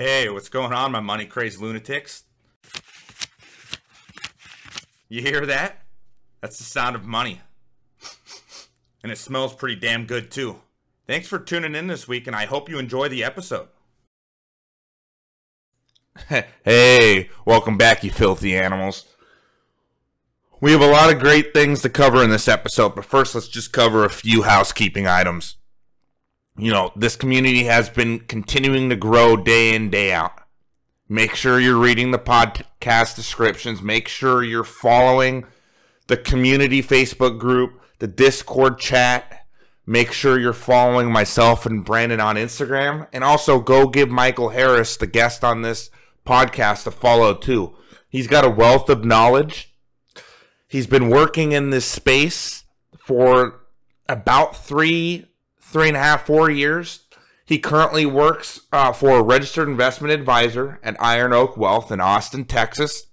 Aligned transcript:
Hey, 0.00 0.30
what's 0.30 0.48
going 0.48 0.72
on, 0.72 0.92
my 0.92 1.00
money 1.00 1.26
crazed 1.26 1.60
lunatics? 1.60 2.24
You 5.10 5.20
hear 5.20 5.44
that? 5.44 5.82
That's 6.40 6.56
the 6.56 6.64
sound 6.64 6.96
of 6.96 7.04
money. 7.04 7.42
And 9.02 9.12
it 9.12 9.18
smells 9.18 9.54
pretty 9.54 9.76
damn 9.76 10.06
good, 10.06 10.30
too. 10.30 10.60
Thanks 11.06 11.28
for 11.28 11.38
tuning 11.38 11.74
in 11.74 11.86
this 11.86 12.08
week, 12.08 12.26
and 12.26 12.34
I 12.34 12.46
hope 12.46 12.70
you 12.70 12.78
enjoy 12.78 13.10
the 13.10 13.22
episode. 13.22 13.68
hey, 16.64 17.28
welcome 17.44 17.76
back, 17.76 18.02
you 18.02 18.10
filthy 18.10 18.56
animals. 18.56 19.06
We 20.62 20.72
have 20.72 20.80
a 20.80 20.86
lot 20.86 21.12
of 21.12 21.20
great 21.20 21.52
things 21.52 21.82
to 21.82 21.90
cover 21.90 22.24
in 22.24 22.30
this 22.30 22.48
episode, 22.48 22.94
but 22.94 23.04
first, 23.04 23.34
let's 23.34 23.48
just 23.48 23.70
cover 23.70 24.06
a 24.06 24.10
few 24.10 24.44
housekeeping 24.44 25.06
items 25.06 25.56
you 26.56 26.70
know, 26.70 26.92
this 26.96 27.16
community 27.16 27.64
has 27.64 27.88
been 27.88 28.20
continuing 28.20 28.90
to 28.90 28.96
grow 28.96 29.36
day 29.36 29.74
in, 29.74 29.90
day 29.90 30.12
out. 30.12 30.32
Make 31.08 31.34
sure 31.34 31.58
you're 31.58 31.76
reading 31.76 32.10
the 32.10 32.18
podcast 32.18 33.16
descriptions. 33.16 33.82
Make 33.82 34.06
sure 34.06 34.44
you're 34.44 34.62
following 34.62 35.44
the 36.06 36.16
community 36.16 36.82
Facebook 36.82 37.38
group, 37.38 37.80
the 37.98 38.06
Discord 38.06 38.78
chat. 38.78 39.46
Make 39.86 40.12
sure 40.12 40.38
you're 40.38 40.52
following 40.52 41.10
myself 41.10 41.66
and 41.66 41.84
Brandon 41.84 42.20
on 42.20 42.36
Instagram. 42.36 43.08
And 43.12 43.24
also 43.24 43.58
go 43.60 43.88
give 43.88 44.08
Michael 44.08 44.50
Harris, 44.50 44.96
the 44.96 45.06
guest 45.06 45.42
on 45.42 45.62
this 45.62 45.90
podcast, 46.24 46.86
a 46.86 46.90
follow 46.90 47.34
too. 47.34 47.76
He's 48.08 48.28
got 48.28 48.44
a 48.44 48.50
wealth 48.50 48.88
of 48.88 49.04
knowledge. 49.04 49.74
He's 50.68 50.86
been 50.86 51.10
working 51.10 51.50
in 51.52 51.70
this 51.70 51.86
space 51.86 52.64
for 52.98 53.62
about 54.08 54.56
three 54.56 55.26
three 55.70 55.88
and 55.88 55.96
a 55.96 56.00
half, 56.00 56.26
four 56.26 56.50
years. 56.50 57.00
He 57.44 57.58
currently 57.58 58.06
works 58.06 58.60
uh, 58.72 58.92
for 58.92 59.18
a 59.18 59.22
registered 59.22 59.68
investment 59.68 60.12
advisor 60.12 60.78
at 60.82 61.00
Iron 61.02 61.32
Oak 61.32 61.56
Wealth 61.56 61.90
in 61.90 62.00
Austin, 62.00 62.44
Texas. 62.44 63.06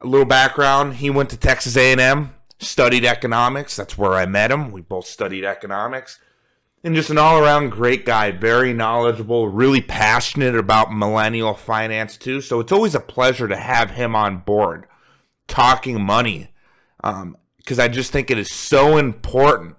A 0.00 0.06
little 0.06 0.26
background: 0.26 0.94
he 0.96 1.10
went 1.10 1.30
to 1.30 1.36
Texas 1.36 1.76
A&M, 1.76 2.34
studied 2.58 3.04
economics. 3.04 3.76
That's 3.76 3.98
where 3.98 4.14
I 4.14 4.26
met 4.26 4.50
him. 4.50 4.70
We 4.70 4.80
both 4.80 5.06
studied 5.06 5.44
economics, 5.44 6.18
and 6.82 6.94
just 6.94 7.10
an 7.10 7.18
all-around 7.18 7.70
great 7.70 8.06
guy. 8.06 8.30
Very 8.30 8.72
knowledgeable, 8.72 9.48
really 9.48 9.82
passionate 9.82 10.56
about 10.56 10.94
millennial 10.94 11.54
finance 11.54 12.16
too. 12.16 12.40
So 12.40 12.60
it's 12.60 12.72
always 12.72 12.94
a 12.94 13.00
pleasure 13.00 13.48
to 13.48 13.56
have 13.56 13.90
him 13.90 14.16
on 14.16 14.38
board, 14.38 14.86
talking 15.48 16.02
money, 16.02 16.48
because 16.96 17.22
um, 17.22 17.36
I 17.78 17.88
just 17.88 18.10
think 18.10 18.30
it 18.30 18.38
is 18.38 18.50
so 18.50 18.96
important 18.96 19.76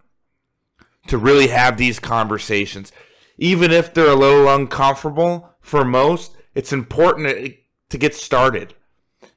to 1.07 1.17
really 1.17 1.47
have 1.47 1.77
these 1.77 1.99
conversations. 1.99 2.91
Even 3.37 3.71
if 3.71 3.93
they're 3.93 4.07
a 4.09 4.15
little 4.15 4.47
uncomfortable 4.47 5.49
for 5.59 5.83
most, 5.83 6.35
it's 6.55 6.71
important 6.71 7.55
to 7.89 7.97
get 7.97 8.15
started. 8.15 8.73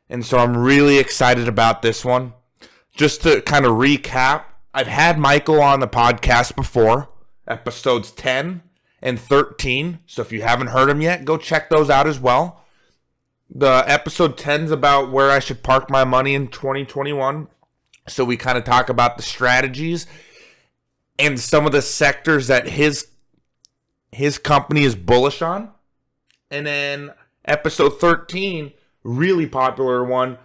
And 0.08 0.24
so 0.24 0.38
I'm 0.38 0.56
really 0.56 0.98
excited 0.98 1.48
about 1.48 1.82
this 1.82 2.04
one. 2.04 2.32
Just 2.94 3.22
to 3.22 3.42
kind 3.42 3.66
of 3.66 3.72
recap, 3.72 4.44
I've 4.72 4.86
had 4.86 5.18
Michael 5.18 5.60
on 5.62 5.80
the 5.80 5.88
podcast 5.88 6.54
before, 6.54 7.08
episodes 7.48 8.10
10 8.12 8.62
and 9.02 9.18
13. 9.18 9.98
So 10.06 10.22
if 10.22 10.32
you 10.32 10.42
haven't 10.42 10.68
heard 10.68 10.88
them 10.88 11.00
yet, 11.00 11.24
go 11.24 11.36
check 11.36 11.68
those 11.68 11.90
out 11.90 12.06
as 12.06 12.20
well. 12.20 12.64
The 13.48 13.84
episode 13.86 14.36
10 14.36 14.64
is 14.64 14.70
about 14.70 15.10
where 15.10 15.30
I 15.30 15.38
should 15.38 15.62
park 15.62 15.90
my 15.90 16.04
money 16.04 16.34
in 16.34 16.48
2021. 16.48 17.48
So 18.08 18.24
we 18.24 18.36
kind 18.36 18.58
of 18.58 18.64
talk 18.64 18.88
about 18.88 19.16
the 19.16 19.22
strategies 19.22 20.06
and 21.18 21.38
some 21.38 21.66
of 21.66 21.72
the 21.72 21.82
sectors 21.82 22.46
that 22.48 22.68
his 22.68 23.08
his 24.12 24.38
company 24.38 24.84
is 24.84 24.94
bullish 24.94 25.42
on. 25.42 25.70
And 26.50 26.66
then 26.66 27.12
episode 27.44 28.00
13, 28.00 28.72
really 29.02 29.46
popular 29.46 30.04
one, 30.04 30.38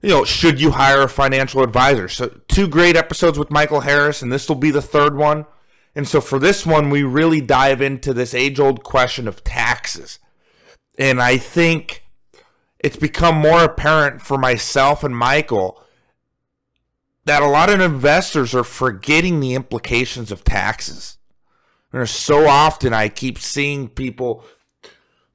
you 0.00 0.08
know, 0.08 0.24
should 0.24 0.60
you 0.60 0.70
hire 0.70 1.02
a 1.02 1.08
financial 1.08 1.62
advisor? 1.62 2.08
So 2.08 2.40
two 2.48 2.68
great 2.68 2.96
episodes 2.96 3.38
with 3.38 3.50
Michael 3.50 3.80
Harris 3.80 4.22
and 4.22 4.32
this 4.32 4.48
will 4.48 4.56
be 4.56 4.70
the 4.70 4.82
third 4.82 5.16
one. 5.16 5.46
And 5.94 6.06
so 6.06 6.20
for 6.20 6.38
this 6.38 6.64
one 6.64 6.90
we 6.90 7.02
really 7.02 7.40
dive 7.40 7.82
into 7.82 8.14
this 8.14 8.34
age-old 8.34 8.84
question 8.84 9.26
of 9.26 9.44
taxes. 9.44 10.18
And 10.98 11.20
I 11.20 11.36
think 11.38 12.04
it's 12.78 12.96
become 12.96 13.36
more 13.36 13.64
apparent 13.64 14.22
for 14.22 14.38
myself 14.38 15.02
and 15.02 15.16
Michael 15.16 15.82
that 17.28 17.42
a 17.42 17.46
lot 17.46 17.68
of 17.68 17.78
investors 17.78 18.54
are 18.54 18.64
forgetting 18.64 19.40
the 19.40 19.54
implications 19.54 20.32
of 20.32 20.44
taxes. 20.44 21.18
There's 21.92 22.10
so 22.10 22.46
often 22.46 22.94
I 22.94 23.08
keep 23.10 23.38
seeing 23.38 23.88
people 23.88 24.44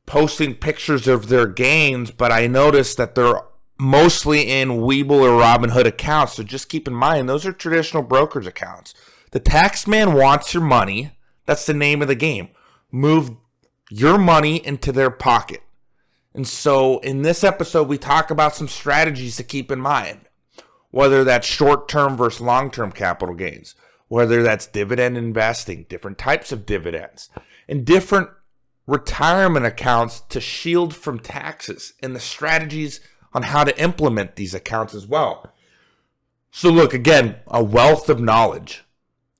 posting 0.07 0.55
pictures 0.55 1.07
of 1.07 1.27
their 1.29 1.45
gains, 1.45 2.09
but 2.09 2.31
I 2.31 2.47
notice 2.47 2.95
that 2.95 3.13
they're 3.13 3.41
mostly 3.79 4.49
in 4.49 4.69
Webull 4.69 5.21
or 5.21 5.39
Robinhood 5.39 5.85
accounts. 5.85 6.33
So 6.33 6.43
just 6.43 6.67
keep 6.67 6.87
in 6.87 6.95
mind, 6.95 7.29
those 7.29 7.45
are 7.45 7.53
traditional 7.53 8.01
brokerage 8.01 8.47
accounts. 8.47 8.95
The 9.29 9.39
tax 9.39 9.85
man 9.85 10.13
wants 10.13 10.53
your 10.53 10.63
money. 10.63 11.11
That's 11.45 11.67
the 11.67 11.75
name 11.75 12.01
of 12.01 12.07
the 12.07 12.15
game. 12.15 12.49
Move 12.91 13.31
your 13.91 14.17
money 14.17 14.65
into 14.65 14.91
their 14.91 15.11
pocket. 15.11 15.61
And 16.33 16.47
so 16.47 16.97
in 16.99 17.21
this 17.21 17.43
episode, 17.43 17.87
we 17.87 17.99
talk 17.99 18.31
about 18.31 18.55
some 18.55 18.67
strategies 18.67 19.37
to 19.37 19.43
keep 19.43 19.71
in 19.71 19.79
mind 19.79 20.27
whether 20.93 21.23
that's 21.23 21.47
short 21.47 21.89
term 21.89 22.15
versus 22.15 22.39
long 22.39 22.69
term 22.69 22.91
capital 22.91 23.33
gains, 23.33 23.73
whether 24.09 24.43
that's 24.43 24.67
dividend 24.67 25.17
investing, 25.17 25.87
different 25.89 26.19
types 26.19 26.51
of 26.51 26.67
dividends, 26.67 27.31
and 27.67 27.83
different 27.83 28.29
retirement 28.85 29.65
accounts 29.65 30.21
to 30.29 30.39
shield 30.39 30.95
from 30.95 31.17
taxes, 31.17 31.93
and 32.03 32.15
the 32.15 32.19
strategies 32.19 32.99
on 33.33 33.41
how 33.41 33.63
to 33.63 33.81
implement 33.81 34.35
these 34.35 34.53
accounts 34.53 34.93
as 34.93 35.07
well. 35.07 35.51
So, 36.51 36.69
look, 36.69 36.93
again, 36.93 37.37
a 37.47 37.63
wealth 37.63 38.07
of 38.07 38.19
knowledge. 38.19 38.83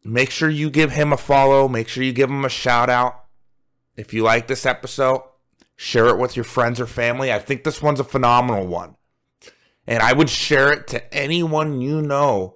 Make 0.04 0.32
sure 0.32 0.50
you 0.50 0.72
give 0.72 0.94
him 0.94 1.14
a 1.14 1.18
follow, 1.18 1.68
make 1.68 1.88
sure 1.88 2.04
you 2.04 2.14
give 2.14 2.32
him 2.32 2.46
a 2.46 2.50
shout 2.50 2.90
out. 2.90 3.26
If 3.96 4.12
you 4.12 4.24
like 4.24 4.48
this 4.48 4.66
episode, 4.66 5.22
share 5.76 6.08
it 6.08 6.18
with 6.18 6.36
your 6.36 6.46
friends 6.46 6.80
or 6.80 6.88
family. 6.88 7.32
I 7.32 7.38
think 7.38 7.64
this 7.64 7.80
one's 7.80 8.00
a 8.00 8.04
phenomenal 8.04 8.66
one 8.66 8.96
and 9.88 10.02
I 10.02 10.14
would 10.14 10.30
share 10.30 10.72
it 10.72 10.88
to 10.88 11.14
anyone 11.14 11.82
you 11.82 12.02
know 12.02 12.56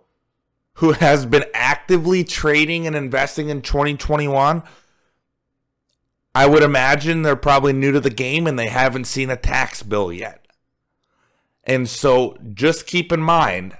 who 0.73 0.93
has 0.93 1.25
been 1.25 1.45
actively 1.53 2.23
trading 2.23 2.85
and 2.87 2.95
investing 2.95 3.49
in 3.49 3.61
2021. 3.61 4.63
I 6.35 6.45
would 6.45 6.63
imagine 6.63 7.23
they're 7.23 7.35
probably 7.35 7.73
new 7.73 7.91
to 7.91 7.99
the 7.99 8.11
game 8.11 8.45
and 8.45 8.57
they 8.57 8.67
haven't 8.67 9.05
seen 9.05 9.29
a 9.29 9.35
tax 9.35 9.81
bill 9.81 10.13
yet. 10.13 10.45
And 11.63 11.89
so 11.89 12.37
just 12.53 12.87
keep 12.87 13.11
in 13.11 13.21
mind 13.21 13.75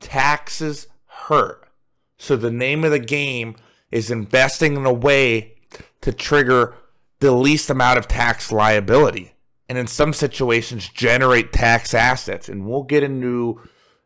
taxes 0.00 0.86
hurt. 1.06 1.68
So 2.16 2.36
the 2.36 2.50
name 2.50 2.84
of 2.84 2.92
the 2.92 2.98
game 2.98 3.56
is 3.90 4.10
investing 4.10 4.76
in 4.76 4.86
a 4.86 4.92
way 4.92 5.56
to 6.00 6.12
trigger 6.12 6.76
the 7.20 7.32
least 7.32 7.70
amount 7.70 7.98
of 7.98 8.06
tax 8.06 8.52
liability 8.52 9.34
and 9.68 9.78
in 9.78 9.86
some 9.86 10.12
situations 10.12 10.88
generate 10.88 11.52
tax 11.52 11.94
assets. 11.94 12.48
And 12.48 12.66
we'll 12.66 12.84
get 12.84 13.02
into 13.02 13.60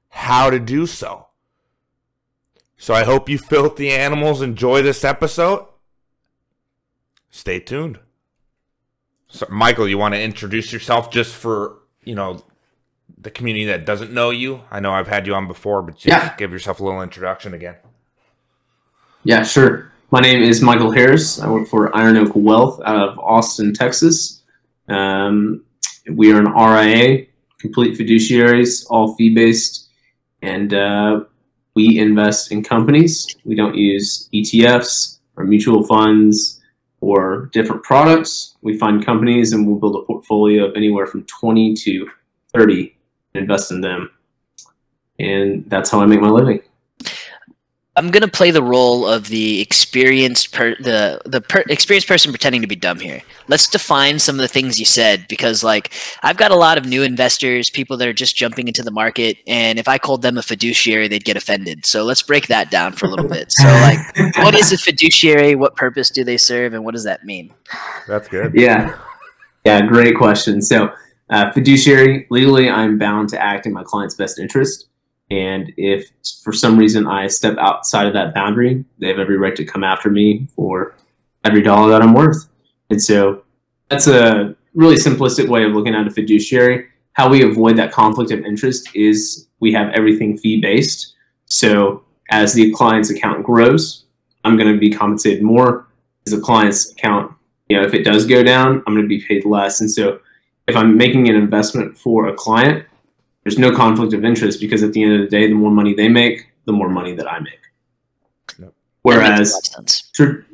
how 0.08 0.50
to 0.50 0.58
do 0.58 0.86
so. 0.86 1.26
So 2.76 2.94
I 2.94 3.04
hope 3.04 3.28
you 3.28 3.38
filthy 3.38 3.90
animals 3.90 4.42
enjoy 4.42 4.82
this 4.82 5.04
episode. 5.04 5.66
Stay 7.30 7.60
tuned. 7.60 8.00
So, 9.28 9.46
Michael, 9.48 9.88
you 9.88 9.96
want 9.96 10.14
to 10.14 10.20
introduce 10.20 10.72
yourself 10.72 11.10
just 11.10 11.34
for, 11.34 11.78
you 12.04 12.14
know, 12.14 12.42
the 13.16 13.30
community 13.30 13.66
that 13.66 13.86
doesn't 13.86 14.12
know 14.12 14.30
you? 14.30 14.62
I 14.70 14.80
know 14.80 14.92
I've 14.92 15.08
had 15.08 15.26
you 15.26 15.34
on 15.34 15.46
before, 15.46 15.80
but 15.80 15.94
just 15.94 16.08
yeah. 16.08 16.34
give 16.36 16.52
yourself 16.52 16.80
a 16.80 16.84
little 16.84 17.02
introduction 17.02 17.54
again. 17.54 17.76
Yeah, 19.24 19.44
sure. 19.44 19.92
My 20.10 20.20
name 20.20 20.42
is 20.42 20.60
Michael 20.60 20.90
Harris. 20.90 21.40
I 21.40 21.48
work 21.48 21.68
for 21.68 21.96
Iron 21.96 22.18
Oak 22.18 22.32
Wealth 22.34 22.82
out 22.84 23.08
of 23.08 23.18
Austin, 23.18 23.72
Texas. 23.72 24.41
Um, 24.88 25.64
we 26.10 26.32
are 26.32 26.38
an 26.38 26.52
RIA, 26.52 27.26
complete 27.58 27.98
fiduciaries, 27.98 28.84
all 28.90 29.14
fee 29.14 29.34
based, 29.34 29.88
and 30.42 30.74
uh, 30.74 31.20
we 31.74 31.98
invest 31.98 32.52
in 32.52 32.62
companies. 32.62 33.26
We 33.44 33.54
don't 33.54 33.76
use 33.76 34.28
ETFs 34.34 35.18
or 35.36 35.44
mutual 35.44 35.84
funds 35.84 36.60
or 37.00 37.50
different 37.52 37.82
products. 37.82 38.56
We 38.62 38.78
find 38.78 39.04
companies 39.04 39.52
and 39.52 39.66
we'll 39.66 39.78
build 39.78 39.96
a 39.96 40.06
portfolio 40.06 40.66
of 40.66 40.76
anywhere 40.76 41.06
from 41.06 41.24
20 41.24 41.74
to 41.74 42.08
30 42.54 42.96
and 43.34 43.42
invest 43.42 43.70
in 43.70 43.80
them. 43.80 44.10
And 45.18 45.68
that's 45.68 45.90
how 45.90 46.00
I 46.00 46.06
make 46.06 46.20
my 46.20 46.28
living. 46.28 46.60
I'm 47.94 48.10
gonna 48.10 48.28
play 48.28 48.50
the 48.50 48.62
role 48.62 49.06
of 49.06 49.28
the 49.28 49.60
experienced 49.60 50.52
per 50.52 50.74
the 50.76 51.20
the 51.26 51.42
per, 51.42 51.62
experienced 51.68 52.08
person 52.08 52.32
pretending 52.32 52.62
to 52.62 52.66
be 52.66 52.76
dumb 52.76 52.98
here. 52.98 53.20
Let's 53.48 53.68
define 53.68 54.18
some 54.18 54.36
of 54.36 54.40
the 54.40 54.48
things 54.48 54.80
you 54.80 54.86
said 54.86 55.26
because 55.28 55.62
like 55.62 55.92
I've 56.22 56.38
got 56.38 56.50
a 56.50 56.56
lot 56.56 56.78
of 56.78 56.86
new 56.86 57.02
investors, 57.02 57.68
people 57.68 57.98
that 57.98 58.08
are 58.08 58.14
just 58.14 58.34
jumping 58.34 58.66
into 58.66 58.82
the 58.82 58.90
market, 58.90 59.36
and 59.46 59.78
if 59.78 59.88
I 59.88 59.98
called 59.98 60.22
them 60.22 60.38
a 60.38 60.42
fiduciary, 60.42 61.08
they'd 61.08 61.24
get 61.24 61.36
offended. 61.36 61.84
So 61.84 62.04
let's 62.04 62.22
break 62.22 62.46
that 62.46 62.70
down 62.70 62.92
for 62.92 63.06
a 63.06 63.08
little 63.10 63.28
bit. 63.28 63.52
So 63.52 63.68
like, 63.68 63.98
what 64.38 64.54
is 64.54 64.72
a 64.72 64.78
fiduciary? 64.78 65.54
What 65.54 65.76
purpose 65.76 66.08
do 66.08 66.24
they 66.24 66.38
serve, 66.38 66.72
and 66.72 66.84
what 66.84 66.94
does 66.94 67.04
that 67.04 67.24
mean? 67.24 67.52
That's 68.08 68.28
good. 68.28 68.54
Yeah. 68.54 68.98
Yeah, 69.64 69.86
great 69.86 70.16
question. 70.16 70.60
So, 70.60 70.92
uh, 71.30 71.52
fiduciary, 71.52 72.26
legally, 72.30 72.68
I'm 72.68 72.98
bound 72.98 73.28
to 73.30 73.40
act 73.40 73.66
in 73.66 73.72
my 73.72 73.84
client's 73.84 74.14
best 74.14 74.38
interest. 74.38 74.88
And 75.32 75.72
if 75.78 76.10
for 76.44 76.52
some 76.52 76.78
reason 76.78 77.06
I 77.06 77.26
step 77.26 77.56
outside 77.56 78.06
of 78.06 78.12
that 78.12 78.34
boundary, 78.34 78.84
they 78.98 79.08
have 79.08 79.18
every 79.18 79.38
right 79.38 79.56
to 79.56 79.64
come 79.64 79.82
after 79.82 80.10
me 80.10 80.46
for 80.54 80.94
every 81.44 81.62
dollar 81.62 81.90
that 81.90 82.02
I'm 82.02 82.12
worth. 82.12 82.50
And 82.90 83.02
so 83.02 83.42
that's 83.88 84.08
a 84.08 84.54
really 84.74 84.96
simplistic 84.96 85.48
way 85.48 85.64
of 85.64 85.72
looking 85.72 85.94
at 85.94 86.06
a 86.06 86.10
fiduciary. 86.10 86.88
How 87.14 87.30
we 87.30 87.48
avoid 87.48 87.78
that 87.78 87.92
conflict 87.92 88.30
of 88.30 88.44
interest 88.44 88.94
is 88.94 89.48
we 89.60 89.72
have 89.72 89.90
everything 89.94 90.36
fee 90.36 90.60
based. 90.60 91.14
So 91.46 92.04
as 92.30 92.52
the 92.52 92.70
client's 92.72 93.08
account 93.08 93.42
grows, 93.42 94.04
I'm 94.44 94.58
going 94.58 94.70
to 94.70 94.78
be 94.78 94.90
compensated 94.90 95.42
more. 95.42 95.88
As 96.26 96.34
the 96.34 96.40
client's 96.42 96.92
account, 96.92 97.32
you 97.70 97.78
know, 97.78 97.86
if 97.86 97.94
it 97.94 98.04
does 98.04 98.26
go 98.26 98.42
down, 98.42 98.82
I'm 98.86 98.92
going 98.94 99.04
to 99.04 99.08
be 99.08 99.24
paid 99.24 99.46
less. 99.46 99.80
And 99.80 99.90
so 99.90 100.20
if 100.68 100.76
I'm 100.76 100.94
making 100.94 101.30
an 101.30 101.36
investment 101.36 101.96
for 101.96 102.28
a 102.28 102.34
client, 102.34 102.84
there's 103.44 103.58
no 103.58 103.74
conflict 103.74 104.12
of 104.12 104.24
interest 104.24 104.60
because 104.60 104.82
at 104.82 104.92
the 104.92 105.02
end 105.02 105.14
of 105.14 105.20
the 105.20 105.26
day, 105.26 105.48
the 105.48 105.54
more 105.54 105.70
money 105.70 105.94
they 105.94 106.08
make, 106.08 106.48
the 106.64 106.72
more 106.72 106.88
money 106.88 107.14
that 107.14 107.30
I 107.30 107.40
make. 107.40 107.60
Yep. 108.58 108.72
Whereas, 109.02 109.76
tra- 110.14 110.44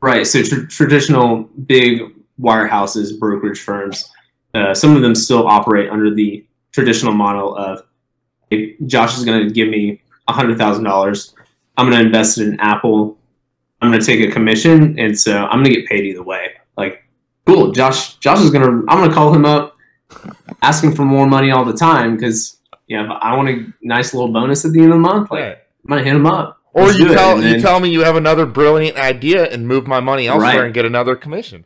right, 0.00 0.26
so 0.26 0.42
tra- 0.42 0.66
traditional 0.68 1.44
big 1.66 2.02
wirehouses, 2.40 3.18
brokerage 3.18 3.60
firms, 3.60 4.08
uh, 4.54 4.74
some 4.74 4.96
of 4.96 5.02
them 5.02 5.14
still 5.14 5.46
operate 5.46 5.90
under 5.90 6.14
the 6.14 6.44
traditional 6.72 7.12
model 7.12 7.56
of 7.56 7.82
if 8.50 8.76
Josh 8.86 9.16
is 9.16 9.24
going 9.24 9.46
to 9.46 9.52
give 9.52 9.68
me 9.68 10.02
$100,000, 10.28 11.34
I'm 11.76 11.90
going 11.90 12.00
to 12.00 12.06
invest 12.06 12.38
it 12.38 12.48
in 12.48 12.60
Apple. 12.60 13.16
I'm 13.80 13.90
going 13.90 14.00
to 14.00 14.06
take 14.06 14.20
a 14.20 14.30
commission, 14.30 14.98
and 14.98 15.18
so 15.18 15.46
I'm 15.46 15.62
going 15.62 15.74
to 15.74 15.80
get 15.80 15.88
paid 15.88 16.04
either 16.04 16.22
way. 16.22 16.48
Like, 16.76 17.04
cool, 17.46 17.72
Josh. 17.72 18.16
Josh 18.16 18.40
is 18.40 18.50
going 18.50 18.62
to. 18.62 18.84
I'm 18.88 18.98
going 18.98 19.08
to 19.08 19.14
call 19.14 19.32
him 19.32 19.46
up 19.46 19.69
asking 20.62 20.94
for 20.94 21.04
more 21.04 21.26
money 21.26 21.50
all 21.50 21.64
the 21.64 21.72
time 21.76 22.16
because 22.16 22.56
you 22.86 22.96
know, 23.00 23.12
I 23.20 23.36
want 23.36 23.48
a 23.48 23.66
nice 23.82 24.12
little 24.14 24.32
bonus 24.32 24.64
at 24.64 24.72
the 24.72 24.80
end 24.80 24.88
of 24.92 24.94
the 24.96 25.00
month. 25.00 25.30
Like, 25.30 25.40
Right. 25.40 25.56
I'm 25.84 25.88
gonna 25.90 26.02
hit 26.02 26.16
him 26.16 26.26
up. 26.26 26.58
Or 26.72 26.86
Let's 26.86 26.98
you 26.98 27.08
tell 27.08 27.34
And 27.36 27.44
you 27.44 27.50
then- 27.52 27.60
tell 27.62 27.78
me 27.80 27.88
you 27.90 28.00
have 28.04 28.16
another 28.16 28.46
brilliant 28.46 28.96
idea 28.96 29.44
and 29.44 29.66
move 29.68 29.86
my 29.86 30.00
money 30.00 30.26
elsewhere 30.26 30.56
Right. 30.56 30.64
and 30.66 30.74
get 30.74 30.84
another 30.84 31.14
commission. 31.16 31.64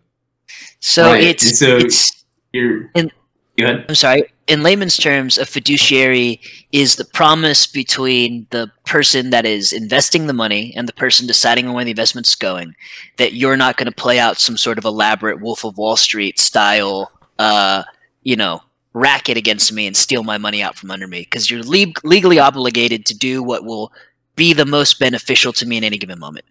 So 0.80 1.04
Right, 1.04 1.24
it's 1.24 1.46
and 1.46 1.56
so- 1.56 1.76
it's 1.78 2.24
You're 2.52 2.90
And- 2.94 3.10
go 3.58 3.64
ahead. 3.64 3.84
I'm 3.88 3.94
sorry. 3.96 4.24
In 4.46 4.62
layman's 4.62 4.96
terms, 4.96 5.38
a 5.38 5.44
fiduciary 5.46 6.40
is 6.70 6.96
the 6.96 7.04
promise 7.06 7.66
between 7.66 8.46
the 8.50 8.70
person 8.86 9.30
that 9.30 9.44
is 9.46 9.72
investing 9.72 10.26
the 10.26 10.32
money 10.34 10.72
and 10.76 10.86
the 10.86 10.92
person 10.92 11.26
deciding 11.26 11.66
on 11.66 11.74
where 11.74 11.84
the 11.84 11.90
investment's 11.90 12.34
going 12.36 12.74
that 13.16 13.32
you're 13.32 13.56
not 13.56 13.76
going 13.76 13.86
to 13.86 13.92
play 13.94 14.18
out 14.20 14.38
some 14.38 14.56
sort 14.56 14.76
of 14.78 14.84
elaborate 14.84 15.40
Wolf 15.40 15.64
of 15.64 15.76
Wall 15.78 15.96
Street 15.96 16.38
style, 16.38 17.10
uh, 17.38 17.82
you 18.22 18.36
know, 18.36 18.62
racket 18.94 19.36
against 19.36 19.72
me 19.72 19.86
and 19.86 19.96
steal 19.96 20.22
my 20.22 20.38
money 20.38 20.62
out 20.62 20.76
from 20.76 20.90
under 20.90 21.06
me 21.06 21.20
because 21.20 21.50
you're 21.50 21.64
le- 21.64 21.92
legally 22.04 22.38
obligated 22.38 23.04
to 23.06 23.16
do 23.16 23.42
what 23.42 23.64
will 23.64 23.92
be 24.36 24.52
the 24.52 24.64
most 24.64 24.98
beneficial 24.98 25.52
to 25.52 25.66
me 25.66 25.76
in 25.76 25.84
any 25.84 25.98
given 25.98 26.18
moment. 26.18 26.44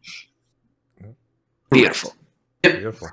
Beautiful. 1.71 2.13
Beautiful. 2.61 3.09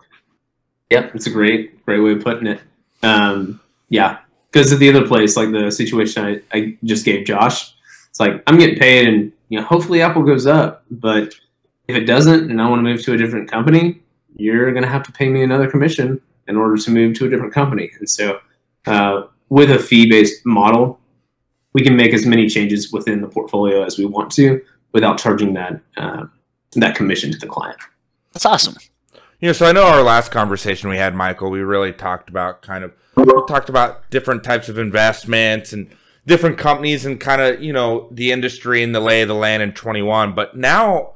Yep, 0.90 1.14
it's 1.14 1.26
a 1.26 1.30
great, 1.30 1.84
great 1.86 2.00
way 2.00 2.12
of 2.12 2.22
putting 2.22 2.46
it. 2.46 2.60
Um, 3.02 3.60
yeah, 3.88 4.18
because 4.50 4.72
at 4.72 4.78
the 4.78 4.88
other 4.90 5.06
place, 5.06 5.36
like 5.36 5.52
the 5.52 5.70
situation 5.70 6.24
I, 6.24 6.56
I 6.56 6.76
just 6.84 7.04
gave 7.04 7.24
Josh, 7.24 7.74
it's 8.08 8.20
like 8.20 8.42
I'm 8.46 8.58
getting 8.58 8.78
paid, 8.78 9.06
and 9.06 9.32
you 9.48 9.58
know, 9.58 9.64
hopefully 9.64 10.02
Apple 10.02 10.22
goes 10.22 10.46
up. 10.46 10.84
But 10.90 11.34
if 11.88 11.96
it 11.96 12.04
doesn't, 12.04 12.50
and 12.50 12.60
I 12.60 12.68
want 12.68 12.80
to 12.80 12.82
move 12.82 13.02
to 13.04 13.14
a 13.14 13.16
different 13.16 13.50
company, 13.50 14.02
you're 14.36 14.72
gonna 14.72 14.88
have 14.88 15.04
to 15.04 15.12
pay 15.12 15.28
me 15.28 15.42
another 15.42 15.70
commission 15.70 16.20
in 16.48 16.56
order 16.56 16.76
to 16.76 16.90
move 16.90 17.16
to 17.18 17.26
a 17.26 17.28
different 17.28 17.54
company. 17.54 17.90
And 17.98 18.08
so, 18.08 18.40
uh, 18.86 19.22
with 19.48 19.70
a 19.70 19.78
fee-based 19.78 20.44
model, 20.46 20.98
we 21.72 21.82
can 21.82 21.96
make 21.96 22.12
as 22.12 22.26
many 22.26 22.48
changes 22.48 22.92
within 22.92 23.20
the 23.20 23.28
portfolio 23.28 23.84
as 23.84 23.98
we 23.98 24.04
want 24.04 24.30
to 24.32 24.60
without 24.92 25.18
charging 25.18 25.54
that 25.54 25.80
uh, 25.96 26.24
that 26.72 26.94
commission 26.94 27.30
to 27.32 27.38
the 27.38 27.46
client. 27.46 27.78
That's 28.32 28.46
awesome. 28.46 28.76
You 29.40 29.48
know, 29.48 29.52
so 29.52 29.66
I 29.66 29.72
know 29.72 29.84
our 29.84 30.02
last 30.02 30.30
conversation 30.30 30.90
we 30.90 30.98
had, 30.98 31.14
Michael, 31.14 31.50
we 31.50 31.60
really 31.60 31.92
talked 31.92 32.28
about 32.28 32.62
kind 32.62 32.84
of 32.84 32.92
we 33.16 33.24
talked 33.48 33.68
about 33.68 34.10
different 34.10 34.44
types 34.44 34.68
of 34.68 34.78
investments 34.78 35.72
and 35.72 35.90
different 36.26 36.58
companies 36.58 37.06
and 37.06 37.18
kind 37.18 37.40
of, 37.40 37.62
you 37.62 37.72
know, 37.72 38.08
the 38.10 38.32
industry 38.32 38.82
and 38.82 38.94
the 38.94 39.00
lay 39.00 39.22
of 39.22 39.28
the 39.28 39.34
land 39.34 39.62
in 39.62 39.72
21. 39.72 40.34
But 40.34 40.56
now 40.56 41.14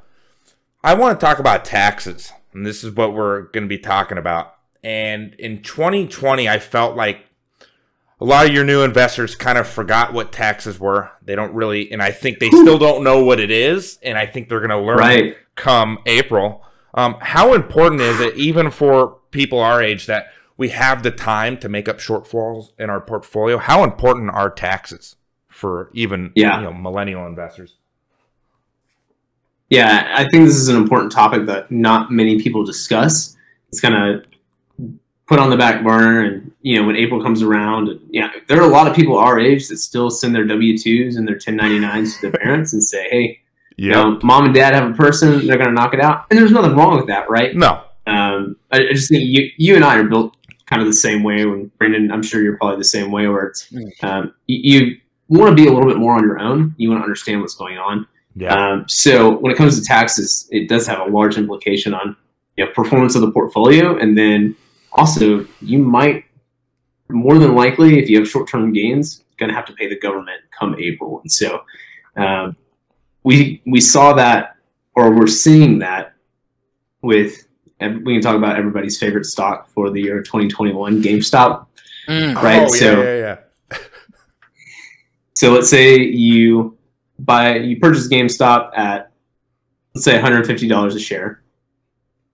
I 0.83 0.95
want 0.95 1.19
to 1.19 1.25
talk 1.25 1.39
about 1.39 1.65
taxes. 1.65 2.33
And 2.53 2.65
this 2.65 2.85
is 2.85 2.93
what 2.93 3.15
we're 3.15 3.43
going 3.43 3.65
to 3.65 3.69
be 3.69 3.79
talking 3.79 4.19
about. 4.19 4.55
And 4.83 5.35
in 5.35 5.63
2020, 5.63 6.49
I 6.49 6.59
felt 6.59 6.97
like 6.97 7.25
a 8.25 8.27
lot 8.27 8.47
of 8.47 8.55
your 8.55 8.65
new 8.65 8.83
investors 8.83 9.35
kind 9.37 9.59
of 9.59 9.69
forgot 9.69 10.15
what 10.15 10.33
taxes 10.33 10.81
were. 10.81 11.11
They 11.23 11.35
don't 11.37 11.53
really, 11.53 11.93
and 11.93 12.01
I 12.03 12.11
think 12.11 12.39
they 12.39 12.49
still 12.49 12.79
don't 12.79 13.05
know 13.05 13.23
what 13.23 13.39
it 13.39 13.51
is. 13.51 13.99
And 14.03 14.17
I 14.17 14.25
think 14.25 14.49
they're 14.49 14.61
going 14.67 14.71
to 14.71 14.79
learn 14.79 14.97
Right. 14.97 15.37
come 15.57 15.99
April. 16.07 16.65
Um, 16.95 17.17
how 17.21 17.53
important 17.53 18.01
is 18.01 18.21
it, 18.21 18.35
even 18.37 18.71
for 18.71 19.19
people 19.31 19.61
our 19.61 19.83
age, 19.83 20.07
that 20.07 20.29
we 20.57 20.71
have 20.71 21.03
the 21.03 21.11
time 21.11 21.59
to 21.59 21.69
make 21.69 21.87
up 21.87 21.99
shortfalls 21.99 22.69
in 22.79 22.89
our 22.89 23.01
portfolio? 23.01 23.59
How 23.59 23.85
important 23.85 24.31
are 24.31 24.49
taxes 24.49 25.17
for 25.49 25.91
even 25.93 26.33
Yeah. 26.35 26.57
you 26.61 26.65
know 26.65 26.73
millennial 26.73 27.27
investors? 27.27 27.75
Yeah, 29.69 30.13
I 30.17 30.23
think 30.31 30.47
this 30.47 30.57
is 30.57 30.69
an 30.69 30.77
important 30.77 31.13
topic 31.13 31.45
that 31.47 31.71
not 31.71 32.11
many 32.11 32.41
people 32.41 32.65
discuss. 32.65 33.37
It's 33.69 33.81
kind 33.83 33.95
of 33.95 34.25
put 35.27 35.39
on 35.39 35.51
the 35.51 35.57
back 35.57 35.83
burner, 35.83 36.21
and 36.23 36.53
you 36.63 36.79
know 36.81 36.87
when 36.87 36.97
April 36.97 37.23
comes 37.23 37.43
around, 37.43 37.89
and, 37.89 38.01
yeah, 38.11 38.31
there 38.49 38.61
are 38.61 38.69
a 38.69 38.73
lot 38.73 38.87
of 38.89 38.95
people 38.95 39.17
our 39.17 39.39
age 39.39 39.69
that 39.69 39.79
still 39.79 40.11
send 40.11 40.35
their 40.35 40.45
W 40.45 40.77
twos 40.79 41.17
and 41.17 41.27
their 41.27 41.37
1099s 41.37 42.17
to 42.21 42.31
their 42.31 42.41
parents 42.43 42.73
and 42.73 42.83
say, 42.83 43.09
"Hey, 43.11 43.41
you 43.77 43.91
know, 43.91 44.19
mom 44.23 44.45
and 44.45 44.55
dad 44.55 44.75
have 44.75 44.91
a 44.91 44.95
person; 44.95 45.47
they're 45.47 45.57
going 45.57 45.69
to 45.69 45.75
knock 45.75 45.95
it 45.95 46.01
out." 46.01 46.27
And 46.31 46.39
there's 46.39 46.53
nothing 46.53 46.77
wrong 46.77 46.97
with 46.97 47.07
that, 47.09 47.29
right? 47.31 47.55
No. 47.55 47.83
Um, 48.07 48.57
I, 48.71 48.79
I 48.89 48.93
just 48.93 49.09
think 49.09 49.25
you 49.27 49.49
you 49.57 49.77
and 49.77 49.85
I 49.85 49.97
are 49.97 50.05
built 50.05 50.37
kind 50.67 50.81
of 50.83 50.87
the 50.89 50.95
same 50.95 51.23
way. 51.23 51.45
When 51.47 51.71
Brandon, 51.79 52.11
I'm 52.11 52.23
sure 52.23 52.43
you're 52.43 52.57
probably 52.57 52.79
the 52.79 52.85
same 52.85 53.11
way, 53.11 53.27
where 53.29 53.45
it's 53.47 53.71
Mm. 53.71 54.05
um, 54.05 54.35
you, 54.47 54.81
you 54.83 54.97
want 55.29 55.51
to 55.51 55.55
be 55.63 55.69
a 55.69 55.73
little 55.73 55.89
bit 55.89 55.97
more 55.99 56.15
on 56.15 56.23
your 56.23 56.39
own. 56.39 56.75
You 56.77 56.91
want 56.91 57.01
to 57.01 57.05
understand 57.05 57.41
what's 57.41 57.55
going 57.55 57.79
on. 57.79 58.07
Yeah. 58.37 58.53
Um, 58.55 58.85
so 58.89 59.37
when 59.39 59.53
it 59.53 59.57
comes 59.57 59.79
to 59.79 59.85
taxes, 59.85 60.49
it 60.51 60.69
does 60.69 60.87
have 60.87 60.99
a 61.01 61.05
large 61.11 61.37
implication 61.39 61.95
on 61.95 62.17
you 62.57 62.65
know, 62.65 62.71
performance 62.73 63.15
of 63.15 63.21
the 63.23 63.31
portfolio, 63.31 63.97
and 63.97 64.19
then 64.19 64.55
also 64.95 65.47
you 65.61 65.79
might 65.79 66.25
more 67.11 67.39
than 67.39 67.55
likely, 67.55 67.99
if 67.99 68.09
you 68.09 68.19
have 68.19 68.29
short-term 68.29 68.73
gains, 68.73 69.25
going 69.39 69.49
to 69.51 69.55
have 69.55 69.67
to 69.67 69.73
pay 69.75 69.89
the 69.89 69.99
government 69.99 70.41
come 70.59 70.75
April. 70.79 71.21
And 71.21 71.31
so 71.31 71.63
um, 72.17 72.57
we 73.25 73.63
we 73.67 73.81
saw 73.81 74.13
that, 74.15 74.57
or 74.95 75.13
we're 75.15 75.27
seeing 75.27 75.79
that 75.81 76.15
with. 77.03 77.47
and 77.81 78.05
We 78.07 78.15
can 78.15 78.23
talk 78.23 78.37
about 78.37 78.57
everybody's 78.57 78.99
favorite 78.99 79.27
stock 79.27 79.69
for 79.69 79.91
the 79.91 80.01
year 80.01 80.23
2021, 80.23 81.03
GameStop. 81.03 81.67
Mm. 82.09 82.35
right, 82.37 82.61
Oh, 82.61 82.73
yeah, 82.75 82.79
so- 82.81 83.03
yeah, 83.03 83.17
yeah. 83.19 83.79
So 85.35 85.53
let's 85.53 85.69
say 85.69 85.99
you 85.99 86.79
buy 87.19 87.57
you 87.57 87.79
purchase 87.81 88.09
GameStop 88.09 88.71
at 88.77 89.11
let's 89.95 90.05
say 90.05 90.17
$150 90.19 90.95
a 90.95 90.99
share, 90.99 91.43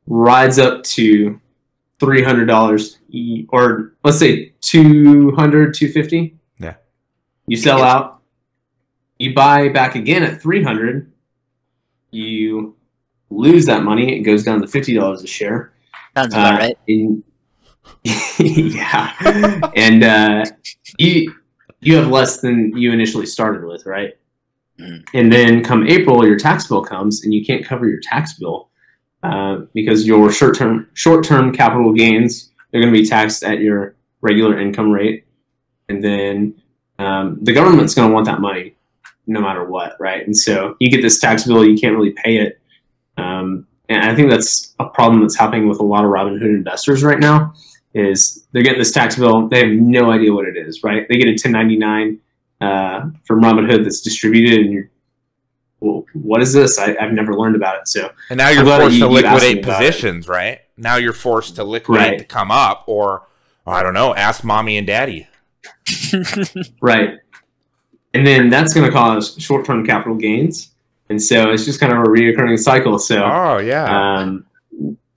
rides 0.07 0.59
up 0.59 0.83
to 0.85 1.40
$300 2.00 2.97
e- 3.11 3.47
or 3.50 3.95
let's 4.04 4.19
say 4.19 4.52
200 4.62 5.75
250 5.75 6.37
Yeah. 6.59 6.75
You 7.47 7.57
sell 7.57 7.83
out, 7.83 8.23
you 9.19 9.35
buy 9.35 9.69
back 9.69 9.95
again 9.95 10.23
at 10.23 10.40
300 10.40 11.11
you 12.11 12.75
lose 13.30 13.66
that 13.66 13.85
money, 13.85 14.16
it 14.19 14.23
goes 14.23 14.42
down 14.42 14.61
to 14.61 14.66
$50 14.66 15.23
a 15.23 15.26
share. 15.26 15.73
Sounds 16.16 16.35
about 16.35 16.54
Uh, 16.54 16.57
right. 16.59 16.78
and- 16.88 17.23
yeah, 18.38 19.12
and 19.76 20.02
uh, 20.04 20.45
you 20.99 21.35
you 21.80 21.97
have 21.97 22.09
less 22.09 22.40
than 22.40 22.76
you 22.76 22.92
initially 22.92 23.26
started 23.26 23.64
with, 23.64 23.85
right? 23.87 24.12
Mhm. 24.78 25.02
And 25.14 25.33
then 25.33 25.62
come 25.62 25.87
April, 25.87 26.26
your 26.26 26.37
tax 26.38 26.66
bill 26.66 26.83
comes, 26.83 27.25
and 27.25 27.33
you 27.35 27.45
can't 27.45 27.64
cover 27.64 27.88
your 27.88 28.00
tax 28.00 28.35
bill 28.38 28.70
uh, 29.23 29.61
because 29.75 30.07
your 30.07 30.31
short 30.31 30.57
term 30.57 30.89
short 30.95 31.25
term 31.25 31.53
capital 31.53 31.93
gains 31.93 32.50
they're 32.71 32.81
going 32.81 32.93
to 32.93 33.00
be 33.00 33.07
taxed 33.07 33.43
at 33.43 33.61
your 33.61 33.97
regular 34.21 34.59
income 34.59 34.91
rate, 34.91 35.25
and 35.89 36.03
then 36.03 36.55
um, 36.99 37.39
the 37.43 37.53
government's 37.53 37.95
going 37.95 38.09
to 38.09 38.15
want 38.15 38.27
that 38.27 38.41
money 38.41 38.77
no 39.27 39.41
matter 39.41 39.65
what, 39.65 39.97
right? 40.00 40.25
And 40.27 40.37
so 40.37 40.77
you 40.81 40.91
get 40.91 41.03
this 41.03 41.21
tax 41.21 41.45
bill, 41.45 41.65
you 41.65 41.79
can't 41.79 41.95
really 41.95 42.12
pay 42.12 42.39
it. 42.39 42.61
Um, 43.17 43.67
and 43.89 44.05
I 44.05 44.15
think 44.15 44.31
that's 44.31 44.75
a 44.79 44.87
problem 44.87 45.21
that's 45.21 45.37
happening 45.37 45.69
with 45.69 45.79
a 45.79 45.85
lot 45.85 46.05
of 46.05 46.11
Robinhood 46.11 46.43
investors 46.43 47.03
right 47.03 47.19
now. 47.19 47.55
Is 47.93 48.47
they're 48.53 48.62
getting 48.62 48.79
this 48.79 48.93
tax 48.93 49.17
bill, 49.17 49.49
they 49.49 49.69
have 49.69 49.77
no 49.77 50.12
idea 50.12 50.33
what 50.33 50.47
it 50.47 50.57
is, 50.57 50.85
right? 50.85 51.07
They 51.09 51.17
get 51.17 51.27
a 51.27 51.33
1099 51.33 52.21
uh, 52.61 53.11
from 53.25 53.43
Robinhood 53.43 53.83
that's 53.83 54.00
distributed, 54.00 54.61
and 54.61 54.73
you're, 54.73 54.91
well, 55.80 56.04
what 56.12 56.42
is 56.42 56.52
this? 56.52 56.78
I, 56.78 56.96
I've 57.00 57.12
never 57.12 57.34
learned 57.34 57.56
about 57.56 57.80
it. 57.80 57.88
So 57.88 58.10
And 58.28 58.38
now 58.38 58.50
you're 58.50 58.64
glad 58.64 58.80
forced 58.80 58.96
you- 58.96 59.06
to 59.08 59.10
you 59.12 59.18
asked 59.26 59.42
me 59.42 59.49
liquidate 59.54 59.64
positions, 59.64 60.28
right? 60.28 60.60
Now 60.76 60.96
you're 60.96 61.12
forced 61.12 61.56
to 61.56 61.64
liquidate 61.64 62.08
Right. 62.08 62.18
to 62.18 62.25
come 62.25 62.50
up, 62.50 62.84
or 62.87 63.26
I 63.66 63.82
don't 63.82 63.94
know. 63.94 64.14
Ask 64.14 64.44
mommy 64.44 64.76
and 64.78 64.87
daddy. 64.87 65.26
Right. 66.80 67.18
And 68.14 68.26
then 68.26 68.50
that's 68.50 68.75
going 68.75 68.87
to 68.87 68.92
cause 68.92 69.37
short 69.38 69.64
term 69.64 69.87
capital 69.87 70.16
gains. 70.16 70.70
And 71.08 71.22
so 71.22 71.50
it's 71.50 71.64
just 71.64 71.80
kind 71.80 71.92
of 71.92 71.99
a 72.00 72.02
reoccurring 72.04 72.58
cycle. 72.58 72.99
So, 72.99 73.22
Oh 73.25 73.58
yeah. 73.58 74.16
um, 74.18 74.46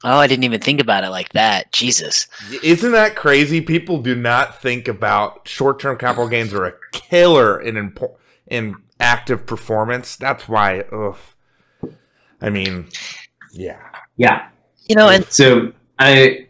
Oh, 0.05 0.17
I 0.17 0.27
didn't 0.27 0.43
even 0.43 0.60
think 0.60 0.82
about 0.82 1.05
it 1.05 1.10
like 1.12 1.29
that. 1.29 1.72
Jesus. 1.72 2.27
Isn't 2.62 2.91
that 2.91 3.15
crazy? 3.15 3.62
People 3.62 4.00
do 4.01 4.15
not 4.15 4.62
think 4.62 4.89
about 4.89 5.48
short-term 5.48 5.98
capital 5.98 6.27
gains 6.27 6.53
are 6.53 6.65
a 6.65 6.74
killer 6.91 7.62
in 7.62 7.75
impo- 7.75 8.15
in 8.48 8.75
active 9.04 9.46
performance. 9.46 10.16
That's 10.16 10.48
why. 10.48 10.82
Ugh. 10.92 11.18
I 12.42 12.50
mean, 12.50 12.88
yeah. 13.52 13.80
yeah. 14.18 14.48
You 14.88 14.96
know, 14.96 15.10
and 15.10 15.26
So 15.26 15.72
I, 16.00 16.48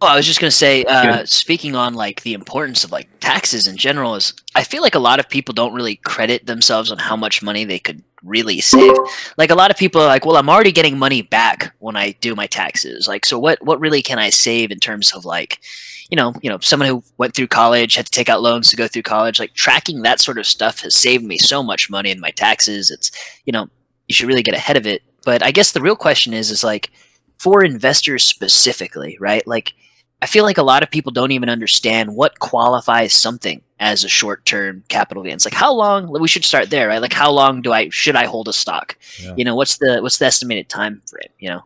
Oh, 0.00 0.08
I 0.08 0.16
was 0.16 0.26
just 0.26 0.40
gonna 0.40 0.50
say, 0.50 0.82
uh, 0.84 1.04
Yeah. 1.04 1.22
speaking 1.26 1.76
on 1.76 1.94
like 1.94 2.22
the 2.22 2.34
importance 2.34 2.82
of 2.82 2.90
like 2.90 3.08
taxes 3.20 3.68
in 3.68 3.76
general, 3.76 4.16
is 4.16 4.34
I 4.54 4.64
feel 4.64 4.82
like 4.82 4.96
a 4.96 4.98
lot 4.98 5.20
of 5.20 5.28
people 5.28 5.54
don't 5.54 5.74
really 5.74 5.94
credit 5.96 6.46
themselves 6.46 6.90
on 6.90 6.98
how 6.98 7.14
much 7.16 7.40
money 7.40 7.64
they 7.64 7.78
could 7.78 8.02
really 8.24 8.60
save. 8.60 8.96
Like 9.38 9.50
a 9.52 9.54
lot 9.54 9.70
of 9.70 9.76
people 9.76 10.00
are 10.00 10.08
like, 10.08 10.26
well, 10.26 10.36
I'm 10.36 10.48
already 10.50 10.72
getting 10.72 10.98
money 10.98 11.22
back 11.22 11.72
when 11.78 11.96
I 11.96 12.12
do 12.20 12.34
my 12.34 12.48
taxes. 12.48 13.06
Like, 13.06 13.24
so 13.24 13.38
what? 13.38 13.62
What 13.62 13.78
really 13.80 14.02
can 14.02 14.18
I 14.18 14.30
save 14.30 14.72
in 14.72 14.80
terms 14.80 15.12
of 15.12 15.24
like, 15.24 15.60
you 16.12 16.16
know, 16.16 16.34
you 16.42 16.50
know, 16.50 16.58
someone 16.60 16.90
who 16.90 17.02
went 17.16 17.34
through 17.34 17.46
college 17.46 17.94
had 17.94 18.04
to 18.04 18.12
take 18.12 18.28
out 18.28 18.42
loans 18.42 18.68
to 18.68 18.76
go 18.76 18.86
through 18.86 19.02
college. 19.02 19.40
Like 19.40 19.54
tracking 19.54 20.02
that 20.02 20.20
sort 20.20 20.36
of 20.36 20.46
stuff 20.46 20.80
has 20.80 20.94
saved 20.94 21.24
me 21.24 21.38
so 21.38 21.62
much 21.62 21.88
money 21.88 22.10
in 22.10 22.20
my 22.20 22.30
taxes. 22.32 22.90
It's 22.90 23.10
you 23.46 23.52
know, 23.52 23.66
you 24.08 24.14
should 24.14 24.28
really 24.28 24.42
get 24.42 24.54
ahead 24.54 24.76
of 24.76 24.86
it. 24.86 25.02
But 25.24 25.42
I 25.42 25.52
guess 25.52 25.72
the 25.72 25.80
real 25.80 25.96
question 25.96 26.34
is, 26.34 26.50
is 26.50 26.62
like 26.62 26.90
for 27.38 27.64
investors 27.64 28.24
specifically, 28.24 29.16
right? 29.20 29.46
Like 29.46 29.72
I 30.20 30.26
feel 30.26 30.44
like 30.44 30.58
a 30.58 30.62
lot 30.62 30.82
of 30.82 30.90
people 30.90 31.12
don't 31.12 31.30
even 31.32 31.48
understand 31.48 32.14
what 32.14 32.40
qualifies 32.40 33.14
something 33.14 33.62
as 33.80 34.04
a 34.04 34.08
short-term 34.08 34.84
capital 34.90 35.22
gains. 35.22 35.46
Like 35.46 35.54
how 35.54 35.72
long 35.72 36.12
we 36.12 36.28
should 36.28 36.44
start 36.44 36.68
there, 36.68 36.88
right? 36.88 37.00
Like 37.00 37.14
how 37.14 37.30
long 37.32 37.62
do 37.62 37.72
I 37.72 37.88
should 37.88 38.16
I 38.16 38.26
hold 38.26 38.48
a 38.48 38.52
stock? 38.52 38.98
Yeah. 39.18 39.32
You 39.38 39.46
know, 39.46 39.56
what's 39.56 39.78
the 39.78 40.00
what's 40.02 40.18
the 40.18 40.26
estimated 40.26 40.68
time 40.68 41.00
frame, 41.06 41.32
you 41.38 41.48
know? 41.48 41.62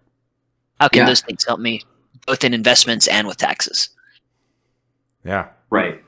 How 0.79 0.87
can 0.87 1.01
Yeah. 1.01 1.07
those 1.07 1.23
things 1.23 1.45
help 1.45 1.59
me 1.59 1.83
both 2.29 2.45
in 2.45 2.55
investments 2.55 3.09
and 3.09 3.27
with 3.27 3.39
taxes? 3.39 3.89
Yeah. 5.27 5.49
Right. 5.71 6.03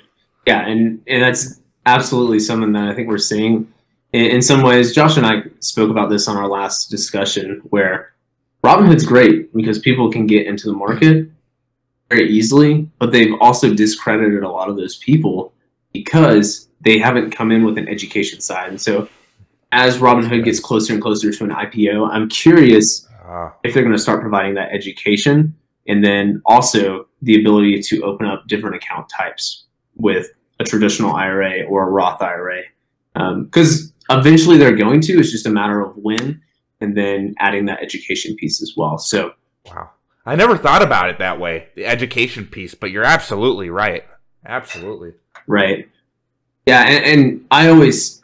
Yeah, 0.47 0.67
and 0.67 1.03
and 1.07 1.23
that's 1.23 1.61
absolutely 1.85 2.39
something 2.39 2.73
that 2.73 2.89
I 2.89 2.95
think 2.95 3.09
we're 3.09 3.19
seeing. 3.19 3.73
In, 4.13 4.27
in 4.27 4.43
some 4.43 4.63
ways, 4.63 4.95
Josh 4.95 5.17
and 5.17 5.27
I 5.27 5.43
spoke 5.61 5.91
about 5.91 6.09
this 6.09 6.29
on 6.29 6.37
our 6.37 6.49
last 6.49 6.91
discussion, 6.91 7.61
where 7.65 8.13
Robinhood's 8.65 9.05
great 9.05 9.53
because 9.55 9.79
people 9.79 10.11
can 10.11 10.27
get 10.27 10.47
into 10.47 10.69
the 10.69 10.73
market 10.73 11.29
very 12.09 12.31
easily, 12.31 12.89
but 12.99 13.13
they've 13.13 13.35
also 13.41 13.75
discredited 13.75 14.43
a 14.43 14.49
lot 14.49 14.71
of 14.71 14.77
those 14.77 14.97
people 14.97 15.53
because 15.93 16.69
they 16.81 16.99
haven't 16.99 17.31
come 17.33 17.51
in 17.51 17.65
with 17.65 17.77
an 17.77 17.89
education 17.89 18.41
side. 18.41 18.69
And 18.69 18.81
so, 18.81 19.09
as 19.73 19.99
Robinhood 19.99 20.45
gets 20.45 20.61
closer 20.61 20.95
and 20.95 21.03
closer 21.03 21.31
to 21.31 21.45
an 21.45 21.51
IPO, 21.51 22.09
I'm 22.11 22.29
curious 22.29 23.07
Uh, 23.29 23.51
if 23.63 23.75
they're 23.75 23.83
going 23.83 23.95
to 23.95 24.01
start 24.01 24.23
providing 24.23 24.55
that 24.55 24.73
education 24.73 25.55
and 25.89 26.05
then 26.05 26.41
also 26.47 27.09
the 27.23 27.41
ability 27.41 27.81
to 27.81 28.03
open 28.03 28.27
up 28.27 28.47
different 28.47 28.77
account 28.77 29.09
types 29.09 29.65
with 29.97 30.29
a 30.61 30.65
traditional 30.65 31.15
IRA 31.15 31.65
or 31.65 31.89
a 31.89 31.91
Roth 31.91 32.23
IRA. 32.23 32.63
Because 33.15 33.93
um, 34.09 34.21
eventually 34.21 34.59
they're 34.59 34.77
going 34.77 35.01
to, 35.03 35.19
it's 35.19 35.33
just 35.33 35.47
a 35.47 35.51
matter 35.51 35.81
of 35.81 35.97
when 35.97 36.41
and 36.81 36.97
then 36.97 37.35
adding 37.41 37.65
that 37.67 37.83
education 37.83 38.37
piece 38.37 38.63
as 38.63 38.75
well. 38.77 38.99
So, 38.99 39.33
wow. 39.67 39.91
I 40.25 40.37
never 40.37 40.57
thought 40.57 40.83
about 40.83 41.09
it 41.09 41.19
that 41.19 41.41
way, 41.41 41.69
the 41.75 41.87
education 41.87 42.47
piece, 42.47 42.75
but 42.75 42.91
you're 42.91 43.05
absolutely 43.05 43.71
right. 43.71 44.05
Absolutely. 44.47 45.15
right. 45.47 45.89
Yeah. 46.67 46.83
And, 46.83 47.05
and 47.05 47.47
I 47.51 47.69
always, 47.69 48.21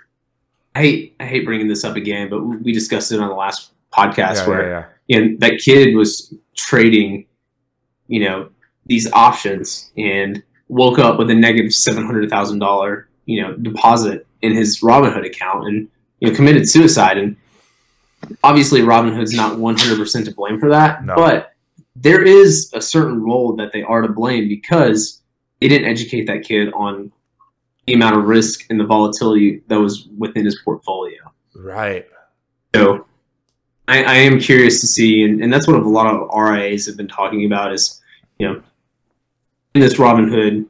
I 0.75 0.80
hate, 0.80 1.16
I 1.18 1.25
hate 1.25 1.44
bringing 1.47 1.66
this 1.66 1.83
up 1.83 1.97
again, 1.97 2.28
but 2.28 2.44
we 2.44 2.73
discussed 2.73 3.11
it 3.11 3.21
on 3.21 3.28
the 3.28 3.35
last 3.35 3.73
podcast 3.92 4.37
Yeah, 4.37 4.47
where 4.47 4.71
yeah, 4.71 4.85
yeah. 5.09 5.18
and 5.18 5.40
that 5.40 5.61
kid 5.64 5.97
was 5.97 6.35
trading, 6.56 7.26
you 8.08 8.20
know, 8.20 8.50
these 8.87 9.11
options 9.12 9.90
and 9.96 10.42
woke 10.68 10.99
up 10.99 11.18
with 11.18 11.30
a 11.30 11.34
negative 11.34 11.73
seven 11.75 12.04
hundred 12.04 12.28
thousand 12.30 12.58
dollar, 12.58 13.08
you 13.26 13.42
know, 13.42 13.54
deposit 13.56 14.26
in 14.42 14.54
his 14.54 14.80
Robinhood 14.80 15.26
account 15.26 15.66
and 15.68 15.88
you 16.20 16.28
know 16.28 16.34
committed 16.34 16.68
suicide. 16.68 17.18
And 17.18 17.37
obviously, 18.42 18.80
Robinhood's 18.82 19.34
not 19.34 19.58
one 19.58 19.76
hundred 19.76 19.99
percent 19.99 20.26
to 20.26 20.34
blame 20.34 20.58
for 20.61 20.68
that, 20.70 21.04
No. 21.04 21.14
but 21.16 21.52
there 21.96 22.23
is 22.23 22.70
a 22.75 22.80
certain 22.80 23.23
role 23.23 23.54
that 23.56 23.73
they 23.73 23.82
are 23.82 24.02
to 24.02 24.08
blame 24.08 24.49
because 24.49 25.23
they 25.61 25.68
didn't 25.68 25.88
educate 25.88 26.26
that 26.26 26.42
kid 26.42 26.73
on 26.75 27.12
the 27.87 27.92
amount 27.94 28.16
of 28.16 28.25
risk 28.25 28.64
and 28.70 28.80
the 28.80 28.84
volatility 28.84 29.62
that 29.68 29.76
was 29.76 30.08
within 30.18 30.44
his 30.44 30.58
portfolio. 30.64 31.20
Right. 31.54 32.06
So 32.75 33.06
I, 33.87 34.03
I 34.05 34.14
am 34.14 34.41
curious 34.41 34.81
to 34.81 34.87
see, 34.87 35.25
and, 35.25 35.43
and 35.43 35.53
that's 35.53 35.67
what 35.67 35.76
a 35.76 35.88
lot 35.88 36.07
of 36.07 36.29
RIAs 36.35 36.87
have 36.87 36.97
been 36.97 37.09
talking 37.09 37.45
about 37.45 37.73
is, 37.73 38.00
you 38.38 38.49
know, 38.49 38.62
when 39.73 39.83
this 39.83 39.95
Robinhood 39.95 40.67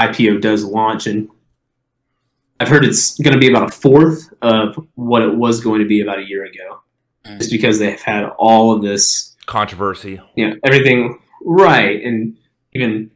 IPO 0.00 0.40
does 0.40 0.64
launch, 0.64 1.06
and 1.06 1.28
I've 2.58 2.68
heard 2.68 2.84
it's 2.84 3.18
going 3.20 3.34
to 3.34 3.38
be 3.38 3.48
about 3.48 3.68
a 3.68 3.72
fourth 3.72 4.32
of 4.42 4.74
what 4.96 5.22
it 5.22 5.34
was 5.34 5.60
going 5.60 5.80
to 5.80 5.86
be 5.86 6.00
about 6.00 6.18
a 6.18 6.24
year 6.28 6.44
ago, 6.44 6.80
Mm. 7.24 7.38
just 7.38 7.50
because 7.50 7.78
they've 7.78 7.98
had 8.02 8.24
all 8.36 8.70
of 8.72 8.82
this, 8.82 9.34
Controversy. 9.46 10.20
you 10.36 10.46
know, 10.50 10.56
everything 10.62 11.18
right, 11.42 12.02
and 12.02 12.36
even 12.74 13.10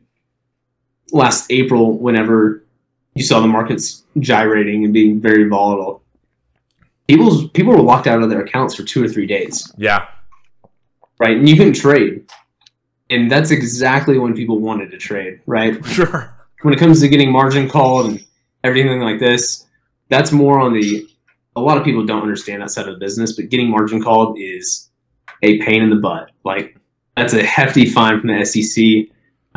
last 1.12 1.50
April, 1.52 1.92
whenever 1.98 2.64
you 3.14 3.22
saw 3.22 3.38
the 3.40 3.46
markets 3.46 4.04
gyrating 4.18 4.84
and 4.84 4.94
being 4.94 5.20
very 5.20 5.46
volatile, 5.46 6.02
people's 7.08 7.48
people 7.50 7.72
were 7.72 7.82
locked 7.82 8.06
out 8.06 8.22
of 8.22 8.30
their 8.30 8.42
accounts 8.42 8.74
for 8.74 8.84
two 8.84 9.02
or 9.02 9.08
three 9.08 9.26
days, 9.26 9.72
Yeah. 9.76 10.06
right? 11.18 11.36
And 11.36 11.48
you 11.48 11.56
couldn't 11.56 11.72
trade, 11.74 12.24
and 13.10 13.30
that's 13.30 13.50
exactly 13.50 14.18
when 14.18 14.34
people 14.34 14.60
wanted 14.60 14.90
to 14.92 14.98
trade, 14.98 15.40
right? 15.46 15.84
Sure. 15.86 16.34
When 16.62 16.74
it 16.74 16.78
comes 16.80 17.00
to 17.00 17.08
getting 17.08 17.30
margin 17.30 17.68
called 17.68 18.06
and 18.10 18.24
everything 18.64 19.00
like 19.00 19.18
this, 19.20 19.66
that's 20.08 20.32
more 20.32 20.58
on 20.60 20.72
the. 20.72 21.08
A 21.54 21.60
lot 21.60 21.76
of 21.78 21.84
people 21.84 22.04
don't 22.06 22.22
understand 22.22 22.62
that 22.62 22.70
side 22.70 22.86
of 22.88 22.94
the 22.94 22.98
business, 23.00 23.32
but 23.34 23.48
getting 23.48 23.68
margin 23.70 24.02
called 24.02 24.38
is 24.40 24.90
a 25.42 25.58
pain 25.60 25.82
in 25.82 25.90
the 25.90 25.96
butt. 25.96 26.30
Like 26.44 26.76
that's 27.16 27.32
a 27.32 27.44
hefty 27.44 27.86
fine 27.86 28.20
from 28.20 28.30
the 28.30 28.44
SEC. 28.44 29.08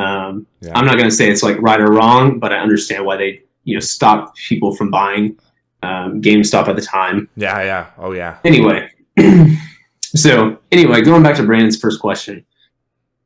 Um, 0.04 0.46
Yeah. 0.62 0.72
I'm 0.76 0.86
not 0.86 0.98
going 0.98 1.10
to 1.10 1.16
say 1.16 1.30
it's 1.32 1.42
like 1.44 1.60
right 1.62 1.80
or 1.82 1.92
wrong, 1.92 2.40
but 2.40 2.52
I 2.54 2.58
understand 2.58 3.04
why 3.06 3.18
they 3.18 3.42
you 3.66 3.76
know 3.76 3.80
stop 3.82 4.36
people 4.36 4.76
from 4.76 4.90
buying 4.92 5.38
um, 5.84 6.22
GameStop 6.22 6.68
at 6.68 6.76
the 6.76 6.82
time. 6.82 7.30
Yeah, 7.36 7.62
yeah. 7.64 7.88
Oh, 7.98 8.12
yeah. 8.12 8.38
Anyway, 8.44 8.92
so 10.04 10.60
anyway, 10.72 11.02
going 11.02 11.24
back 11.24 11.36
to 11.38 11.44
Brandon's 11.44 11.80
first 11.80 12.00
question, 12.00 12.46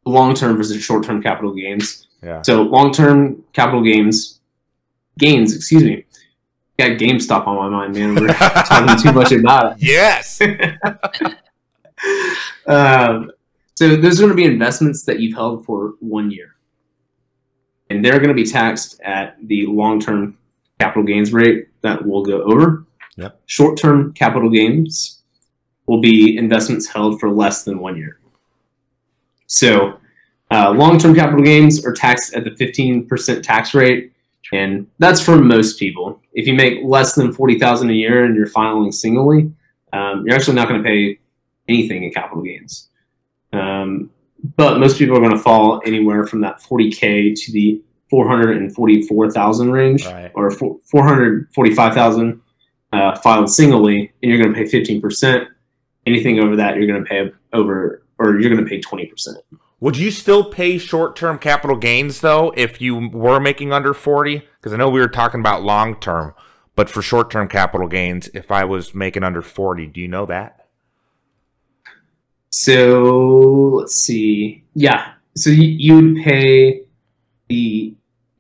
long-term 0.05 0.55
versus 0.57 0.81
short-term 0.83 1.21
capital 1.21 1.53
gains. 1.53 2.07
Yeah. 2.23 2.41
So 2.41 2.63
long-term 2.63 3.43
capital 3.53 3.83
gains, 3.83 4.39
gains, 5.17 5.55
excuse 5.55 5.83
me. 5.83 6.05
Got 6.77 6.91
GameStop 6.91 7.47
on 7.47 7.55
my 7.55 7.69
mind, 7.69 7.95
man. 7.95 8.15
We're 8.15 8.27
talking 8.33 9.01
too 9.01 9.13
much 9.13 9.31
about 9.31 9.73
it. 9.73 9.83
Yes. 9.83 10.41
um, 12.67 13.31
so 13.75 13.95
there's 13.95 14.19
going 14.19 14.29
to 14.29 14.35
be 14.35 14.43
investments 14.43 15.03
that 15.03 15.19
you've 15.19 15.35
held 15.35 15.65
for 15.65 15.93
one 15.99 16.31
year, 16.31 16.55
and 17.89 18.03
they're 18.03 18.19
going 18.19 18.29
to 18.29 18.33
be 18.33 18.45
taxed 18.45 18.99
at 19.01 19.37
the 19.45 19.67
long-term 19.67 20.37
capital 20.79 21.03
gains 21.03 21.31
rate 21.31 21.67
that 21.85 22.05
we'll 22.05 22.23
go 22.23 22.43
over. 22.43 22.85
Yep. 23.17 23.41
Short-term 23.45 24.13
capital 24.13 24.49
gains 24.49 25.21
will 25.87 26.01
be 26.01 26.37
investments 26.37 26.87
held 26.87 27.19
for 27.19 27.29
less 27.29 27.63
than 27.63 27.79
one 27.79 27.95
year. 27.95 28.19
So 29.47 29.99
uh, 30.51 30.71
long-term 30.71 31.15
capital 31.15 31.43
gains 31.43 31.85
are 31.85 31.93
taxed 31.93 32.33
at 32.33 32.43
the 32.43 32.51
15% 32.51 33.43
tax 33.43 33.73
rate, 33.73 34.11
and 34.51 34.87
that's 34.99 35.21
for 35.21 35.37
most 35.37 35.79
people. 35.79 36.21
If 36.33 36.47
you 36.47 36.53
make 36.53 36.79
less 36.83 37.15
than 37.15 37.33
40000 37.33 37.89
a 37.89 37.93
year 37.93 38.25
and 38.25 38.35
you're 38.35 38.47
filing 38.47 38.91
singly, 38.91 39.51
um, 39.93 40.25
you're 40.25 40.35
actually 40.35 40.55
not 40.55 40.67
going 40.67 40.83
to 40.83 40.87
pay 40.87 41.19
anything 41.67 42.03
in 42.03 42.11
capital 42.11 42.43
gains. 42.43 42.89
Um, 43.53 44.09
but 44.57 44.79
most 44.79 44.97
people 44.97 45.17
are 45.17 45.21
going 45.21 45.31
to 45.31 45.39
fall 45.41 45.81
anywhere 45.85 46.25
from 46.27 46.41
that 46.41 46.61
40k 46.61 47.33
to 47.45 47.51
the 47.51 47.81
444,000 48.23 49.71
range 49.71 50.05
Right. 50.05 50.31
or 50.35 50.49
four- 50.51 50.79
445,000 50.89 52.41
uh, 52.93 53.15
filed 53.17 53.49
singly, 53.49 54.11
and 54.23 54.31
you're 54.31 54.41
going 54.41 54.53
to 54.53 54.55
pay 54.55 54.65
15%. 54.69 55.47
Anything 56.05 56.39
over 56.39 56.55
that, 56.55 56.77
you're 56.77 56.87
going 56.87 57.03
to 57.03 57.09
pay 57.09 57.31
over, 57.51 58.03
or 58.19 58.39
you're 58.39 58.49
going 58.53 58.63
to 58.63 58.69
pay 58.69 58.79
20%. 58.79 59.35
Would 59.81 59.97
you 59.97 60.11
still 60.11 60.43
pay 60.49 60.77
short 60.77 61.15
term 61.15 61.37
capital 61.37 61.75
gains, 61.75 62.21
though, 62.21 62.53
if 62.55 62.79
you 62.79 63.09
were 63.09 63.39
making 63.39 63.73
under 63.73 63.93
40? 63.93 64.43
Because 64.57 64.71
I 64.73 64.77
know 64.77 64.89
we 64.89 64.99
were 65.01 65.07
talking 65.09 65.39
about 65.41 65.63
long 65.63 65.99
term, 65.99 66.33
but 66.75 66.89
for 66.89 67.01
short 67.01 67.29
term 67.29 67.47
capital 67.49 67.87
gains, 67.87 68.29
if 68.33 68.51
I 68.51 68.63
was 68.63 68.93
making 68.95 69.23
under 69.23 69.41
40, 69.41 69.87
do 69.87 69.99
you 69.99 70.07
know 70.07 70.25
that? 70.27 70.67
So 72.49 73.73
let's 73.79 73.95
see. 73.95 74.63
Yeah. 74.73 75.11
So 75.35 75.49
you, 75.49 75.63
you 75.63 75.95
would 75.95 76.23
pay 76.23 76.83
the 77.49 77.93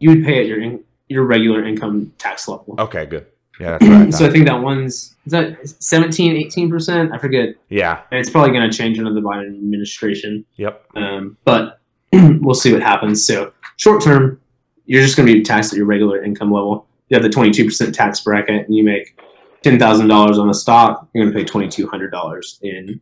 you 0.05 0.15
would 0.17 0.25
pay 0.25 0.39
at 0.39 0.45
your 0.45 0.61
in, 0.61 0.83
your 1.07 1.23
regular 1.23 1.65
income 1.65 2.13
tax 2.19 2.47
level. 2.47 2.75
Okay, 2.77 3.05
good. 3.05 3.25
Yeah, 3.59 3.77
that's 3.77 3.87
right. 3.87 4.13
so 4.19 4.25
I 4.27 4.29
think 4.29 4.45
that 4.45 4.61
one's 4.61 5.15
is 5.25 5.31
that 5.31 5.67
17, 5.81 6.35
18 6.37 6.69
percent. 6.69 7.11
I 7.11 7.17
forget. 7.17 7.55
yeah. 7.69 8.01
And 8.11 8.19
it's 8.19 8.29
probably 8.29 8.51
going 8.51 8.69
to 8.69 8.77
change 8.77 8.99
under 8.99 9.13
the 9.13 9.21
Biden 9.21 9.47
administration. 9.47 10.45
Yep. 10.57 10.85
Um, 10.95 11.37
but 11.43 11.79
we'll 12.13 12.53
see 12.53 12.71
what 12.71 12.81
happens. 12.83 13.25
So 13.25 13.51
short 13.77 14.03
term, 14.03 14.39
you're 14.85 15.01
just 15.01 15.17
going 15.17 15.27
to 15.27 15.33
be 15.33 15.41
taxed 15.43 15.73
at 15.73 15.77
your 15.77 15.87
regular 15.87 16.23
income 16.23 16.51
level. 16.51 16.85
You 17.09 17.15
have 17.15 17.23
the 17.23 17.29
22% 17.29 17.93
tax 17.93 18.19
bracket, 18.21 18.65
and 18.67 18.75
you 18.75 18.83
make 18.83 19.19
ten 19.63 19.79
thousand 19.79 20.07
dollars 20.07 20.37
on 20.37 20.49
a 20.49 20.53
stock. 20.53 21.07
You're 21.13 21.23
going 21.23 21.33
to 21.33 21.39
pay 21.39 21.45
twenty 21.45 21.67
two 21.67 21.87
hundred 21.87 22.11
dollars 22.11 22.59
in 22.61 23.01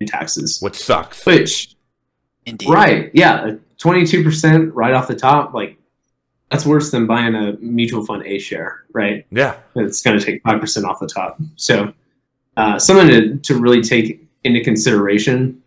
in 0.00 0.06
taxes. 0.06 0.60
Which 0.60 0.76
sucks. 0.76 1.24
Which 1.24 1.74
Indeed. 2.44 2.68
right, 2.68 3.10
yeah, 3.14 3.54
twenty 3.78 4.06
two 4.06 4.22
percent 4.22 4.74
right 4.74 4.92
off 4.92 5.08
the 5.08 5.16
top, 5.16 5.54
like 5.54 5.78
that's 6.50 6.64
worse 6.64 6.90
than 6.90 7.06
buying 7.06 7.34
a 7.34 7.52
mutual 7.60 8.04
fund 8.04 8.24
A 8.26 8.38
share, 8.38 8.84
right? 8.92 9.26
Yeah. 9.30 9.56
It's 9.74 10.02
going 10.02 10.18
to 10.18 10.24
take 10.24 10.42
five 10.42 10.60
percent 10.60 10.86
off 10.86 11.00
the 11.00 11.08
top. 11.08 11.40
So, 11.56 11.92
uh, 12.56 12.78
something 12.78 13.08
to, 13.08 13.36
to 13.36 13.58
really 13.58 13.82
take 13.82 14.26
into 14.44 14.62
consideration 14.62 15.62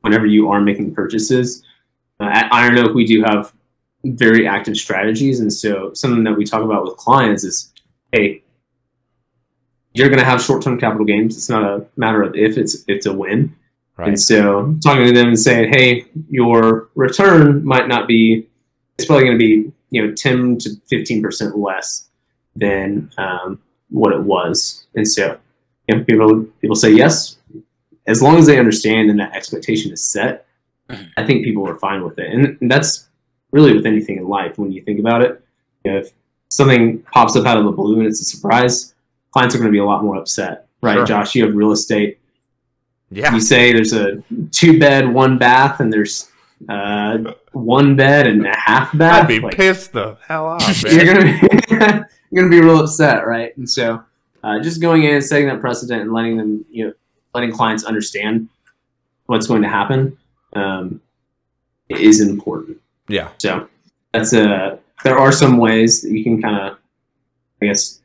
whenever 0.00 0.26
you 0.26 0.50
are 0.50 0.60
making 0.60 0.94
purchases. 0.94 1.62
Uh, 2.20 2.30
at 2.32 2.52
Iron 2.52 2.78
Oak, 2.78 2.94
we 2.94 3.06
do 3.06 3.22
have 3.22 3.52
very 4.04 4.46
active 4.46 4.76
strategies, 4.76 5.40
and 5.40 5.52
so 5.52 5.92
something 5.94 6.24
that 6.24 6.36
we 6.36 6.44
talk 6.44 6.62
about 6.62 6.84
with 6.84 6.96
clients 6.96 7.44
is, 7.44 7.72
hey, 8.12 8.42
you're 9.94 10.08
going 10.08 10.18
to 10.18 10.24
have 10.24 10.42
short-term 10.42 10.78
capital 10.78 11.06
gains. 11.06 11.36
It's 11.36 11.48
not 11.48 11.62
a 11.62 11.86
matter 11.96 12.22
of 12.22 12.34
if; 12.34 12.58
it's 12.58 12.84
it's 12.88 13.06
a 13.06 13.12
when. 13.12 13.56
Right. 13.96 14.08
And 14.08 14.20
so, 14.20 14.76
talking 14.82 15.06
to 15.06 15.12
them 15.12 15.28
and 15.28 15.38
saying, 15.38 15.72
hey, 15.72 16.06
your 16.28 16.90
return 16.96 17.64
might 17.64 17.86
not 17.86 18.08
be. 18.08 18.48
It's 18.98 19.06
probably 19.06 19.24
going 19.24 19.38
to 19.38 19.44
be 19.44 19.72
you 19.90 20.06
know 20.06 20.12
10 20.12 20.58
to 20.58 20.70
15 20.88 21.22
percent 21.22 21.58
less 21.58 22.08
than 22.56 23.10
um, 23.18 23.60
what 23.90 24.12
it 24.12 24.20
was. 24.20 24.86
And 24.94 25.06
so, 25.06 25.38
you 25.88 25.96
know, 25.96 26.04
people 26.04 26.44
people 26.60 26.76
say 26.76 26.90
yes, 26.90 27.36
as 28.06 28.22
long 28.22 28.36
as 28.36 28.46
they 28.46 28.58
understand 28.58 29.10
and 29.10 29.18
that 29.20 29.34
expectation 29.34 29.92
is 29.92 30.04
set. 30.04 30.46
Mhm. 30.90 31.08
I 31.16 31.26
think 31.26 31.44
people 31.44 31.66
are 31.66 31.76
fine 31.76 32.04
with 32.04 32.18
it, 32.18 32.30
and, 32.30 32.58
and 32.60 32.70
that's 32.70 33.08
really 33.52 33.74
with 33.74 33.86
anything 33.86 34.18
in 34.18 34.28
life. 34.28 34.58
When 34.58 34.70
you 34.70 34.82
think 34.82 35.00
about 35.00 35.22
it, 35.22 35.42
you 35.84 35.92
know, 35.92 35.98
if 35.98 36.10
something 36.48 37.00
pops 37.12 37.36
up 37.36 37.46
out 37.46 37.56
of 37.56 37.64
the 37.64 37.70
blue 37.70 37.98
and 37.98 38.06
it's 38.06 38.20
a 38.20 38.24
surprise, 38.24 38.94
clients 39.32 39.54
are 39.54 39.58
going 39.58 39.68
to 39.68 39.72
be 39.72 39.78
a 39.78 39.84
lot 39.84 40.04
more 40.04 40.16
upset, 40.16 40.66
right? 40.82 40.94
Sure. 40.94 41.06
Josh, 41.06 41.34
you 41.34 41.44
have 41.44 41.54
real 41.54 41.72
estate. 41.72 42.18
Yeah. 43.10 43.32
You 43.32 43.40
say 43.40 43.72
there's 43.72 43.92
a 43.92 44.22
two 44.50 44.78
bed, 44.78 45.12
one 45.12 45.38
bath, 45.38 45.80
and 45.80 45.92
there's 45.92 46.30
uh, 46.68 47.32
one 47.54 47.96
bed 47.96 48.26
and 48.26 48.46
a 48.46 48.56
half 48.56 48.96
bath. 48.96 49.22
I'd 49.22 49.28
be 49.28 49.40
like, 49.40 49.56
pissed 49.56 49.92
the 49.92 50.16
hell 50.26 50.46
off, 50.46 50.82
you're 50.84 51.04
gonna 51.04 51.24
be, 51.24 51.48
you're 51.70 52.42
gonna 52.42 52.48
be 52.48 52.60
real 52.60 52.80
upset, 52.80 53.26
right? 53.26 53.56
And 53.56 53.68
so, 53.68 54.02
uh, 54.42 54.60
just 54.60 54.80
going 54.80 55.04
in 55.04 55.14
and 55.14 55.24
setting 55.24 55.48
that 55.48 55.60
precedent 55.60 56.02
and 56.02 56.12
letting 56.12 56.36
them, 56.36 56.64
you 56.70 56.86
know, 56.86 56.92
letting 57.34 57.52
clients 57.52 57.84
understand 57.84 58.48
what's 59.26 59.46
going 59.46 59.62
to 59.62 59.68
happen 59.68 60.16
um, 60.54 61.00
is 61.88 62.20
important. 62.20 62.78
yeah. 63.08 63.30
So 63.38 63.68
that's 64.12 64.32
a. 64.32 64.78
There 65.02 65.18
are 65.18 65.32
some 65.32 65.58
ways 65.58 66.02
that 66.02 66.12
you 66.12 66.22
can 66.22 66.40
kind 66.40 66.56
of, 66.56 66.78
I 67.60 67.66
guess, 67.66 68.00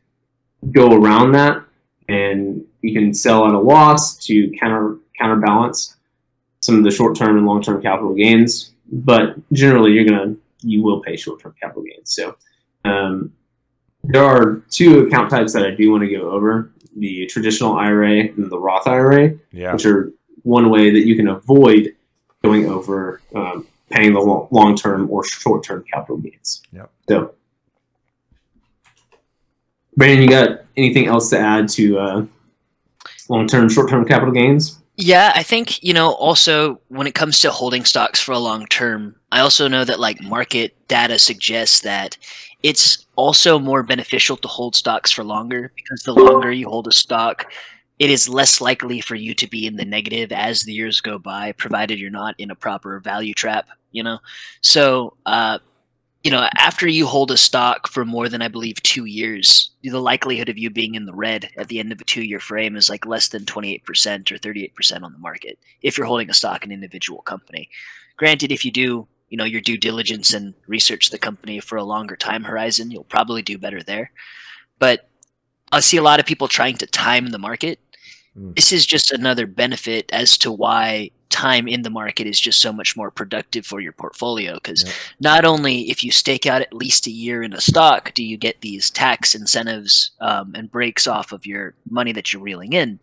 go 0.72 0.94
around 0.94 1.32
that, 1.34 1.64
and 2.10 2.66
you 2.82 2.94
can 2.94 3.14
sell 3.14 3.46
at 3.46 3.54
a 3.54 3.60
loss 3.60 4.18
to 4.26 4.50
counter 4.60 4.98
counterbalance 5.18 5.96
some 6.62 6.78
of 6.78 6.84
the 6.84 6.92
short 6.92 7.16
term 7.16 7.38
and 7.38 7.46
long 7.46 7.62
term 7.62 7.82
capital 7.82 8.14
gains. 8.14 8.72
But 8.92 9.36
generally, 9.54 9.92
you're 9.94 10.06
gonna 10.06 10.36
you 10.62 10.84
will 10.84 11.02
pay 11.02 11.16
short 11.16 11.42
term 11.42 11.56
capital 11.60 11.84
gains. 11.84 12.12
So 12.14 12.36
um, 12.86 13.34
there 14.04 14.24
are 14.24 14.64
two 14.70 15.06
account 15.08 15.30
types 15.30 15.54
that 15.54 15.66
I 15.66 15.72
do 15.72 15.92
want 15.92 16.04
to 16.04 16.10
go 16.10 16.30
over: 16.32 16.72
the 16.96 17.26
traditional 17.28 17.74
IRA 17.76 18.20
and 18.22 18.50
the 18.52 18.60
Roth 18.60 18.88
IRA 18.88 19.36
Yeah. 19.52 19.74
which 19.74 19.86
are 19.86 20.12
one 20.44 20.70
way 20.70 20.90
that 20.92 21.06
you 21.06 21.16
can 21.16 21.28
avoid 21.28 21.96
going 22.44 22.68
over 22.70 23.22
um, 23.36 23.68
paying 23.90 24.14
the 24.14 24.20
long 24.20 24.76
term 24.76 25.10
or 25.12 25.24
short 25.24 25.64
term 25.64 25.84
capital 25.92 26.18
gains. 26.18 26.62
Yep. 26.72 26.92
So, 27.10 27.34
Brandon, 29.98 30.24
you 30.24 30.30
got 30.30 30.62
anything 30.78 31.08
else 31.08 31.30
to 31.32 31.40
add 31.40 31.68
to 31.70 32.00
uh, 32.00 32.26
long 33.28 33.48
term, 33.48 33.70
short 33.70 33.90
term 33.90 34.06
capital 34.06 34.34
gains? 34.34 34.80
Yeah, 35.02 35.32
I 35.34 35.44
think, 35.44 35.82
you 35.82 35.94
know, 35.94 36.12
also 36.12 36.82
when 36.90 37.08
it 37.08 37.16
comes 37.16 37.40
to 37.40 37.52
holding 37.52 37.86
stocks 37.86 38.20
for 38.20 38.34
a 38.34 38.38
long 38.40 38.66
term, 38.66 39.16
I 39.32 39.40
also 39.40 39.70
know 39.70 39.86
that 39.86 39.98
like 39.98 40.22
market 40.22 40.76
data 40.90 41.18
suggests 41.18 41.80
that 41.82 42.18
it's 42.64 43.06
also 43.16 43.60
more 43.60 43.82
beneficial 43.82 44.36
to 44.36 44.48
hold 44.50 44.76
stocks 44.76 45.10
for 45.10 45.24
longer 45.24 45.72
because 45.78 46.04
the 46.04 46.14
longer 46.14 46.52
you 46.52 46.68
hold 46.68 46.86
a 46.88 46.92
stock, 46.92 47.50
it 47.98 48.10
is 48.10 48.28
less 48.28 48.60
likely 48.60 49.00
for 49.00 49.16
you 49.16 49.34
to 49.36 49.48
be 49.48 49.66
in 49.66 49.78
the 49.78 49.86
negative 49.86 50.34
as 50.34 50.64
the 50.64 50.74
years 50.74 51.00
go 51.00 51.18
by, 51.18 51.54
provided 51.54 51.98
you're 51.98 52.10
not 52.12 52.36
in 52.38 52.52
a 52.52 52.56
proper 52.56 53.00
value 53.00 53.34
trap, 53.34 53.70
you 53.94 54.04
know? 54.04 54.20
So, 54.60 55.16
uh, 55.26 55.60
you 56.24 56.32
know, 56.32 56.48
after 56.58 56.88
you 56.88 57.06
hold 57.06 57.32
a 57.32 57.38
stock 57.38 57.88
for 57.88 58.04
more 58.04 58.28
than 58.28 58.42
I 58.42 58.50
believe 58.50 58.82
two 58.84 59.06
years, 59.06 59.72
the 59.82 60.02
likelihood 60.02 60.50
of 60.50 60.58
you 60.58 60.70
being 60.70 60.96
in 60.96 61.06
the 61.06 61.14
red 61.14 61.50
at 61.58 61.70
the 61.70 61.80
end 61.80 61.94
of 61.94 62.02
a 62.02 62.04
two-year 62.04 62.42
frame 62.42 62.76
is 62.76 62.90
like 62.90 63.06
less 63.06 63.30
than 63.30 63.46
28% 63.46 63.84
or 64.32 64.38
38% 64.38 65.04
on 65.04 65.14
the 65.14 65.20
market 65.20 65.58
if 65.82 65.98
you're 65.98 66.08
holding 66.08 66.30
a 66.30 66.34
stock 66.34 66.64
in 66.64 66.72
an 66.72 66.76
individual 66.76 67.22
company. 67.22 67.70
Granted, 68.18 68.52
if 68.52 68.66
you 68.66 68.72
do, 68.72 69.08
you 69.30 69.38
know, 69.38 69.46
your 69.46 69.62
due 69.62 69.78
diligence 69.78 70.34
and 70.34 70.54
research 70.68 71.10
the 71.10 71.18
company 71.18 71.62
for 71.62 71.78
a 71.78 71.84
longer 71.84 72.18
time 72.18 72.44
horizon, 72.44 72.92
you'll 72.92 73.06
probably 73.06 73.42
do 73.42 73.58
better 73.58 73.82
there. 73.82 74.12
But 74.78 75.08
I 75.72 75.80
see 75.80 75.98
a 75.98 76.04
lot 76.04 76.20
of 76.20 76.26
people 76.26 76.50
trying 76.50 76.76
to 76.78 76.86
time 76.88 77.28
the 77.28 77.40
market. 77.40 77.80
Mm. 78.38 78.56
This 78.56 78.74
is 78.74 78.86
just 78.86 79.12
another 79.12 79.48
benefit 79.48 80.10
as 80.12 80.38
to 80.40 80.52
why 80.52 81.12
time 81.30 81.68
in 81.68 81.84
the 81.84 81.90
market 81.90 82.28
is 82.28 82.40
just 82.40 82.62
so 82.62 82.74
much 82.74 82.96
more 82.98 83.12
productive 83.12 83.66
for 83.66 83.80
your 83.80 83.94
portfolio 83.94 84.56
because 84.56 84.84
Yep. 84.84 84.94
not 85.20 85.46
only 85.46 85.90
if 85.90 86.04
you 86.04 86.12
stake 86.12 86.46
out 86.46 86.62
at 86.62 86.74
least 86.74 87.08
a 87.08 87.12
year 87.12 87.44
in 87.44 87.54
a 87.54 87.62
stock 87.62 88.14
do 88.14 88.24
you 88.24 88.38
get 88.38 88.62
these 88.62 88.90
tax 88.90 89.36
incentives 89.36 90.12
um, 90.22 90.54
and 90.56 90.72
breaks 90.72 91.08
off 91.08 91.32
of 91.32 91.46
your 91.46 91.74
money 91.90 92.12
that 92.12 92.34
you're 92.34 92.42
reeling 92.42 92.74
in 92.74 93.00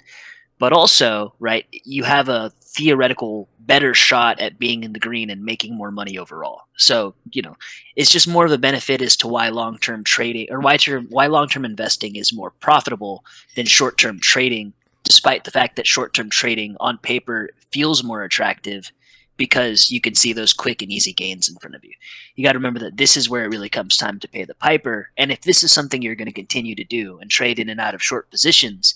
but 0.59 0.73
also 0.73 1.35
right 1.39 1.67
you 1.71 2.03
have 2.03 2.29
a 2.29 2.51
theoretical 2.61 3.49
better 3.61 3.95
shot 3.95 4.39
at 4.41 4.59
being 4.59 4.85
in 4.85 4.93
the 4.93 4.99
green 5.01 5.31
and 5.31 5.45
making 5.45 5.75
more 5.75 5.91
money 5.91 6.19
overall 6.19 6.62
so 6.77 7.15
you 7.33 7.43
know 7.43 7.57
it's 7.97 8.11
just 8.11 8.29
more 8.29 8.45
of 8.45 8.53
a 8.53 8.59
benefit 8.59 9.01
as 9.03 9.17
to 9.17 9.27
why 9.29 9.49
long-term 9.49 10.05
trading 10.05 10.47
or 10.51 10.61
why 10.61 10.77
term 10.77 11.07
why 11.11 11.27
long-term 11.27 11.65
investing 11.65 12.17
is 12.17 12.33
more 12.33 12.51
profitable 12.51 13.25
than 13.55 13.67
short-term 13.67 14.19
trading 14.21 14.73
despite 15.07 15.45
the 15.45 15.51
fact 15.51 15.77
that 15.77 15.87
short-term 15.87 16.29
trading 16.31 16.77
on 16.81 16.99
paper 16.99 17.51
feels 17.71 18.03
more 18.03 18.23
attractive 18.25 18.90
because 19.37 19.90
you 19.90 20.01
can 20.01 20.14
see 20.14 20.33
those 20.33 20.53
quick 20.53 20.83
and 20.83 20.90
easy 20.90 21.12
gains 21.12 21.49
in 21.49 21.57
front 21.57 21.75
of 21.77 21.85
you. 21.85 21.92
You 22.35 22.45
got 22.45 22.53
to 22.53 22.59
remember 22.59 22.81
that 22.81 22.97
this 22.97 23.16
is 23.16 23.29
where 23.31 23.45
it 23.45 23.51
really 23.51 23.69
comes 23.69 23.97
time 23.97 24.19
to 24.21 24.29
pay 24.29 24.45
the 24.45 24.55
piper. 24.55 25.11
And 25.16 25.31
if 25.31 25.42
this 25.42 25.62
is 25.62 25.71
something 25.71 26.03
you're 26.03 26.14
going 26.14 26.27
to 26.27 26.33
continue 26.33 26.75
to 26.75 26.85
do 26.85 27.19
and 27.21 27.31
trade 27.31 27.59
in 27.59 27.69
and 27.69 27.81
out 27.81 27.95
of 27.95 28.03
short 28.03 28.31
positions, 28.31 28.95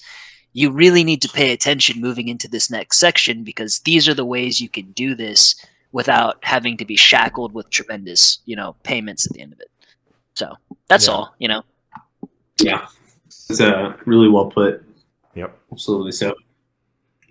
you 0.53 0.71
really 0.71 1.05
need 1.05 1.23
to 1.23 1.29
pay 1.29 1.53
attention 1.53 2.01
moving 2.01 2.29
into 2.29 2.49
this 2.49 2.71
next 2.71 2.99
section 2.99 3.45
because 3.45 3.81
these 3.81 4.09
are 4.09 4.15
the 4.15 4.25
ways 4.25 4.61
you 4.61 4.69
can 4.69 4.91
do 4.93 5.15
this 5.15 5.55
without 5.93 6.39
having 6.43 6.77
to 6.79 6.85
be 6.85 6.97
shackled 6.97 7.53
with 7.53 7.71
tremendous, 7.71 8.39
you 8.47 8.57
know, 8.57 8.75
payments 8.83 9.27
at 9.27 9.33
the 9.33 9.43
end 9.43 9.53
of 9.53 9.61
it. 9.61 9.71
So 10.35 10.57
that's 10.89 11.07
Yeah. 11.07 11.13
all, 11.13 11.35
you 11.39 11.49
know. 11.49 11.63
Yeah, 12.59 12.87
it's 13.27 13.61
uh, 13.61 13.95
really 14.07 14.29
well 14.29 14.47
put. 14.47 14.83
Yep. 15.41 15.59
Absolutely. 15.73 16.13
So, 16.13 16.35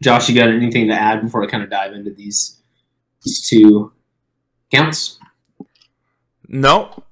Josh, 0.02 0.30
you 0.30 0.36
got 0.36 0.50
anything 0.50 0.88
to 0.88 0.94
add 0.94 1.22
before 1.22 1.44
I 1.44 1.48
kind 1.48 1.64
of 1.64 1.70
dive 1.70 1.94
into 1.94 2.10
these 2.10 2.60
these 3.24 3.48
two 3.48 3.92
accounts? 4.72 5.20
No. 6.48 7.04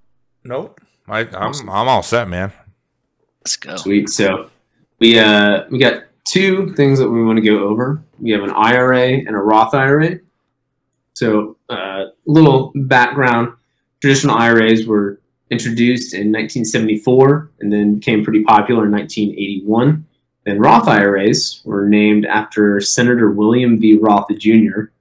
Nope. 0.43 0.81
I, 1.07 1.19
I'm 1.19 1.35
Awesome. 1.35 1.69
I'm 1.69 1.87
all 1.87 2.01
set, 2.01 2.27
man. 2.27 2.51
Let's 3.41 3.55
go. 3.57 3.75
Sweet. 3.75 4.09
So 4.09 4.49
we 4.99 5.19
uh 5.19 5.65
we 5.69 5.77
got 5.77 6.03
two 6.25 6.73
things 6.73 6.97
that 6.97 7.09
we 7.09 7.23
want 7.23 7.37
to 7.37 7.45
go 7.45 7.59
over. 7.67 8.01
We 8.19 8.31
have 8.31 8.41
an 8.41 8.51
IRA 8.51 9.09
and 9.09 9.35
a 9.35 9.39
Roth 9.39 9.75
IRA. 9.75 10.19
So 11.13 11.57
uh, 11.69 11.75
a 11.75 12.11
little 12.25 12.71
background: 12.75 13.53
traditional 14.01 14.35
IRAs 14.35 14.87
were 14.87 15.21
introduced 15.51 16.13
in 16.13 16.31
1974 16.31 17.51
and 17.59 17.71
then 17.71 17.95
became 17.95 18.23
pretty 18.23 18.43
popular 18.43 18.85
in 18.85 18.91
1981. 18.91 20.06
Then 20.47 20.59
Roth 20.59 20.87
IRAs 20.87 21.61
were 21.65 21.89
named 21.89 22.25
after 22.25 22.79
Senator 22.79 23.31
William 23.31 23.77
V. 23.77 23.99
Roth 24.01 24.29
Jr. 24.37 24.91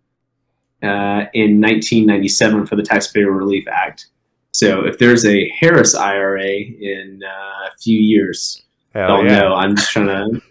Uh, 0.83 1.31
in 1.35 1.61
1997 1.61 2.67
for 2.67 2.75
the 2.75 2.83
Taxpayer 2.83 3.31
Relief 3.31 3.69
Act. 3.69 4.09
So 4.51 4.85
if 4.85 4.99
there's 4.99 5.25
a 5.25 5.49
Harris 5.51 5.95
IRA 5.95 6.51
in 6.51 7.23
uh, 7.25 7.69
a 7.69 7.79
few 7.79 8.01
years, 8.01 8.65
Hell 8.93 9.07
don't 9.07 9.27
yeah. 9.27 9.39
know. 9.39 9.55
I'm 9.55 9.77
just 9.77 9.93
trying 9.93 10.07
to. 10.33 10.43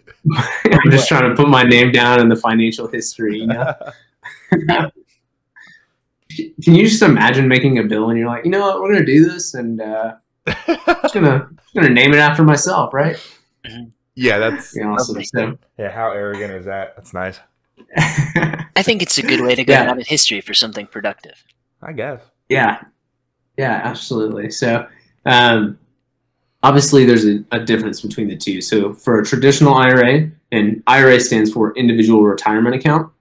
I'm 0.72 0.90
just 0.90 1.08
trying 1.08 1.28
to 1.28 1.36
put 1.36 1.50
my 1.50 1.62
name 1.62 1.92
down 1.92 2.18
in 2.18 2.30
the 2.30 2.36
financial 2.36 2.88
history. 2.88 3.40
You 3.40 3.48
know. 3.48 3.74
can 4.50 4.90
you 6.74 6.86
just 6.86 7.02
imagine 7.02 7.48
making 7.48 7.80
a 7.80 7.82
bill 7.82 8.08
and 8.08 8.18
you're 8.18 8.28
like, 8.28 8.46
you 8.46 8.50
know 8.50 8.60
what, 8.60 8.80
we're 8.80 8.94
gonna 8.94 9.04
do 9.04 9.28
this 9.28 9.52
and 9.52 9.78
uh, 9.78 10.14
just 10.46 11.12
gonna 11.12 11.50
just 11.54 11.74
gonna 11.74 11.90
name 11.90 12.14
it 12.14 12.18
after 12.18 12.42
myself, 12.42 12.94
right? 12.94 13.18
Yeah, 14.16 14.38
that's 14.38 14.74
You 14.74 14.82
know, 14.84 14.94
awesome. 14.94 15.22
So, 15.24 15.58
yeah. 15.78 15.90
How 15.92 16.10
arrogant 16.10 16.52
is 16.52 16.64
that? 16.66 16.96
That's 16.96 17.14
nice. 17.14 17.38
I 17.96 18.82
think 18.82 19.02
it's 19.02 19.18
a 19.18 19.22
good 19.22 19.40
way 19.40 19.54
to 19.54 19.64
go 19.64 19.72
Yeah. 19.74 19.84
down 19.84 19.98
in 20.00 20.04
history 20.04 20.40
for 20.40 20.54
something 20.54 20.86
productive. 20.86 21.34
I 21.82 21.92
guess. 21.92 22.20
yeah, 22.48 22.82
yeah, 23.56 23.80
absolutely. 23.84 24.50
So, 24.50 24.86
um, 25.26 25.78
obviously, 26.62 27.04
there's 27.04 27.26
a, 27.26 27.44
a 27.52 27.60
difference 27.60 28.00
between 28.00 28.28
the 28.28 28.36
two. 28.36 28.60
So, 28.60 28.92
for 28.94 29.20
a 29.20 29.24
traditional 29.24 29.74
IRA, 29.74 30.30
and 30.52 30.82
IRA 30.86 31.20
stands 31.20 31.52
for 31.52 31.74
Individual 31.76 32.22
Retirement 32.22 32.74
Account, 32.74 33.12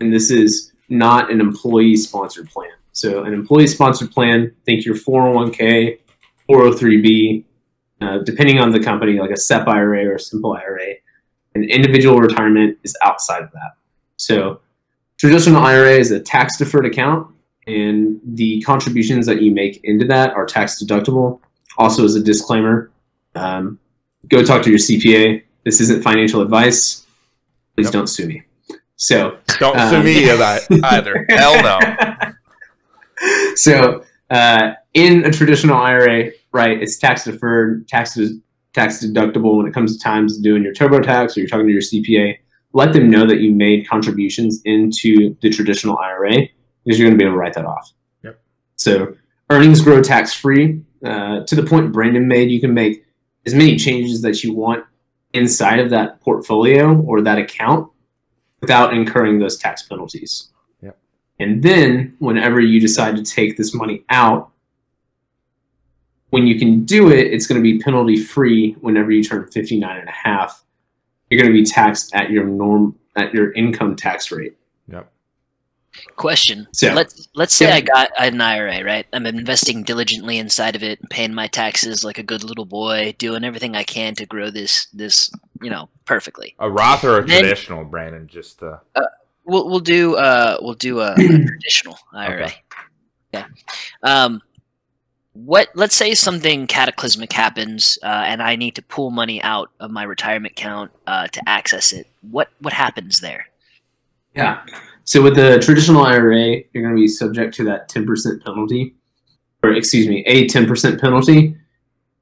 and 0.00 0.12
this 0.12 0.30
is 0.30 0.72
not 0.88 1.30
an 1.30 1.40
employee-sponsored 1.40 2.48
plan. 2.50 2.70
So, 2.92 3.22
an 3.24 3.32
employee-sponsored 3.34 4.10
plan, 4.10 4.52
think 4.66 4.84
your 4.84 4.94
401k, 4.96 5.98
403b, 6.50 7.44
uh, 8.02 8.18
depending 8.18 8.58
on 8.58 8.70
the 8.70 8.80
company, 8.80 9.18
like 9.18 9.30
a 9.30 9.36
SEP 9.36 9.66
IRA 9.68 10.04
or 10.06 10.14
a 10.16 10.20
simple 10.20 10.52
IRA. 10.54 10.94
An 11.54 11.64
individual 11.64 12.18
retirement 12.18 12.78
is 12.82 12.96
outside 13.02 13.42
of 13.42 13.50
that. 13.52 13.72
So, 14.16 14.60
traditional 15.18 15.62
IRA 15.62 15.92
is 15.92 16.10
a 16.10 16.18
tax-deferred 16.20 16.86
account 16.86 17.28
and 17.66 18.18
the 18.24 18.60
contributions 18.62 19.26
that 19.26 19.42
you 19.42 19.52
make 19.52 19.80
into 19.84 20.06
that 20.06 20.32
are 20.32 20.46
tax 20.46 20.82
deductible. 20.82 21.40
Also, 21.78 22.04
as 22.04 22.14
a 22.16 22.22
disclaimer, 22.22 22.90
um, 23.34 23.78
go 24.28 24.42
talk 24.42 24.62
to 24.62 24.70
your 24.70 24.78
CPA. 24.78 25.42
This 25.64 25.80
isn't 25.80 26.02
financial 26.02 26.40
advice. 26.40 27.06
Please 27.76 27.90
don't 27.90 28.06
sue 28.08 28.26
me. 28.26 28.42
So, 28.96 29.38
Don't 29.58 29.76
Um, 29.78 29.90
sue 29.90 30.02
me 30.02 30.30
either. 30.30 30.60
either. 30.84 31.26
Hell 31.28 31.62
no. 31.62 32.32
so 33.56 34.04
uh, 34.30 34.72
in 34.94 35.24
a 35.24 35.30
traditional 35.30 35.76
IRA, 35.76 36.30
right, 36.52 36.80
it's 36.80 36.96
tax 36.96 37.24
deferred, 37.24 37.88
tax 37.88 38.18
tax 38.72 39.04
deductible 39.04 39.56
when 39.56 39.66
it 39.66 39.74
comes 39.74 39.96
to 39.96 40.02
times 40.02 40.38
doing 40.38 40.62
your 40.62 40.72
TurboTax 40.72 41.36
or 41.36 41.40
you're 41.40 41.48
talking 41.48 41.66
to 41.66 41.72
your 41.72 41.82
CPA. 41.82 42.38
Let 42.72 42.92
them 42.92 43.10
know 43.10 43.26
that 43.26 43.40
you 43.40 43.54
made 43.54 43.86
contributions 43.86 44.62
into 44.64 45.36
the 45.42 45.50
traditional 45.50 45.98
IRA 45.98 46.48
because 46.84 46.98
you're 46.98 47.08
going 47.08 47.18
to 47.18 47.22
be 47.22 47.24
able 47.24 47.34
to 47.34 47.38
write 47.38 47.54
that 47.54 47.66
off. 47.66 47.92
Yep. 48.24 48.40
So 48.76 49.14
earnings 49.50 49.82
grow 49.82 50.02
tax 50.02 50.32
free. 50.32 50.82
Uh, 51.04 51.44
to 51.44 51.54
the 51.54 51.62
point 51.62 51.92
Brandon 51.92 52.26
made, 52.26 52.50
you 52.50 52.60
can 52.60 52.72
make 52.72 53.04
as 53.44 53.54
many 53.54 53.76
changes 53.76 54.22
that 54.22 54.42
you 54.42 54.54
want 54.54 54.84
inside 55.34 55.80
of 55.80 55.90
that 55.90 56.20
portfolio 56.20 56.98
or 57.02 57.20
that 57.22 57.38
account 57.38 57.90
without 58.60 58.94
incurring 58.94 59.38
those 59.38 59.58
tax 59.58 59.82
penalties. 59.82 60.50
Yep. 60.80 60.96
And 61.40 61.62
then 61.62 62.16
whenever 62.20 62.60
you 62.60 62.80
decide 62.80 63.16
to 63.16 63.22
take 63.22 63.56
this 63.56 63.74
money 63.74 64.04
out, 64.08 64.51
when 66.32 66.46
you 66.46 66.58
can 66.58 66.84
do 66.86 67.10
it, 67.10 67.26
it's 67.32 67.46
going 67.46 67.58
to 67.58 67.62
be 67.62 67.78
penalty 67.78 68.16
free 68.16 68.72
whenever 68.80 69.10
you 69.10 69.22
turn 69.22 69.46
59 69.50 69.98
and 69.98 70.08
a 70.08 70.12
half. 70.12 70.64
You're 71.28 71.40
going 71.40 71.54
to 71.54 71.58
be 71.58 71.64
taxed 71.64 72.14
at 72.14 72.30
your 72.30 72.44
norm 72.44 72.98
at 73.16 73.34
your 73.34 73.52
income 73.52 73.96
tax 73.96 74.30
rate. 74.32 74.56
Yep. 74.88 75.12
Question. 76.16 76.66
So- 76.72 76.94
let's 76.94 77.28
let's 77.34 77.52
say 77.54 77.66
Yeah. 77.68 77.74
I 77.74 77.80
got 77.82 78.10
an 78.18 78.40
IRA, 78.40 78.82
right? 78.82 79.06
I'm 79.12 79.26
investing 79.26 79.82
diligently 79.82 80.38
inside 80.38 80.74
of 80.74 80.82
it, 80.82 80.98
paying 81.10 81.34
my 81.34 81.48
taxes 81.48 82.02
like 82.02 82.16
a 82.16 82.22
good 82.22 82.44
little 82.44 82.64
boy, 82.64 83.14
doing 83.18 83.44
everything 83.44 83.76
I 83.76 83.82
can 83.82 84.14
to 84.14 84.24
grow 84.24 84.50
this 84.50 84.86
this, 84.94 85.30
you 85.60 85.68
know, 85.68 85.90
perfectly. 86.06 86.54
A 86.60 86.70
Roth 86.70 87.04
or 87.04 87.18
a 87.18 87.26
Then- 87.26 87.42
traditional, 87.42 87.84
Brandon? 87.84 88.26
Just 88.26 88.62
uh, 88.62 88.78
We'll 89.44 89.68
we'll 89.68 89.80
do 89.80 90.14
uh 90.16 90.56
we'll 90.62 90.74
do 90.74 91.00
a, 91.00 91.12
a 91.12 91.16
traditional 91.46 91.98
IRA. 92.14 92.44
Okay. 92.46 92.54
Yeah. 93.34 93.46
Um 94.02 94.40
what 95.34 95.68
let's 95.74 95.94
say 95.94 96.14
something 96.14 96.66
cataclysmic 96.66 97.32
happens 97.32 97.98
uh, 98.02 98.24
and 98.26 98.42
I 98.42 98.56
need 98.56 98.74
to 98.76 98.82
pull 98.82 99.10
money 99.10 99.42
out 99.42 99.70
of 99.80 99.90
my 99.90 100.02
retirement 100.02 100.52
account 100.52 100.90
uh, 101.06 101.28
to 101.28 101.48
access 101.48 101.92
it. 101.92 102.06
What 102.20 102.48
what 102.60 102.72
happens 102.72 103.20
there? 103.20 103.46
Yeah. 104.34 104.62
So 105.04 105.22
with 105.22 105.34
the 105.34 105.58
traditional 105.58 106.04
IRA, 106.04 106.62
you're 106.72 106.82
going 106.82 106.94
to 106.94 107.00
be 107.00 107.08
subject 107.08 107.54
to 107.54 107.64
that 107.64 107.90
10% 107.90 108.44
penalty, 108.44 108.94
or 109.62 109.72
excuse 109.72 110.06
me, 110.06 110.22
a 110.26 110.46
10% 110.46 111.00
penalty. 111.00 111.56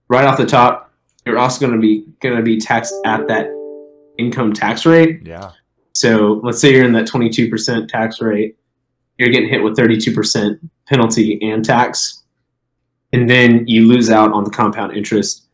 Right 0.09 0.25
off 0.25 0.39
the 0.39 0.47
top, 0.47 0.93
you're 1.25 1.39
also 1.39 1.61
going 1.61 1.79
to 1.79 1.81
be 1.81 2.05
going 2.21 2.37
to 2.37 2.43
be 2.43 2.59
taxed 2.59 2.95
at 3.05 3.29
that 3.29 3.49
income 4.19 4.53
tax 4.53 4.87
rate. 4.87 5.27
yeah. 5.27 5.51
So 5.93 6.41
let's 6.45 6.61
say 6.61 6.73
you're 6.73 6.85
in 6.85 6.93
that 6.93 7.07
22% 7.07 7.89
tax 7.89 8.21
rate, 8.21 8.57
you're 9.19 9.29
getting 9.29 9.49
hit 9.49 9.63
with 9.63 9.77
32% 9.77 10.59
penalty 10.87 11.39
and 11.43 11.65
tax, 11.65 12.20
and 13.13 13.29
then 13.29 13.67
you 13.67 13.87
lose 13.87 14.11
out 14.11 14.33
on 14.33 14.45
the 14.45 14.51
compound 14.51 14.97
interest. 14.97 15.45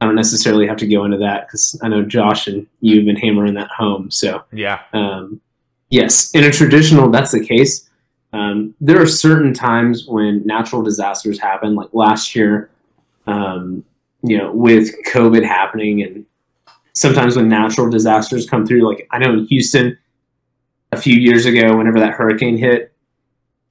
I 0.00 0.04
don't 0.04 0.14
necessarily 0.14 0.66
have 0.66 0.76
to 0.78 0.86
go 0.86 1.04
into 1.04 1.16
that 1.18 1.46
because 1.46 1.78
I 1.82 1.88
know 1.88 2.02
Josh 2.02 2.46
and 2.46 2.66
you 2.80 2.96
have 2.96 3.06
been 3.06 3.16
hammering 3.16 3.54
that 3.54 3.70
home. 3.70 4.10
So 4.10 4.42
Yeah. 4.52 4.80
um, 4.92 5.40
yes, 5.90 6.30
in 6.34 6.44
a 6.44 6.50
traditional, 6.52 7.10
that's 7.10 7.32
the 7.32 7.44
case. 7.44 7.88
Um, 8.32 8.74
there 8.80 9.00
are 9.00 9.06
certain 9.06 9.54
times 9.54 10.06
when 10.06 10.44
natural 10.46 10.82
disasters 10.82 11.38
happen, 11.38 11.74
like 11.74 11.88
last 11.94 12.34
year, 12.36 12.68
um, 13.26 13.82
you 14.22 14.36
know, 14.36 14.52
with 14.52 14.90
COVID 15.06 15.44
happening, 15.44 16.02
and 16.02 16.26
sometimes 16.92 17.36
when 17.36 17.48
natural 17.48 17.88
disasters 17.88 18.48
come 18.48 18.66
through, 18.66 18.86
like 18.86 19.06
I 19.10 19.18
know 19.18 19.32
in 19.32 19.46
Houston 19.46 19.96
a 20.92 20.96
few 20.96 21.14
years 21.14 21.46
ago, 21.46 21.76
whenever 21.76 21.98
that 22.00 22.12
hurricane 22.12 22.58
hit, 22.58 22.92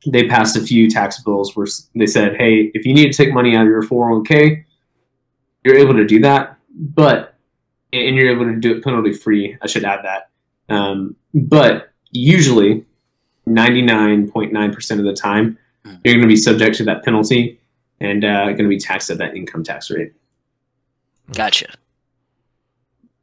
they 0.07 0.27
passed 0.27 0.55
a 0.57 0.61
few 0.61 0.89
tax 0.89 1.21
bills 1.23 1.55
where 1.55 1.67
they 1.95 2.05
said, 2.05 2.35
hey, 2.37 2.71
if 2.73 2.85
you 2.85 2.93
need 2.93 3.11
to 3.11 3.17
take 3.17 3.33
money 3.33 3.55
out 3.55 3.63
of 3.63 3.67
your 3.67 3.81
401k, 3.83 4.63
you're 5.63 5.77
able 5.77 5.93
to 5.95 6.05
do 6.05 6.19
that, 6.21 6.57
but 6.73 7.33
and 7.93 8.15
you're 8.15 8.29
able 8.29 8.45
to 8.45 8.55
do 8.59 8.75
it 8.75 8.83
penalty 8.83 9.13
free. 9.13 9.57
I 9.61 9.67
should 9.67 9.85
add 9.85 10.01
that. 10.03 10.29
Um, 10.73 11.15
but 11.33 11.91
usually, 12.11 12.85
99.9% 13.47 14.99
of 14.99 15.05
the 15.05 15.13
time, 15.13 15.57
Mm. 15.85 15.99
you're 16.03 16.15
going 16.15 16.23
to 16.23 16.27
be 16.27 16.35
subject 16.35 16.75
to 16.77 16.83
that 16.85 17.03
penalty 17.05 17.59
and 17.99 18.25
uh, 18.25 18.45
going 18.45 18.57
to 18.63 18.67
be 18.67 18.79
taxed 18.79 19.11
at 19.11 19.19
that 19.19 19.35
income 19.35 19.63
tax 19.63 19.91
rate. 19.91 20.13
Gotcha. 21.31 21.67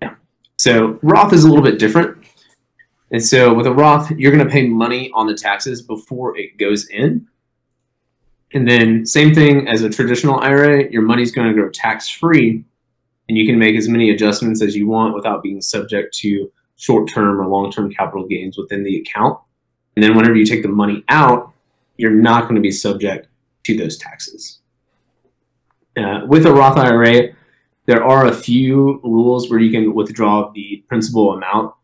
Yeah. 0.00 0.14
So 0.58 0.96
Roth 1.02 1.32
is 1.32 1.42
a 1.42 1.48
little 1.48 1.64
bit 1.64 1.80
different. 1.80 2.21
And 3.12 3.24
so 3.24 3.52
with 3.52 3.66
a 3.66 3.72
Roth, 3.72 4.10
you're 4.12 4.32
going 4.32 4.44
to 4.44 4.50
pay 4.50 4.66
money 4.66 5.10
on 5.14 5.26
the 5.26 5.34
taxes 5.34 5.82
before 5.82 6.36
it 6.36 6.56
goes 6.56 6.88
in. 6.88 7.28
And 8.54 8.66
then 8.66 9.06
same 9.06 9.34
thing 9.34 9.68
as 9.68 9.82
a 9.82 9.90
traditional 9.90 10.40
IRA, 10.40 10.90
your 10.90 11.02
money's 11.02 11.30
going 11.30 11.54
to 11.54 11.62
go 11.62 11.68
tax 11.68 12.08
free 12.08 12.64
and 13.28 13.38
you 13.38 13.46
can 13.46 13.58
make 13.58 13.76
as 13.76 13.88
many 13.88 14.10
adjustments 14.10 14.62
as 14.62 14.74
you 14.74 14.88
want 14.88 15.14
without 15.14 15.42
being 15.42 15.60
subject 15.60 16.14
to 16.18 16.50
short-term 16.76 17.40
or 17.40 17.46
long-term 17.46 17.92
capital 17.92 18.26
gains 18.26 18.58
within 18.58 18.82
the 18.82 18.98
account. 18.98 19.38
And 19.94 20.02
then 20.02 20.16
whenever 20.16 20.34
you 20.34 20.44
take 20.44 20.62
the 20.62 20.68
money 20.68 21.04
out, 21.08 21.52
you're 21.96 22.10
not 22.10 22.42
going 22.42 22.56
to 22.56 22.60
be 22.60 22.70
subject 22.70 23.28
to 23.64 23.76
those 23.76 23.96
taxes. 23.96 24.60
Uh, 25.96 26.22
with 26.26 26.46
a 26.46 26.52
Roth 26.52 26.78
IRA, 26.78 27.34
there 27.86 28.02
are 28.02 28.26
a 28.26 28.34
few 28.34 29.00
rules 29.04 29.50
where 29.50 29.60
you 29.60 29.70
can 29.70 29.94
withdraw 29.94 30.50
the 30.50 30.84
principal 30.88 31.32
amount. 31.32 31.74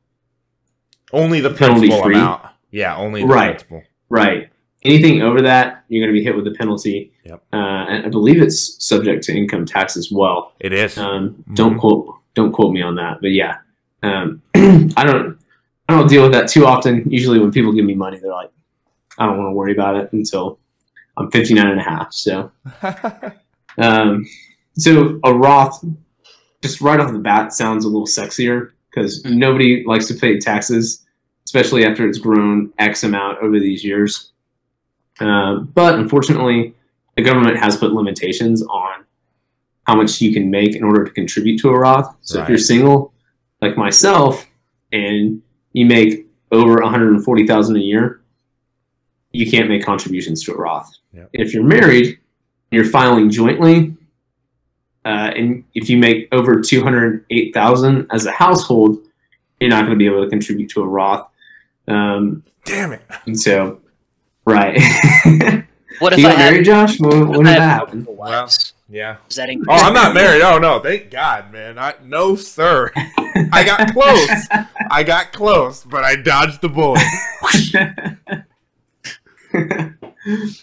Only 1.12 1.40
the 1.40 1.50
Penalty 1.50 1.88
principal 1.88 2.04
free. 2.04 2.14
amount. 2.16 2.42
Yeah, 2.70 2.96
only 2.96 3.22
the 3.22 3.26
Right. 3.28 3.50
principal. 3.50 3.82
Right. 4.08 4.48
Anything 4.84 5.22
over 5.22 5.42
that, 5.42 5.84
you're 5.88 6.04
going 6.04 6.14
to 6.14 6.18
be 6.18 6.24
hit 6.24 6.36
with 6.36 6.46
a 6.46 6.52
penalty. 6.52 7.12
Yep. 7.24 7.42
Uh, 7.52 7.56
and 7.56 8.06
I 8.06 8.08
believe 8.08 8.40
it's 8.40 8.82
subject 8.84 9.24
to 9.24 9.36
income 9.36 9.66
tax 9.66 9.96
as 9.96 10.10
well. 10.12 10.52
It 10.60 10.72
is. 10.72 10.96
Um, 10.98 11.42
Don't 11.54 11.74
Mhm. 11.74 11.80
quote 11.80 12.14
don't 12.34 12.52
quote 12.52 12.72
me 12.72 12.80
on 12.82 12.94
that, 12.94 13.20
but 13.20 13.32
yeah, 13.32 13.56
um, 14.04 14.40
I 14.54 15.04
don't 15.04 15.36
I 15.88 15.96
don't 15.96 16.08
deal 16.08 16.22
with 16.22 16.30
that 16.32 16.46
too 16.48 16.66
often. 16.66 17.10
Usually, 17.10 17.38
when 17.40 17.50
people 17.50 17.72
give 17.72 17.84
me 17.84 17.94
money, 17.96 18.18
they're 18.18 18.30
like, 18.30 18.50
I 19.18 19.26
don't 19.26 19.36
want 19.38 19.48
to 19.48 19.52
worry 19.54 19.72
about 19.72 19.96
it 19.96 20.12
until 20.12 20.60
I'm 21.16 21.30
59 21.32 21.66
and 21.66 21.80
a 21.80 21.82
half. 21.82 22.12
So 22.12 22.52
Um, 23.78 24.24
so 24.74 25.18
a 25.24 25.32
Roth, 25.34 25.84
just 26.62 26.80
right 26.80 27.00
off 27.00 27.12
the 27.12 27.18
bat, 27.18 27.52
sounds 27.52 27.84
a 27.84 27.88
little 27.88 28.06
sexier 28.06 28.70
because 28.98 29.24
nobody 29.24 29.84
likes 29.86 30.06
to 30.06 30.14
pay 30.14 30.38
taxes, 30.38 31.06
especially 31.44 31.84
after 31.84 32.06
it's 32.06 32.18
grown 32.18 32.72
X 32.78 33.04
amount 33.04 33.38
over 33.38 33.58
these 33.58 33.84
years. 33.84 34.32
Uh, 35.20 35.58
but 35.58 35.98
unfortunately, 35.98 36.74
the 37.16 37.22
government 37.22 37.56
has 37.58 37.76
put 37.76 37.92
limitations 37.92 38.62
on 38.62 39.04
how 39.84 39.96
much 39.96 40.20
you 40.20 40.32
can 40.32 40.50
make 40.50 40.76
in 40.76 40.84
order 40.84 41.04
to 41.04 41.10
contribute 41.10 41.58
to 41.60 41.70
a 41.70 41.78
Roth. 41.78 42.14
So 42.20 42.42
if 42.42 42.48
you're 42.48 42.58
single, 42.58 43.12
like 43.62 43.76
myself, 43.76 44.46
and 44.92 45.42
you 45.72 45.86
make 45.86 46.26
over 46.52 46.76
140,000 46.76 47.76
a 47.76 47.78
year, 47.78 48.20
you 49.32 49.50
can't 49.50 49.68
make 49.68 49.84
contributions 49.84 50.44
to 50.44 50.52
a 50.52 50.56
Roth. 50.56 50.90
Yep. 51.12 51.30
If 51.32 51.54
you're 51.54 51.64
married, 51.64 52.18
you're 52.70 52.84
filing 52.84 53.30
jointly, 53.30 53.96
uh, 55.04 55.32
and 55.34 55.64
if 55.74 55.88
you 55.88 55.96
make 55.96 56.28
over 56.32 56.60
208,000 56.60 58.06
as 58.10 58.26
a 58.26 58.32
household, 58.32 58.98
you're 59.60 59.70
not 59.70 59.80
going 59.86 59.92
to 59.92 59.96
be 59.96 60.06
able 60.06 60.22
to 60.22 60.30
contribute 60.30 60.70
to 60.70 60.82
a 60.82 60.86
Roth. 60.86 61.28
Um, 61.86 62.44
Damn 62.64 62.92
it. 62.92 63.02
and 63.26 63.38
so, 63.38 63.80
Right. 64.44 64.80
What 65.98 66.12
if 66.12 66.20
you 66.20 66.28
I 66.28 66.30
got 66.30 66.38
married, 66.38 66.64
Josh? 66.64 67.00
When, 67.00 67.28
when 67.28 67.46
I 67.46 67.54
did 67.54 67.60
that 67.60 67.62
have 67.62 67.88
happen? 67.88 68.06
Yeah. 68.88 69.16
Is 69.28 69.36
that 69.36 69.50
Oh, 69.50 69.74
I'm 69.74 69.92
not 69.92 70.14
married. 70.14 70.42
Oh 70.42 70.58
no, 70.58 70.78
thank 70.78 71.10
God, 71.10 71.52
man. 71.52 71.78
I 71.78 71.94
no 72.04 72.36
sir. 72.36 72.92
I 73.52 73.64
got 73.64 73.92
close. 73.92 74.28
I 74.90 75.02
got 75.02 75.32
close, 75.32 75.84
but 75.84 76.04
I 76.04 76.14
dodged 76.14 76.60
the 76.60 76.68
bullet. 76.68 77.02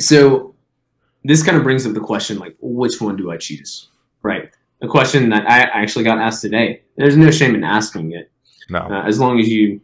so 0.00 0.53
this 1.24 1.42
kind 1.42 1.56
of 1.56 1.62
brings 1.62 1.86
up 1.86 1.94
the 1.94 2.00
question 2.00 2.38
like 2.38 2.56
which 2.60 3.00
one 3.00 3.16
do 3.16 3.30
i 3.30 3.36
choose? 3.36 3.88
Right. 4.22 4.50
A 4.82 4.88
question 4.88 5.28
that 5.30 5.48
i 5.48 5.60
actually 5.60 6.04
got 6.04 6.18
asked 6.18 6.42
today 6.42 6.82
there's 6.96 7.16
no 7.16 7.30
shame 7.30 7.54
in 7.54 7.64
asking 7.64 8.12
it. 8.12 8.30
No. 8.70 8.78
uh, 8.78 9.02
as 9.02 9.18
long 9.18 9.40
as 9.40 9.48
you 9.48 9.80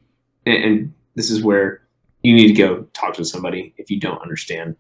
and, 0.47 0.65
and 0.65 0.95
this 1.15 1.31
is 1.31 1.43
where 1.43 1.83
you 2.23 2.35
need 2.35 2.49
to 2.49 2.55
go 2.55 2.83
talk 2.93 3.15
to 3.15 3.25
somebody 3.25 3.75
if 3.77 3.91
you 3.91 3.99
don't 3.99 4.21
understand. 4.23 4.77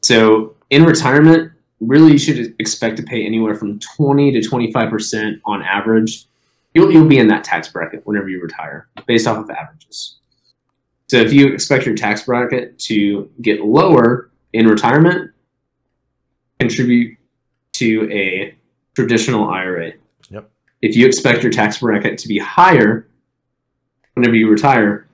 So 0.00 0.56
in 0.70 0.84
retirement 0.84 1.52
really 1.80 2.12
you 2.12 2.18
should 2.18 2.54
expect 2.58 2.96
to 2.96 3.02
pay 3.02 3.24
anywhere 3.24 3.54
from 3.54 3.78
20 3.78 4.32
to 4.32 4.48
25% 4.48 5.40
on 5.44 5.62
average. 5.62 6.26
You'll, 6.74 6.90
you'll 6.92 7.08
be 7.08 7.18
in 7.18 7.28
that 7.28 7.44
tax 7.44 7.68
bracket 7.68 8.06
whenever 8.06 8.28
you 8.28 8.40
retire 8.40 8.88
based 9.06 9.26
off 9.26 9.38
of 9.38 9.50
averages. 9.50 10.18
So 11.08 11.18
if 11.18 11.32
you 11.32 11.52
expect 11.52 11.86
your 11.86 11.94
tax 11.94 12.24
bracket 12.24 12.78
to 12.80 13.30
get 13.40 13.60
lower 13.60 14.30
in 14.56 14.66
retirement 14.66 15.30
contribute 16.58 17.16
to 17.74 18.08
a 18.10 18.54
traditional 18.94 19.48
ira 19.48 19.92
Yep. 20.30 20.50
if 20.82 20.96
you 20.96 21.06
expect 21.06 21.42
your 21.42 21.52
tax 21.52 21.78
bracket 21.78 22.18
to 22.18 22.28
be 22.28 22.38
higher 22.38 23.06
whenever 24.14 24.34
you 24.34 24.48
retire 24.48 25.06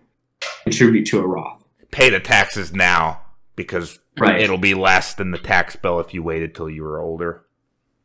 contribute 0.62 1.04
to 1.06 1.18
a 1.18 1.26
roth 1.26 1.64
Pay 1.90 2.08
the 2.10 2.20
taxes 2.20 2.72
now 2.72 3.20
because 3.56 3.98
Right. 4.18 4.40
it'll 4.40 4.58
be 4.58 4.74
less 4.74 5.14
than 5.14 5.30
the 5.30 5.38
tax 5.38 5.74
bill 5.74 5.98
if 6.00 6.12
you 6.14 6.22
waited 6.22 6.54
till 6.54 6.68
you 6.70 6.82
were 6.82 7.00
older. 7.00 7.44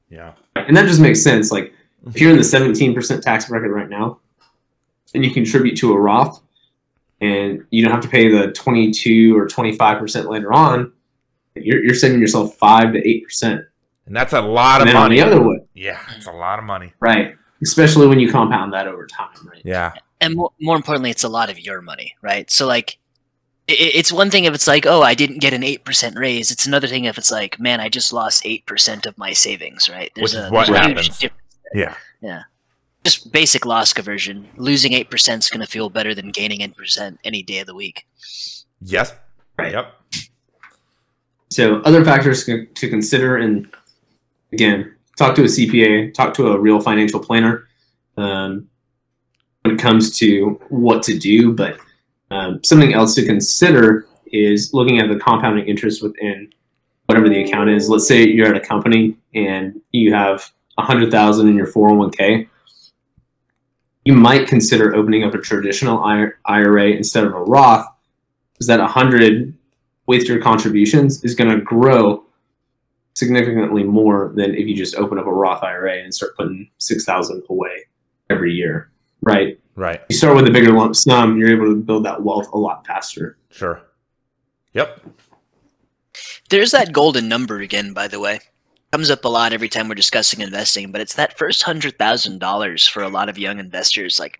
Yeah. 0.09 0.33
And 0.55 0.75
that 0.77 0.87
just 0.87 1.01
makes 1.01 1.21
sense. 1.21 1.51
Like 1.51 1.73
if 2.07 2.19
you're 2.21 2.31
in 2.31 2.37
the 2.37 2.43
17% 2.43 3.21
tax 3.21 3.45
bracket 3.49 3.71
right 3.71 3.89
now 3.89 4.19
and 5.13 5.23
you 5.25 5.31
contribute 5.31 5.75
to 5.79 5.91
a 5.93 5.99
Roth 5.99 6.41
and 7.19 7.65
you 7.71 7.83
don't 7.83 7.91
have 7.91 8.01
to 8.03 8.07
pay 8.09 8.29
the 8.31 8.51
22 8.53 9.37
or 9.37 9.47
25% 9.47 10.29
later 10.29 10.53
on, 10.53 10.93
you're, 11.63 11.83
you're 11.83 11.93
saving 11.95 12.19
yourself 12.19 12.55
5 12.57 12.93
to 12.93 13.01
8%. 13.01 13.65
And 14.05 14.15
that's 14.15 14.33
a 14.33 14.41
lot 14.41 14.81
And 14.81 14.89
of 14.89 14.93
then 14.93 14.95
on 14.95 15.09
money. 15.09 15.19
the 15.19 15.25
other 15.25 15.41
way, 15.47 15.59
yeah, 15.73 15.99
it's 16.15 16.27
a 16.27 16.31
lot 16.31 16.59
of 16.59 16.65
money. 16.65 16.93
right? 16.99 17.35
Especially 17.61 18.07
when 18.07 18.19
you 18.19 18.31
compound 18.31 18.71
that 18.73 18.87
over 18.87 19.05
time, 19.07 19.35
right? 19.51 19.61
Yeah. 19.65 19.93
and 20.21 20.35
more, 20.35 20.51
more 20.61 20.75
importantly, 20.75 21.09
it's 21.11 21.23
a 21.23 21.29
lot 21.29 21.49
of 21.49 21.59
your 21.59 21.81
money, 21.81 22.15
right? 22.21 22.49
So 22.51 22.65
like, 22.67 22.97
i 23.69 23.73
i- 23.73 23.91
it's 23.95 24.11
one 24.11 24.29
thing 24.29 24.45
if 24.45 24.53
it's 24.53 24.67
like, 24.67 24.85
oh, 24.85 25.01
I 25.01 25.13
didn't 25.13 25.39
get 25.39 25.53
an 25.53 25.63
eight 25.63 25.83
percent 25.83 26.17
raise. 26.17 26.51
It's 26.51 26.65
another 26.65 26.87
thing 26.87 27.03
if 27.05 27.17
it's 27.17 27.31
like, 27.31 27.59
man, 27.59 27.79
I 27.81 27.89
just 27.89 28.13
lost 28.13 28.45
eight 28.45 28.65
percent 28.65 29.05
of 29.05 29.17
my 29.17 29.33
savings, 29.33 29.89
right? 29.89 30.11
Which 30.17 30.33
a, 30.35 30.49
what 30.49 30.67
there's 30.67 30.79
a 30.79 30.85
huge 30.87 30.97
happens. 30.97 31.17
difference. 31.19 31.97
Yeah. 32.21 32.43
Just 33.03 33.31
basic 33.31 33.65
loss 33.65 33.97
aversion. 33.97 34.47
Losing 34.57 34.93
eight 34.93 35.09
percent 35.09 35.43
is 35.43 35.49
going 35.49 35.65
to 35.65 35.71
feel 35.71 35.89
better 35.89 36.13
than 36.15 36.29
gaining 36.31 36.61
eight 36.61 36.75
percent 36.77 37.19
any 37.23 37.41
day 37.43 37.59
of 37.59 37.67
the 37.67 37.75
week. 37.75 38.05
Yes. 38.81 39.13
Right. 39.57 39.73
Yep. 39.73 39.93
So 41.49 41.77
other 41.81 42.03
factors 42.03 42.45
to 42.45 42.89
consider, 42.89 43.37
and 43.37 43.73
again, 44.51 44.95
talk 45.17 45.35
to 45.35 45.43
a 45.43 45.45
CPA, 45.45 46.13
talk 46.13 46.33
to 46.35 46.47
a 46.47 46.59
real 46.59 46.79
financial 46.79 47.19
planner 47.19 47.67
um, 48.17 48.67
when 49.61 49.75
it 49.75 49.81
comes 49.81 50.17
to 50.19 50.59
what 50.69 51.03
to 51.03 51.17
do. 51.17 51.53
But 51.53 51.79
um, 52.31 52.63
something 52.63 52.93
else 52.93 53.15
to 53.15 53.25
consider 53.25 54.07
is 54.27 54.73
looking 54.73 54.99
at 54.99 55.09
the 55.09 55.17
compounding 55.17 55.67
interest 55.67 56.03
within 56.03 56.51
whatever 57.05 57.29
the 57.29 57.43
account 57.43 57.69
is. 57.69 57.89
Let's 57.89 58.07
say 58.07 58.27
you're 58.27 58.47
at 58.47 58.57
a 58.57 58.65
company 58.65 59.17
and 59.33 59.81
you 59.91 60.13
have 60.13 60.51
a 60.77 60.83
hundred 60.83 61.11
thousand 61.11 61.47
in 61.47 61.55
your 61.55 61.67
401k. 61.67 62.47
You 64.05 64.13
might 64.13 64.47
consider 64.47 64.95
opening 64.95 65.23
up 65.23 65.33
a 65.33 65.39
traditional 65.39 66.01
IRA 66.45 66.89
instead 66.91 67.25
of 67.25 67.33
a 67.33 67.43
Roth, 67.43 67.85
because 68.53 68.67
that 68.67 68.79
100 68.79 69.56
with 70.07 70.27
your 70.27 70.41
contributions 70.41 71.23
is 71.23 71.35
going 71.35 71.49
to 71.49 71.61
grow 71.61 72.23
significantly 73.13 73.83
more 73.83 74.31
than 74.35 74.55
if 74.55 74.67
you 74.67 74.75
just 74.75 74.95
open 74.95 75.17
up 75.19 75.25
a 75.25 75.33
Roth 75.33 75.63
IRA 75.63 76.03
and 76.03 76.13
start 76.13 76.35
putting 76.35 76.69
6000 76.77 77.43
away 77.49 77.85
every 78.29 78.53
year, 78.53 78.91
right? 79.21 79.59
Right. 79.75 80.01
You 80.09 80.15
start 80.15 80.35
with 80.35 80.47
a 80.47 80.51
bigger 80.51 80.71
lump 80.71 80.95
sum, 80.95 81.37
you're 81.37 81.51
able 81.51 81.65
to 81.65 81.75
build 81.75 82.05
that 82.05 82.23
wealth 82.23 82.47
a 82.53 82.57
lot 82.57 82.85
faster. 82.85 83.37
Sure. 83.51 83.81
Yep. 84.73 85.01
There's 86.49 86.71
that 86.71 86.93
golden 86.93 87.27
number 87.27 87.59
again, 87.59 87.93
by 87.93 88.07
the 88.07 88.19
way. 88.19 88.39
Comes 88.91 89.11
up 89.11 89.25
a 89.25 89.29
lot 89.29 89.51
every 89.51 89.67
time 89.67 89.89
we're 89.89 89.95
discussing 89.95 90.39
investing, 90.39 90.91
but 90.91 91.01
it's 91.01 91.15
that 91.15 91.37
first 91.37 91.63
hundred 91.63 91.97
thousand 91.97 92.39
dollars 92.39 92.87
for 92.87 93.03
a 93.03 93.09
lot 93.09 93.27
of 93.27 93.37
young 93.37 93.59
investors. 93.59 94.17
Like 94.17 94.39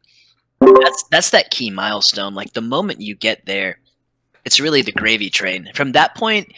that's 0.61 1.03
that's 1.11 1.29
that 1.31 1.51
key 1.51 1.69
milestone. 1.69 2.33
Like 2.33 2.53
the 2.53 2.61
moment 2.61 3.01
you 3.01 3.13
get 3.13 3.45
there, 3.45 3.79
it's 4.47 4.61
really 4.61 4.81
the 4.81 4.93
gravy 4.93 5.29
train. 5.29 5.69
From 5.73 5.91
that 5.91 6.15
point, 6.15 6.53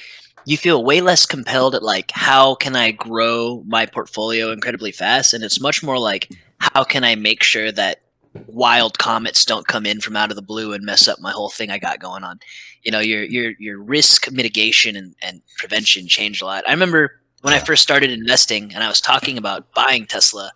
you 0.45 0.58
feel 0.58 0.84
way 0.84 1.02
less 1.02 1.25
compelled 1.25 1.73
at 1.73 1.82
like 1.82 2.12
how 2.12 2.54
can 2.54 2.75
I 2.75 2.91
grow 2.91 3.63
my 3.65 3.88
portfolio 3.88 4.52
incredibly 4.52 4.91
fast, 4.91 5.34
and 5.34 5.43
it's 5.43 5.60
much 5.60 5.82
more 5.82 5.97
like 5.97 6.30
how 6.60 6.84
can 6.84 7.04
I 7.04 7.15
make 7.15 7.41
sure 7.41 7.71
that 7.71 8.02
wild 8.45 8.99
comets 8.99 9.43
don't 9.43 9.67
come 9.67 9.88
in 9.88 10.02
from 10.02 10.15
out 10.15 10.30
of 10.30 10.36
the 10.36 10.43
blue 10.43 10.71
and 10.71 10.86
mess 10.86 11.08
up 11.08 11.19
my 11.19 11.32
whole 11.32 11.49
thing 11.49 11.71
I 11.71 11.80
got 11.80 11.99
going 11.99 12.23
on. 12.23 12.39
You 12.84 12.91
know, 12.91 12.99
your 12.99 13.23
your 13.23 13.54
your 13.58 13.82
risk 13.82 14.32
mitigation 14.32 14.95
and, 14.95 15.15
and 15.23 15.41
prevention 15.58 16.08
changed 16.08 16.43
a 16.43 16.45
lot. 16.45 16.63
I 16.67 16.71
remember 16.71 17.19
when 17.41 17.56
I 17.56 17.60
first 17.60 17.82
started 17.82 18.12
investing 18.12 18.71
and 18.75 18.84
I 18.84 18.88
was 18.88 19.02
talking 19.02 19.36
about 19.36 19.73
buying 19.73 20.06
Tesla, 20.06 20.52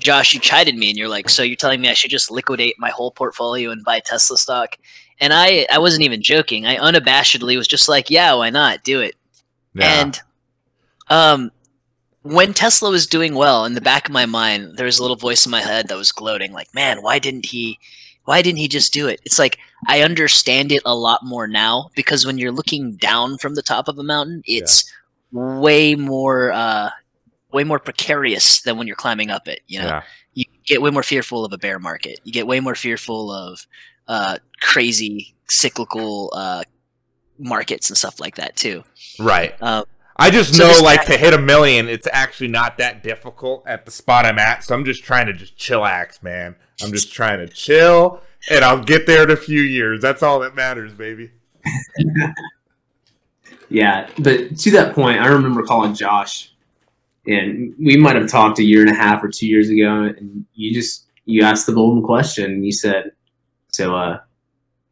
Josh, 0.00 0.34
you 0.34 0.40
chided 0.40 0.76
me 0.76 0.88
and 0.88 0.98
you're 0.98 1.08
like, 1.08 1.28
so 1.28 1.44
you're 1.44 1.54
telling 1.54 1.80
me 1.80 1.88
I 1.88 1.94
should 1.94 2.10
just 2.10 2.32
liquidate 2.32 2.74
my 2.78 2.90
whole 2.90 3.12
portfolio 3.12 3.70
and 3.70 3.84
buy 3.84 4.00
Tesla 4.00 4.36
stock? 4.36 4.76
And 5.20 5.32
I, 5.32 5.66
I 5.72 5.78
wasn't 5.78 6.04
even 6.04 6.22
joking. 6.22 6.66
I 6.66 6.76
unabashedly 6.76 7.56
was 7.56 7.68
just 7.68 7.88
like, 7.88 8.10
yeah, 8.10 8.34
why 8.34 8.50
not? 8.50 8.84
Do 8.84 9.00
it. 9.00 9.14
Yeah. 9.74 10.02
And 10.02 10.20
um, 11.08 11.50
when 12.22 12.52
Tesla 12.52 12.90
was 12.90 13.06
doing 13.06 13.34
well, 13.34 13.64
in 13.64 13.74
the 13.74 13.80
back 13.80 14.08
of 14.08 14.12
my 14.12 14.26
mind, 14.26 14.76
there 14.76 14.86
was 14.86 14.98
a 14.98 15.02
little 15.02 15.16
voice 15.16 15.46
in 15.46 15.52
my 15.52 15.60
head 15.60 15.88
that 15.88 15.96
was 15.96 16.12
gloating, 16.12 16.52
like, 16.52 16.74
"Man, 16.74 17.02
why 17.02 17.18
didn't 17.18 17.46
he? 17.46 17.78
Why 18.24 18.42
didn't 18.42 18.58
he 18.58 18.68
just 18.68 18.92
do 18.92 19.06
it?" 19.06 19.20
It's 19.24 19.38
like 19.38 19.58
I 19.88 20.02
understand 20.02 20.72
it 20.72 20.82
a 20.84 20.94
lot 20.94 21.24
more 21.24 21.46
now 21.46 21.90
because 21.94 22.26
when 22.26 22.38
you're 22.38 22.52
looking 22.52 22.96
down 22.96 23.38
from 23.38 23.54
the 23.54 23.62
top 23.62 23.86
of 23.88 23.98
a 23.98 24.02
mountain, 24.02 24.42
it's 24.46 24.90
way 25.30 25.94
more, 25.94 26.52
uh, 26.52 26.90
way 27.52 27.64
more 27.64 27.78
precarious 27.78 28.62
than 28.62 28.76
when 28.76 28.86
you're 28.86 28.96
climbing 28.96 29.30
up 29.30 29.46
it. 29.46 29.60
You 29.68 29.80
know, 29.80 29.86
yeah. 29.86 30.02
you 30.34 30.44
get 30.64 30.82
way 30.82 30.90
more 30.90 31.04
fearful 31.04 31.44
of 31.44 31.52
a 31.52 31.58
bear 31.58 31.78
market. 31.78 32.20
You 32.24 32.32
get 32.32 32.46
way 32.46 32.58
more 32.60 32.74
fearful 32.74 33.30
of 33.30 33.66
uh, 34.08 34.38
crazy 34.60 35.34
cyclical 35.48 36.30
uh, 36.34 36.62
markets 37.38 37.90
and 37.90 37.96
stuff 37.96 38.20
like 38.20 38.36
that 38.36 38.56
too. 38.56 38.82
Right. 39.18 39.54
Uh, 39.60 39.84
I 40.18 40.30
just 40.30 40.54
So 40.54 40.62
know, 40.62 40.68
this- 40.70 40.80
like, 40.82 41.04
to 41.06 41.16
hit 41.16 41.34
a 41.34 41.38
million, 41.38 41.88
it's 41.88 42.08
actually 42.10 42.48
not 42.48 42.78
that 42.78 43.02
difficult 43.02 43.62
at 43.66 43.84
the 43.84 43.90
spot 43.90 44.24
I'm 44.24 44.38
at. 44.38 44.64
So 44.64 44.74
I'm 44.74 44.84
just 44.84 45.04
trying 45.04 45.26
to 45.26 45.32
just 45.34 45.56
chillax, 45.58 46.22
man. 46.22 46.56
I'm 46.82 46.90
just 46.90 47.12
trying 47.12 47.38
to 47.38 47.48
chill, 47.48 48.20
and 48.50 48.64
I'll 48.64 48.82
get 48.82 49.06
there 49.06 49.24
in 49.24 49.30
a 49.30 49.36
few 49.36 49.60
years. 49.60 50.00
That's 50.02 50.22
all 50.22 50.40
that 50.40 50.54
matters, 50.54 50.92
baby. 50.94 51.30
Yeah, 53.68 54.08
but 54.18 54.56
to 54.58 54.70
that 54.72 54.94
point, 54.94 55.20
I 55.20 55.26
remember 55.26 55.62
calling 55.64 55.92
Josh, 55.94 56.52
and 57.26 57.74
we 57.80 57.96
might 57.96 58.14
have 58.16 58.28
talked 58.30 58.60
a 58.60 58.62
year 58.64 58.80
and 58.82 58.90
a 58.90 58.94
half 58.94 59.22
or 59.24 59.28
two 59.28 59.46
years 59.48 59.68
ago, 59.68 60.02
and 60.04 60.46
you 60.54 60.72
just 60.72 61.06
you 61.24 61.42
asked 61.42 61.66
the 61.66 61.72
golden 61.72 62.02
question, 62.04 62.44
and 62.52 62.64
you 62.64 62.70
said, 62.72 63.10
"So, 63.68 63.94
uh, 63.94 64.20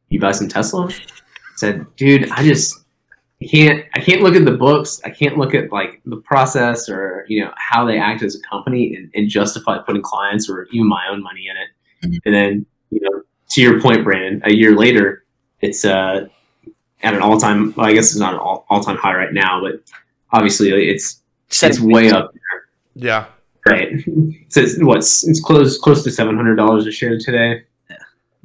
you 0.09 0.21
buy 0.21 0.33
some 0.33 0.49
Tesla?" 0.49 0.89
I 0.89 0.95
said, 1.57 1.87
"Dude, 1.97 2.31
I 2.31 2.43
just 2.43 2.85
I 3.43 3.47
can't 3.47 3.85
I 3.95 4.01
can't 4.01 4.23
look 4.23 4.37
at 4.37 4.45
the 4.45 4.53
books. 4.57 5.01
I 5.05 5.11
can't 5.11 5.37
look 5.39 5.55
at 5.55 5.73
like 5.73 6.01
the 6.07 6.17
process 6.19 6.89
or 6.89 7.25
you 7.29 7.45
know 7.45 7.53
how 7.57 7.85
they 7.85 7.99
act 7.99 8.23
as 8.23 8.35
a 8.37 8.41
company 8.49 8.95
and, 8.97 9.11
and 9.15 9.29
justify 9.29 9.79
putting 9.79 10.03
clients 10.03 10.49
or 10.49 10.67
even 10.73 10.89
my 10.89 11.07
own 11.11 11.23
money 11.23 11.47
in 11.51 11.57
it." 11.57 11.69
Mhm. 12.15 12.21
And 12.25 12.35
then 12.35 12.67
you 12.91 13.01
know, 13.01 13.23
to 13.51 13.61
your 13.61 13.81
point, 13.81 14.05
Brandon, 14.05 14.41
a 14.45 14.53
year 14.53 14.77
later, 14.77 15.25
it's 15.61 15.85
uh 15.85 16.27
at 17.03 17.15
an 17.15 17.21
all 17.21 17.39
time. 17.39 17.75
Well, 17.77 17.87
I 17.87 17.93
guess 17.93 18.11
it's 18.11 18.19
not 18.19 18.35
an 18.35 18.41
all 18.41 18.67
all 18.71 18.81
time 18.83 18.97
high 18.97 19.15
right 19.15 19.33
now, 19.33 19.61
but 19.61 19.83
obviously 20.33 20.71
it's 20.91 21.21
it's 21.63 21.79
way 21.81 22.11
up, 22.11 22.35
Yeah. 22.95 23.27
right? 23.67 23.91
so 24.49 24.61
it's 24.61 24.83
what's 24.83 25.27
it's 25.29 25.41
close 25.41 25.79
close 25.79 26.03
to 26.05 26.11
seven 26.11 26.35
hundred 26.37 26.57
dollars 26.57 26.87
a 26.87 26.93
share 26.93 27.19
today. 27.19 27.63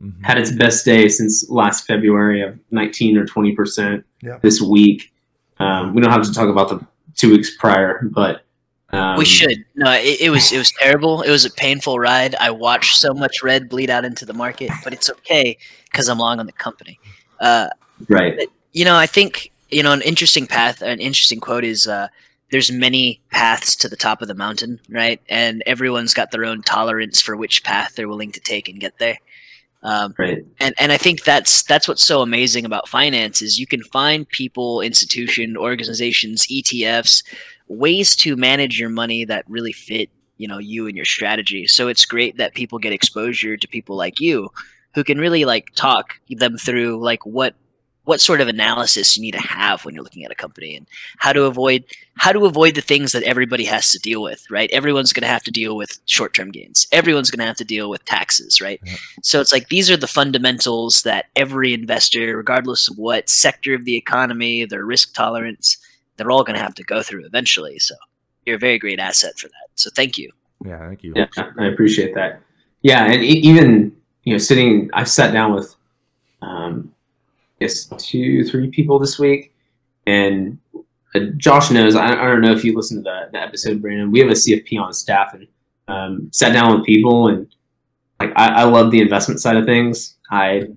Mhm. 0.01 0.23
Had 0.25 0.37
its 0.37 0.51
best 0.51 0.85
day 0.85 1.09
since 1.09 1.49
last 1.49 1.85
February 1.85 2.41
of 2.41 2.57
nineteen 2.71 3.17
or 3.17 3.25
twenty 3.25 3.53
percent 3.53 4.05
Yeah. 4.21 4.37
this 4.41 4.61
week. 4.61 5.11
Um, 5.59 5.93
we 5.93 6.01
don't 6.01 6.11
have 6.11 6.23
to 6.23 6.33
talk 6.33 6.47
about 6.47 6.69
the 6.69 6.85
two 7.15 7.31
weeks 7.31 7.55
prior, 7.57 8.01
but 8.11 8.43
um, 8.91 9.17
we 9.17 9.25
should. 9.25 9.65
No, 9.75 9.91
it, 9.91 10.21
it 10.21 10.29
was 10.29 10.51
it 10.51 10.57
was 10.57 10.71
terrible. 10.79 11.21
It 11.21 11.29
was 11.31 11.43
a 11.45 11.51
painful 11.51 11.99
ride. 11.99 12.35
I 12.35 12.49
watched 12.51 12.97
so 12.97 13.13
much 13.13 13.43
red 13.43 13.67
bleed 13.69 13.89
out 13.89 14.05
into 14.05 14.25
the 14.25 14.33
market, 14.33 14.71
but 14.83 14.93
it's 14.93 15.09
okay 15.09 15.57
because 15.91 16.07
I'm 16.07 16.17
long 16.17 16.39
on 16.39 16.45
the 16.45 16.53
company. 16.53 16.97
Uh, 17.41 17.67
right. 18.07 18.39
you 18.73 18.85
know, 18.85 18.95
I 18.95 19.05
think 19.05 19.51
you 19.69 19.83
know 19.83 19.91
an 19.91 20.01
interesting 20.01 20.47
path, 20.47 20.81
an 20.81 20.99
interesting 20.99 21.39
quote 21.39 21.63
is. 21.65 21.87
Uh, 21.87 22.07
there's 22.51 22.71
many 22.71 23.21
paths 23.29 23.75
to 23.75 23.87
the 23.87 23.95
top 23.95 24.23
of 24.23 24.27
the 24.27 24.33
mountain, 24.33 24.79
right? 24.89 25.21
And 25.29 25.61
everyone's 25.67 26.15
got 26.15 26.31
their 26.31 26.45
own 26.45 26.63
tolerance 26.63 27.21
for 27.21 27.37
which 27.37 27.63
path 27.63 27.93
they're 27.95 28.07
willing 28.07 28.31
to 28.31 28.39
take 28.39 28.67
and 28.67 28.79
get 28.79 28.97
there. 28.97 29.19
Um, 29.81 30.13
Right. 30.17 30.43
and 30.59 30.75
and 30.77 30.91
I 30.91 30.97
think 30.97 31.23
that's 31.23 31.63
that's 31.63 31.87
what's 31.87 32.05
so 32.05 32.21
amazing 32.21 32.65
about 32.65 32.89
finance 32.89 33.41
is 33.41 33.59
you 33.59 33.67
can 33.67 33.81
find 33.83 34.27
people, 34.27 34.81
institution, 34.81 35.55
organizations, 35.55 36.47
ETFs, 36.47 37.23
ways 37.67 38.15
to 38.17 38.35
manage 38.35 38.79
your 38.79 38.89
money 38.89 39.23
that 39.25 39.45
really 39.47 39.71
fit 39.71 40.09
you 40.37 40.47
know 40.47 40.57
you 40.57 40.87
and 40.87 40.95
your 40.95 41.05
strategy. 41.05 41.65
So 41.67 41.87
it's 41.87 42.05
great 42.05 42.37
that 42.37 42.55
people 42.55 42.79
get 42.79 42.91
exposure 42.93 43.55
to 43.55 43.67
people 43.67 43.95
like 43.95 44.19
you 44.19 44.49
who 44.95 45.03
can 45.03 45.17
really 45.17 45.45
like 45.45 45.67
talk 45.75 46.15
them 46.29 46.57
through 46.57 47.01
like 47.01 47.25
what 47.25 47.55
what 48.09 48.19
sort 48.29 48.41
of 48.41 48.47
analysis 48.47 49.15
you 49.15 49.21
need 49.21 49.33
to 49.39 49.41
have 49.59 49.85
when 49.85 49.93
you're 49.93 50.03
looking 50.03 50.25
at 50.25 50.31
a 50.31 50.35
company 50.45 50.75
and 50.77 50.85
how 51.17 51.31
to 51.33 51.43
avoid 51.43 51.83
how 52.23 52.31
to 52.31 52.45
avoid 52.45 52.73
the 52.75 52.81
things 52.91 53.11
that 53.13 53.23
everybody 53.23 53.65
has 53.65 53.85
to 53.91 53.99
deal 53.99 54.21
with 54.29 54.41
right 54.49 54.69
everyone's 54.79 55.13
going 55.13 55.21
to 55.29 55.33
have 55.35 55.43
to 55.43 55.51
deal 55.61 55.73
with 55.81 55.91
short-term 56.05 56.49
gains 56.51 56.87
everyone's 56.91 57.29
going 57.31 57.43
to 57.43 57.45
have 57.51 57.55
to 57.63 57.63
deal 57.75 57.87
with 57.93 58.03
taxes 58.05 58.59
right 58.61 58.79
Yeah. 58.85 58.95
so 59.23 59.39
it's 59.41 59.53
like 59.55 59.69
these 59.69 59.91
are 59.91 59.97
the 59.97 60.07
fundamentals 60.19 61.03
that 61.03 61.25
every 61.35 61.73
investor 61.73 62.35
regardless 62.37 62.89
of 62.89 62.97
what 62.97 63.29
sector 63.29 63.73
of 63.75 63.85
the 63.85 63.95
economy 63.95 64.65
their 64.65 64.85
risk 64.85 65.13
tolerance 65.13 65.77
they're 66.17 66.31
all 66.31 66.43
going 66.43 66.57
to 66.57 66.63
have 66.67 66.75
to 66.75 66.83
go 66.83 67.01
through 67.03 67.25
eventually 67.25 67.77
so 67.79 67.95
you're 68.45 68.55
a 68.57 68.65
very 68.67 68.79
great 68.79 68.99
asset 68.99 69.33
for 69.37 69.47
that 69.55 69.67
so 69.75 69.89
thank 69.99 70.17
you 70.17 70.29
Yeah, 70.65 70.79
thank 70.87 71.03
you. 71.05 71.13
Yeah, 71.15 71.27
I 71.63 71.65
appreciate 71.73 72.13
that. 72.19 72.31
Yeah, 72.89 73.01
and 73.11 73.21
e- 73.23 73.41
even 73.51 73.69
you 74.25 74.33
know, 74.33 74.37
sitting, 74.49 74.71
I've 74.99 75.07
sat 75.19 75.31
down 75.37 75.49
with, 75.57 75.69
um, 76.41 76.73
I 76.91 76.98
guess 77.59 77.85
two, 77.97 78.43
three 78.45 78.69
people 78.69 78.99
this 78.99 79.19
week, 79.19 79.53
and 80.07 80.57
uh, 81.15 81.19
Josh 81.37 81.71
knows. 81.71 81.95
I, 81.95 82.13
I 82.13 82.25
don't 82.25 82.41
know 82.41 82.51
if 82.51 82.63
you 82.63 82.75
listened 82.75 83.03
to 83.05 83.09
the, 83.09 83.29
the 83.31 83.41
episode, 83.41 83.81
Brandon. 83.81 84.11
We 84.11 84.19
have 84.19 84.29
a 84.29 84.33
CFP 84.33 84.79
on 84.79 84.93
staff, 84.93 85.33
and 85.33 85.47
um, 85.87 86.29
sat 86.31 86.53
down 86.53 86.75
with 86.75 86.85
people, 86.85 87.27
and 87.27 87.47
like 88.19 88.31
I, 88.35 88.61
I 88.61 88.63
love 88.63 88.91
the 88.91 89.01
investment 89.01 89.41
side 89.41 89.57
of 89.57 89.65
things. 89.65 90.17
I 90.31 90.67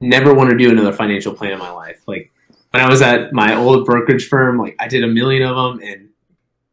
never 0.00 0.34
want 0.34 0.50
to 0.50 0.56
do 0.56 0.70
another 0.70 0.92
financial 0.92 1.34
plan 1.34 1.52
in 1.52 1.58
my 1.58 1.70
life. 1.70 2.00
Like 2.06 2.30
when 2.70 2.82
I 2.82 2.88
was 2.88 3.02
at 3.02 3.32
my 3.32 3.56
old 3.56 3.86
brokerage 3.86 4.28
firm, 4.28 4.58
like 4.58 4.76
I 4.78 4.88
did 4.88 5.04
a 5.04 5.08
million 5.08 5.42
of 5.42 5.56
them, 5.56 5.80
and 5.86 6.07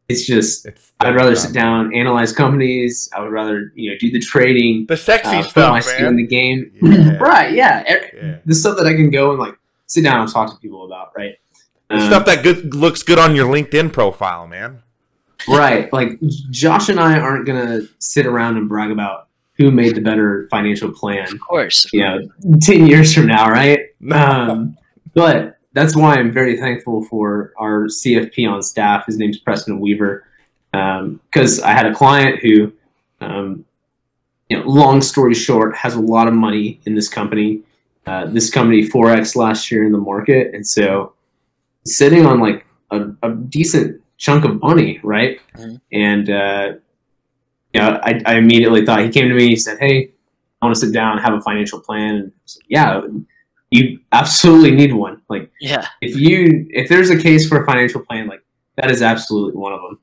it's 0.08 0.24
just 0.26 0.66
It's 0.66 0.92
I'd 1.00 1.14
rather 1.16 1.34
sit 1.34 1.52
down, 1.52 1.94
analyze 1.94 2.32
companies. 2.32 3.08
I 3.14 3.20
would 3.22 3.32
rather, 3.32 3.72
you 3.74 3.90
know, 3.90 3.96
do 3.98 4.10
the 4.10 4.20
trading, 4.20 4.86
The 4.86 4.96
sexy 4.96 5.36
uh, 5.36 5.42
put 5.42 5.50
stuff, 5.50 5.70
my 5.72 5.80
skin 5.80 6.06
in 6.06 6.16
the 6.16 6.26
game. 6.26 6.70
Yeah. 6.80 7.16
right? 7.20 7.52
Yeah, 7.52 7.82
Yeah. 8.14 8.36
the 8.44 8.54
stuff 8.54 8.76
that 8.78 8.86
I 8.86 8.94
can 8.94 9.10
go 9.10 9.30
and 9.30 9.38
like 9.40 9.54
sit 9.86 10.04
down 10.04 10.20
and 10.22 10.30
talk 10.32 10.50
to 10.50 10.56
people 10.60 10.84
about. 10.86 11.12
Right? 11.16 11.34
The 11.90 11.96
Um, 11.96 12.00
stuff 12.06 12.24
that 12.26 12.42
good 12.42 12.74
looks 12.74 13.02
good 13.02 13.18
on 13.18 13.34
your 13.36 13.46
LinkedIn 13.52 13.92
profile, 13.92 14.46
man. 14.46 14.82
right? 15.48 15.92
Like 15.92 16.18
Josh 16.50 16.88
and 16.88 16.98
I 17.00 17.18
aren't 17.18 17.46
gonna 17.46 17.80
sit 17.98 18.26
around 18.26 18.56
and 18.56 18.68
brag 18.68 18.90
about 18.90 19.28
who 19.58 19.70
made 19.70 19.94
the 19.96 20.00
better 20.00 20.46
financial 20.50 20.90
plan. 20.92 21.32
of 21.32 21.40
course 21.40 21.86
You 21.92 22.00
know, 22.00 22.28
ten 22.60 22.86
years 22.86 23.12
from 23.14 23.26
now, 23.26 23.50
right? 23.50 23.80
Um, 24.12 24.76
but 25.14 25.55
that's 25.76 25.94
why 25.94 26.14
I'm 26.14 26.32
very 26.32 26.56
thankful 26.56 27.04
for 27.04 27.52
our 27.58 27.84
CFP 27.84 28.50
on 28.50 28.62
staff. 28.62 29.04
His 29.04 29.18
name's 29.18 29.36
Preston 29.36 29.78
Weaver. 29.78 30.26
Because 30.72 31.60
I 31.60 31.72
had 31.72 31.84
a 31.84 31.94
client 31.94 32.40
who, 32.40 32.72
um, 33.20 33.66
you 34.48 34.58
know, 34.58 34.66
long 34.66 35.02
story 35.02 35.34
short, 35.34 35.76
has 35.76 35.94
a 35.94 36.00
lot 36.00 36.28
of 36.28 36.34
money 36.34 36.80
in 36.86 36.94
this 36.94 37.08
company. 37.08 37.60
Uh, 38.06 38.24
this 38.26 38.50
company 38.50 38.88
4x 38.88 39.36
last 39.36 39.70
year 39.70 39.84
in 39.84 39.92
the 39.92 39.98
market, 39.98 40.54
and 40.54 40.64
so 40.66 41.12
sitting 41.84 42.24
on 42.24 42.38
like 42.40 42.64
a, 42.92 43.08
a 43.22 43.34
decent 43.34 44.00
chunk 44.16 44.44
of 44.44 44.62
money, 44.62 45.00
right? 45.02 45.40
Mhm. 45.56 45.80
And 45.92 46.30
uh, 46.30 46.72
you 47.74 47.80
know, 47.80 47.98
I, 48.02 48.22
I 48.24 48.36
immediately 48.36 48.86
thought 48.86 49.00
he 49.00 49.08
came 49.10 49.28
to 49.28 49.34
me. 49.34 49.48
He 49.48 49.56
said, 49.56 49.78
"Hey, 49.80 50.12
I 50.62 50.66
want 50.66 50.76
to 50.76 50.80
sit 50.80 50.94
down, 50.94 51.16
and 51.16 51.20
have 51.20 51.34
a 51.34 51.40
financial 51.40 51.80
plan." 51.80 52.14
And 52.14 52.26
I 52.28 52.40
said, 52.44 52.62
yeah, 52.68 53.00
you 53.70 53.98
absolutely 54.12 54.70
need 54.70 54.92
one. 54.92 55.22
Like 55.28 55.50
yeah 55.60 55.86
if 56.00 56.16
you 56.16 56.66
if 56.70 56.88
there's 56.88 57.10
a 57.10 57.20
case 57.20 57.48
for 57.48 57.62
a 57.62 57.66
financial 57.66 58.00
plan, 58.04 58.26
like 58.26 58.42
that 58.76 58.90
is 58.90 59.02
absolutely 59.02 59.58
one 59.58 59.72
of 59.72 59.80
them. 59.82 59.98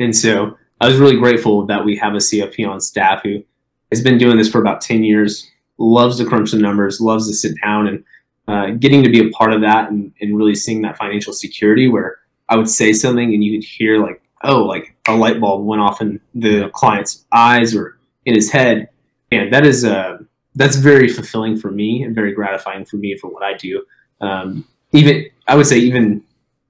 And 0.00 0.16
so 0.16 0.56
I 0.80 0.88
was 0.88 0.96
really 0.96 1.16
grateful 1.16 1.66
that 1.66 1.84
we 1.84 1.96
have 1.96 2.14
a 2.14 2.18
CFP 2.18 2.68
on 2.68 2.80
staff 2.80 3.22
who 3.22 3.42
has 3.90 4.02
been 4.02 4.18
doing 4.18 4.36
this 4.36 4.50
for 4.50 4.60
about 4.60 4.80
ten 4.80 5.04
years, 5.04 5.50
loves 5.78 6.18
to 6.18 6.24
crunch 6.24 6.52
the 6.52 6.58
numbers, 6.58 7.00
loves 7.00 7.28
to 7.28 7.34
sit 7.34 7.54
down 7.62 7.86
and 7.88 8.04
uh, 8.48 8.70
getting 8.78 9.02
to 9.02 9.10
be 9.10 9.20
a 9.20 9.30
part 9.30 9.52
of 9.52 9.60
that 9.60 9.90
and, 9.90 10.12
and 10.20 10.36
really 10.36 10.54
seeing 10.54 10.82
that 10.82 10.96
financial 10.96 11.32
security 11.32 11.88
where 11.88 12.18
I 12.48 12.56
would 12.56 12.68
say 12.68 12.92
something 12.92 13.32
and 13.32 13.42
you 13.42 13.58
could 13.58 13.64
hear 13.64 14.02
like, 14.02 14.22
oh, 14.44 14.64
like 14.64 14.94
a 15.06 15.14
light 15.14 15.40
bulb 15.40 15.64
went 15.64 15.80
off 15.80 16.00
in 16.00 16.20
the 16.34 16.68
client's 16.74 17.24
eyes 17.32 17.74
or 17.74 17.98
in 18.26 18.34
his 18.34 18.50
head. 18.50 18.88
And 19.30 19.52
that 19.52 19.64
is 19.64 19.84
uh, 19.84 20.18
that's 20.54 20.76
very 20.76 21.08
fulfilling 21.08 21.56
for 21.56 21.70
me 21.70 22.02
and 22.02 22.14
very 22.14 22.32
gratifying 22.32 22.84
for 22.84 22.96
me 22.96 23.16
for 23.16 23.28
what 23.28 23.42
I 23.42 23.54
do. 23.54 23.84
Um, 24.20 24.66
even 24.92 25.26
I 25.48 25.56
would 25.56 25.66
say 25.66 25.78
even 25.78 26.22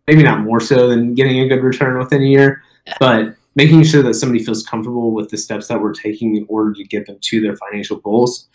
maybe 0.07 0.23
not 0.23 0.41
more 0.41 0.61
so 0.61 0.89
than 0.89 1.15
getting 1.15 1.41
a 1.41 1.49
good 1.49 1.63
return 1.63 1.99
within 1.99 2.23
a 2.23 2.27
year, 2.27 2.63
Yeah. 2.87 2.95
but 3.01 3.37
making 3.55 3.83
sure 3.85 4.03
that 4.03 4.15
somebody 4.15 4.43
feels 4.45 4.65
comfortable 4.67 5.13
with 5.13 5.29
the 5.31 5.37
steps 5.37 5.69
that 5.69 5.81
we're 5.81 5.93
taking 5.93 6.37
in 6.37 6.47
order 6.49 6.73
to 6.73 6.85
get 6.85 7.07
them 7.07 7.19
to 7.21 7.41
their 7.41 7.57
financial 7.57 7.99
goals. 7.99 8.49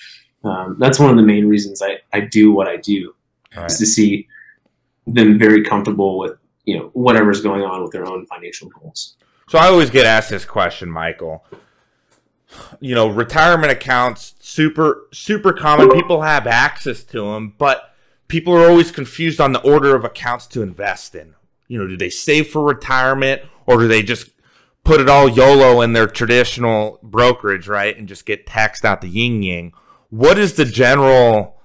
Um, 0.44 0.78
that's 0.80 1.00
one 1.00 1.10
of 1.10 1.18
the 1.18 1.24
main 1.24 1.48
reasons 1.48 1.82
I, 1.82 2.00
I 2.14 2.22
do 2.22 2.52
what 2.52 2.68
I 2.68 2.78
do 2.78 3.14
Right. 3.56 3.70
is 3.72 3.78
to 3.80 3.86
see 3.86 4.28
them 5.06 5.38
very 5.40 5.64
comfortable 5.64 6.18
with 6.18 6.34
you 6.66 6.78
know 6.78 6.90
whatever's 6.94 7.40
going 7.42 7.64
on 7.64 7.82
with 7.82 7.92
their 7.92 8.06
own 8.06 8.26
financial 8.26 8.70
goals. 8.70 9.16
So 9.50 9.58
I 9.58 9.68
always 9.68 9.90
get 9.90 10.06
asked 10.06 10.30
this 10.30 10.44
question, 10.46 10.90
Michael. 10.90 11.46
You 12.80 12.96
know, 12.96 13.08
retirement 13.08 13.72
accounts 13.72 14.36
super 14.40 15.08
super 15.12 15.54
common. 15.54 15.90
People 15.92 16.22
have 16.22 16.48
access 16.48 17.04
to 17.06 17.22
them, 17.34 17.54
but 17.58 17.94
people 18.28 18.54
are 18.54 18.70
always 18.70 18.92
confused 18.92 19.42
on 19.42 19.52
the 19.52 19.62
order 19.62 19.96
of 19.96 20.06
accounts 20.06 20.48
to 20.48 20.62
invest 20.62 21.16
in. 21.16 21.36
You 21.68 21.80
know, 21.80 21.88
do 21.88 21.98
they 21.98 22.10
save 22.10 22.48
for 22.48 22.64
retirement 22.64 23.42
or 23.66 23.78
do 23.78 23.88
they 23.88 24.02
just 24.02 24.30
put 24.84 25.02
it 25.02 25.10
all 25.10 25.28
YOLO 25.28 25.82
in 25.82 25.94
their 25.94 26.08
traditional 26.08 27.00
brokerage, 27.04 27.68
right, 27.68 27.98
and 27.98 28.08
just 28.08 28.26
get 28.26 28.48
taxed 28.48 28.86
out 28.86 29.02
the 29.02 29.10
yin 29.10 29.44
yang? 29.44 29.74
What 30.10 30.38
is 30.38 30.54
the 30.54 30.66
general? 30.66 31.60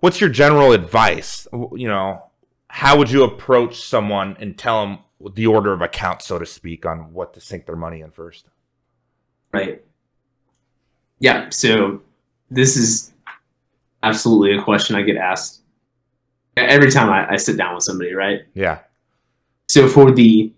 What's 0.00 0.20
your 0.20 0.30
general 0.30 0.72
advice? 0.72 1.46
You 1.52 1.88
know, 1.88 2.24
how 2.68 2.96
would 2.96 3.10
you 3.10 3.22
approach 3.22 3.82
someone 3.82 4.36
and 4.40 4.56
tell 4.56 4.80
them 4.80 4.98
the 5.34 5.46
order 5.46 5.72
of 5.72 5.82
accounts, 5.82 6.26
so 6.26 6.38
to 6.38 6.46
speak, 6.46 6.86
on 6.86 7.12
what 7.12 7.34
to 7.34 7.40
sink 7.40 7.66
their 7.66 7.76
money 7.76 8.00
in 8.00 8.10
first? 8.10 8.46
Right. 9.52 9.84
Yeah. 11.22 11.48
So 11.50 12.02
this 12.50 12.76
is 12.76 13.12
absolutely 14.02 14.58
a 14.58 14.62
question 14.62 14.96
I 14.96 15.02
get 15.02 15.16
asked 15.16 15.60
every 16.56 16.90
time 16.90 17.08
I, 17.10 17.34
I 17.34 17.36
sit 17.36 17.56
down 17.56 17.76
with 17.76 17.84
somebody. 17.84 18.12
Right. 18.12 18.40
Yeah. 18.54 18.80
So 19.68 19.88
for 19.88 20.10
the 20.10 20.52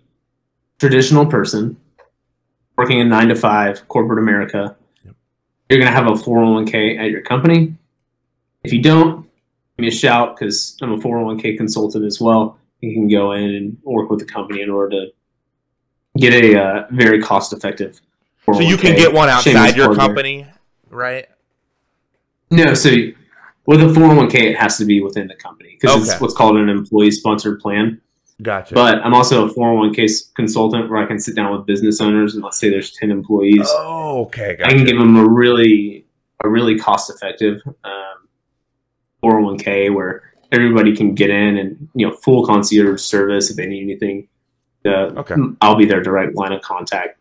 traditional 0.79 1.27
person 1.27 1.77
working 2.77 2.99
in 2.99 3.09
nine 3.11 3.29
to 3.29 3.37
five 3.37 3.87
corporate 3.89 4.19
America, 4.19 4.75
Yep. 5.05 5.15
you're 5.69 5.79
going 5.79 5.93
to 5.93 5.97
have 5.97 6.07
a 6.07 6.13
401k 6.13 6.99
at 6.99 7.11
your 7.11 7.21
company. 7.21 7.75
If 8.65 8.73
you 8.73 8.83
don't, 8.83 9.23
give 9.77 9.83
me 9.83 9.89
a 9.89 9.93
shout 9.93 10.35
because 10.35 10.79
I'm 10.81 10.93
a 10.93 10.97
401k 10.97 11.59
consultant 11.59 12.07
as 12.07 12.21
well. 12.21 12.59
You 12.81 12.95
can 12.95 13.07
go 13.07 13.33
in 13.33 13.55
and 13.55 13.79
work 13.85 14.09
with 14.09 14.19
the 14.19 14.25
company 14.25 14.63
in 14.63 14.71
order 14.71 14.91
to 14.97 15.13
get 16.19 16.33
a 16.33 16.59
uh, 16.61 16.87
very 16.91 17.21
cost 17.21 17.53
effective. 17.53 18.01
So 18.47 18.61
you 18.61 18.77
can 18.77 18.97
get 18.97 19.13
one 19.13 19.29
outside 19.29 19.77
your 19.77 19.95
company, 19.95 20.47
right? 20.95 21.27
No, 22.51 22.75
so 22.75 22.91
with 23.67 23.81
a 23.83 23.87
401k, 23.87 24.35
it 24.35 24.57
has 24.57 24.79
to 24.79 24.85
be 24.85 25.01
within 25.01 25.27
the 25.27 25.35
company 25.35 25.77
because 25.81 25.97
Okay. 26.03 26.11
it's 26.13 26.21
what's 26.21 26.35
called 26.35 26.57
an 26.57 26.69
employee 26.69 27.11
sponsored 27.11 27.61
plan. 27.61 28.01
Gotcha. 28.43 28.75
But 28.75 28.99
I'm 29.05 29.15
also 29.15 29.49
a 29.49 29.55
401k 29.55 30.35
consultant 30.35 30.91
where 30.91 31.03
I 31.03 31.07
can 31.07 31.19
sit 31.21 31.37
down 31.37 31.57
with 31.57 31.67
business 31.67 32.01
owners 32.01 32.35
and 32.35 32.43
let's 32.43 32.59
say 32.59 32.69
there's 32.69 32.93
10 32.93 33.11
employees. 33.11 33.67
oh, 33.69 34.23
okay. 34.27 34.57
I 34.65 34.71
can 34.71 34.85
give 34.85 34.99
them 34.99 35.17
a 35.17 35.27
really, 35.29 36.05
a 36.43 36.49
really 36.49 36.79
cost 36.79 37.11
effective 37.11 37.63
um, 37.85 38.29
401k 39.23 39.95
where 39.95 40.35
everybody 40.53 40.95
can 40.95 41.15
get 41.15 41.31
in 41.31 41.59
and, 41.59 41.89
you 41.95 42.07
know, 42.09 42.15
full 42.17 42.45
concierge 42.45 43.01
service 43.01 43.51
if 43.51 43.57
they 43.57 43.67
need 43.67 43.83
anything. 43.83 44.29
Uh, 44.85 45.13
Okay. 45.21 45.35
I'll 45.61 45.77
be 45.77 45.87
their 45.87 46.03
direct 46.03 46.35
line 46.35 46.53
of 46.53 46.61
contact. 46.61 47.19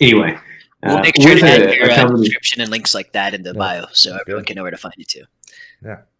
Anyway. 0.00 0.38
We'll 0.84 0.98
uh, 0.98 1.02
make 1.02 1.20
sure 1.20 1.34
to 1.34 1.46
add 1.46 1.74
your 1.74 1.90
uh, 1.90 2.06
description 2.16 2.60
and 2.60 2.70
links 2.70 2.94
like 2.94 3.12
that 3.12 3.34
in 3.34 3.42
the 3.42 3.50
Yeah. 3.52 3.58
bio 3.58 3.86
so 3.92 4.16
everyone 4.20 4.42
good. 4.42 4.46
can 4.48 4.56
know 4.56 4.62
where 4.62 4.70
to 4.70 4.76
find 4.76 4.94
you 4.96 5.04
too 5.04 5.24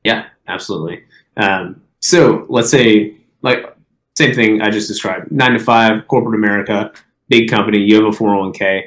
Yeah, 0.05 0.27
absolutely. 0.49 1.05
Um, 1.37 1.83
so 2.01 2.47
let's 2.49 2.71
say, 2.71 3.17
like, 3.43 3.65
same 4.17 4.35
thing 4.35 4.61
I 4.63 4.71
just 4.71 4.89
described 4.89 5.31
nine 5.33 5.53
to 5.53 5.59
five, 5.59 6.07
corporate 6.09 6.35
America, 6.35 6.93
big 7.29 7.51
company, 7.51 7.79
you 7.79 7.97
have 7.97 8.05
a 8.15 8.17
401k. 8.17 8.85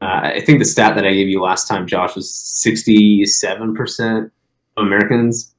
Uh, 0.00 0.04
I 0.36 0.40
think 0.40 0.58
the 0.58 0.64
stat 0.64 0.94
that 0.94 1.04
I 1.06 1.12
gave 1.12 1.28
you 1.28 1.40
last 1.42 1.68
time, 1.68 1.86
Josh, 1.86 2.16
was 2.16 2.30
67% 2.30 4.30
of 4.76 4.86
Americans 4.86 5.54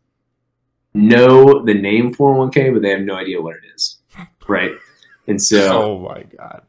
know 0.94 1.64
the 1.64 1.74
name 1.74 2.14
401k, 2.14 2.74
but 2.74 2.82
they 2.82 2.90
have 2.90 3.02
no 3.02 3.16
idea 3.16 3.42
what 3.42 3.56
it 3.56 3.64
is, 3.76 3.98
right? 4.48 4.72
And 5.28 5.42
so, 5.42 5.84
oh 5.84 6.00
my 6.00 6.24
god, 6.38 6.64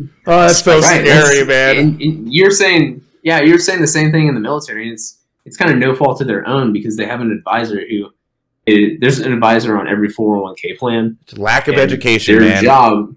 oh 0.00 0.06
that's 0.26 0.62
so 0.62 0.80
right, 0.80 1.00
scary, 1.06 1.44
man. 1.44 1.76
and- 1.76 2.00
and 2.02 2.32
you're 2.32 2.50
saying, 2.50 3.02
yeah, 3.22 3.40
you're 3.40 3.58
saying 3.58 3.80
the 3.80 3.86
same 3.86 4.12
thing 4.12 4.28
in 4.28 4.34
the 4.34 4.40
military. 4.40 4.90
It's 4.90 5.18
it's 5.44 5.56
kind 5.56 5.70
of 5.70 5.78
no 5.78 5.94
fault 5.94 6.20
of 6.20 6.26
their 6.26 6.46
own 6.46 6.72
because 6.72 6.96
they 6.96 7.06
have 7.06 7.20
an 7.20 7.30
advisor 7.32 7.80
who. 7.88 8.10
It, 8.66 9.00
there's 9.00 9.18
an 9.18 9.32
advisor 9.32 9.78
on 9.78 9.88
every 9.88 10.08
401k 10.10 10.76
plan. 10.78 11.16
It's 11.22 11.38
Lack 11.38 11.68
of 11.68 11.76
education, 11.76 12.38
their 12.38 12.50
man. 12.50 12.62
job, 12.62 13.16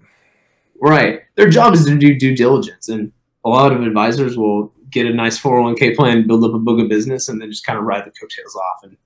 right? 0.80 1.20
Their 1.36 1.50
job 1.50 1.74
is 1.74 1.84
to 1.84 1.98
do 1.98 2.18
due 2.18 2.34
diligence, 2.34 2.88
and 2.88 3.12
a 3.44 3.50
lot 3.50 3.70
of 3.70 3.82
advisors 3.82 4.34
will 4.38 4.72
get 4.88 5.04
a 5.04 5.12
nice 5.12 5.38
401k 5.38 5.94
plan, 5.94 6.26
build 6.26 6.42
up 6.44 6.54
a 6.54 6.58
book 6.58 6.80
of 6.80 6.88
business, 6.88 7.28
and 7.28 7.38
then 7.38 7.50
just 7.50 7.66
kind 7.66 7.78
of 7.78 7.84
ride 7.84 8.06
the 8.06 8.10
coattails 8.12 8.56
off. 8.56 8.82
And 8.84 8.96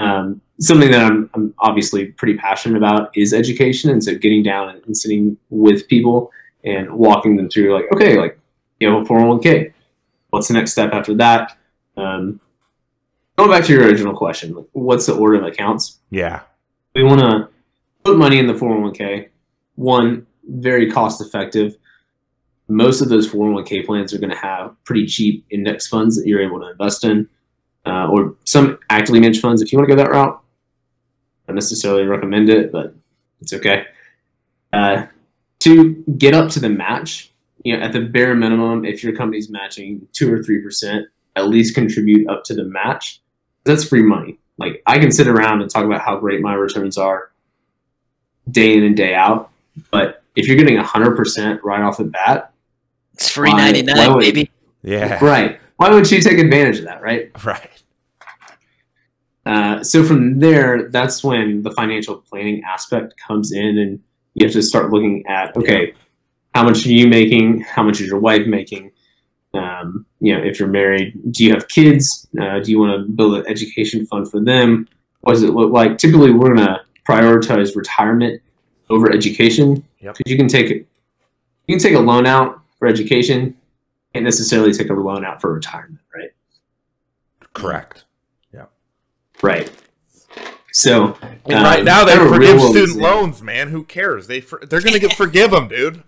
um, 0.00 0.40
something 0.58 0.90
that 0.90 1.02
I'm, 1.02 1.28
I'm 1.34 1.52
obviously 1.58 2.06
pretty 2.06 2.38
passionate 2.38 2.78
about 2.78 3.14
is 3.14 3.34
education, 3.34 3.90
and 3.90 4.02
so 4.02 4.14
getting 4.14 4.42
down 4.42 4.70
and, 4.70 4.80
and 4.86 4.96
sitting 4.96 5.36
with 5.50 5.86
people 5.88 6.30
and 6.64 6.92
walking 6.92 7.36
them 7.36 7.48
through, 7.48 7.74
like, 7.74 7.92
okay, 7.92 8.18
like 8.18 8.38
you 8.80 8.88
know, 8.88 9.04
401k, 9.04 9.72
what's 10.30 10.48
the 10.48 10.54
next 10.54 10.72
step 10.72 10.92
after 10.92 11.14
that? 11.16 11.56
Um, 11.96 12.40
going 13.36 13.50
back 13.50 13.64
to 13.64 13.72
your 13.72 13.84
original 13.84 14.14
question, 14.14 14.54
like, 14.54 14.66
what's 14.72 15.06
the 15.06 15.14
order 15.14 15.36
of 15.36 15.44
accounts? 15.44 15.98
Yeah, 16.10 16.42
we 16.94 17.02
want 17.02 17.20
to 17.20 17.48
put 18.04 18.18
money 18.18 18.38
in 18.38 18.46
the 18.46 18.54
401k. 18.54 19.28
One, 19.74 20.26
very 20.44 20.90
cost 20.90 21.20
effective. 21.20 21.76
Most 22.68 23.00
of 23.00 23.08
those 23.08 23.30
401k 23.30 23.86
plans 23.86 24.12
are 24.12 24.18
going 24.18 24.30
to 24.30 24.36
have 24.36 24.76
pretty 24.84 25.06
cheap 25.06 25.46
index 25.50 25.86
funds 25.86 26.16
that 26.16 26.26
you're 26.26 26.42
able 26.42 26.60
to 26.60 26.70
invest 26.70 27.04
in, 27.04 27.28
uh, 27.86 28.08
or 28.08 28.34
some 28.44 28.78
actively 28.90 29.20
managed 29.20 29.40
funds. 29.40 29.62
If 29.62 29.72
you 29.72 29.78
want 29.78 29.88
to 29.88 29.96
go 29.96 30.02
that 30.02 30.10
route, 30.10 30.40
I 31.48 31.52
necessarily 31.52 32.04
recommend 32.04 32.50
it, 32.50 32.70
but 32.70 32.94
it's 33.40 33.54
okay. 33.54 33.86
Uh, 34.72 35.06
to 35.60 35.94
get 36.18 36.34
up 36.34 36.50
to 36.50 36.60
the 36.60 36.68
match, 36.68 37.30
you 37.64 37.76
know, 37.76 37.82
at 37.82 37.92
the 37.92 38.00
bare 38.00 38.34
minimum, 38.34 38.84
if 38.84 39.02
your 39.02 39.14
company's 39.14 39.50
matching 39.50 40.06
two 40.12 40.32
or 40.32 40.42
three 40.42 40.62
percent, 40.62 41.06
at 41.36 41.48
least 41.48 41.74
contribute 41.74 42.28
up 42.28 42.44
to 42.44 42.54
the 42.54 42.64
match. 42.64 43.20
That's 43.64 43.84
free 43.84 44.02
money. 44.02 44.38
Like 44.58 44.82
I 44.86 44.98
can 44.98 45.10
sit 45.12 45.28
around 45.28 45.62
and 45.62 45.70
talk 45.70 45.84
about 45.84 46.00
how 46.00 46.18
great 46.18 46.40
my 46.40 46.54
returns 46.54 46.96
are 46.98 47.30
day 48.50 48.76
in 48.76 48.82
and 48.84 48.96
day 48.96 49.14
out, 49.14 49.50
but 49.90 50.22
if 50.36 50.46
you're 50.48 50.56
getting 50.56 50.76
hundred 50.78 51.16
percent 51.16 51.62
right 51.64 51.82
off 51.82 51.98
the 51.98 52.04
bat, 52.04 52.52
It's 53.14 53.30
free 53.30 53.52
ninety 53.52 53.82
nine, 53.82 53.96
ninety 53.96 54.00
why 54.00 54.06
nine, 54.06 54.14
would- 54.16 54.20
baby. 54.22 54.50
yeah, 54.82 55.24
right? 55.24 55.60
Why 55.76 55.90
would 55.90 56.10
you 56.10 56.20
take 56.20 56.38
advantage 56.38 56.78
of 56.78 56.84
that, 56.86 57.02
right? 57.02 57.30
right. 57.44 57.70
Uh, 59.46 59.82
so 59.82 60.04
from 60.04 60.40
there, 60.40 60.88
that's 60.90 61.24
when 61.24 61.62
the 61.62 61.70
financial 61.70 62.16
planning 62.16 62.62
aspect 62.64 63.14
comes 63.26 63.52
in, 63.52 63.78
and 63.78 64.00
you 64.40 64.46
have 64.46 64.52
to 64.54 64.62
start 64.62 64.90
looking 64.90 65.26
at 65.26 65.56
okay, 65.56 65.94
how 66.54 66.64
much 66.64 66.86
are 66.86 66.90
you 66.90 67.06
making? 67.06 67.60
How 67.60 67.82
much 67.82 68.00
is 68.00 68.06
your 68.06 68.18
wife 68.18 68.46
making? 68.46 68.90
Um, 69.54 70.06
you 70.20 70.34
know, 70.34 70.42
if 70.42 70.58
you're 70.58 70.68
married, 70.68 71.14
do 71.32 71.44
you 71.44 71.52
have 71.54 71.68
kids? 71.68 72.26
Uh, 72.40 72.60
do 72.60 72.70
you 72.70 72.78
want 72.78 73.00
to 73.00 73.12
build 73.12 73.34
an 73.34 73.46
education 73.46 74.06
fund 74.06 74.30
for 74.30 74.40
them? 74.42 74.86
What 75.20 75.32
does 75.32 75.42
it 75.42 75.50
look 75.50 75.72
like? 75.72 75.98
Typically, 75.98 76.30
we're 76.32 76.54
going 76.54 76.66
to 76.66 76.80
prioritize 77.08 77.74
retirement 77.74 78.42
over 78.90 79.10
education 79.12 79.84
Yep. 80.00 80.16
because 80.16 80.30
you 80.30 80.36
can 80.36 80.48
take 80.48 80.70
you 80.70 80.86
can 81.68 81.78
take 81.78 81.94
a 81.94 81.98
loan 82.00 82.26
out 82.26 82.60
for 82.78 82.86
education, 82.86 83.56
can't 84.12 84.24
necessarily 84.24 84.72
take 84.72 84.90
a 84.90 84.94
loan 84.94 85.24
out 85.24 85.40
for 85.40 85.52
retirement, 85.52 86.00
right? 86.14 86.30
Correct. 87.52 88.04
Yeah. 88.54 88.66
Right. 89.42 89.70
So 90.72 91.16
And 91.22 91.54
Um, 91.54 91.64
right 91.64 91.84
now 91.84 92.04
they 92.04 92.16
forgive 92.16 92.60
student 92.60 92.98
loans, 92.98 93.42
man. 93.42 93.68
Who 93.68 93.84
cares? 93.84 94.26
They 94.26 94.40
for, 94.40 94.60
they're 94.64 94.80
gonna 94.80 94.98
get 94.98 95.12
forgive 95.16 95.50
them, 95.50 95.68
dude. 95.68 96.02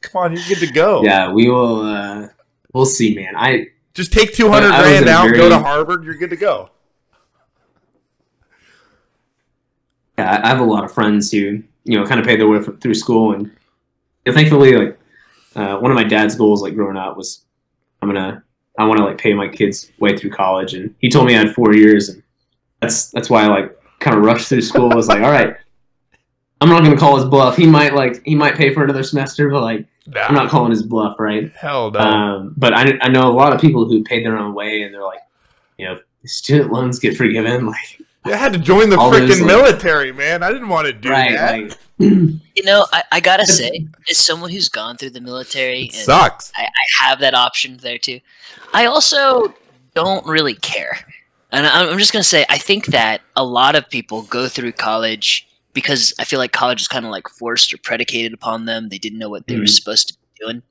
Come 0.00 0.22
on, 0.22 0.32
you're 0.32 0.42
good 0.48 0.58
to 0.58 0.72
go. 0.72 1.02
yeah, 1.02 1.32
we 1.32 1.48
will. 1.48 1.82
Uh, 1.82 2.28
we'll 2.72 2.86
see, 2.86 3.14
man. 3.14 3.34
I 3.36 3.68
Just 3.94 4.12
take 4.12 4.34
two 4.34 4.48
hundred 4.50 4.72
I 4.72 4.82
grand 4.82 5.08
out, 5.08 5.32
go 5.34 5.48
to 5.48 5.58
Harvard. 5.58 6.04
You're 6.04 6.14
good 6.14 6.30
to 6.30 6.36
go. 6.36 6.70
yeah, 10.18 10.40
I 10.42 10.48
have 10.48 10.60
a 10.60 10.64
lot 10.64 10.84
of 10.84 10.92
friends 10.92 11.30
who 11.30 11.62
you 11.84 11.98
know 11.98 12.06
kind 12.06 12.20
of 12.20 12.26
pay 12.26 12.36
their 12.36 12.48
way 12.48 12.60
through 12.62 12.94
school, 12.94 13.34
and 13.34 13.50
yeah, 14.24 14.32
thankfully, 14.32 14.76
like 14.76 14.98
uh, 15.54 15.78
one 15.78 15.90
of 15.90 15.94
my 15.94 16.04
dad's 16.04 16.34
goals, 16.34 16.62
like 16.62 16.74
growing 16.74 16.96
up, 16.96 17.16
was 17.16 17.44
I'm 18.00 18.08
gonna 18.08 18.42
I 18.78 18.84
want 18.84 18.98
to 18.98 19.04
like 19.04 19.18
pay 19.18 19.34
my 19.34 19.48
kids 19.48 19.90
way 19.98 20.16
through 20.16 20.30
college, 20.30 20.74
and 20.74 20.94
he 21.00 21.08
told 21.08 21.26
me 21.26 21.34
I 21.34 21.38
had 21.38 21.54
four 21.54 21.74
years, 21.74 22.08
and 22.08 22.22
that's 22.80 23.10
that's 23.10 23.30
why 23.30 23.44
I 23.44 23.46
like 23.48 23.75
kind 24.00 24.16
of 24.16 24.24
rushed 24.24 24.48
through 24.48 24.62
school. 24.62 24.92
I 24.92 24.94
was 24.94 25.08
like, 25.08 25.22
all 25.22 25.30
right, 25.30 25.56
I'm 26.60 26.68
not 26.68 26.82
gonna 26.82 26.96
call 26.96 27.16
his 27.16 27.24
bluff. 27.24 27.56
He 27.56 27.66
might 27.66 27.94
like 27.94 28.24
he 28.24 28.34
might 28.34 28.54
pay 28.56 28.72
for 28.72 28.84
another 28.84 29.02
semester, 29.02 29.48
but 29.50 29.62
like 29.62 29.86
Nah, 30.08 30.22
I'm 30.22 30.34
not 30.34 30.50
calling 30.50 30.70
his 30.70 30.82
bluff, 30.84 31.18
right? 31.18 31.52
hell 31.56 31.90
no. 31.90 31.98
Um, 31.98 32.54
but 32.56 32.72
I, 32.72 32.96
I 33.00 33.08
know 33.08 33.28
a 33.28 33.32
lot 33.32 33.52
of 33.52 33.60
people 33.60 33.86
who 33.86 34.04
paid 34.04 34.24
their 34.24 34.38
own 34.38 34.54
way, 34.54 34.82
and 34.82 34.94
they're 34.94 35.02
like, 35.02 35.18
you 35.78 35.86
know, 35.86 35.98
student 36.24 36.72
loans 36.72 36.98
get 37.00 37.16
forgiven, 37.16 37.66
like 37.66 38.00
I 38.24 38.36
had 38.36 38.52
to 38.52 38.58
join 38.58 38.88
the 38.90 38.98
all 38.98 39.10
those, 39.10 39.28
freaking 39.28 39.40
like- 39.40 39.46
military, 39.46 40.12
man. 40.12 40.42
I 40.42 40.50
didn't 40.52 40.68
want 40.68 40.86
to 40.86 40.92
do 40.92 41.10
right, 41.10 41.32
that. 41.32 41.60
like 41.60 41.78
You 41.98 42.64
know, 42.64 42.86
I, 42.92 43.02
I 43.12 43.20
gotta 43.20 43.46
say, 43.46 43.86
as 44.10 44.16
someone 44.16 44.50
who's 44.50 44.68
gone 44.68 44.96
through 44.96 45.10
the 45.10 45.20
military 45.20 45.82
it 45.84 45.94
and 45.94 46.04
sucks. 46.04 46.52
I, 46.56 46.62
I 46.64 47.04
have 47.04 47.20
that 47.20 47.34
option 47.34 47.76
there 47.78 47.98
too. 47.98 48.20
I 48.72 48.86
also 48.86 49.54
don't 49.94 50.26
really 50.26 50.54
care. 50.54 50.98
And 51.56 51.66
I'm 51.66 51.98
just 51.98 52.12
going 52.12 52.22
to 52.22 52.28
say, 52.28 52.44
I 52.50 52.58
think 52.58 52.88
that 52.88 53.22
a 53.34 53.42
lot 53.42 53.76
of 53.76 53.88
people 53.88 54.22
go 54.24 54.46
through 54.46 54.72
college 54.72 55.48
because 55.72 56.12
I 56.18 56.24
feel 56.24 56.38
like 56.38 56.52
college 56.52 56.82
is 56.82 56.88
kind 56.88 57.06
of 57.06 57.10
like 57.10 57.28
forced 57.30 57.72
or 57.72 57.78
predicated 57.78 58.34
upon 58.34 58.66
them. 58.66 58.90
They 58.90 58.98
didn't 58.98 59.18
know 59.18 59.30
what 59.30 59.46
they 59.46 59.56
were 59.56 59.64
Mhm. 59.64 59.70
supposed 59.70 60.08
to 60.08 60.14
be 60.14 60.44
doing. 60.44 60.62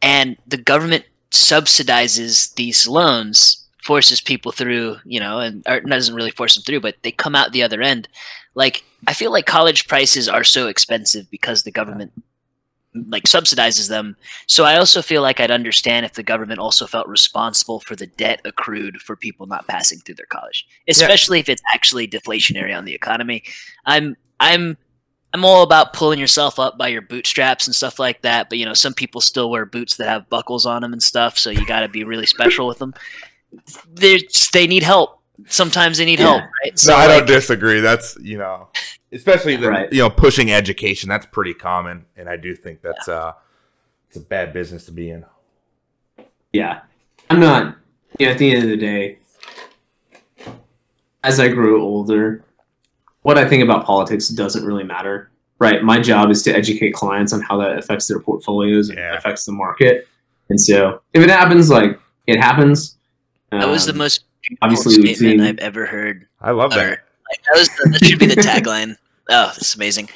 And 0.00 0.38
the 0.46 0.56
government 0.56 1.04
subsidizes 1.30 2.54
these 2.54 2.88
loans, 2.88 3.66
forces 3.82 4.22
people 4.22 4.50
through, 4.50 4.96
you 5.04 5.20
know, 5.20 5.40
and 5.40 5.62
or 5.68 5.80
doesn't 5.80 6.14
really 6.14 6.30
force 6.30 6.54
them 6.54 6.62
through, 6.62 6.80
but 6.80 6.96
they 7.02 7.12
come 7.12 7.34
out 7.34 7.52
the 7.52 7.62
other 7.62 7.82
end. 7.82 8.08
Like, 8.54 8.82
I 9.06 9.12
feel 9.12 9.30
like 9.30 9.44
college 9.44 9.86
prices 9.88 10.26
are 10.26 10.44
so 10.44 10.68
expensive 10.68 11.30
because 11.30 11.64
the 11.64 11.70
government 11.70 12.12
like 13.08 13.24
subsidizes 13.24 13.88
them 13.88 14.16
so 14.46 14.64
I 14.64 14.76
also 14.76 15.02
feel 15.02 15.22
like 15.22 15.40
I'd 15.40 15.50
understand 15.50 16.06
if 16.06 16.12
the 16.12 16.22
government 16.22 16.60
also 16.60 16.86
felt 16.86 17.08
responsible 17.08 17.80
for 17.80 17.96
the 17.96 18.06
debt 18.06 18.40
accrued 18.44 19.00
for 19.00 19.16
people 19.16 19.46
not 19.46 19.66
passing 19.66 19.98
through 19.98 20.16
their 20.16 20.26
college, 20.26 20.66
especially 20.88 21.38
if 21.40 21.48
it's 21.48 21.62
actually 21.72 22.08
deflationary 22.08 22.76
on 22.76 22.84
the 22.84 22.94
economy. 22.94 23.42
I'm 23.86 24.16
I'm 24.40 24.76
I'm 25.32 25.44
all 25.44 25.62
about 25.62 25.92
pulling 25.92 26.18
yourself 26.20 26.58
up 26.58 26.78
by 26.78 26.88
your 26.88 27.02
bootstraps 27.02 27.66
and 27.66 27.74
stuff 27.74 27.98
like 27.98 28.22
that, 28.22 28.48
but 28.48 28.58
you 28.58 28.64
know, 28.64 28.74
some 28.74 28.94
people 28.94 29.20
still 29.20 29.50
wear 29.50 29.66
boots 29.66 29.96
that 29.96 30.08
have 30.08 30.30
buckles 30.30 30.66
on 30.66 30.82
them 30.82 30.92
and 30.92 31.02
stuff, 31.02 31.38
so 31.38 31.50
you 31.50 31.66
got 31.66 31.80
to 31.80 31.88
be 31.88 32.04
really 32.04 32.26
special 32.26 32.66
with 32.66 32.78
them. 32.78 32.94
They 33.92 34.20
they 34.52 34.66
need 34.66 34.82
help. 34.82 35.20
Sometimes 35.46 35.98
they 35.98 36.04
need 36.04 36.20
Yeah. 36.20 36.26
help, 36.38 36.42
right? 36.64 36.80
no, 36.86 36.94
I 36.94 37.06
like, 37.06 37.26
don't 37.26 37.26
disagree. 37.36 37.80
That's 37.80 38.16
you 38.20 38.38
know, 38.38 38.68
especially 39.12 39.56
the 39.56 39.68
Right. 39.68 39.92
you 39.92 39.98
know 39.98 40.10
pushing 40.10 40.50
education. 40.52 41.08
That's 41.08 41.26
pretty 41.26 41.54
common, 41.54 42.06
and 42.16 42.28
I 42.28 42.36
do 42.36 42.54
think 42.54 42.82
that's 42.82 43.08
uh, 43.08 43.32
it's 44.08 44.16
a 44.16 44.20
bad 44.20 44.52
business 44.52 44.84
to 44.86 44.92
be 44.92 45.10
in. 45.10 45.24
yeah, 46.52 46.80
I'm 47.30 47.40
not. 47.40 47.76
You 48.18 48.26
know, 48.26 48.32
at 48.32 48.38
the 48.38 48.50
end 48.54 48.62
of 48.62 48.70
the 48.70 48.76
day, 48.76 49.18
as 51.24 51.40
I 51.40 51.48
grew 51.48 51.82
older, 51.82 52.44
what 53.22 53.38
I 53.38 53.48
think 53.48 53.62
about 53.64 53.84
politics 53.84 54.28
doesn't 54.28 54.64
really 54.64 54.84
matter. 54.84 55.30
Right, 55.60 55.82
my 55.82 56.00
job 56.00 56.30
is 56.30 56.42
to 56.44 56.52
educate 56.54 56.92
clients 56.94 57.32
on 57.32 57.40
how 57.40 57.56
that 57.58 57.78
affects 57.78 58.06
their 58.08 58.18
portfolios 58.20 58.88
and 58.88 58.98
Yeah. 58.98 59.16
affects 59.16 59.44
the 59.44 59.52
market. 59.52 60.06
And 60.50 60.60
so, 60.60 61.00
if 61.14 61.22
it 61.22 61.30
happens, 61.30 61.70
like 61.70 61.98
it 62.26 62.38
happens. 62.40 62.98
that 63.50 63.68
was 63.68 63.86
the 63.86 63.92
Um, 63.92 63.98
most 63.98 64.18
beautiful 64.18 64.33
obviously 64.62 64.98
we've 65.02 65.16
statement 65.16 65.40
seen- 65.40 65.46
I've 65.46 65.58
ever 65.58 65.86
heard 65.86 66.26
I 66.40 66.50
love 66.52 66.72
Or- 66.72 66.76
that. 66.76 67.00
Like, 67.30 67.42
that 67.52 67.58
was 67.58 67.68
the, 67.68 67.88
that 67.98 68.04
should 68.04 68.18
be 68.18 68.26
the 68.26 68.36
tagline. 68.36 68.96
Oh, 69.30 69.46
that's 69.46 69.74
amazing. 69.74 70.10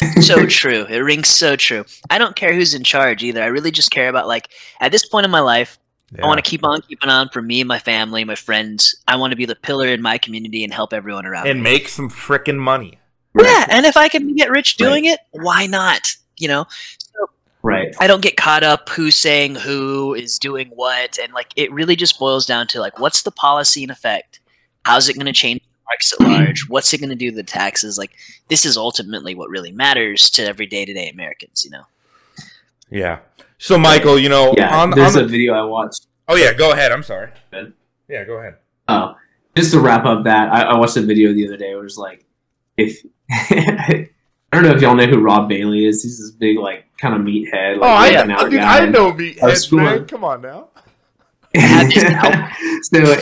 That's 0.00 0.28
so 0.28 0.46
true. 0.46 0.86
It 0.88 0.98
rings 0.98 1.26
so 1.26 1.56
true. 1.56 1.84
I 2.08 2.18
don't 2.18 2.36
care 2.36 2.54
who's 2.54 2.72
in 2.72 2.84
charge 2.84 3.24
either. 3.24 3.42
I 3.42 3.46
really 3.46 3.72
just 3.72 3.90
care 3.90 4.08
about 4.08 4.28
like 4.28 4.48
at 4.80 4.92
this 4.92 5.04
point 5.08 5.24
in 5.24 5.32
my 5.32 5.40
life, 5.40 5.76
I 6.22 6.24
want 6.24 6.42
to 6.42 6.48
keep 6.48 6.62
on 6.62 6.80
keeping 6.82 7.10
on 7.10 7.30
for 7.30 7.42
me 7.42 7.60
and 7.60 7.66
my 7.66 7.80
family, 7.80 8.22
my 8.22 8.36
friends. 8.36 8.94
I 9.08 9.16
want 9.16 9.32
to 9.32 9.36
be 9.36 9.44
the 9.44 9.56
pillar 9.56 9.88
in 9.88 10.00
my 10.02 10.18
community 10.18 10.62
and 10.62 10.72
help 10.72 10.92
everyone 10.92 11.26
around. 11.26 11.48
and 11.48 11.64
me. 11.64 11.72
make 11.72 11.88
some 11.88 12.08
freaking 12.08 12.58
money. 12.58 12.98
yeah, 13.36 13.66
and 13.70 13.84
if 13.86 13.96
I 13.96 14.08
can 14.08 14.36
get 14.36 14.50
rich 14.52 14.76
doing 14.76 15.06
it, 15.06 15.18
why 15.32 15.66
not? 15.66 16.14
You 16.38 16.46
know, 16.46 16.66
right. 17.64 17.94
I 17.98 18.06
don't 18.06 18.22
get 18.22 18.36
caught 18.36 18.62
up 18.62 18.88
who's 18.90 19.16
saying 19.16 19.56
who 19.56 20.14
is 20.14 20.38
doing 20.38 20.68
what, 20.68 21.18
and 21.18 21.32
like 21.32 21.52
it 21.56 21.72
really 21.72 21.96
just 21.96 22.18
boils 22.18 22.46
down 22.46 22.66
to 22.68 22.80
like 22.80 22.98
what's 23.00 23.22
the 23.22 23.32
policy 23.32 23.82
in 23.82 23.90
effect? 23.90 24.38
How's 24.84 25.08
it 25.08 25.14
going 25.14 25.26
to 25.26 25.32
change 25.32 25.60
the 25.60 25.78
markets 25.86 26.12
at 26.12 26.20
large? 26.20 26.68
What's 26.68 26.92
it 26.92 26.98
going 26.98 27.10
to 27.10 27.16
do 27.16 27.30
to 27.30 27.36
the 27.36 27.42
taxes? 27.42 27.98
Like 27.98 28.12
this 28.48 28.64
is 28.64 28.76
ultimately 28.76 29.34
what 29.34 29.48
really 29.48 29.72
matters 29.72 30.30
to 30.30 30.42
every 30.46 30.66
day 30.66 30.84
to 30.84 30.92
day 30.94 31.08
Americans. 31.08 31.64
You 31.64 31.70
know, 31.72 31.84
Yeah. 32.90 33.18
So 33.58 33.78
Michael, 33.78 34.18
you 34.18 34.28
know, 34.28 34.54
Yeah, 34.56 34.76
on, 34.76 34.92
on 34.92 34.98
there's 34.98 35.14
the, 35.14 35.24
a 35.24 35.26
video 35.26 35.54
I 35.54 35.64
watched. 35.64 36.06
oh 36.28 36.36
yeah, 36.36 36.52
go 36.52 36.72
ahead. 36.72 36.92
I'm 36.92 37.02
sorry. 37.02 37.30
Good. 37.50 37.72
Yeah, 38.08 38.24
go 38.24 38.34
ahead. 38.34 38.56
Oh, 38.88 39.14
just 39.56 39.72
to 39.72 39.80
wrap 39.80 40.04
up 40.04 40.24
that, 40.24 40.52
I, 40.52 40.62
I 40.62 40.78
watched 40.78 40.96
a 40.98 41.00
video 41.00 41.32
the 41.32 41.46
other 41.46 41.56
day 41.56 41.70
where 41.70 41.80
it 41.80 41.84
was 41.84 41.96
like, 41.96 42.26
if 42.76 43.02
I 43.30 44.08
don't 44.52 44.64
know 44.64 44.74
if 44.74 44.82
y'all 44.82 44.94
know 44.94 45.06
who 45.06 45.20
Rob 45.20 45.48
Bailey 45.48 45.86
is. 45.86 46.02
He's 46.02 46.18
this 46.18 46.30
big, 46.30 46.58
like, 46.58 46.83
kind 47.00 47.14
of 47.14 47.20
meathead. 47.22 47.78
Like, 47.78 47.82
oh, 47.82 47.94
I, 47.94 48.10
working 48.16 48.30
out 48.32 48.50
dude, 48.50 48.60
guy. 48.60 48.78
I 48.78 48.86
know 48.86 49.12
meatheads, 49.12 49.72
man. 49.76 50.06
Come 50.06 50.24
on 50.24 50.42
now. 50.42 50.68
Have 51.54 51.92
his 51.92 52.02
help. 52.02 52.34
so, 52.82 53.16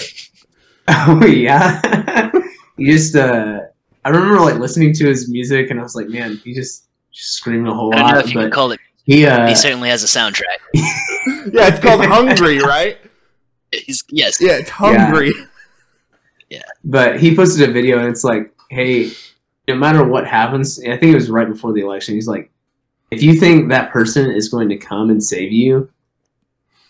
oh 0.89 1.27
yeah, 1.27 2.31
he 2.77 2.87
just. 2.91 3.14
uh 3.16 3.61
I 4.05 4.09
remember 4.09 4.41
like 4.41 4.57
listening 4.57 4.93
to 4.95 5.07
his 5.07 5.29
music, 5.31 5.70
and 5.70 5.79
I 5.79 5.83
was 5.85 5.95
like, 5.95 6.09
man, 6.09 6.37
he 6.43 6.53
just, 6.55 6.87
just 7.12 7.35
screaming 7.35 7.68
a 7.68 7.75
whole 7.75 7.95
I 7.95 7.99
don't 7.99 8.07
know 8.09 8.14
lot. 8.16 8.25
if 8.25 8.27
you 8.35 8.41
can 8.41 8.51
But 8.51 8.53
call 8.53 8.73
it. 8.73 8.81
he, 9.05 9.25
uh, 9.27 9.47
He 9.47 9.55
certainly 9.55 9.91
has 9.91 10.03
a 10.03 10.09
soundtrack. 10.09 10.43
Yeah, 10.75 11.68
it's 11.68 11.79
called 11.79 12.05
Hungry, 12.05 12.59
right? 12.59 12.99
He's, 13.70 14.03
yes. 14.09 14.41
Yeah, 14.41 14.55
it's 14.59 14.70
Hungry. 14.70 15.33
Yeah. 16.51 16.62
But 16.83 17.20
he 17.20 17.37
posted 17.37 17.68
a 17.68 17.73
video, 17.73 17.99
and 18.01 18.09
it's 18.09 18.25
like, 18.25 18.53
hey, 18.70 19.12
no 19.68 19.77
matter 19.77 20.03
what 20.05 20.27
happens, 20.27 20.81
I 20.81 20.97
think 20.97 21.12
it 21.12 21.14
was 21.14 21.31
right 21.31 21.49
before 21.49 21.73
the 21.73 21.83
election. 21.83 22.16
He's 22.16 22.27
like, 22.27 22.51
if 23.13 23.23
you 23.23 23.35
think 23.35 23.69
that 23.69 23.91
person 23.93 24.31
is 24.31 24.49
going 24.49 24.69
to 24.71 24.77
come 24.77 25.11
and 25.11 25.23
save 25.23 25.53
you, 25.53 25.91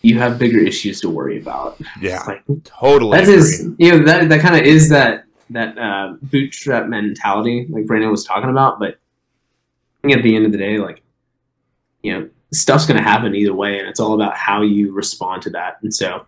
you 0.02 0.18
have 0.18 0.38
bigger 0.38 0.58
issues 0.58 1.00
to 1.00 1.10
worry 1.10 1.40
about. 1.40 1.80
Yeah, 2.00 2.22
like, 2.26 2.42
totally. 2.64 3.18
That's 3.18 3.28
agree. 3.28 3.40
his, 3.40 3.70
you 3.78 3.90
know, 3.92 4.04
that 4.06 4.28
that 4.28 4.40
kind 4.40 4.56
of 4.56 4.62
is 4.62 4.88
that 4.90 5.24
that 5.50 5.76
uh, 5.78 6.14
bootstrap 6.22 6.86
mentality, 6.86 7.66
like 7.70 7.86
Brandon 7.86 8.10
was 8.10 8.24
talking 8.24 8.50
about. 8.50 8.78
But 8.78 8.98
I 10.02 10.08
think 10.08 10.18
at 10.18 10.22
the 10.22 10.34
end 10.36 10.46
of 10.46 10.52
the 10.52 10.58
day, 10.58 10.78
like, 10.78 11.02
you 12.02 12.12
know, 12.12 12.30
stuff's 12.52 12.86
going 12.86 12.98
to 12.98 13.02
happen 13.02 13.34
either 13.34 13.54
way, 13.54 13.78
and 13.78 13.88
it's 13.88 14.00
all 14.00 14.14
about 14.14 14.36
how 14.36 14.62
you 14.62 14.92
respond 14.92 15.42
to 15.42 15.50
that. 15.50 15.78
And 15.82 15.92
so 15.92 16.26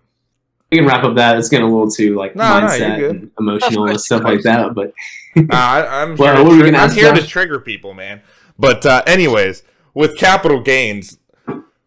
we 0.71 0.79
can 0.79 0.87
wrap 0.87 1.05
up 1.05 1.15
that. 1.17 1.39
It's 1.39 1.49
getting 1.49 1.67
a 1.67 1.71
little 1.71 1.91
too 1.91 2.17
like 2.17 2.35
No, 2.35 2.61
no, 2.61 2.67
mindset 2.67 2.99
good. 2.99 3.11
and 3.17 3.31
emotional 3.39 3.87
and 3.87 4.01
stuff 4.01 4.23
like 4.25 4.43
that. 4.43 4.75
But 4.75 4.93
Nah, 5.37 5.47
I, 5.57 6.03
I'm 6.03 6.17
Well, 6.17 6.35
here, 6.37 6.45
to, 6.45 6.51
were 6.51 6.65
gonna 6.65 6.79
I'm 6.79 6.91
ask, 6.91 6.97
here 6.97 7.13
to 7.13 7.27
trigger 7.27 7.61
people, 7.61 7.95
man. 7.95 8.23
But 8.59 8.85
uh, 8.87 9.03
anyways, 9.07 9.63
with 9.95 10.17
capital 10.17 10.61
gains, 10.61 11.19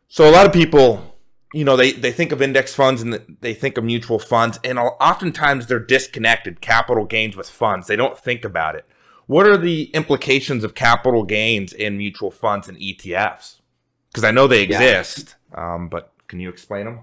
so 0.08 0.30
a 0.30 0.32
lot 0.32 0.46
of 0.46 0.54
people, 0.54 1.18
you 1.54 1.64
know, 1.66 1.76
they, 1.76 1.92
they 1.92 2.12
think 2.12 2.32
of 2.32 2.42
index 2.42 2.74
funds 2.74 3.02
and 3.02 3.38
they 3.42 3.54
think 3.54 3.78
of 3.78 3.84
mutual 3.84 4.20
funds, 4.20 4.60
and 4.64 4.80
oftentimes 4.80 5.68
they're 5.68 5.80
disconnected. 5.80 6.62
Capital 6.62 7.06
gains 7.06 7.36
with 7.36 7.50
funds, 7.50 7.88
they 7.88 7.96
don't 7.96 8.18
think 8.18 8.46
about 8.46 8.76
it. 8.76 8.86
What 9.28 9.46
are 9.46 9.58
the 9.58 9.84
implications 9.94 10.64
of 10.64 10.74
capital 10.74 11.24
gains 11.24 11.74
in 11.74 11.98
mutual 11.98 12.32
funds 12.32 12.70
and 12.70 12.78
ETFs? 12.78 13.60
Because 14.10 14.24
I 14.24 14.32
know 14.32 14.48
they 14.48 14.66
Yeah. 14.66 14.82
exist, 14.82 15.36
um, 15.54 15.90
but 15.90 16.14
can 16.30 16.40
you 16.40 16.50
explain 16.50 16.86
them? 16.86 17.00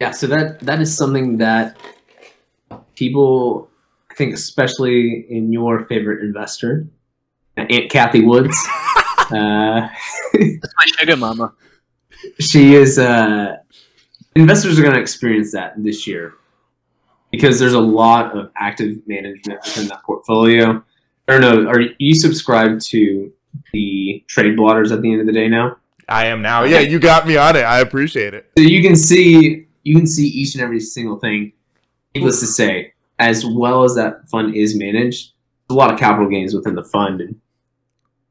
yeah, 0.00 0.10
so 0.10 0.26
that 0.26 0.60
that 0.60 0.80
is 0.80 0.94
something 0.96 1.38
that 1.38 1.78
people, 2.94 3.68
I 4.10 4.14
think, 4.14 4.34
especially 4.34 5.26
in 5.28 5.52
your 5.52 5.84
favorite 5.86 6.22
investor, 6.22 6.86
Aunt 7.56 7.90
Cathie 7.90 8.24
Woods. 8.24 8.56
uh, 9.32 9.88
That's 10.32 10.74
my 10.80 10.86
sugar 10.98 11.16
mama. 11.16 11.52
she 12.40 12.74
is 12.74 12.98
uh 12.98 13.56
investors 14.34 14.78
are 14.78 14.82
going 14.82 14.94
to 14.94 15.00
experience 15.00 15.52
that 15.52 15.74
this 15.82 16.06
year 16.06 16.34
because 17.30 17.58
there's 17.58 17.74
a 17.74 17.80
lot 17.80 18.36
of 18.36 18.50
active 18.56 18.96
management 19.06 19.60
within 19.64 19.88
that 19.88 20.02
portfolio 20.02 20.82
i 21.28 21.32
don't 21.32 21.40
know 21.40 21.68
are 21.68 21.80
you 21.98 22.14
subscribed 22.14 22.80
to 22.86 23.30
the 23.72 24.24
trade 24.28 24.56
blotters 24.56 24.92
at 24.92 25.02
the 25.02 25.10
end 25.12 25.20
of 25.20 25.26
the 25.26 25.32
day 25.32 25.48
now 25.48 25.76
I 26.08 26.26
am 26.26 26.40
now. 26.40 26.62
Yeah, 26.62 26.78
you 26.78 27.00
got 27.00 27.26
me 27.26 27.36
on 27.36 27.56
it. 27.56 27.62
I 27.64 27.80
appreciate 27.80 28.32
it. 28.32 28.52
so 28.56 28.62
you 28.62 28.80
can 28.80 28.94
see 28.94 29.66
you 29.82 29.96
can 29.96 30.06
see 30.06 30.28
each 30.28 30.54
and 30.54 30.62
every 30.62 30.78
single 30.78 31.18
thing 31.18 31.52
needless 32.14 32.38
to 32.40 32.46
say 32.46 32.92
as 33.18 33.44
well 33.44 33.82
as 33.82 33.96
that 33.96 34.28
fund 34.28 34.54
is 34.54 34.76
managed 34.78 35.32
a 35.68 35.74
lot 35.74 35.92
of 35.92 35.98
capital 35.98 36.28
gains 36.28 36.54
within 36.54 36.76
the 36.76 36.84
fund 36.84 37.20
and 37.20 37.34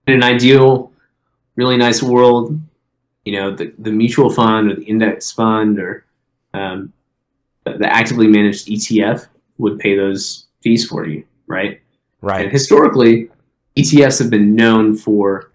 in 0.07 0.13
an 0.15 0.23
ideal 0.23 0.91
really 1.55 1.77
nice 1.77 2.01
world 2.03 2.59
you 3.23 3.33
know 3.33 3.55
the, 3.55 3.73
the 3.79 3.91
mutual 3.91 4.29
fund 4.29 4.71
or 4.71 4.75
the 4.75 4.83
index 4.83 5.31
fund 5.31 5.79
or 5.79 6.05
um, 6.53 6.91
the, 7.63 7.85
actively 7.87 8.27
managed 8.27 8.67
etf 8.67 9.27
would 9.57 9.79
pay 9.79 9.95
those 9.95 10.45
fees 10.61 10.87
for 10.87 11.05
you 11.07 11.23
right 11.47 11.81
Right. 12.21 12.43
and 12.43 12.51
historically 12.51 13.29
etfs 13.77 14.19
have 14.19 14.29
been 14.29 14.55
known 14.55 14.95
for 14.95 15.51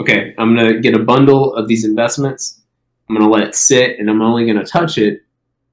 okay 0.00 0.34
i'm 0.38 0.54
going 0.54 0.72
to 0.72 0.80
get 0.80 0.94
a 0.94 0.98
bundle 1.00 1.54
of 1.54 1.68
these 1.68 1.84
investments 1.84 2.60
i'm 3.08 3.16
going 3.16 3.26
to 3.28 3.32
let 3.32 3.46
it 3.46 3.54
sit 3.54 3.98
and 3.98 4.08
i'm 4.08 4.22
only 4.22 4.44
going 4.44 4.56
to 4.58 4.64
touch 4.64 4.98
it 4.98 5.22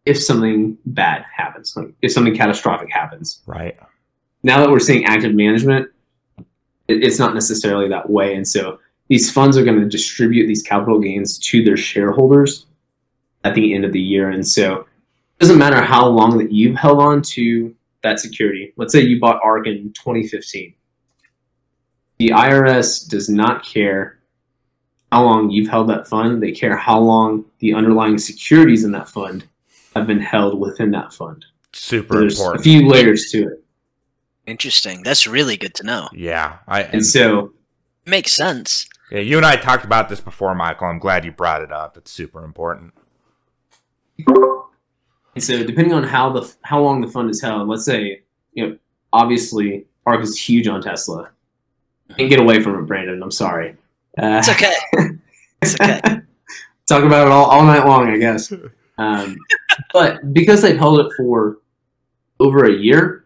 if 0.05 0.21
something 0.21 0.77
bad 0.87 1.23
happens 1.35 1.75
like 1.75 1.93
if 2.01 2.11
something 2.11 2.35
catastrophic 2.35 2.91
happens 2.91 3.41
Right. 3.45 3.77
now 4.43 4.59
that 4.59 4.69
we're 4.71 4.79
seeing 4.79 5.05
active 5.05 5.33
management 5.35 5.89
it's 6.89 7.19
not 7.19 7.33
necessarily 7.33 7.87
that 7.89 8.09
way. 8.09 8.35
And 8.35 8.47
so 8.47 8.79
these 9.07 9.31
funds 9.31 9.57
are 9.57 9.63
going 9.63 9.79
to 9.79 9.87
distribute 9.87 10.47
these 10.47 10.63
capital 10.63 10.99
gains 10.99 11.37
to 11.39 11.63
their 11.63 11.77
shareholders 11.77 12.65
at 13.43 13.55
the 13.55 13.73
end 13.73 13.85
of 13.85 13.93
the 13.93 14.01
year. 14.01 14.29
And 14.29 14.45
so 14.47 14.79
it 14.81 15.39
doesn't 15.39 15.57
matter 15.57 15.81
how 15.81 16.07
long 16.07 16.37
that 16.37 16.51
you've 16.51 16.75
held 16.75 16.99
on 16.99 17.21
to 17.21 17.73
that 18.03 18.19
security. 18.19 18.73
Let's 18.77 18.91
say 18.91 19.01
you 19.01 19.19
bought 19.19 19.41
ARK 19.43 19.67
in 19.67 19.93
2015 19.93 20.73
the 22.19 22.29
irs 22.29 23.07
does 23.07 23.29
not 23.29 23.65
care 23.65 24.19
how 25.11 25.23
long 25.23 25.49
you've 25.49 25.69
held 25.69 25.89
that 25.89 26.07
fund. 26.07 26.43
They 26.43 26.51
care 26.51 26.75
how 26.75 26.99
long 26.99 27.45
the 27.59 27.73
underlying 27.73 28.19
securities 28.19 28.83
in 28.83 28.91
that 28.91 29.09
fund 29.09 29.45
have 29.95 30.05
been 30.05 30.19
held 30.19 30.59
within 30.59 30.91
that 30.91 31.13
fund. 31.13 31.45
Super 31.73 32.19
there's 32.19 32.39
important. 32.39 32.59
a 32.59 32.63
few 32.63 32.87
layers 32.87 33.31
to 33.31 33.47
it 33.47 33.63
Interesting. 34.49 35.03
That's 35.03 35.27
really 35.27 35.57
good 35.57 35.75
to 35.75 35.83
know. 35.83 36.09
yeah. 36.13 36.57
I 36.67 36.83
and 36.83 37.05
so 37.05 37.53
Makes 38.05 38.31
sense. 38.33 38.87
Yeah, 39.11 39.19
you 39.19 39.37
and 39.37 39.45
I 39.45 39.55
talked 39.55 39.85
about 39.85 40.09
this 40.09 40.19
before, 40.19 40.55
Michael. 40.55 40.87
I'm 40.87 40.99
glad 40.99 41.25
you 41.25 41.31
brought 41.31 41.61
it 41.61 41.71
up. 41.71 41.95
It's 41.97 42.11
super 42.11 42.43
important. 42.43 42.93
And 44.27 45.43
so, 45.43 45.63
depending 45.63 45.93
on 45.93 46.03
how 46.03 46.31
the 46.31 46.51
how 46.63 46.81
long 46.81 47.01
the 47.01 47.07
fund 47.07 47.29
is 47.29 47.41
held, 47.41 47.67
let's 47.67 47.85
say, 47.85 48.21
you 48.53 48.67
know, 48.67 48.77
obviously, 49.13 49.85
Ark 50.05 50.21
is 50.21 50.39
huge 50.39 50.67
on 50.67 50.81
Tesla. 50.81 51.29
Can't 52.17 52.29
get 52.29 52.39
away 52.39 52.61
from 52.61 52.79
it, 52.79 52.87
Brandon. 52.87 53.21
I'm 53.21 53.31
sorry. 53.31 53.75
Uh, 54.17 54.41
It's 54.43 54.49
okay. 54.49 54.75
It's 55.61 55.75
okay. 55.79 55.99
talk 56.87 57.03
about 57.03 57.27
it 57.27 57.31
all, 57.31 57.45
all 57.45 57.63
night 57.63 57.85
long, 57.85 58.09
I 58.09 58.17
guess. 58.17 58.51
Um, 58.97 59.37
but 59.93 60.33
because 60.33 60.63
they've 60.63 60.77
held 60.77 60.99
it 60.99 61.11
for 61.15 61.59
over 62.39 62.65
a 62.65 62.73
year, 62.73 63.18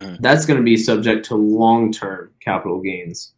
Mm. 0.00 0.18
that's 0.20 0.46
going 0.46 0.56
to 0.56 0.64
be 0.64 0.76
subject 0.76 1.26
to 1.26 1.36
long 1.36 1.92
term 1.92 2.30
capital 2.40 2.80
gains. 2.80 3.34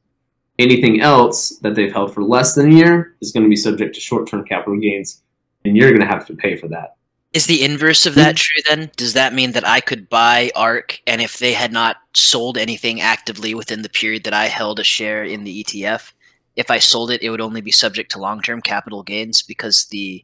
Anything 0.59 1.01
else 1.01 1.59
that 1.59 1.75
they've 1.75 1.93
held 1.93 2.15
for 2.15 2.23
less 2.23 2.55
than 2.55 2.71
a 2.71 2.75
year 2.75 3.17
is 3.21 3.33
going 3.33 3.43
to 3.43 3.49
be 3.49 3.57
subject 3.57 3.95
to 3.95 4.01
short 4.01 4.29
term 4.29 4.45
capital 4.45 4.79
gains, 4.79 5.23
and 5.65 5.77
you're 5.77 5.91
going 5.91 6.01
to 6.01 6.07
have 6.07 6.27
to 6.27 6.35
pay 6.35 6.57
for 6.57 6.69
that. 6.69 6.97
Is 7.33 7.47
the 7.47 7.65
inverse 7.65 8.05
of 8.05 8.15
that 8.17 8.37
true 8.37 8.63
then? 8.69 8.91
Does 8.97 9.15
that 9.15 9.33
mean 9.33 9.53
that 9.53 9.67
I 9.67 9.81
could 9.81 10.11
buy 10.11 10.51
ARK 10.55 11.01
and 11.07 11.23
if 11.23 11.39
they 11.39 11.55
had 11.55 11.73
not 11.73 11.97
sold 12.13 12.59
anything 12.59 13.01
actively 13.01 13.55
within 13.55 13.81
the 13.81 13.89
period 13.89 14.25
that 14.25 14.35
I 14.35 14.47
held 14.47 14.79
a 14.79 14.85
share 14.85 15.25
in 15.25 15.45
the 15.45 15.65
ETF, 15.65 16.13
if 16.57 16.71
I 16.71 16.79
sold 16.79 17.11
it, 17.11 17.23
it 17.23 17.31
would 17.31 17.41
only 17.41 17.63
be 17.63 17.73
subject 17.73 18.13
to 18.13 18.19
long 18.19 18.43
term 18.43 18.61
capital 18.61 19.03
gains 19.03 19.43
because 19.43 19.87
the 19.87 20.23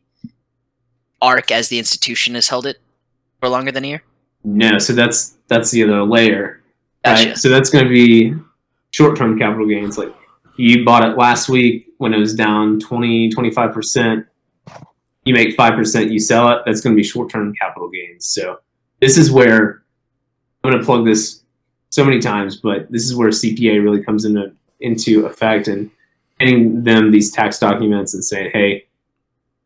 ARK 1.22 1.50
as 1.50 1.68
the 1.68 1.78
institution 1.78 2.34
has 2.34 2.48
held 2.48 2.66
it 2.66 2.76
for 3.40 3.48
longer 3.48 3.72
than 3.72 3.84
a 3.84 3.88
year? 3.88 4.02
No, 4.44 4.78
so 4.78 4.92
that's 4.92 5.36
that's 5.48 5.70
the 5.70 5.84
other 5.84 6.02
layer. 6.04 6.62
Gotcha. 7.04 7.28
Right? 7.28 7.38
So 7.38 7.48
that's 7.48 7.70
going 7.70 7.84
to 7.84 7.90
be 7.90 8.34
short-term 8.90 9.38
capital 9.38 9.66
gains. 9.66 9.98
Like 9.98 10.14
you 10.56 10.84
bought 10.84 11.08
it 11.08 11.16
last 11.16 11.48
week 11.48 11.88
when 11.98 12.14
it 12.14 12.18
was 12.18 12.34
down 12.34 12.80
20, 12.80 13.30
25%. 13.30 14.26
You 15.24 15.34
make 15.34 15.56
5%, 15.56 16.10
you 16.10 16.18
sell 16.18 16.50
it. 16.50 16.62
That's 16.64 16.80
going 16.80 16.94
to 16.94 17.00
be 17.00 17.06
short-term 17.06 17.54
capital 17.60 17.88
gains. 17.88 18.26
So 18.26 18.58
this 19.00 19.18
is 19.18 19.30
where 19.30 19.82
I'm 20.62 20.70
going 20.70 20.80
to 20.80 20.84
plug 20.84 21.04
this 21.04 21.42
so 21.90 22.04
many 22.04 22.18
times, 22.18 22.56
but 22.56 22.90
this 22.90 23.04
is 23.04 23.14
where 23.14 23.28
CPA 23.28 23.82
really 23.82 24.02
comes 24.02 24.24
into 24.24 24.52
into 24.80 25.26
effect 25.26 25.66
and 25.66 25.90
getting 26.38 26.84
them 26.84 27.10
these 27.10 27.32
tax 27.32 27.58
documents 27.58 28.14
and 28.14 28.24
saying, 28.24 28.50
hey, 28.52 28.86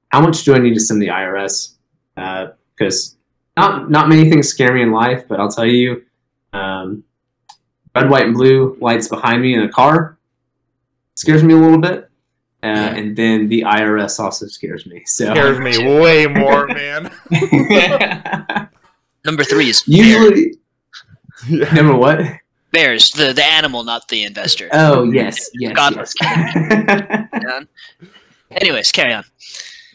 how 0.08 0.20
much 0.20 0.44
do 0.44 0.54
I 0.54 0.58
need 0.58 0.74
to 0.74 0.80
send 0.80 1.02
the 1.02 1.08
IRS? 1.08 1.74
Because 2.14 3.14
uh, 3.14 3.21
not 3.56 3.90
not 3.90 4.08
many 4.08 4.30
things 4.30 4.48
scare 4.48 4.72
me 4.74 4.82
in 4.82 4.92
life, 4.92 5.24
but 5.28 5.38
I'll 5.40 5.50
tell 5.50 5.66
you, 5.66 6.04
um, 6.52 7.04
red, 7.94 8.08
white, 8.10 8.24
and 8.26 8.34
blue 8.34 8.76
lights 8.80 9.08
behind 9.08 9.42
me 9.42 9.54
in 9.54 9.60
a 9.62 9.68
car 9.68 10.18
scares 11.14 11.42
me 11.44 11.52
a 11.54 11.56
little 11.56 11.78
bit, 11.78 12.10
uh, 12.62 12.66
and 12.66 13.14
then 13.16 13.48
the 13.48 13.62
IRS 13.62 14.18
also 14.18 14.46
scares 14.46 14.86
me. 14.86 15.02
So 15.04 15.26
Scares 15.26 15.58
me 15.58 15.78
way 16.00 16.26
more, 16.26 16.66
man. 16.68 17.12
Number 19.24 19.44
three 19.44 19.68
is 19.68 19.82
bear. 19.82 19.96
usually 20.04 20.54
Yeah. 21.48 21.72
number 21.74 21.94
what? 21.96 22.20
bears, 22.72 23.10
the, 23.10 23.32
the 23.34 23.44
animal, 23.44 23.84
not 23.84 24.08
the 24.08 24.24
investor. 24.24 24.68
Oh 24.72 25.04
yes, 25.04 25.50
yes, 25.54 25.74
Godless. 25.74 26.14
yes. 26.20 27.64
Anyways, 28.50 28.90
carry 28.92 29.12
on. 29.14 29.24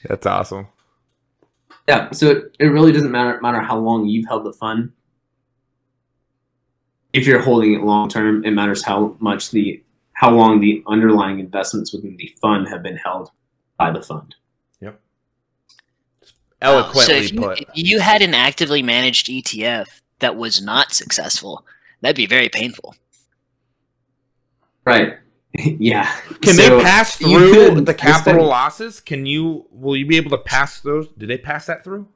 That's 0.08 0.26
awesome. 0.26 0.68
Yeah. 1.88 2.12
So 2.12 2.30
it, 2.32 2.56
it 2.60 2.66
really 2.68 2.92
doesn't 2.92 3.12
matter 3.12 3.40
matter 3.42 3.62
how 3.62 3.78
long 3.78 4.06
you've 4.08 4.28
held 4.28 4.46
the 4.46 4.54
fund. 4.54 4.92
if 7.14 7.26
you're 7.26 7.42
holding 7.42 7.74
it 7.74 7.82
long 7.82 8.10
term, 8.10 8.44
it 8.46 8.52
matters 8.52 8.84
how 8.84 9.16
much 9.20 9.52
the 9.52 9.84
how 10.14 10.32
long 10.32 10.60
the 10.60 10.84
underlying 10.88 11.40
investments 11.40 11.94
within 11.94 12.18
the 12.18 12.28
fund 12.42 12.68
have 12.68 12.84
been 12.84 12.98
held 12.98 13.30
by 13.78 13.92
the 13.92 14.02
fund. 14.02 14.36
Yep. 14.82 15.00
Eloquently 16.62 17.04
so 17.04 17.14
if 17.14 17.32
you, 17.32 17.40
put. 17.40 17.60
if 17.60 17.68
you 17.76 18.00
had 18.00 18.22
an 18.22 18.34
actively 18.34 18.82
managed 18.82 19.28
ETF 19.28 19.88
that 20.20 20.36
was 20.36 20.62
not 20.62 20.92
successful, 20.92 21.66
that'd 22.02 22.16
be 22.16 22.26
very 22.26 22.50
painful. 22.50 22.96
Right. 24.86 25.18
yeah. 25.80 26.06
Can 26.42 26.54
So 26.56 26.78
they 26.78 26.84
pass 26.84 27.16
through 27.18 27.52
could- 27.76 27.86
the 27.86 27.94
capital 27.94 28.46
losses? 28.46 29.00
Can 29.02 29.26
you? 29.26 29.66
Will 29.72 29.96
you 29.98 30.06
be 30.06 30.18
able 30.18 30.30
to 30.32 30.38
pass 30.38 30.80
those? 30.82 31.08
Did 31.10 31.30
they 31.30 31.38
pass 31.38 31.66
that 31.66 31.84
through? 31.84 32.08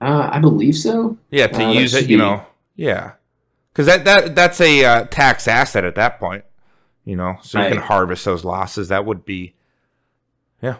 Uh, 0.00 0.28
I 0.30 0.38
believe 0.40 0.76
so. 0.76 1.16
Yeah, 1.30 1.46
to 1.46 1.64
Uh, 1.64 1.72
use 1.72 1.94
it, 1.94 2.02
you 2.02 2.16
be- 2.18 2.22
know. 2.22 2.44
Yeah, 2.74 3.12
because 3.72 3.86
that 3.86 4.04
that 4.04 4.34
that's 4.34 4.60
a 4.60 4.84
uh, 4.84 5.04
tax 5.06 5.48
asset 5.48 5.84
at 5.84 5.94
that 5.94 6.20
point. 6.20 6.44
You 7.06 7.16
know, 7.16 7.36
so 7.42 7.62
you 7.62 7.68
can 7.68 7.78
harvest 7.78 8.24
those 8.24 8.44
losses. 8.44 8.88
That 8.88 9.06
would 9.06 9.24
be, 9.24 9.54
yeah. 10.60 10.76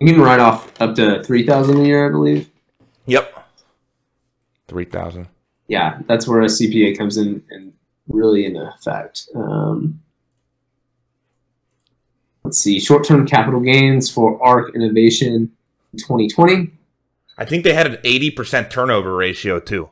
You 0.00 0.14
can 0.14 0.22
write 0.22 0.40
off 0.40 0.72
up 0.80 0.94
to 0.96 1.22
three 1.22 1.46
thousand 1.46 1.80
a 1.80 1.84
year, 1.84 2.06
I 2.06 2.10
believe. 2.10 2.48
Yep. 3.06 3.32
Three 4.66 4.86
thousand. 4.86 5.28
Yeah, 5.68 6.00
that's 6.06 6.26
where 6.26 6.40
a 6.40 6.46
CPA 6.46 6.96
comes 6.98 7.16
in 7.18 7.42
and 7.50 7.72
really 8.08 8.44
in 8.44 8.56
effect. 8.56 9.28
Um, 9.34 10.00
let's 12.44 12.58
see, 12.58 12.80
short-term 12.80 13.26
capital 13.26 13.60
gains 13.60 14.10
for 14.10 14.42
ARK 14.42 14.74
Innovation 14.74 15.52
in 15.92 15.98
2020. 15.98 16.70
I 17.38 17.44
think 17.44 17.64
they 17.64 17.72
had 17.72 17.86
an 17.86 17.98
eighty 18.04 18.30
percent 18.30 18.70
turnover 18.70 19.16
ratio 19.16 19.60
too, 19.60 19.90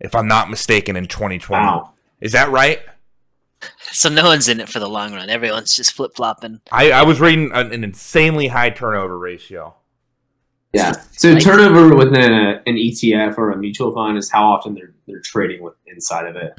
if 0.00 0.14
I'm 0.14 0.28
not 0.28 0.50
mistaken. 0.50 0.94
In 0.96 1.06
2020, 1.06 1.64
Wow. 1.64 1.92
is 2.20 2.32
that 2.32 2.50
right? 2.50 2.80
So 3.92 4.08
no 4.08 4.24
one's 4.24 4.48
in 4.48 4.60
it 4.60 4.68
for 4.68 4.78
the 4.80 4.88
long 4.88 5.14
run. 5.14 5.30
Everyone's 5.30 5.74
just 5.74 5.92
flip 5.92 6.14
flopping. 6.16 6.60
I, 6.72 6.90
I 6.90 7.02
was 7.04 7.20
reading 7.20 7.50
an, 7.54 7.72
an 7.72 7.84
insanely 7.84 8.48
high 8.48 8.70
turnover 8.70 9.16
ratio. 9.18 9.74
Yeah. 10.74 10.92
So 11.12 11.30
Like- 11.32 11.42
turnover 11.42 11.94
within 11.94 12.32
a, 12.32 12.60
an 12.66 12.74
ETF 12.76 13.38
or 13.38 13.52
a 13.52 13.56
mutual 13.56 13.94
fund 13.94 14.18
is 14.18 14.30
how 14.30 14.44
often 14.52 14.74
they're 14.74 14.92
they're 15.06 15.20
trading 15.20 15.62
with 15.62 15.76
inside 15.86 16.26
of 16.26 16.36
it. 16.36 16.52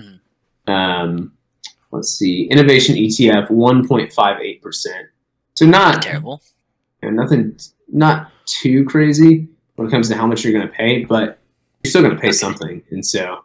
Um, 0.68 1.34
let's 1.92 2.10
see, 2.10 2.48
innovation 2.50 2.96
ETF 2.96 3.50
one 3.52 3.88
point 3.88 4.12
five 4.14 4.40
eight 4.42 4.62
percent. 4.62 5.08
So 5.56 5.66
not 5.66 6.02
Terrible. 6.02 6.42
you 7.02 7.12
know, 7.12 7.22
nothing, 7.24 7.58
not 7.92 8.32
too 8.46 8.86
crazy 8.86 9.48
when 9.76 9.88
it 9.88 9.92
comes 9.92 10.10
to 10.10 10.16
how 10.16 10.26
much 10.26 10.44
you're 10.44 10.54
going 10.54 10.68
to 10.68 10.74
pay, 10.74 11.04
but 11.06 11.40
you're 11.84 11.90
still 11.90 12.02
going 12.02 12.16
to 12.16 12.22
pay 12.22 12.32
something. 12.32 12.82
And 12.92 13.06
so, 13.06 13.44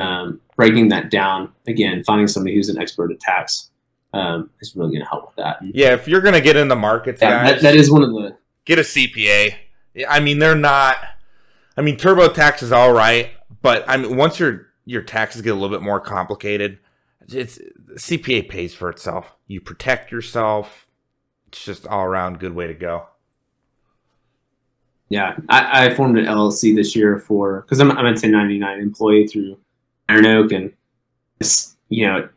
um, 0.00 0.40
breaking 0.56 0.88
that 0.88 1.10
down 1.10 1.52
again, 1.66 2.04
finding 2.04 2.26
somebody 2.26 2.54
who's 2.54 2.68
an 2.68 2.78
expert 2.78 3.10
at 3.10 3.20
tax 3.20 3.70
um, 4.12 4.50
is 4.60 4.74
really 4.76 4.90
going 4.90 5.02
to 5.02 5.08
help 5.08 5.26
with 5.26 5.36
that. 5.36 5.58
Yeah, 5.62 5.94
if 5.94 6.08
you're 6.08 6.20
gonna 6.20 6.40
get 6.40 6.56
in 6.56 6.68
the 6.68 6.76
markets, 6.76 7.20
Yeah, 7.22 7.30
guys, 7.30 7.62
that, 7.62 7.62
that 7.62 7.74
is 7.76 7.90
one 7.90 8.02
of 8.02 8.10
the 8.10 8.36
get 8.64 8.78
a 8.78 8.82
CPA. 8.82 9.54
I 10.08 10.20
mean, 10.20 10.38
they're 10.38 10.54
not. 10.54 10.96
I 11.76 11.82
mean, 11.82 11.96
TurboTax 11.96 12.62
is 12.62 12.72
all 12.72 12.92
right, 12.92 13.30
but 13.62 13.84
I 13.88 13.96
mean, 13.96 14.16
once 14.16 14.38
your 14.38 14.67
your 14.88 15.02
taxes 15.02 15.42
get 15.42 15.50
a 15.50 15.54
little 15.54 15.68
bit 15.68 15.82
more 15.84 16.00
complicated, 16.00 16.78
it's 17.28 17.58
CPA 17.96 18.48
pays 18.48 18.74
for 18.74 18.88
itself. 18.88 19.36
You 19.46 19.60
protect 19.60 20.10
yourself. 20.10 20.86
It's 21.48 21.62
just 21.62 21.86
all 21.86 22.04
around 22.04 22.40
good 22.40 22.54
way 22.54 22.66
to 22.66 22.74
go. 22.74 23.06
Yeah, 25.10 25.36
I, 25.50 25.86
I 25.86 25.94
formed 25.94 26.18
an 26.18 26.24
LLC 26.24 26.74
this 26.74 26.96
year 26.96 27.18
for 27.18 27.62
because 27.62 27.80
I'm 27.80 27.90
I'm 27.92 28.06
a 28.06 28.10
1099 28.10 28.80
employee 28.80 29.26
through 29.26 29.58
Iron 30.08 30.26
Oak, 30.26 30.52
and 30.52 30.72
you 31.88 32.06
know, 32.06 32.18
I 32.20 32.28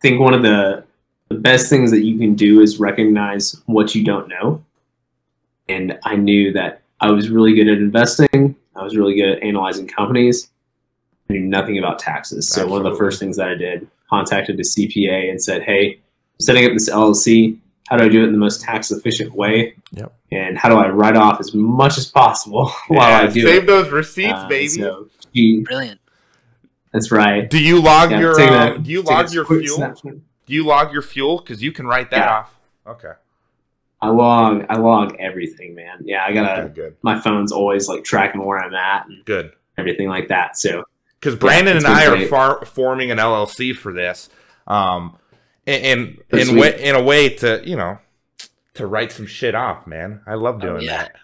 think 0.00 0.20
one 0.20 0.32
of 0.32 0.42
the 0.42 0.84
the 1.28 1.36
best 1.36 1.68
things 1.68 1.90
that 1.90 2.00
you 2.02 2.18
can 2.18 2.34
do 2.34 2.60
is 2.60 2.80
recognize 2.80 3.60
what 3.66 3.94
you 3.94 4.04
don't 4.04 4.28
know. 4.28 4.62
And 5.68 5.98
I 6.04 6.16
knew 6.16 6.52
that 6.54 6.82
I 7.00 7.10
was 7.10 7.30
really 7.30 7.54
good 7.54 7.68
at 7.68 7.78
investing. 7.78 8.56
I 8.74 8.82
was 8.82 8.96
really 8.96 9.14
good 9.14 9.36
at 9.36 9.42
analyzing 9.42 9.86
companies. 9.86 10.50
I 11.30 11.32
knew 11.34 11.40
nothing 11.40 11.78
about 11.78 11.98
taxes. 11.98 12.48
So 12.48 12.66
one 12.66 12.84
of 12.84 12.90
the 12.92 12.98
first 12.98 13.20
things 13.20 13.36
that 13.36 13.48
I 13.48 13.54
did, 13.54 13.88
contacted 14.08 14.58
a 14.58 14.64
CPA 14.64 15.30
and 15.30 15.40
said, 15.40 15.62
"Hey, 15.62 15.94
I'm 15.94 16.40
setting 16.40 16.64
up 16.66 16.72
this 16.72 16.88
LLC. 16.90 17.58
How 17.88 17.96
do 17.96 18.04
I 18.04 18.08
do 18.08 18.22
it 18.22 18.26
in 18.26 18.32
the 18.32 18.38
most 18.38 18.60
tax 18.60 18.90
efficient 18.90 19.32
way? 19.34 19.74
Yep. 19.92 20.12
And 20.32 20.58
how 20.58 20.68
do 20.68 20.76
I 20.76 20.88
write 20.88 21.16
off 21.16 21.38
as 21.40 21.54
much 21.54 21.96
as 21.98 22.06
possible 22.06 22.68
while 22.88 23.24
I 23.24 23.26
do 23.28 23.42
save 23.42 23.62
it?" 23.64 23.66
those 23.66 23.90
receipts, 23.90 24.32
Uh, 24.34 24.48
baby. 24.48 24.68
so 24.68 25.08
she- 25.32 25.60
Brilliant. 25.60 26.00
that's 26.92 27.12
right. 27.12 27.48
do 27.48 27.62
you 27.62 27.80
log 27.80 28.10
Yeah, 28.10 28.20
your 28.20 28.40
uh, 28.40 28.74
a- 28.74 28.78
Do 28.78 28.90
you 28.90 29.02
take 29.02 29.10
a 29.10 29.12
log 29.14 29.32
your 29.32 29.44
fuel? 29.44 29.76
snapshot. 29.76 30.12
Do 30.46 30.54
you 30.54 30.64
log 30.64 30.92
your 30.92 31.02
fuel? 31.02 31.38
Because 31.38 31.62
you 31.62 31.70
can 31.70 31.86
write 31.86 32.10
that 32.10 32.18
Yeah. 32.18 32.36
off. 32.38 32.54
Okay. 32.86 33.12
I 34.02 34.08
log 34.08 34.64
I 34.70 34.76
log 34.78 35.14
everything, 35.20 35.74
man. 35.76 35.98
Yeah, 36.02 36.24
I 36.26 36.32
gotta. 36.32 36.62
Okay, 36.62 36.74
good. 36.74 36.96
My 37.02 37.20
phone's 37.20 37.52
always 37.52 37.86
like 37.88 38.02
tracking 38.02 38.42
where 38.44 38.58
I'm 38.58 38.74
at 38.74 39.06
and 39.06 39.24
Good. 39.24 39.52
everything 39.78 40.08
like 40.08 40.28
that. 40.28 40.56
So 40.56 40.82
because 41.20 41.36
Brandon 41.36 41.76
it's 41.76 41.84
and 41.84 41.94
I 41.94 42.10
been 42.10 42.24
are 42.24 42.26
far, 42.28 42.64
forming 42.64 43.10
an 43.10 43.18
LLC 43.18 43.76
for 43.76 43.92
this, 43.92 44.28
um, 44.66 45.16
and, 45.66 46.18
and 46.30 46.40
in 46.40 46.56
way, 46.56 46.82
in 46.82 46.94
a 46.94 47.02
way 47.02 47.28
to 47.36 47.62
you 47.64 47.76
know 47.76 47.98
to 48.74 48.86
write 48.86 49.12
some 49.12 49.26
shit 49.26 49.54
off, 49.54 49.86
man. 49.86 50.22
I 50.26 50.34
love 50.34 50.60
doing 50.60 50.82
yeah. 50.82 50.96
that. 50.96 51.16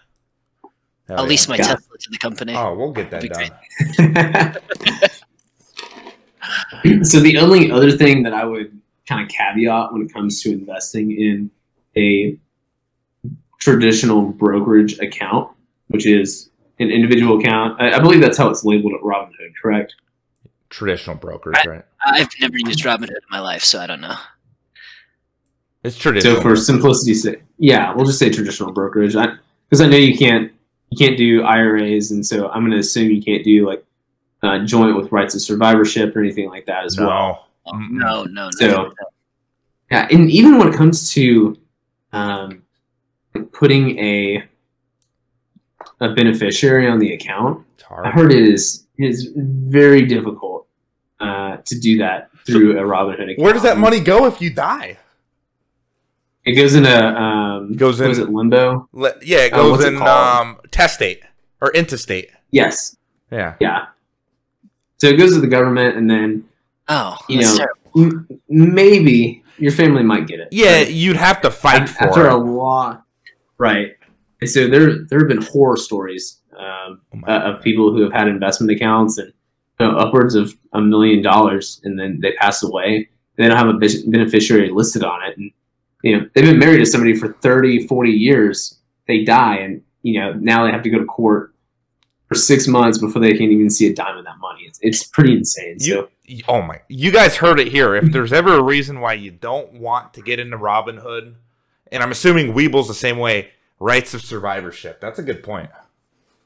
Hell 1.07 1.19
I'll 1.19 1.25
yeah. 1.25 1.29
lease 1.29 1.47
my 1.47 1.55
Yeah. 1.55 1.63
Tesla 1.63 1.97
to 1.97 2.09
the 2.11 2.17
company. 2.17 2.53
Oh, 2.55 2.75
we'll 2.75 2.91
get 2.91 3.09
that 3.11 3.23
done. 3.23 3.51
so 7.03 7.19
the 7.19 7.37
only 7.37 7.71
other 7.71 7.91
thing 7.91 8.23
that 8.23 8.33
I 8.33 8.45
would 8.45 8.79
kind 9.07 9.23
of 9.23 9.29
caveat 9.29 9.93
when 9.93 10.03
it 10.03 10.13
comes 10.13 10.41
to 10.43 10.51
investing 10.51 11.11
in 11.11 11.49
a 11.95 12.37
traditional 13.59 14.21
brokerage 14.21 14.99
account, 14.99 15.49
which 15.87 16.05
is 16.05 16.49
an 16.79 16.89
individual 16.91 17.39
account, 17.39 17.79
I, 17.81 17.93
I 17.93 17.99
believe 17.99 18.21
that's 18.21 18.37
how 18.37 18.49
it's 18.49 18.63
labeled 18.63 18.93
at 18.93 19.01
Robinhood, 19.01 19.53
correct? 19.61 19.95
Traditional 20.69 21.15
brokers, 21.15 21.55
right? 21.65 21.83
I've 22.05 22.29
never 22.39 22.57
used 22.57 22.79
Robinhood 22.83 23.09
in 23.09 23.15
my 23.31 23.39
life, 23.39 23.63
so 23.63 23.79
I 23.79 23.87
don't 23.87 24.01
know. 24.01 24.15
It's 25.83 25.97
traditional. 25.97 26.35
So 26.35 26.41
for 26.41 26.55
simplicity's 26.55 27.23
sake, 27.23 27.41
yeah, 27.57 27.93
we'll 27.93 28.05
just 28.05 28.19
say 28.19 28.29
traditional 28.29 28.71
brokerage, 28.71 29.13
because 29.13 29.81
I, 29.81 29.87
know 29.87 29.97
you 29.97 30.17
can't 30.17 30.51
you 30.89 30.97
can't 30.97 31.17
do 31.17 31.43
IRAs, 31.43 32.11
and 32.11 32.25
so 32.25 32.49
I'm 32.49 32.61
going 32.61 32.71
to 32.71 32.79
assume 32.79 33.09
you 33.11 33.21
can't 33.21 33.43
do 33.43 33.67
like 33.67 33.83
uh, 34.43 34.59
joint 34.65 34.95
with 34.95 35.11
rights 35.11 35.35
of 35.35 35.41
survivorship 35.41 36.15
or 36.15 36.19
anything 36.19 36.49
like 36.49 36.65
that 36.65 36.83
as 36.85 36.97
well. 36.97 37.07
no. 37.09 37.39
Oh, 37.67 37.73
Mm-mm. 37.73 37.89
no, 37.91 38.23
no, 38.23 38.45
no. 38.45 38.49
So- 38.51 38.93
Yeah, 39.91 40.07
and 40.11 40.29
even 40.31 40.57
when 40.57 40.69
it 40.69 40.75
comes 40.75 41.11
to 41.11 41.57
um, 42.13 42.63
putting 43.51 43.97
a 43.99 44.43
a 45.99 46.09
beneficiary 46.13 46.87
on 46.87 46.99
the 46.99 47.13
account, 47.13 47.65
I 48.03 48.11
heard 48.11 48.31
it 48.33 48.43
is 48.43 48.85
it 48.97 49.05
is 49.09 49.31
very 49.35 50.05
difficult 50.05 50.67
uh, 51.19 51.57
to 51.57 51.79
do 51.79 51.97
that 51.99 52.29
through 52.45 52.79
a 52.79 52.83
Robinhood 52.83 53.23
account. 53.23 53.39
Where 53.39 53.53
does 53.53 53.63
that 53.63 53.77
money 53.77 53.99
go 53.99 54.25
if 54.25 54.41
you 54.41 54.49
die? 54.53 54.97
It 56.45 56.53
goes 56.55 56.75
into 56.75 56.89
um, 57.05 57.73
Goes 57.73 57.99
what 57.99 58.05
in- 58.05 58.11
is 58.11 58.19
it 58.19 58.29
limbo? 58.29 58.87
Le- 58.93 59.13
yeah, 59.21 59.39
it 59.45 59.53
Uh, 59.53 59.57
goes 59.57 59.71
what's 59.71 59.83
it 59.83 59.93
in 59.93 59.99
called? 59.99 60.47
um, 60.47 60.57
testate 60.69 61.19
or 61.61 61.69
intestate. 61.71 62.29
Yes, 62.51 62.95
Yeah. 63.31 63.55
yeah. 63.59 63.87
So 64.97 65.07
it 65.07 65.17
goes 65.17 65.33
to 65.33 65.41
the 65.41 65.47
government, 65.47 65.97
and 65.97 66.09
then 66.09 66.45
Oh, 66.89 67.17
You 67.27 67.41
know, 67.41 67.57
m- 67.97 68.27
maybe 68.47 69.43
your 69.57 69.73
family 69.73 70.03
might 70.03 70.25
get 70.25 70.39
it. 70.39 70.47
Yeah, 70.51 70.77
Right? 70.77 70.89
you'd 70.89 71.17
have 71.17 71.41
to 71.41 71.51
fight 71.51 71.83
Af- 71.83 71.95
for 71.97 72.03
after 72.07 72.27
it. 72.27 72.31
a 72.31 72.37
lot, 72.37 73.03
right? 73.57 73.96
And 74.41 74.49
so 74.49 74.67
there 74.67 75.05
there 75.09 75.19
have 75.19 75.27
been 75.27 75.41
horror 75.41 75.77
stories 75.77 76.41
um, 76.57 77.01
Oh 77.13 77.19
uh, 77.27 77.39
of 77.39 77.61
people 77.61 77.91
who 77.91 78.01
have 78.01 78.13
had 78.13 78.27
investment 78.27 78.71
accounts 78.71 79.17
and 79.17 79.31
you 79.79 79.87
know, 79.87 79.97
upwards 79.97 80.35
of 80.35 80.55
a 80.73 80.81
million 80.81 81.21
dollars, 81.21 81.81
and 81.83 81.99
then 81.99 82.19
they 82.21 82.33
pass 82.33 82.63
away. 82.63 83.09
They 83.35 83.47
don't 83.47 83.57
have 83.57 83.67
a 83.67 84.09
beneficiary 84.09 84.69
listed 84.71 85.03
on 85.03 85.23
it, 85.23 85.37
and 85.37 85.51
you 86.03 86.17
know 86.17 86.29
they've 86.33 86.45
been 86.45 86.59
married 86.59 86.79
to 86.79 86.85
somebody 86.85 87.15
for 87.15 87.33
30, 87.33 87.87
40 87.87 88.11
years. 88.11 88.79
They 89.07 89.23
die, 89.23 89.57
and 89.57 89.83
you 90.01 90.19
know 90.19 90.33
now 90.33 90.65
they 90.65 90.71
have 90.71 90.83
to 90.83 90.89
go 90.89 90.99
to 90.99 91.05
court 91.05 91.53
for 92.27 92.35
six 92.35 92.67
months 92.67 92.97
before 92.97 93.21
they 93.21 93.33
can 93.33 93.51
even 93.51 93.69
see 93.69 93.87
a 93.87 93.93
dime 93.93 94.17
of 94.17 94.25
that 94.25 94.37
money. 94.39 94.63
It's, 94.65 94.79
it's 94.81 95.03
pretty 95.03 95.33
insane. 95.33 95.79
so 95.79 96.09
You, 96.25 96.43
oh 96.47 96.61
my! 96.61 96.81
You 96.87 97.11
guys 97.11 97.37
heard 97.37 97.59
it 97.59 97.67
here. 97.67 97.95
If 97.95 98.11
there's 98.11 98.33
ever 98.33 98.55
a 98.55 98.63
reason 98.63 98.99
why 98.99 99.13
you 99.13 99.31
don't 99.31 99.73
want 99.73 100.13
to 100.15 100.21
get 100.21 100.39
into 100.39 100.57
Robinhood, 100.57 101.35
and 101.91 102.03
I'm 102.03 102.11
assuming 102.11 102.53
Webull's 102.53 102.87
the 102.87 102.93
same 102.95 103.19
way, 103.19 103.51
rights 103.79 104.13
of 104.13 104.21
survivorship. 104.21 104.99
That's 104.99 105.19
a 105.19 105.23
good 105.23 105.43
point. 105.43 105.69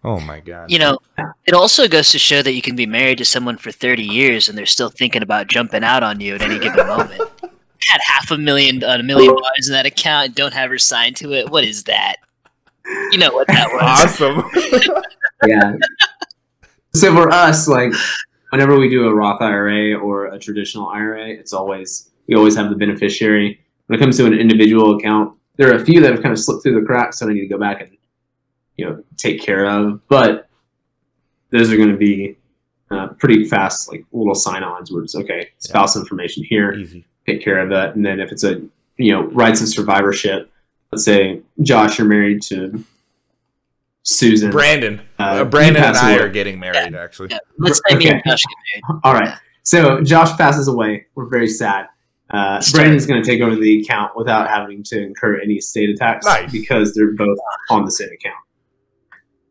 Oh 0.03 0.19
my 0.19 0.39
god! 0.39 0.71
You 0.71 0.79
know, 0.79 0.97
it 1.45 1.53
also 1.53 1.87
goes 1.87 2.11
to 2.11 2.19
show 2.19 2.41
that 2.41 2.53
you 2.53 2.61
can 2.61 2.75
be 2.75 2.87
married 2.87 3.19
to 3.19 3.25
someone 3.25 3.57
for 3.57 3.71
30 3.71 4.03
years 4.03 4.49
and 4.49 4.57
they're 4.57 4.65
still 4.65 4.89
thinking 4.89 5.21
about 5.21 5.47
jumping 5.47 5.83
out 5.83 6.01
on 6.01 6.19
you 6.19 6.35
at 6.35 6.41
any 6.41 6.57
given 6.57 6.87
moment. 6.87 7.21
Had 7.87 8.01
half 8.05 8.31
a 8.31 8.37
million, 8.37 8.83
a 8.83 9.03
million 9.03 9.29
dollars 9.29 9.67
in 9.67 9.73
that 9.73 9.85
account 9.85 10.25
and 10.27 10.35
don't 10.35 10.53
have 10.53 10.69
her 10.69 10.77
signed 10.77 11.15
to 11.17 11.33
it. 11.33 11.49
What 11.49 11.63
is 11.63 11.83
that? 11.85 12.17
You 13.11 13.17
know 13.17 13.31
what 13.31 13.47
that 13.47 13.69
was. 13.71 14.21
awesome. 14.21 15.03
yeah. 15.47 15.73
So 16.93 17.13
for 17.13 17.31
us, 17.31 17.67
like 17.67 17.91
whenever 18.49 18.77
we 18.77 18.89
do 18.89 19.07
a 19.07 19.13
Roth 19.13 19.41
IRA 19.41 19.95
or 19.95 20.27
a 20.27 20.39
traditional 20.39 20.87
IRA, 20.89 21.29
it's 21.29 21.53
always 21.53 22.11
we 22.27 22.35
always 22.35 22.55
have 22.55 22.69
the 22.69 22.75
beneficiary. 22.75 23.59
When 23.87 23.99
it 23.99 24.01
comes 24.01 24.17
to 24.17 24.25
an 24.25 24.33
individual 24.33 24.97
account, 24.97 25.37
there 25.57 25.71
are 25.71 25.75
a 25.75 25.85
few 25.85 26.01
that 26.01 26.11
have 26.11 26.21
kind 26.21 26.33
of 26.33 26.39
slipped 26.39 26.63
through 26.63 26.79
the 26.79 26.85
cracks 26.85 27.19
that 27.19 27.29
I 27.29 27.33
need 27.33 27.41
to 27.41 27.47
go 27.47 27.57
back 27.59 27.81
and 27.81 27.91
you 28.77 28.85
know 28.85 29.03
take 29.17 29.41
care 29.41 29.65
of. 29.67 30.05
But 30.07 30.47
those 31.49 31.71
are 31.71 31.77
going 31.77 31.91
to 31.91 31.97
be 31.97 32.37
uh, 32.89 33.07
pretty 33.19 33.45
fast, 33.45 33.91
like 33.91 34.05
little 34.11 34.35
sign-ons 34.35 34.91
where 34.91 35.03
it's 35.03 35.15
okay, 35.15 35.49
spouse 35.59 35.95
information 35.95 36.43
here, 36.43 36.73
Easy. 36.73 37.05
take 37.25 37.41
care 37.43 37.59
of 37.59 37.69
that, 37.69 37.95
and 37.95 38.05
then 38.05 38.19
if 38.19 38.31
it's 38.31 38.43
a 38.43 38.61
you 38.97 39.11
know 39.11 39.23
rights 39.27 39.61
of 39.61 39.67
survivorship, 39.67 40.49
let's 40.91 41.03
say 41.05 41.41
Josh, 41.61 41.97
you're 41.99 42.07
married 42.07 42.41
to 42.43 42.83
Susan. 44.03 44.49
Brandon. 44.51 44.99
Uh, 45.19 45.23
Uh, 45.23 45.43
Brandon 45.45 45.83
and 45.83 45.95
I 45.97 46.13
away. 46.13 46.23
are 46.23 46.29
getting 46.29 46.59
married, 46.59 46.95
actually. 46.95 47.29
Yeah, 47.31 47.37
let's 47.59 47.79
say 47.87 47.95
me 47.95 48.07
and 48.07 48.19
Okay. 48.19 48.29
Josh 48.29 48.41
get 48.43 48.83
married. 48.89 49.01
All 49.03 49.13
right. 49.13 49.37
So 49.63 50.01
Josh 50.01 50.35
passes 50.37 50.67
away. 50.67 51.05
We're 51.13 51.27
very 51.29 51.47
sad. 51.47 51.87
Uh, 52.31 52.61
Start. 52.61 52.81
Brandon's 52.83 53.05
going 53.05 53.21
to 53.21 53.27
take 53.29 53.41
over 53.41 53.55
the 53.55 53.81
account 53.81 54.13
without 54.15 54.47
having 54.49 54.83
to 54.83 55.01
incur 55.01 55.39
any 55.41 55.59
state 55.59 55.89
attacks 55.89 56.25
Nice. 56.25 56.51
because 56.51 56.93
they're 56.93 57.11
both 57.13 57.37
on 57.69 57.83
the 57.85 57.91
same 57.91 58.07
account. 58.07 58.35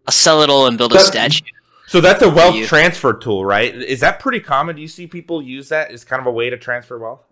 I'll 0.07 0.13
sell 0.13 0.43
it 0.43 0.49
all 0.51 0.67
and 0.67 0.79
build 0.79 0.93
a 0.93 0.97
But- 0.97 1.05
statue. 1.05 1.45
So 1.87 2.01
that's 2.01 2.23
a 2.23 2.31
wealth 2.31 2.55
transfer 2.67 3.13
tool, 3.13 3.45
right? 3.45 3.75
Is 3.75 3.99
that 4.01 4.21
pretty 4.21 4.39
common? 4.39 4.77
Do 4.77 4.83
you 4.83 4.87
see 4.89 5.09
people 5.09 5.43
use 5.43 5.71
that 5.71 5.91
as 5.91 6.05
kind 6.05 6.21
of 6.21 6.27
a 6.27 6.31
way 6.31 6.49
to 6.49 6.57
transfer 6.57 6.97
wealth? 6.99 7.25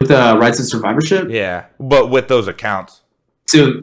With 0.00 0.10
uh, 0.10 0.38
rights 0.40 0.58
of 0.58 0.66
survivorship, 0.66 1.28
Yeah, 1.30 1.66
but 1.78 2.08
with 2.10 2.28
those 2.28 2.48
accounts. 2.48 3.02
so 3.46 3.82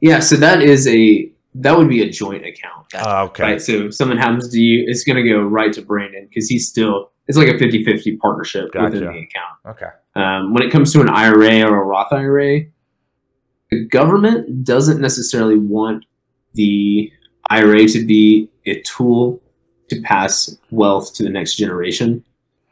yeah, 0.00 0.20
so 0.20 0.36
that 0.36 0.62
is 0.62 0.86
a 0.86 1.30
that 1.56 1.76
would 1.76 1.88
be 1.88 2.02
a 2.02 2.08
joint 2.10 2.44
account, 2.46 2.86
Oh, 2.96 3.24
okay. 3.24 3.42
right? 3.42 3.60
So 3.62 3.86
if 3.86 3.94
something 3.94 4.18
happens 4.18 4.48
to 4.50 4.58
you, 4.58 4.84
it's 4.88 5.02
going 5.04 5.22
to 5.22 5.28
go 5.28 5.40
right 5.42 5.72
to 5.72 5.82
Brandon 5.82 6.26
because 6.28 6.48
he's 6.48 6.68
still 6.68 7.10
it's 7.26 7.38
like 7.38 7.48
a 7.48 7.54
50-50 7.54 8.18
partnership 8.18 8.74
within 8.74 9.00
the 9.00 9.08
account. 9.08 9.58
Okay. 9.66 9.86
Um, 10.14 10.52
when 10.52 10.62
it 10.62 10.70
comes 10.70 10.92
to 10.92 11.00
an 11.00 11.08
IRA 11.08 11.62
or 11.62 11.82
a 11.82 11.84
Roth 11.84 12.12
IRA, 12.12 12.62
the 13.70 13.84
government 13.86 14.64
doesn't 14.64 15.00
necessarily 15.00 15.58
want 15.58 16.04
the 16.52 17.10
IRA 17.50 17.86
to 17.88 18.04
be 18.04 18.48
a 18.66 18.80
tool 18.82 19.40
to 19.88 20.00
pass 20.02 20.56
wealth 20.70 21.14
to 21.14 21.22
the 21.22 21.30
next 21.30 21.56
generation. 21.56 22.24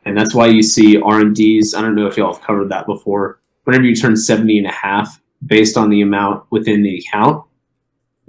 And 0.04 0.16
that's 0.16 0.34
why 0.34 0.46
you 0.46 0.62
see 0.62 0.96
RMDs. 0.98 1.76
I 1.76 1.80
don't 1.80 1.94
know 1.94 2.06
if 2.06 2.16
y'all 2.16 2.32
have 2.32 2.42
covered 2.42 2.68
that 2.70 2.86
before. 2.86 3.38
Whenever 3.64 3.84
you 3.84 3.94
turn 3.94 4.16
70 4.16 4.58
and 4.58 4.66
a 4.66 4.72
half, 4.72 5.20
based 5.46 5.76
on 5.76 5.90
the 5.90 6.02
amount 6.02 6.44
within 6.50 6.82
the 6.82 6.98
account, 6.98 7.44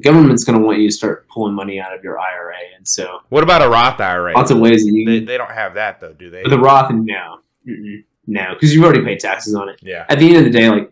government's 0.04 0.44
going 0.44 0.60
to 0.60 0.66
want 0.66 0.80
you 0.80 0.88
to 0.90 0.94
start 0.94 1.28
pulling 1.30 1.54
money 1.56 1.80
out 1.80 1.94
of 1.96 2.04
your 2.04 2.20
IRA. 2.20 2.56
And 2.78 2.88
so 2.88 3.20
What 3.30 3.44
about 3.44 3.62
a 3.62 3.70
Roth 3.70 4.00
IRA? 4.00 4.34
lots 4.36 4.52
of 4.52 4.60
ways 4.60 4.86
that 4.86 4.92
you 4.92 5.06
They, 5.06 5.20
they 5.26 5.38
don't 5.38 5.52
have 5.52 5.74
that 5.76 6.00
though, 6.00 6.14
do 6.14 6.30
they? 6.30 6.44
The 6.44 6.60
Roth, 6.60 6.92
no. 6.92 7.40
Mm-mm. 7.68 8.04
No, 8.28 8.54
because 8.54 8.74
you've 8.74 8.84
already 8.84 9.04
paid 9.04 9.20
taxes 9.20 9.54
on 9.56 9.68
it. 9.70 9.80
yeah. 9.82 10.06
at 10.10 10.20
the 10.20 10.28
end 10.28 10.38
of 10.38 10.44
the 10.46 10.58
day, 10.58 10.70
like 10.70 10.92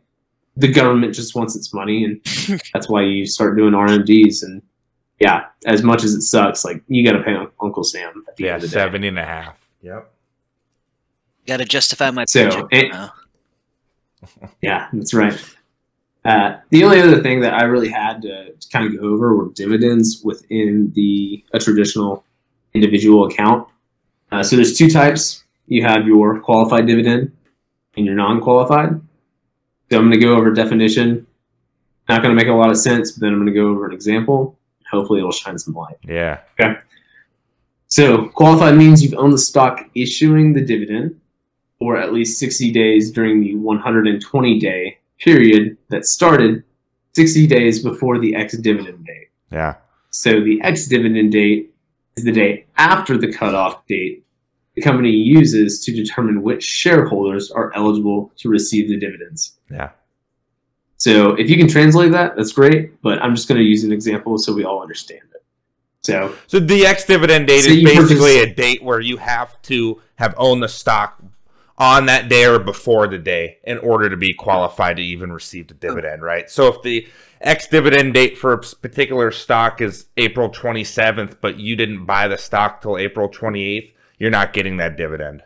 the 0.58 0.68
government 0.68 1.14
just 1.16 1.34
wants 1.34 1.56
its 1.56 1.74
money, 1.74 2.04
and 2.04 2.20
that's 2.74 2.90
why 2.90 3.04
you 3.04 3.26
start 3.26 3.56
doing 3.56 3.74
RMDs. 3.74 4.44
And 4.44 4.62
yeah, 5.20 5.46
as 5.66 5.82
much 5.82 6.04
as 6.04 6.14
it 6.14 6.22
sucks, 6.24 6.66
like 6.66 6.84
you 6.90 7.06
got 7.06 7.18
to 7.18 7.24
pay 7.24 7.36
Uncle 7.62 7.84
Sam 7.86 8.26
at 8.28 8.36
the 8.36 8.44
Yeah, 8.44 8.56
end 8.56 8.64
of 8.66 8.70
the 8.72 8.76
day. 8.90 9.08
and 9.08 9.18
a 9.20 9.24
half. 9.26 9.56
Yep. 9.82 10.12
Got 11.48 11.58
to 11.58 11.66
justify 11.66 12.12
my 12.12 12.26
So, 12.26 12.68
paycheck 12.68 12.68
it- 12.72 13.10
Yeah, 14.62 14.88
that's 14.94 15.14
right. 15.14 15.34
Uh, 16.24 16.58
the 16.70 16.84
only 16.84 17.02
other 17.02 17.22
thing 17.22 17.40
that 17.42 17.54
I 17.54 17.64
really 17.64 17.90
had 17.90 18.22
to, 18.22 18.54
to 18.54 18.70
kind 18.70 18.86
of 18.86 19.00
go 19.00 19.08
over 19.08 19.36
were 19.36 19.50
dividends 19.50 20.22
within 20.24 20.92
the 20.94 21.44
a 21.54 21.60
traditional 21.60 22.24
individual 22.74 23.26
account. 23.26 23.68
Uh, 24.32 24.44
so 24.44 24.56
there's 24.56 24.78
two 24.78 24.90
types. 24.90 25.44
You 25.68 25.84
have 25.84 26.06
your 26.06 26.40
qualified 26.40 26.86
dividend 26.86 27.32
and 27.98 28.06
your 28.06 28.16
non-qualified. 28.16 29.02
So 29.90 29.98
I'm 29.98 30.10
going 30.10 30.12
to 30.12 30.26
go 30.26 30.36
over 30.36 30.52
definition. 30.52 31.26
Not 32.08 32.22
going 32.22 32.36
to 32.36 32.42
make 32.42 32.52
a 32.52 32.56
lot 32.56 32.70
of 32.70 32.78
sense, 32.78 33.12
but 33.12 33.22
then 33.22 33.34
I'm 33.34 33.40
going 33.40 33.54
to 33.54 33.60
go 33.60 33.68
over 33.68 33.86
an 33.86 33.94
example. 33.94 34.58
Hopefully, 34.92 35.20
it'll 35.20 35.32
shine 35.32 35.58
some 35.58 35.74
light. 35.74 35.98
Yeah. 36.04 36.42
Okay. 36.60 36.80
So 37.88 38.28
qualified 38.30 38.76
means 38.76 39.04
you've 39.04 39.16
owned 39.16 39.34
the 39.34 39.38
stock 39.38 39.90
issuing 39.96 40.54
the 40.54 40.62
dividend 40.62 41.20
for 41.80 41.98
at 41.98 42.14
least 42.14 42.40
60 42.40 42.72
days 42.72 43.12
during 43.12 43.42
the 43.42 43.56
120 43.56 44.60
day 44.60 45.00
period 45.22 45.78
that 45.90 46.06
started 46.06 46.64
60 47.14 47.48
days 47.48 47.84
before 47.84 48.20
the 48.20 48.36
ex 48.36 48.58
dividend 48.58 49.06
date. 49.06 49.30
Yeah. 49.52 49.76
So 50.10 50.42
the 50.42 50.62
ex 50.62 50.88
dividend 50.88 51.32
date 51.32 51.74
is 52.18 52.24
the 52.26 52.32
day 52.32 52.66
after 52.78 53.18
the 53.18 53.32
cutoff 53.32 53.86
date 53.88 54.26
the 54.76 54.82
company 54.82 55.10
uses 55.12 55.84
to 55.84 55.92
determine 55.92 56.42
which 56.44 56.64
shareholders 56.64 57.52
are 57.52 57.74
eligible 57.76 58.32
to 58.38 58.48
receive 58.48 58.88
the 58.88 58.98
dividends. 58.98 59.58
Yeah. 59.70 59.90
So 60.96 61.32
if 61.36 61.50
you 61.50 61.58
can 61.58 61.68
translate 61.68 62.12
that, 62.14 62.38
that's 62.38 62.54
great, 62.54 63.02
but 63.02 63.22
I'm 63.22 63.36
just 63.36 63.50
going 63.50 63.60
to 63.60 63.66
use 63.66 63.84
an 63.84 63.92
example 63.92 64.38
so 64.38 64.54
we 64.54 64.64
all 64.64 64.82
understand 64.82 65.24
it. 65.36 65.44
So 66.04 66.34
So 66.48 66.60
the 66.60 66.86
ex 66.86 67.04
dividend 67.06 67.48
date 67.48 67.62
So 67.64 67.72
is 67.72 67.84
basically 67.84 68.38
purchase- 68.38 68.52
a 68.52 68.54
date 68.54 68.82
where 68.82 69.02
you 69.02 69.18
have 69.18 69.62
to 69.64 70.02
have 70.16 70.34
owned 70.38 70.64
the 70.64 70.70
stock 70.70 71.22
on 71.82 72.06
that 72.06 72.30
day 72.30 72.46
or 72.46 72.60
before 72.60 73.08
the 73.08 73.18
day 73.18 73.58
in 73.64 73.80
order 73.80 74.08
to 74.08 74.16
be 74.16 74.36
qualified 74.36 74.98
to 74.98 75.02
even 75.02 75.32
receive 75.34 75.68
the 75.68 75.74
dividend, 75.74 76.22
right? 76.22 76.48
So 76.48 76.68
if 76.68 76.84
the 76.84 77.08
ex 77.42 77.66
dividend 77.66 78.14
date 78.14 78.38
for 78.38 78.54
a 78.54 78.60
particular 78.60 79.32
stock 79.32 79.82
is 79.82 80.06
April 80.16 80.48
27th, 80.48 81.38
but 81.42 81.58
you 81.58 81.76
didn't 81.76 82.06
buy 82.06 82.28
the 82.28 82.38
stock 82.38 82.82
till 82.84 83.00
April 83.00 83.28
28th, 83.28 83.94
you're 84.20 84.30
not 84.30 84.54
getting 84.54 84.78
that 84.78 84.96
dividend. 84.96 85.42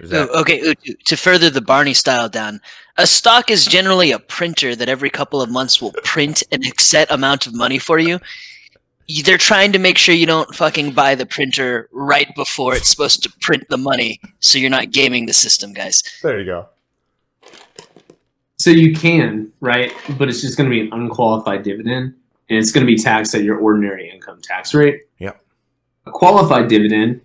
That- 0.00 0.28
Ooh, 0.30 0.40
okay, 0.40 0.58
ooh, 0.62 0.74
to- 1.04 1.16
further 1.16 1.48
the 1.48 1.60
Barney 1.60 1.94
style 1.94 2.28
down, 2.28 2.60
a 2.96 3.06
stock 3.06 3.48
is 3.48 3.64
generally 3.64 4.10
a 4.10 4.18
printer 4.18 4.74
that 4.74 4.88
every 4.88 5.10
couple 5.10 5.40
of 5.40 5.48
months 5.48 5.80
will 5.80 5.92
print 6.02 6.42
an 6.50 6.62
set 6.80 7.08
amount 7.08 7.46
of 7.46 7.54
money 7.54 7.78
for 7.78 8.00
you. 8.00 8.18
You- 9.06 9.22
They're 9.22 9.38
trying 9.38 9.72
to 9.72 9.78
make 9.78 9.98
sure 9.98 10.14
you 10.14 10.26
don't 10.26 10.54
fucking 10.54 10.92
buy 10.92 11.14
the 11.14 11.26
printer 11.26 11.88
right 11.92 12.28
before 12.34 12.74
it's 12.74 12.88
supposed 12.88 13.22
to 13.24 13.32
print 13.40 13.64
the 13.68 13.76
money, 13.76 14.20
so 14.40 14.58
you're 14.58 14.70
not 14.70 14.90
gaming 14.90 15.26
the 15.26 15.32
system, 15.32 15.72
guys. 15.72 16.02
there 16.22 16.38
you 16.38 16.46
go. 16.46 16.68
So 18.56 18.70
you 18.70 18.94
can, 18.94 19.52
right? 19.60 19.92
But 20.18 20.28
it's 20.28 20.40
just 20.40 20.56
going 20.56 20.70
to 20.70 20.74
be 20.74 20.82
an 20.82 20.92
unqualified 20.92 21.62
dividend, 21.64 22.14
and 22.48 22.58
it's 22.58 22.70
going 22.70 22.86
to 22.86 22.90
be 22.90 22.96
taxed 22.96 23.34
at 23.34 23.42
your 23.42 23.58
ordinary 23.58 24.08
income 24.08 24.40
tax 24.40 24.72
rate. 24.72 25.00
Yep. 25.18 25.40
A 26.06 26.10
qualified 26.12 26.68
dividend 26.68 27.20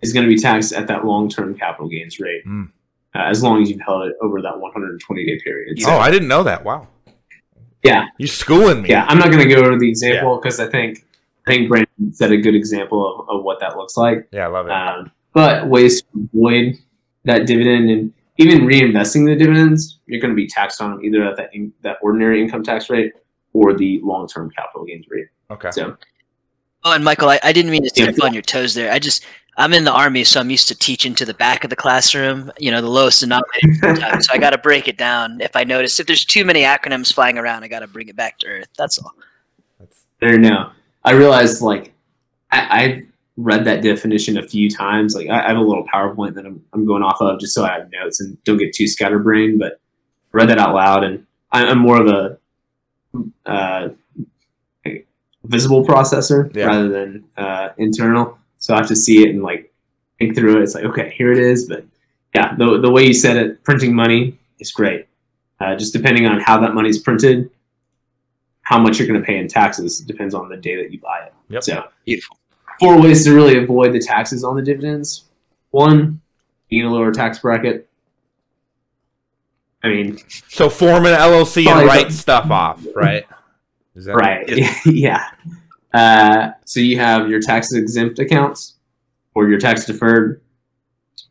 is 0.00 0.12
going 0.12 0.28
to 0.28 0.34
be 0.34 0.40
taxed 0.40 0.72
at 0.72 0.88
that 0.88 1.04
long-term 1.04 1.56
capital 1.56 1.88
gains 1.88 2.18
rate, 2.18 2.44
Mm. 2.44 2.68
uh, 3.14 3.18
as 3.26 3.42
long 3.44 3.62
as 3.62 3.70
you've 3.70 3.80
held 3.80 4.08
it 4.08 4.16
over 4.20 4.42
that 4.42 4.54
120-day 4.54 5.40
period. 5.44 5.80
So, 5.80 5.90
Oh, 5.90 5.98
I 5.98 6.10
didn't 6.10 6.28
know 6.28 6.42
that. 6.42 6.64
Wow. 6.64 6.88
Yeah. 7.84 8.06
You're 8.18 8.26
schooling 8.28 8.82
me. 8.82 8.88
yeah, 8.90 9.04
I'm 9.08 9.18
not 9.18 9.30
going 9.30 9.46
to 9.46 9.54
go 9.54 9.60
over 9.62 9.78
the 9.78 9.88
example 9.88 10.36
because 10.38 10.58
I 10.58 10.68
think 10.68 11.04
I 11.46 11.50
think 11.50 11.68
Brandon 11.68 12.12
set 12.12 12.30
a 12.30 12.36
good 12.36 12.54
example 12.54 13.20
of, 13.28 13.28
of 13.38 13.44
what 13.44 13.58
that 13.60 13.76
looks 13.76 13.96
like. 13.96 14.28
Yeah, 14.32 14.44
I 14.46 14.48
love 14.48 14.66
it. 14.66 14.72
Um, 14.72 15.10
but 15.32 15.66
ways 15.68 16.02
to 16.02 16.28
avoid 16.34 16.76
that 17.24 17.46
dividend 17.46 17.90
and 17.90 18.12
even 18.38 18.60
reinvesting 18.60 19.26
the 19.26 19.34
dividends, 19.36 19.98
you're 20.06 20.20
going 20.20 20.30
to 20.32 20.36
be 20.36 20.46
taxed 20.46 20.80
on 20.80 20.90
them 20.92 21.04
either 21.04 21.24
at 21.24 21.36
that 21.36 21.54
in, 21.54 21.72
that 21.82 21.98
ordinary 22.02 22.40
income 22.42 22.62
tax 22.62 22.88
rate 22.90 23.12
or 23.52 23.74
the 23.74 24.00
long 24.02 24.26
term 24.28 24.50
capital 24.50 24.84
gains 24.84 25.06
rate. 25.08 25.26
okay. 25.50 25.70
So 25.72 25.96
Oh, 26.84 26.92
and 26.94 27.04
Michael, 27.04 27.28
I, 27.28 27.38
I 27.44 27.52
didn't 27.52 27.70
mean 27.70 27.84
to 27.84 27.90
Yeah. 28.02 28.10
on 28.24 28.32
your 28.32 28.42
toes 28.42 28.74
there. 28.74 28.90
I 28.92 28.98
just, 28.98 29.24
I'm 29.56 29.72
in 29.72 29.84
the 29.84 29.92
army, 29.92 30.24
so 30.24 30.40
I'm 30.40 30.50
used 30.50 30.66
to 30.66 30.74
teaching 30.74 31.14
to 31.14 31.24
the 31.24 31.34
back 31.34 31.62
of 31.62 31.70
the 31.70 31.76
classroom, 31.76 32.50
you 32.58 32.72
know, 32.72 32.80
the 32.80 32.88
lowest 32.88 33.20
denominator. 33.20 33.94
time. 34.00 34.20
So 34.20 34.32
I 34.34 34.38
got 34.38 34.50
to 34.50 34.58
break 34.68 34.88
it 34.88 34.96
down. 34.98 35.40
If 35.40 35.54
I 35.54 35.62
notice, 35.62 36.00
if 36.00 36.08
there's 36.08 36.24
too 36.24 36.44
many 36.44 36.62
acronyms 36.62 37.12
flying 37.12 37.38
around, 37.38 37.62
I 37.62 37.68
got 37.68 37.80
to 37.80 37.86
bring 37.86 38.08
it 38.08 38.16
back 38.16 38.38
to 38.38 38.46
earth. 38.48 38.68
That's 38.76 38.98
all. 38.98 39.12
That's, 39.78 40.04
there 40.20 40.38
now, 40.38 40.72
I 41.04 41.12
realized 41.12 41.62
like 41.62 41.92
I, 42.50 42.82
I've 42.84 43.06
read 43.36 43.64
that 43.64 43.82
definition 43.82 44.36
a 44.38 44.42
few 44.46 44.70
times. 44.70 45.14
Like 45.14 45.28
I, 45.28 45.44
I 45.44 45.48
have 45.48 45.56
a 45.56 45.60
little 45.60 45.86
PowerPoint 45.86 46.34
that 46.34 46.46
I'm, 46.46 46.62
I'm 46.72 46.86
going 46.86 47.02
off 47.02 47.20
of 47.20 47.40
just 47.40 47.54
so 47.54 47.64
I 47.64 47.72
have 47.72 47.90
notes 47.90 48.20
and 48.20 48.42
don't 48.44 48.58
get 48.58 48.72
too 48.74 48.86
scatterbrained. 48.86 49.58
But 49.58 49.80
I 50.32 50.36
read 50.36 50.48
that 50.50 50.58
out 50.58 50.74
loud, 50.74 51.04
and 51.04 51.26
I, 51.50 51.64
I'm 51.66 51.78
more 51.78 52.00
of 52.00 52.06
a 52.08 52.38
uh, 53.46 53.88
visible 55.44 55.84
processor 55.84 56.54
Yeah. 56.54 56.66
rather 56.66 56.88
than 56.88 57.24
uh, 57.36 57.70
internal. 57.78 58.38
So 58.58 58.74
I 58.74 58.78
have 58.78 58.88
to 58.88 58.96
see 58.96 59.22
it 59.24 59.30
and 59.30 59.42
like 59.42 59.72
think 60.18 60.36
through 60.36 60.58
it. 60.58 60.62
It's 60.62 60.74
like 60.74 60.84
okay, 60.84 61.12
here 61.16 61.32
it 61.32 61.38
is. 61.38 61.66
But 61.68 61.84
yeah, 62.34 62.54
the 62.56 62.80
the 62.80 62.90
way 62.90 63.04
you 63.06 63.14
said 63.14 63.36
it, 63.36 63.64
printing 63.64 63.94
money 63.94 64.38
is 64.60 64.70
great. 64.72 65.06
Uh, 65.60 65.76
just 65.76 65.92
depending 65.92 66.26
on 66.26 66.40
how 66.40 66.58
that 66.60 66.74
money's 66.74 66.98
printed, 66.98 67.50
how 68.72 68.78
much 68.78 68.98
you're 68.98 69.06
going 69.06 69.20
to 69.20 69.26
pay 69.26 69.36
in 69.36 69.48
taxes 69.48 69.98
depends 69.98 70.34
on 70.34 70.48
the 70.48 70.56
day 70.56 70.76
that 70.76 70.90
you 70.90 70.98
buy 70.98 71.24
it. 71.26 71.34
Yep. 71.50 71.62
So 71.62 71.84
Beautiful. 72.06 72.38
four 72.80 72.98
ways 72.98 73.22
to 73.24 73.34
really 73.34 73.62
avoid 73.62 73.92
the 73.92 74.00
taxes 74.00 74.44
on 74.44 74.56
the 74.56 74.62
dividends. 74.62 75.24
One, 75.72 76.22
being 76.70 76.86
a 76.86 76.90
lower 76.90 77.12
tax 77.12 77.38
bracket. 77.38 77.86
I 79.84 79.88
mean, 79.88 80.18
so 80.48 80.70
form 80.70 81.04
an 81.04 81.12
LLC 81.12 81.66
and 81.66 81.86
write 81.86 82.08
the- 82.08 82.14
stuff 82.14 82.50
off, 82.50 82.82
right? 82.96 83.26
Is 83.94 84.06
that 84.06 84.14
right? 84.14 84.48
yeah. 84.86 85.28
Uh, 85.92 86.52
so 86.64 86.80
you 86.80 86.98
have 86.98 87.28
your 87.28 87.40
tax 87.42 87.74
exempt 87.74 88.18
accounts, 88.18 88.76
or 89.34 89.50
your 89.50 89.58
tax 89.58 89.84
deferred, 89.84 90.40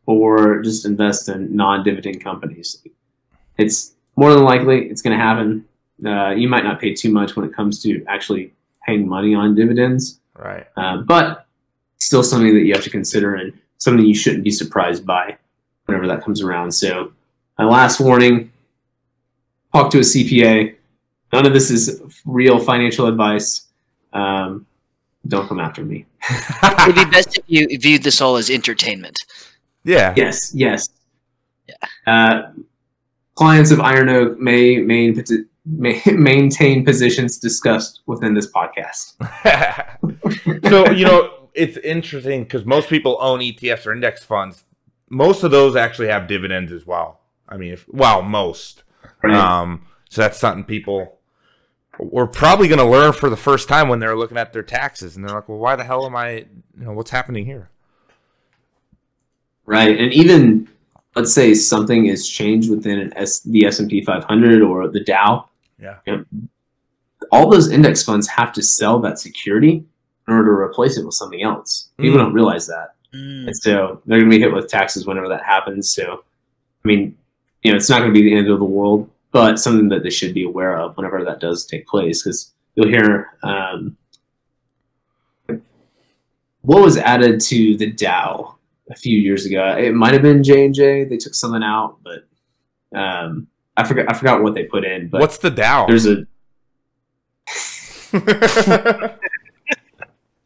or 0.05 0.61
just 0.61 0.85
invest 0.85 1.27
in 1.27 1.55
non 1.55 1.83
dividend 1.83 2.23
companies. 2.23 2.83
It's 3.57 3.93
more 4.15 4.31
than 4.31 4.43
likely 4.43 4.89
it's 4.89 5.01
going 5.01 5.17
to 5.17 5.23
happen. 5.23 5.65
Uh, 6.05 6.31
you 6.31 6.47
might 6.49 6.63
not 6.63 6.79
pay 6.79 6.93
too 6.93 7.11
much 7.11 7.35
when 7.35 7.45
it 7.45 7.53
comes 7.53 7.81
to 7.83 8.03
actually 8.07 8.53
paying 8.87 9.07
money 9.07 9.35
on 9.35 9.53
dividends, 9.55 10.19
Right. 10.37 10.65
uh, 10.77 10.97
but 10.97 11.45
still 11.99 12.23
something 12.23 12.53
that 12.55 12.61
you 12.61 12.73
have 12.73 12.83
to 12.83 12.89
consider 12.89 13.35
and 13.35 13.53
something 13.77 14.03
you 14.05 14.15
shouldn't 14.15 14.43
be 14.43 14.49
surprised 14.51 15.05
by 15.05 15.37
whenever 15.85 16.07
that 16.07 16.23
comes 16.23 16.41
around. 16.41 16.71
So, 16.71 17.11
my 17.59 17.65
last 17.65 17.99
warning 17.99 18.51
talk 19.73 19.91
to 19.91 19.99
a 19.99 20.01
CPA. 20.01 20.75
None 21.31 21.45
of 21.45 21.53
this 21.53 21.69
is 21.69 22.01
real 22.25 22.59
financial 22.59 23.05
advice. 23.07 23.67
Um, 24.13 24.65
don't 25.27 25.47
come 25.47 25.59
after 25.59 25.83
me. 25.85 26.05
It'd 26.83 26.95
be 26.95 27.05
best 27.05 27.37
if 27.37 27.43
you 27.47 27.67
viewed 27.79 28.01
this 28.03 28.19
all 28.21 28.35
as 28.37 28.49
entertainment. 28.49 29.15
yeah. 29.83 30.13
Yes, 30.17 30.51
yes. 30.55 30.89
Yeah. 31.67 31.75
Uh, 32.07 32.51
clients 33.35 33.69
of 33.71 33.79
Iron 33.79 34.09
Oak 34.09 34.39
may, 34.39 34.77
main, 34.77 35.13
may 35.66 36.01
maintain 36.05 36.84
positions 36.84 37.38
discussed 37.38 38.01
within 38.05 38.34
this 38.34 38.51
podcast. 38.51 39.16
so 40.70 40.89
you 40.91 41.05
know 41.05 41.47
it's 41.53 41.78
interesting 41.78 42.43
because 42.43 42.66
most 42.66 42.89
people 42.89 43.18
own 43.20 43.39
ETFs 43.39 43.86
or 43.86 43.93
index 43.93 44.24
funds. 44.24 44.64
Most 45.09 45.43
of 45.43 45.51
those 45.51 45.76
actually 45.76 46.07
have 46.07 46.28
dividends 46.28 46.72
as 46.72 46.88
well. 46.88 47.20
I 47.49 47.57
mean, 47.57 47.74
if, 47.74 47.86
well, 47.89 48.22
most. 48.22 48.84
Right? 49.22 49.36
Um, 49.36 49.86
so 50.09 50.22
that's 50.22 50.39
something 50.39 50.64
people 50.64 51.20
were 51.99 52.28
probably 52.28 52.68
going 52.68 52.80
to 52.80 52.86
learn 52.86 53.14
for 53.14 53.30
the 53.30 53.38
first 53.38 53.68
time 53.68 53.89
when 53.89 53.99
they're 53.99 54.16
looking 54.16 54.38
at 54.38 54.53
their 54.53 54.64
taxes, 54.64 55.16
and 55.16 55.28
they're 55.28 55.36
like, 55.36 55.49
"Well, 55.49 55.57
why 55.57 55.76
the 55.76 55.84
hell 55.84 56.05
am 56.05 56.16
I? 56.16 56.32
You 56.78 56.86
know, 56.86 56.93
what's 56.93 57.12
happening 57.12 57.45
here?" 57.45 57.70
Right, 59.66 59.97
and 59.97 60.12
even 60.14 60.70
let's 61.16 61.34
say 61.34 61.53
something 61.53 62.07
is 62.07 62.28
changed 62.28 62.70
within 62.72 62.99
an 62.99 63.14
S, 63.16 63.41
the 63.41 63.66
S 63.66 63.80
and 63.80 63.89
P 63.89 64.03
500 64.03 64.62
or 64.62 64.88
the 64.88 65.03
Dow. 65.03 65.49
Yeah. 65.82 65.95
you 66.05 66.17
know, 66.17 66.25
all 67.32 67.49
those 67.49 67.71
index 67.71 68.03
funds 68.03 68.27
have 68.27 68.51
to 68.53 68.61
sell 68.61 68.99
that 68.99 69.17
security 69.19 69.84
in 70.27 70.34
order 70.34 70.45
to 70.51 70.51
replace 70.61 70.97
it 70.97 71.05
with 71.05 71.15
something 71.15 71.41
else. 71.41 71.89
People 71.97 72.17
Mm. 72.17 72.23
don't 72.23 72.34
realize 72.34 72.67
that, 72.67 72.95
Mm. 73.13 73.47
and 73.47 73.57
so 73.57 74.01
they're 74.05 74.19
going 74.19 74.29
to 74.32 74.38
be 74.38 74.41
hit 74.41 74.53
with 74.53 74.67
taxes 74.69 75.05
whenever 75.07 75.27
that 75.29 75.43
happens. 75.43 75.91
So, 75.91 76.23
I 76.84 76.88
mean, 76.88 77.17
you 77.63 77.71
know, 77.71 77.77
it's 77.77 77.89
not 77.89 77.99
going 77.99 78.13
to 78.13 78.19
be 78.19 78.27
the 78.29 78.36
end 78.36 78.49
of 78.49 78.59
the 78.59 78.65
world, 78.65 79.09
but 79.32 79.59
something 79.59 79.89
that 79.89 80.03
they 80.03 80.09
should 80.09 80.34
be 80.34 80.43
aware 80.43 80.77
of 80.79 80.95
whenever 80.97 81.23
that 81.25 81.39
does 81.39 81.65
take 81.65 81.88
place, 81.88 82.21
because 82.23 82.53
you'll 82.75 82.88
hear. 82.88 83.29
Um, 83.43 83.97
what 86.63 86.82
was 86.84 86.97
added 86.97 87.39
to 87.41 87.75
the 87.77 87.91
Dow 87.91 88.55
a 88.91 88.95
few 88.95 89.17
years 89.17 89.45
ago. 89.45 89.75
It 89.77 89.93
might 89.95 90.13
have 90.13 90.21
been 90.21 90.43
J 90.43 90.65
and 90.65 90.75
J. 90.75 91.05
They 91.05 91.17
took 91.17 91.34
something 91.34 91.63
out, 91.63 91.97
but 92.03 92.27
um, 92.97 93.47
I 93.78 93.84
forgot. 93.86 94.09
I 94.09 94.13
forgot 94.13 94.41
what 94.43 94.53
they 94.53 94.63
put 94.65 94.84
in. 94.86 95.07
But 95.09 95.22
What's 95.22 95.38
the 95.38 95.49
Dow? 95.49 95.86
there's 95.88 96.05
a. 96.07 96.26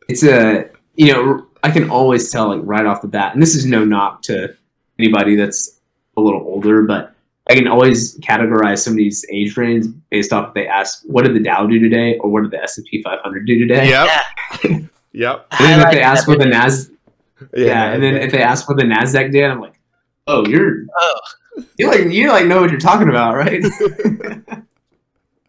It's 0.08 0.24
a 0.24 0.70
you 0.96 1.12
know 1.12 1.48
I 1.64 1.72
can 1.72 1.90
always 1.90 2.30
tell 2.32 2.50
like 2.50 2.62
right 2.64 2.86
off 2.86 3.02
the 3.02 3.08
bat, 3.08 3.34
and 3.34 3.42
this 3.42 3.56
is 3.56 3.66
no 3.66 3.84
knock 3.84 4.22
to 4.24 4.56
anybody 5.00 5.36
that's 5.36 5.80
a 6.16 6.22
little 6.22 6.42
older, 6.42 6.84
but 6.84 7.16
I 7.50 7.56
can 7.56 7.68
always 7.68 8.16
categorize 8.20 8.80
somebody's 8.84 9.26
age 9.32 9.58
range 9.58 9.88
based 10.12 10.32
off 10.32 10.50
if 10.50 10.54
they 10.54 10.68
ask 10.68 11.02
what 11.08 11.26
did 11.26 11.34
the 11.36 11.40
Dow 11.40 11.66
do 11.66 11.80
today 11.80 12.18
or 12.20 12.30
what 12.30 12.44
did 12.44 12.52
the 12.52 12.62
S 12.62 12.78
and 12.78 12.86
P 12.86 13.02
500 13.02 13.48
do 13.48 13.58
today. 13.60 13.90
yep. 13.90 14.10
Yeah. 14.64 14.78
Yep. 15.18 15.48
And 15.60 15.70
then 15.70 15.80
if 15.88 15.92
they 15.94 16.02
ask 16.02 16.26
that 16.26 16.32
what 16.32 16.40
the 16.40 16.46
Nas 16.46 16.92
Yeah. 17.56 17.66
yeah, 17.66 17.92
and 17.94 18.04
then 18.04 18.16
if 18.18 18.32
they 18.34 18.42
ask 18.42 18.68
what 18.68 18.78
the 18.78 18.84
Nasdaq 18.84 19.32
did, 19.32 19.46
I'm 19.46 19.62
like, 19.62 19.80
oh, 20.28 20.46
you're 20.46 20.84
Oh. 21.00 21.20
You 21.78 21.88
like 21.88 22.06
you 22.12 22.30
like 22.30 22.46
know 22.46 22.62
what 22.62 22.72
you're 22.72 22.80
talking 22.80 23.10
about, 23.10 23.36
right? 23.36 23.62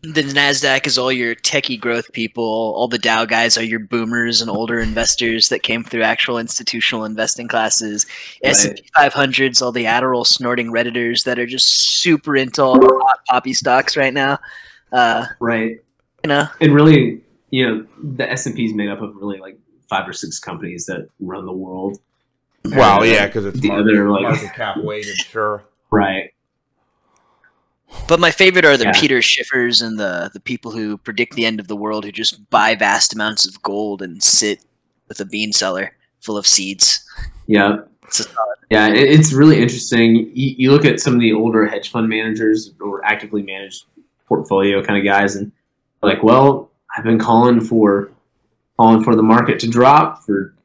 The 0.03 0.23
Nasdaq 0.23 0.87
is 0.87 0.99
all 0.99 1.11
your 1.11 1.35
techie 1.35 1.81
growth 1.81 2.13
people. 2.13 2.45
All 2.45 2.87
the 2.87 2.99
Dow 2.99 3.25
guys 3.25 3.59
are 3.59 3.65
your 3.65 3.81
boomers 3.81 4.41
and 4.41 4.49
older 4.49 4.79
investors 4.79 5.49
that 5.49 5.65
came 5.65 5.83
through 5.83 6.03
actual 6.03 6.39
institutional 6.39 7.05
investing 7.05 7.49
classes. 7.49 8.07
Right. 8.45 8.51
S&P 8.51 8.85
500's 8.97 9.61
all 9.63 9.73
the 9.73 9.85
Adderall 9.87 10.25
snorting 10.25 10.71
redditors 10.71 11.25
that 11.25 11.41
are 11.41 11.47
just 11.47 11.67
super 11.67 12.37
into 12.37 12.63
all 12.63 12.79
the 12.79 12.87
hot 12.87 13.19
poppy 13.29 13.53
stocks 13.53 13.97
right 13.97 14.15
now. 14.15 14.39
Uh, 14.93 15.27
right. 15.41 15.81
you 16.23 16.29
know, 16.29 16.47
And 16.61 16.73
really, 16.73 17.21
you 17.51 17.67
know, 17.67 17.87
the 18.01 18.31
S 18.31 18.47
and 18.47 18.55
P 18.55 18.67
is 18.67 18.75
made 18.75 18.91
up 18.91 19.01
of 19.03 19.17
really 19.17 19.41
like 19.41 19.59
five 19.89 20.09
or 20.09 20.13
six 20.13 20.39
companies 20.39 20.87
that 20.87 21.09
run 21.19 21.47
the 21.47 21.53
world. 21.53 21.99
Well, 22.65 23.03
And, 23.03 23.11
uh, 23.11 23.15
yeah, 23.15 23.27
because 23.27 23.45
it's 23.47 23.59
the 23.59 23.69
market, 23.69 23.83
other, 23.91 24.09
like- 24.11 24.23
market 24.23 24.55
cap 24.55 24.77
weighted, 24.79 25.17
sure. 25.17 25.65
Right. 25.97 26.33
but 28.09 28.21
my 28.21 28.31
favorite 28.31 28.65
are 28.65 28.77
the 28.77 28.85
Yeah. 28.85 28.93
Peter 29.01 29.19
Schiffers 29.19 29.83
and 29.85 29.99
the 29.99 30.31
the 30.33 30.41
people 30.41 30.71
who 30.73 30.99
predict 30.99 31.35
the 31.35 31.47
end 31.47 31.61
of 31.61 31.69
the 31.69 31.77
world 31.77 32.05
who 32.05 32.13
just 32.13 32.49
buy 32.51 32.75
vast 32.75 33.15
amounts 33.15 33.47
of 33.47 33.63
gold 33.63 34.03
and 34.03 34.23
sit 34.23 34.61
with 35.09 35.21
a 35.21 35.25
bean 35.25 35.53
cellar 35.53 35.97
full 36.21 36.37
of 36.37 36.47
seeds. 36.47 37.05
Yeah. 37.47 37.79
Yeah, 38.71 38.89
it, 38.89 38.99
it's 38.99 39.33
really 39.33 39.61
interesting. 39.63 40.17
You, 40.35 40.55
you 40.59 40.73
look 40.73 40.85
at 40.85 41.01
some 41.01 41.15
of 41.15 41.21
the 41.21 41.33
older 41.33 41.65
hedge 41.67 41.91
fund 41.91 42.09
managers 42.09 42.73
or 42.81 43.05
actively 43.05 43.43
managed 43.43 43.85
portfolio 44.27 44.83
kind 44.83 44.99
of 44.99 45.05
guys, 45.05 45.37
and 45.37 45.53
like, 46.03 46.23
well, 46.23 46.71
I've 46.97 47.05
been 47.05 47.19
calling 47.19 47.61
for 47.61 48.11
calling 48.79 49.03
for 49.05 49.15
the 49.15 49.23
market 49.23 49.59
to 49.61 49.69
drop 49.69 50.25
for 50.25 50.56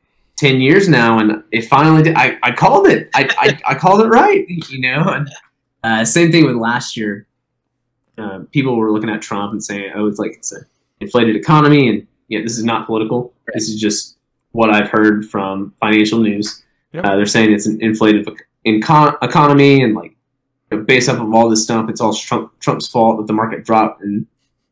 ten 0.41 0.59
years 0.59 0.89
now, 0.89 1.19
and 1.19 1.43
it 1.51 1.61
finally 1.61 2.01
did. 2.01 2.15
I, 2.15 2.37
I 2.41 2.51
called 2.51 2.87
it. 2.87 3.09
I, 3.13 3.29
I, 3.39 3.59
I 3.73 3.75
called 3.75 4.01
it 4.01 4.07
right. 4.07 4.45
You 4.49 4.81
know, 4.81 5.03
and 5.03 5.29
uh, 5.83 6.03
same 6.03 6.31
thing 6.31 6.45
with 6.45 6.55
last 6.55 6.97
year. 6.97 7.27
Uh, 8.17 8.39
people 8.51 8.75
were 8.75 8.91
looking 8.91 9.09
at 9.09 9.21
Trump 9.21 9.51
and 9.53 9.63
saying, 9.63 9.91
"Oh, 9.95 10.07
it's 10.07 10.19
like 10.19 10.31
it's 10.31 10.51
an 10.51 10.65
inflated 10.99 11.35
economy," 11.35 11.89
and 11.89 12.07
yeah, 12.27 12.41
this 12.41 12.57
is 12.57 12.63
not 12.63 12.87
political. 12.87 13.33
This 13.53 13.69
is 13.69 13.79
just 13.79 14.17
what 14.51 14.69
I've 14.69 14.89
heard 14.89 15.29
from 15.29 15.73
financial 15.79 16.19
news. 16.19 16.63
Yep. 16.93 17.05
Uh, 17.05 17.15
they're 17.15 17.25
saying 17.25 17.53
it's 17.53 17.67
an 17.67 17.81
inflated 17.81 18.27
ec- 18.27 18.47
incon- 18.65 19.17
economy, 19.21 19.83
and 19.83 19.95
like 19.95 20.15
you 20.71 20.77
know, 20.77 20.83
based 20.83 21.07
off 21.07 21.19
of 21.19 21.33
all 21.33 21.49
this 21.49 21.63
stuff, 21.63 21.89
it's 21.89 22.01
all 22.01 22.13
Trump, 22.13 22.51
Trump's 22.59 22.87
fault 22.87 23.17
that 23.17 23.27
the 23.27 23.33
market 23.33 23.63
dropped. 23.63 24.01
And 24.01 24.25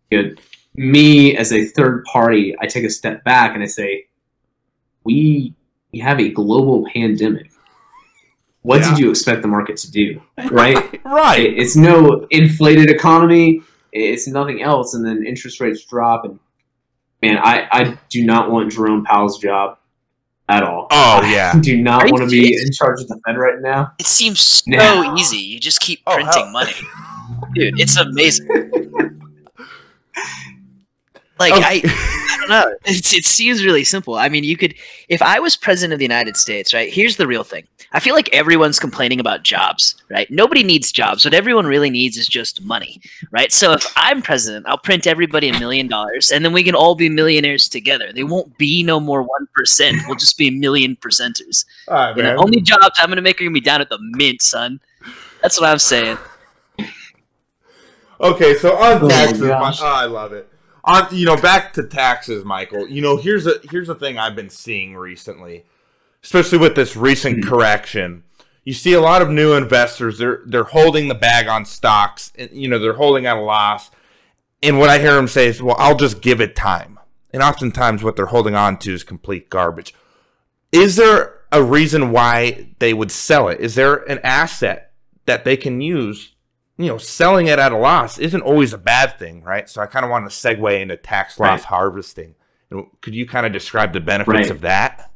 you 0.10 0.24
know, 0.24 0.36
me 0.76 1.38
as 1.38 1.54
a 1.54 1.66
third 1.66 2.04
party, 2.06 2.56
I 2.60 2.66
take 2.66 2.84
a 2.84 2.90
step 2.90 3.24
back 3.24 3.54
and 3.54 3.64
I 3.64 3.68
say, 3.68 4.08
we 5.04 5.54
we 5.92 6.00
have 6.00 6.20
a 6.20 6.30
global 6.30 6.86
pandemic. 6.94 7.52
What 8.62 8.82
Yeah. 8.82 8.90
did 8.92 9.00
you 9.00 9.10
expect 9.10 9.42
the 9.42 9.48
market 9.48 9.78
to 9.78 9.92
do? 9.92 10.22
Right? 10.52 11.02
Right. 11.06 11.40
It- 11.42 11.58
it's 11.58 11.76
no 11.76 12.28
inflated 12.30 12.90
economy. 12.90 13.62
It's 13.92 14.28
nothing 14.28 14.62
else, 14.62 14.94
and 14.94 15.04
then 15.06 15.26
interest 15.26 15.60
rates 15.60 15.84
drop. 15.86 16.24
And 16.26 16.40
man, 17.24 17.38
I, 17.40 17.68
I 17.72 17.98
do 18.10 18.24
not 18.24 18.52
want 18.52 18.72
Jerome 18.72 19.04
Powell's 19.04 19.40
job 19.40 19.78
at 20.48 20.62
all. 20.64 20.88
Oh, 20.92 21.20
I 21.24 21.32
yeah. 21.32 21.60
do 21.60 21.82
not 21.82 22.12
want 22.12 22.24
to 22.24 22.30
be 22.30 22.54
in 22.54 22.72
charge 22.72 23.02
of 23.02 23.08
the 23.08 23.20
Fed 23.26 23.38
right 23.38 23.60
now. 23.62 23.94
It 24.00 24.06
seems 24.08 24.40
so 24.42 24.64
No. 24.68 25.16
easy. 25.16 25.38
You 25.38 25.60
just 25.60 25.80
keep 25.80 26.02
Oh, 26.06 26.14
printing 26.16 26.32
hell. 26.34 26.52
money. 26.52 26.74
Dude, 27.56 27.80
it's 27.80 27.98
amazing. 27.98 28.48
like 31.40 31.54
Oh. 31.54 31.62
I 31.64 31.82
I 31.84 32.38
don't 32.38 32.50
know. 32.50 32.76
It's, 32.86 33.14
it 33.14 33.24
seems 33.26 33.64
really 33.64 33.84
simple. 33.84 34.16
I 34.16 34.30
mean, 34.30 34.44
you 34.44 34.58
could 34.58 34.74
if 35.10 35.22
I 35.22 35.40
was 35.40 35.56
president 35.56 35.94
of 35.94 36.00
the 36.00 36.06
United 36.06 36.36
States, 36.38 36.74
right? 36.74 36.92
Here's 36.92 37.18
the 37.18 37.28
real 37.28 37.44
thing. 37.44 37.66
I 37.92 38.00
feel 38.00 38.14
like 38.14 38.30
everyone's 38.34 38.80
complaining 38.80 39.20
about 39.20 39.42
jobs, 39.44 39.96
right? 40.10 40.30
Nobody 40.30 40.62
needs 40.64 40.92
jobs. 40.92 41.26
What 41.26 41.34
everyone 41.34 41.66
really 41.66 41.90
needs 41.90 42.18
is 42.18 42.28
just 42.28 42.62
money, 42.64 43.02
right? 43.32 43.52
So 43.52 43.72
if 43.72 43.92
I'm 43.96 44.22
president, 44.22 44.68
I'll 44.68 44.78
print 44.78 45.08
everybody 45.08 45.50
a 45.50 45.58
million 45.60 45.88
dollars 45.88 46.30
and 46.30 46.46
then 46.46 46.54
we 46.54 46.64
can 46.64 46.76
all 46.76 46.94
be 46.94 47.10
millionaires 47.10 47.68
together. 47.68 48.12
They 48.14 48.24
won't 48.24 48.56
be 48.60 48.84
no 48.84 49.00
more 49.00 49.28
1%. 49.28 50.08
We'll 50.08 50.18
just 50.18 50.38
be 50.38 50.50
a 50.50 50.52
million 50.52 50.96
percenters. 50.98 51.66
All 51.88 51.96
right, 51.96 52.16
You 52.18 52.22
know, 52.24 52.36
only 52.38 52.62
jobs 52.62 52.96
I'm 53.00 53.10
gonna 53.10 53.22
make 53.24 53.42
are 53.42 53.44
gonna 53.44 53.54
be 53.54 53.60
down 53.62 53.82
at 53.82 53.90
the 53.90 53.98
mint, 54.00 54.42
son. 54.44 54.80
That's 55.42 55.60
what 55.60 55.70
I'm 55.70 55.80
saying. 55.80 56.18
Okay, 58.22 58.56
so 58.58 58.76
on 58.78 58.98
Oh 58.98 59.08
my 59.08 59.10
taxes, 59.10 59.42
my, 59.42 59.48
gosh. 59.48 59.80
oh, 59.82 59.86
I 59.88 60.06
love 60.06 60.34
it. 60.34 60.48
On 60.90 61.08
you 61.16 61.26
know, 61.26 61.38
back 61.38 61.74
to 61.74 61.84
taxes, 61.84 62.44
Michael. 62.44 62.88
You 62.88 63.02
know, 63.02 63.18
here's 63.18 63.46
a 63.46 63.60
here's 63.70 63.90
a 63.90 63.96
thing 63.96 64.18
I've 64.18 64.36
been 64.36 64.50
seeing 64.50 64.96
recently, 64.96 65.66
especially 66.24 66.58
with 66.58 66.76
this 66.76 66.96
recent 66.96 67.44
Hmm. 67.44 67.50
correction. 67.50 68.24
You 68.66 68.74
see 68.74 68.94
a 68.94 69.02
lot 69.02 69.22
of 69.22 69.30
new 69.30 69.54
investors. 69.54 70.18
They're 70.18 70.42
they're 70.46 70.64
holding 70.64 71.08
the 71.08 71.16
bag 71.16 71.48
on 71.48 71.66
stocks. 71.66 72.32
And, 72.38 72.50
you 72.52 72.68
know, 72.68 72.80
they're 72.80 72.94
holding 72.94 73.26
at 73.26 73.38
a 73.38 73.42
loss. 73.42 73.92
And 74.64 74.80
what 74.80 74.90
I 74.90 75.00
hear 75.00 75.14
them 75.14 75.28
say 75.28 75.48
is, 75.48 75.62
"Well, 75.62 75.76
I'll 75.80 75.96
just 75.96 76.22
give 76.22 76.42
it 76.42 76.56
time." 76.56 77.00
And 77.32 77.44
oftentimes, 77.44 78.04
what 78.04 78.16
they're 78.16 78.26
holding 78.28 78.56
on 78.56 78.78
to 78.80 78.94
is 78.94 79.04
complete 79.04 79.50
garbage. 79.50 79.94
Is 80.72 80.96
there 80.96 81.36
a 81.52 81.62
reason 81.64 82.12
why 82.12 82.70
they 82.80 82.94
would 82.94 83.12
sell 83.12 83.48
it? 83.48 83.60
Is 83.60 83.76
there 83.76 83.96
an 84.10 84.20
asset 84.24 84.92
that 85.26 85.46
they 85.46 85.56
can 85.56 85.82
use 85.82 86.34
you 86.80 86.88
know, 86.88 86.98
selling 86.98 87.48
it 87.48 87.60
at 87.60 87.72
a 87.74 87.78
loss 87.78 88.18
isn't 88.20 88.42
always 88.42 88.72
a 88.74 88.78
bad 88.78 89.20
thing, 89.20 89.44
right? 89.44 89.70
So 89.70 89.82
I 89.82 89.86
kind 89.86 90.06
of 90.06 90.10
want 90.10 90.30
to 90.30 90.36
segue 90.36 90.82
into 90.82 90.96
tax 90.96 91.38
loss 91.40 91.60
Right. 91.60 91.64
harvesting 91.66 92.36
Could 93.02 93.14
you 93.16 93.28
kind 93.28 93.46
of 93.46 93.52
describe 93.52 93.92
the 93.94 94.00
benefits 94.00 94.34
Right. 94.34 94.50
of 94.50 94.62
that? 94.62 95.12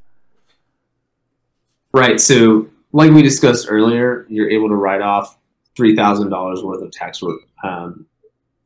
Right. 1.94 2.20
So, 2.20 2.68
like 2.92 3.12
we 3.12 3.22
discussed 3.22 3.68
earlier, 3.70 4.26
you're 4.30 4.50
able 4.50 4.68
to 4.70 4.76
write 4.76 5.02
off 5.02 5.38
three 5.76 5.96
thousand 5.96 6.30
dollars 6.30 6.64
worth 6.64 6.82
of 6.82 6.92
tax 6.92 7.22
um, 7.64 8.06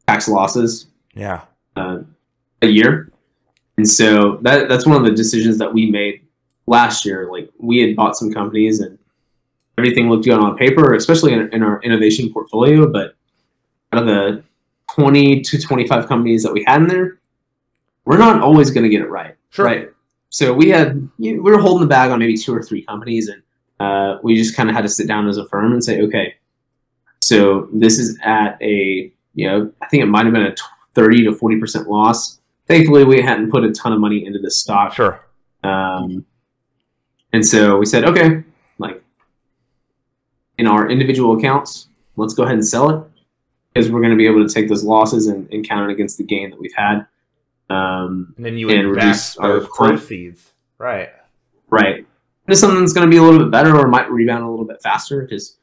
tax 0.08 0.28
losses 0.28 0.88
Yeah. 1.14 1.41
uh, 1.76 2.00
a 2.62 2.68
year, 2.68 3.12
and 3.78 3.88
so 3.88 4.38
that 4.41 4.70
that's 4.70 4.86
one 4.88 4.98
of 4.98 5.04
the 5.04 5.12
decisions 5.12 5.58
that 5.60 5.74
we 5.74 5.89
made 5.91 6.22
last 6.66 7.06
year. 7.06 7.30
Like 7.32 7.50
we 7.60 7.80
had 7.80 7.95
bought 7.95 8.16
some 8.18 8.32
companies 8.34 8.80
and 8.80 8.97
everything 9.78 10.09
looked 10.09 10.25
good 10.25 10.39
on 10.39 10.57
paper, 10.57 10.93
especially 10.95 11.34
in, 11.34 11.49
in 11.53 11.63
our 11.63 11.82
innovation 11.82 12.32
portfolio. 12.32 12.91
But 12.91 13.15
out 13.93 14.01
of 14.01 14.07
the 14.07 14.43
twenty 14.93 15.41
to 15.41 15.59
twenty 15.61 15.88
five 15.88 16.07
companies 16.07 16.43
that 16.43 16.53
we 16.53 16.63
had 16.65 16.82
in 16.82 16.88
there, 16.88 17.19
we're 18.05 18.17
not 18.17 18.41
always 18.41 18.71
going 18.71 18.84
to 18.84 18.89
get 18.89 19.01
it 19.01 19.09
right. 19.09 19.36
Sure. 19.49 19.65
Right. 19.65 19.89
So 20.30 20.53
we 20.53 20.69
had 20.69 21.09
you 21.17 21.38
know, 21.38 21.41
we 21.41 21.51
were 21.51 21.59
holding 21.59 21.88
the 21.88 21.89
bag 21.89 22.11
on 22.11 22.19
maybe 22.19 22.38
two 22.38 22.53
or 22.53 22.61
three 22.61 22.84
companies, 22.84 23.30
and 23.30 23.41
uh, 23.80 24.19
we 24.23 24.36
just 24.36 24.55
kind 24.55 24.69
of 24.69 24.75
had 24.75 24.82
to 24.82 24.89
sit 24.89 25.07
down 25.07 25.28
as 25.28 25.38
a 25.38 25.47
firm 25.47 25.71
and 25.73 25.84
say, 25.84 26.01
okay, 26.01 26.36
so 27.19 27.69
this 27.73 27.97
is 27.97 28.17
at 28.23 28.57
a 28.61 29.11
you 29.36 29.47
know 29.47 29.71
I 29.82 29.88
think 29.88 30.03
it 30.03 30.07
might 30.07 30.25
have 30.25 30.34
been 30.34 30.45
a 30.47 30.55
thirty 30.95 31.23
to 31.23 31.34
forty 31.34 31.59
percent 31.59 31.88
loss. 31.88 32.39
Thankfully, 32.67 33.05
we 33.05 33.21
hadn't 33.21 33.49
put 33.51 33.63
a 33.63 33.71
ton 33.71 33.93
of 33.93 33.99
money 34.01 34.25
into 34.25 34.39
this 34.39 34.59
stock, 34.59 34.93
Sure. 34.93 35.21
um, 35.63 36.25
and 37.32 37.45
so 37.47 37.78
we 37.78 37.86
said, 37.86 38.03
okay, 38.03 38.43
in 40.58 40.68
our 40.68 40.89
individual 40.89 41.38
accounts, 41.38 41.88
let's 42.16 42.34
go 42.34 42.43
ahead 42.43 42.55
and 42.55 42.66
sell 42.66 42.89
it 42.89 43.03
because 43.74 43.91
we're 43.91 44.01
going 44.01 44.12
to 44.12 44.18
be 44.18 44.26
able 44.26 44.45
to 44.45 44.51
take 44.51 44.68
those 44.68 44.84
losses 44.84 45.28
and, 45.28 45.51
and 45.51 45.68
count 45.68 45.89
it 45.89 45.93
against 45.93 46.18
the 46.18 46.24
gain 46.24 46.49
that 46.49 46.60
we've 46.60 46.74
had. 46.76 47.05
Um, 47.70 48.34
And 48.38 48.45
then 48.45 48.58
you 48.58 48.70
And 48.70 48.89
reduce 48.89 49.38
our 49.38 49.62
proceeds. 49.62 50.51
Right. 50.78 51.10
Right. 51.70 52.05
Into 52.47 52.55
something 52.55 52.80
that's 52.80 52.93
going 52.93 53.05
to 53.05 53.12
be 53.12 53.18
a 53.18 53.22
little 53.22 53.39
bit 53.39 53.51
better 53.51 53.78
or 53.78 53.88
might 53.88 54.10
rebound 54.10 54.43
a 54.43 54.49
little 54.49 54.66
bit 54.66 54.82
faster 54.82 55.22
because 55.22 55.58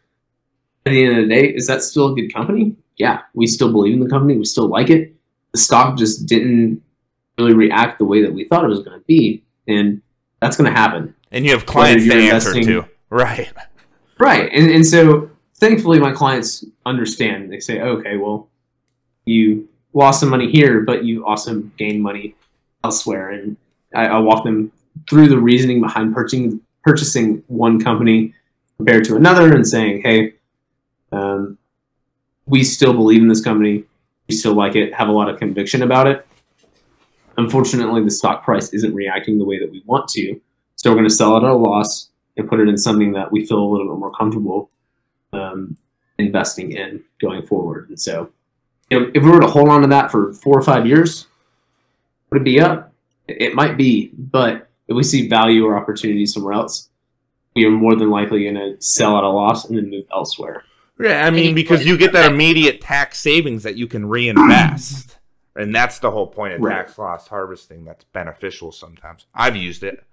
at 0.86 0.90
the 0.90 1.04
end 1.04 1.18
of 1.18 1.24
the 1.24 1.34
day, 1.34 1.48
is 1.48 1.66
that 1.66 1.82
still 1.82 2.12
a 2.12 2.14
good 2.14 2.32
company? 2.32 2.76
Yeah, 2.96 3.22
we 3.32 3.46
still 3.46 3.72
believe 3.72 3.94
in 3.94 4.00
the 4.00 4.08
company. 4.08 4.36
We 4.36 4.44
still 4.44 4.68
like 4.68 4.90
it. 4.90 5.14
The 5.52 5.58
stock 5.58 5.96
just 5.96 6.26
didn't 6.26 6.82
really 7.38 7.54
react 7.54 7.98
the 7.98 8.04
way 8.04 8.22
that 8.22 8.32
we 8.32 8.44
thought 8.44 8.64
it 8.64 8.68
was 8.68 8.80
going 8.80 8.98
to 8.98 9.04
be. 9.06 9.42
And 9.66 10.02
that's 10.40 10.56
going 10.56 10.72
to 10.72 10.78
happen. 10.78 11.14
And 11.32 11.44
you 11.44 11.52
have 11.52 11.66
clients 11.66 12.04
to 12.06 12.14
answer 12.14 12.52
to. 12.52 12.84
Right. 13.10 13.50
Right. 14.24 14.50
And, 14.54 14.70
and 14.70 14.86
so 14.86 15.28
thankfully, 15.56 16.00
my 16.00 16.10
clients 16.10 16.64
understand. 16.86 17.52
They 17.52 17.60
say, 17.60 17.82
okay, 17.82 18.16
well, 18.16 18.48
you 19.26 19.68
lost 19.92 20.20
some 20.20 20.30
money 20.30 20.50
here, 20.50 20.80
but 20.80 21.04
you 21.04 21.26
also 21.26 21.60
gained 21.76 22.02
money 22.02 22.34
elsewhere. 22.82 23.28
And 23.28 23.58
I, 23.94 24.06
I 24.06 24.18
walk 24.20 24.44
them 24.44 24.72
through 25.10 25.28
the 25.28 25.38
reasoning 25.38 25.82
behind 25.82 26.14
purchasing, 26.14 26.62
purchasing 26.84 27.44
one 27.48 27.78
company 27.78 28.32
compared 28.78 29.04
to 29.04 29.16
another 29.16 29.54
and 29.54 29.68
saying, 29.68 30.00
hey, 30.00 30.36
um, 31.12 31.58
we 32.46 32.64
still 32.64 32.94
believe 32.94 33.20
in 33.20 33.28
this 33.28 33.42
company. 33.42 33.84
We 34.26 34.36
still 34.36 34.54
like 34.54 34.74
it, 34.74 34.94
have 34.94 35.08
a 35.08 35.12
lot 35.12 35.28
of 35.28 35.38
conviction 35.38 35.82
about 35.82 36.06
it. 36.06 36.26
Unfortunately, 37.36 38.02
the 38.02 38.10
stock 38.10 38.42
price 38.42 38.72
isn't 38.72 38.94
reacting 38.94 39.36
the 39.36 39.44
way 39.44 39.58
that 39.58 39.70
we 39.70 39.82
want 39.84 40.08
to. 40.08 40.40
So 40.76 40.90
we're 40.90 40.96
going 40.96 41.08
to 41.10 41.14
sell 41.14 41.36
it 41.36 41.44
at 41.44 41.50
a 41.50 41.54
loss 41.54 42.08
and 42.36 42.48
put 42.48 42.60
it 42.60 42.68
in 42.68 42.76
something 42.76 43.12
that 43.12 43.30
we 43.30 43.46
feel 43.46 43.58
a 43.58 43.68
little 43.70 43.88
bit 43.94 43.98
more 43.98 44.12
comfortable 44.12 44.70
um, 45.32 45.76
investing 46.18 46.72
in 46.72 47.02
going 47.20 47.44
forward. 47.46 47.88
And 47.88 48.00
so, 48.00 48.30
you 48.90 49.00
know, 49.00 49.10
if 49.14 49.22
we 49.22 49.30
were 49.30 49.40
to 49.40 49.46
hold 49.46 49.68
on 49.68 49.82
to 49.82 49.88
that 49.88 50.10
for 50.10 50.32
four 50.34 50.58
or 50.58 50.62
five 50.62 50.86
years, 50.86 51.26
would 52.30 52.42
it 52.42 52.44
be 52.44 52.60
up? 52.60 52.92
It 53.28 53.40
it 53.40 53.54
might 53.54 53.76
be, 53.76 54.10
but 54.16 54.68
if 54.88 54.94
we 54.96 55.02
see 55.02 55.28
value 55.28 55.64
or 55.64 55.76
opportunity 55.78 56.26
somewhere 56.26 56.52
else, 56.54 56.88
we 57.56 57.64
are 57.64 57.70
more 57.70 57.94
than 57.96 58.10
likely 58.10 58.42
going 58.44 58.56
to 58.56 58.76
sell 58.80 59.16
at 59.16 59.24
a 59.24 59.28
loss 59.28 59.64
and 59.66 59.78
then 59.78 59.88
move 59.90 60.04
elsewhere. 60.12 60.64
Yeah, 61.00 61.24
I 61.26 61.30
mean, 61.30 61.54
because 61.54 61.86
you 61.86 61.96
get 61.96 62.12
that 62.12 62.30
immediate 62.30 62.80
tax 62.80 63.18
savings 63.18 63.62
that 63.64 63.76
you 63.76 63.86
can 63.86 64.06
reinvest. 64.06 65.18
And 65.56 65.74
that's 65.74 66.00
the 66.00 66.10
whole 66.10 66.26
point 66.26 66.54
of 66.54 66.60
Right. 66.60 66.74
tax 66.84 66.98
loss 66.98 67.28
harvesting. 67.28 67.84
That's 67.84 68.04
beneficial 68.04 68.72
sometimes. 68.72 69.26
I've 69.34 69.56
used 69.56 69.82
it. 69.84 70.04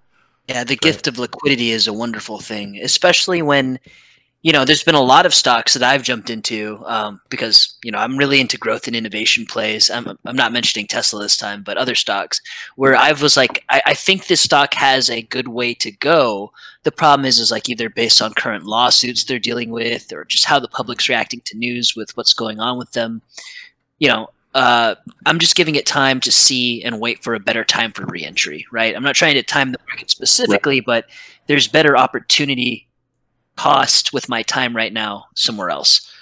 Yeah, 0.48 0.64
the 0.64 0.76
gift 0.76 1.06
of 1.06 1.18
liquidity 1.18 1.70
is 1.70 1.86
a 1.86 1.92
wonderful 1.92 2.38
thing, 2.38 2.78
especially 2.82 3.42
when, 3.42 3.78
you 4.42 4.52
know, 4.52 4.64
there's 4.64 4.82
been 4.82 4.96
a 4.96 5.00
lot 5.00 5.24
of 5.24 5.32
stocks 5.32 5.72
that 5.72 5.84
I've 5.84 6.02
jumped 6.02 6.30
into 6.30 6.82
um, 6.84 7.20
because, 7.30 7.78
you 7.84 7.92
know, 7.92 7.98
I'm 7.98 8.16
really 8.16 8.40
into 8.40 8.58
growth 8.58 8.88
and 8.88 8.96
innovation 8.96 9.46
plays. 9.46 9.88
I'm, 9.88 10.18
I'm 10.26 10.36
not 10.36 10.52
mentioning 10.52 10.88
Tesla 10.88 11.22
this 11.22 11.36
time, 11.36 11.62
but 11.62 11.76
other 11.76 11.94
stocks 11.94 12.40
where 12.74 12.96
I 12.96 13.12
was 13.12 13.36
like, 13.36 13.64
I, 13.70 13.82
I 13.86 13.94
think 13.94 14.26
this 14.26 14.40
stock 14.40 14.74
has 14.74 15.08
a 15.08 15.22
good 15.22 15.46
way 15.46 15.74
to 15.74 15.92
go. 15.92 16.50
The 16.82 16.90
problem 16.90 17.24
is, 17.24 17.38
is 17.38 17.52
like 17.52 17.68
either 17.68 17.88
based 17.88 18.20
on 18.20 18.34
current 18.34 18.64
lawsuits 18.64 19.22
they're 19.22 19.38
dealing 19.38 19.70
with 19.70 20.12
or 20.12 20.24
just 20.24 20.46
how 20.46 20.58
the 20.58 20.66
public's 20.66 21.08
reacting 21.08 21.42
to 21.44 21.56
news 21.56 21.94
with 21.94 22.16
what's 22.16 22.34
going 22.34 22.58
on 22.58 22.78
with 22.78 22.90
them. 22.92 23.22
You 24.00 24.08
know, 24.08 24.30
uh, 24.54 24.94
I'm 25.24 25.38
just 25.38 25.56
giving 25.56 25.76
it 25.76 25.86
time 25.86 26.20
to 26.20 26.32
see 26.32 26.82
and 26.84 27.00
wait 27.00 27.22
for 27.22 27.34
a 27.34 27.40
better 27.40 27.64
time 27.64 27.92
for 27.92 28.04
reentry, 28.06 28.66
right? 28.70 28.94
I'm 28.94 29.02
not 29.02 29.14
trying 29.14 29.34
to 29.34 29.42
time 29.42 29.72
the 29.72 29.78
market 29.88 30.10
specifically, 30.10 30.80
but 30.80 31.06
there's 31.46 31.68
better 31.68 31.96
opportunity 31.96 32.88
cost 33.56 34.12
with 34.12 34.28
my 34.28 34.42
time 34.42 34.74
right 34.76 34.92
now 34.92 35.26
somewhere 35.34 35.70
else 35.70 36.12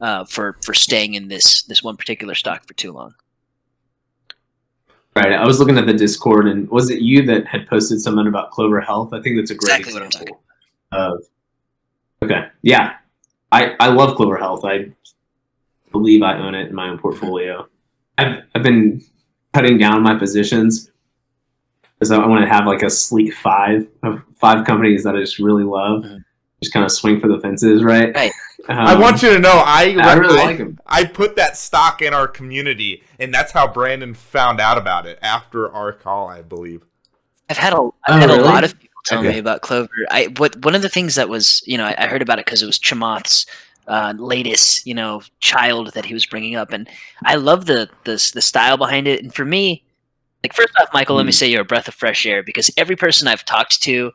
uh, 0.00 0.24
for 0.24 0.56
for 0.64 0.74
staying 0.74 1.14
in 1.14 1.28
this 1.28 1.62
this 1.64 1.82
one 1.82 1.96
particular 1.96 2.34
stock 2.34 2.66
for 2.66 2.74
too 2.74 2.92
long. 2.92 3.14
Right. 5.16 5.32
I 5.32 5.44
was 5.44 5.58
looking 5.58 5.78
at 5.78 5.86
the 5.86 5.94
Discord, 5.94 6.46
and 6.46 6.68
was 6.70 6.90
it 6.90 7.00
you 7.00 7.24
that 7.26 7.46
had 7.46 7.66
posted 7.66 8.00
something 8.00 8.26
about 8.26 8.50
Clover 8.50 8.80
Health? 8.80 9.12
I 9.12 9.20
think 9.20 9.36
that's 9.36 9.50
a 9.50 9.54
great 9.54 9.80
Exactly 9.80 10.06
example 10.06 10.42
of. 10.92 11.24
Okay. 12.22 12.48
Yeah. 12.62 12.96
I 13.50 13.74
I 13.80 13.88
love 13.88 14.16
Clover 14.16 14.36
Health. 14.36 14.64
I 14.64 14.92
believe 15.90 16.22
I 16.22 16.38
own 16.38 16.54
it 16.54 16.68
in 16.68 16.74
my 16.74 16.88
own 16.88 16.98
portfolio. 16.98 17.66
I've 18.18 18.42
I've 18.54 18.62
been 18.62 19.02
cutting 19.54 19.78
down 19.78 20.02
my 20.02 20.14
positions 20.16 20.90
because 21.98 22.10
I 22.10 22.24
want 22.26 22.44
to 22.44 22.48
have 22.52 22.66
like 22.66 22.82
a 22.82 22.90
sleek 22.90 23.34
five 23.34 23.88
of 24.02 24.22
five 24.34 24.66
companies 24.66 25.04
that 25.04 25.16
I 25.16 25.20
just 25.20 25.38
really 25.38 25.64
love. 25.64 26.02
Mhm. 26.04 26.24
Just 26.62 26.72
kind 26.72 26.84
of 26.84 26.90
swing 26.90 27.20
for 27.20 27.28
the 27.28 27.38
fences, 27.38 27.84
right? 27.84 28.12
Right. 28.14 28.32
I 28.68 28.94
Um, 28.94 29.00
want 29.00 29.22
you 29.22 29.32
to 29.32 29.38
know, 29.38 29.62
I, 29.64 29.96
I 30.00 30.14
really 30.14 30.40
I, 30.40 30.44
like 30.44 30.58
them. 30.58 30.76
I 30.88 31.04
put 31.04 31.36
that 31.36 31.56
stock 31.56 32.02
in 32.02 32.12
our 32.12 32.26
community, 32.26 33.04
and 33.20 33.32
that's 33.32 33.52
how 33.52 33.68
Brandon 33.72 34.12
found 34.12 34.60
out 34.60 34.76
about 34.76 35.06
it 35.06 35.20
after 35.22 35.72
our 35.72 35.92
call, 35.92 36.26
I 36.28 36.42
believe. 36.42 36.82
I've 37.48 37.56
had 37.58 37.72
a 37.72 37.76
I've 37.76 37.90
Oh, 38.08 38.12
had 38.14 38.28
really? 38.30 38.40
a 38.40 38.44
lot 38.44 38.64
of 38.64 38.72
people 38.78 39.00
tell 39.06 39.20
Okay. 39.20 39.32
me 39.34 39.38
about 39.38 39.62
Clover. 39.62 39.88
I 40.10 40.34
what 40.36 40.56
one 40.64 40.74
of 40.74 40.82
the 40.82 40.88
things 40.88 41.14
that 41.14 41.28
was 41.28 41.62
you 41.64 41.78
know 41.78 41.84
I, 41.84 41.94
I 41.96 42.06
heard 42.08 42.22
about 42.22 42.40
it 42.40 42.44
because 42.44 42.60
it 42.62 42.66
was 42.66 42.78
Chamath's 42.78 43.46
uh, 43.88 44.14
latest 44.18 44.86
you 44.86 44.94
know 44.94 45.22
child 45.40 45.92
that 45.94 46.04
he 46.06 46.14
was 46.14 46.26
bringing 46.26 46.56
up, 46.56 46.72
and 46.72 46.88
I 47.24 47.36
love 47.36 47.66
the 47.66 47.88
the 48.04 48.12
the 48.34 48.42
style 48.42 48.76
behind 48.76 49.08
it. 49.08 49.22
And 49.22 49.34
for 49.34 49.44
me, 49.44 49.84
like 50.44 50.54
first 50.54 50.74
off, 50.80 50.88
Michael, 50.94 51.16
let 51.16 51.26
me 51.26 51.32
Mm. 51.32 51.34
say 51.34 51.50
you're 51.50 51.62
a 51.62 51.64
breath 51.64 51.88
of 51.88 51.94
fresh 51.94 52.26
air 52.26 52.42
because 52.42 52.70
every 52.76 52.96
person 52.96 53.28
I've 53.28 53.44
talked 53.44 53.82
to 53.82 54.12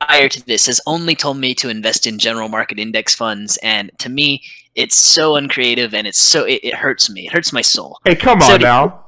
prior 0.00 0.28
to 0.28 0.46
this 0.46 0.66
has 0.66 0.80
only 0.86 1.14
told 1.14 1.38
me 1.38 1.54
to 1.54 1.68
invest 1.68 2.06
in 2.06 2.18
general 2.18 2.48
market 2.48 2.78
index 2.78 3.14
funds, 3.14 3.56
and 3.62 3.90
to 3.98 4.08
me, 4.08 4.42
it's 4.74 4.96
so 4.96 5.36
uncreative 5.36 5.94
and 5.94 6.06
it's 6.06 6.18
so 6.18 6.44
it, 6.44 6.60
it 6.64 6.74
hurts 6.74 7.10
me. 7.10 7.26
It 7.26 7.32
hurts 7.32 7.52
my 7.52 7.62
soul 7.62 7.98
Hey, 8.04 8.16
come 8.16 8.40
So 8.40 8.54
on 8.54 8.60
now. 8.60 9.06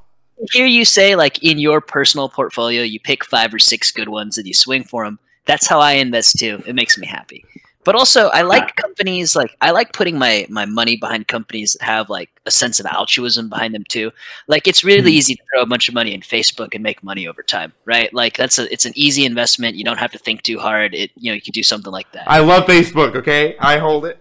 hear 0.52 0.66
you 0.66 0.84
say 0.84 1.16
like 1.16 1.42
in 1.42 1.58
your 1.58 1.80
personal 1.80 2.28
portfolio 2.28 2.82
you 2.82 3.00
pick 3.00 3.24
five 3.24 3.54
or 3.54 3.58
six 3.58 3.90
good 3.92 4.08
ones 4.08 4.36
and 4.38 4.46
you 4.46 4.54
swing 4.54 4.84
for 4.84 5.04
them 5.04 5.18
that's 5.46 5.66
how 5.66 5.78
i 5.80 5.92
invest 5.92 6.38
too 6.38 6.62
it 6.66 6.74
makes 6.74 6.98
me 6.98 7.06
happy 7.06 7.44
but 7.84 7.94
also 7.94 8.28
i 8.28 8.42
like 8.42 8.74
companies 8.76 9.34
like 9.36 9.56
i 9.60 9.70
like 9.70 9.92
putting 9.92 10.18
my 10.18 10.46
my 10.48 10.64
money 10.64 10.96
behind 10.96 11.26
companies 11.28 11.72
that 11.74 11.84
have 11.84 12.08
like 12.10 12.30
a 12.46 12.50
sense 12.50 12.80
of 12.80 12.86
altruism 12.86 13.48
behind 13.48 13.74
them 13.74 13.84
too 13.88 14.10
like 14.46 14.66
it's 14.66 14.82
really 14.84 15.10
Mhm. 15.12 15.14
easy 15.18 15.34
to 15.36 15.42
throw 15.52 15.62
a 15.62 15.66
bunch 15.66 15.88
of 15.88 15.94
money 15.94 16.12
in 16.14 16.20
facebook 16.20 16.74
and 16.74 16.82
make 16.82 17.02
money 17.02 17.26
over 17.26 17.42
time 17.42 17.72
right 17.84 18.12
like 18.14 18.36
that's 18.36 18.58
a 18.58 18.72
it's 18.72 18.86
an 18.86 18.92
easy 18.96 19.24
investment 19.24 19.76
you 19.76 19.84
don't 19.84 19.98
have 19.98 20.12
to 20.12 20.18
think 20.18 20.42
too 20.42 20.58
hard 20.58 20.94
it 20.94 21.10
you 21.16 21.30
know 21.30 21.34
you 21.34 21.40
could 21.42 21.54
do 21.54 21.62
something 21.62 21.92
like 21.92 22.10
that 22.12 22.24
I 22.26 22.38
love 22.40 22.64
Facebook, 22.66 23.14
okay? 23.16 23.56
I 23.58 23.78
hold 23.78 24.04
it. 24.06 24.18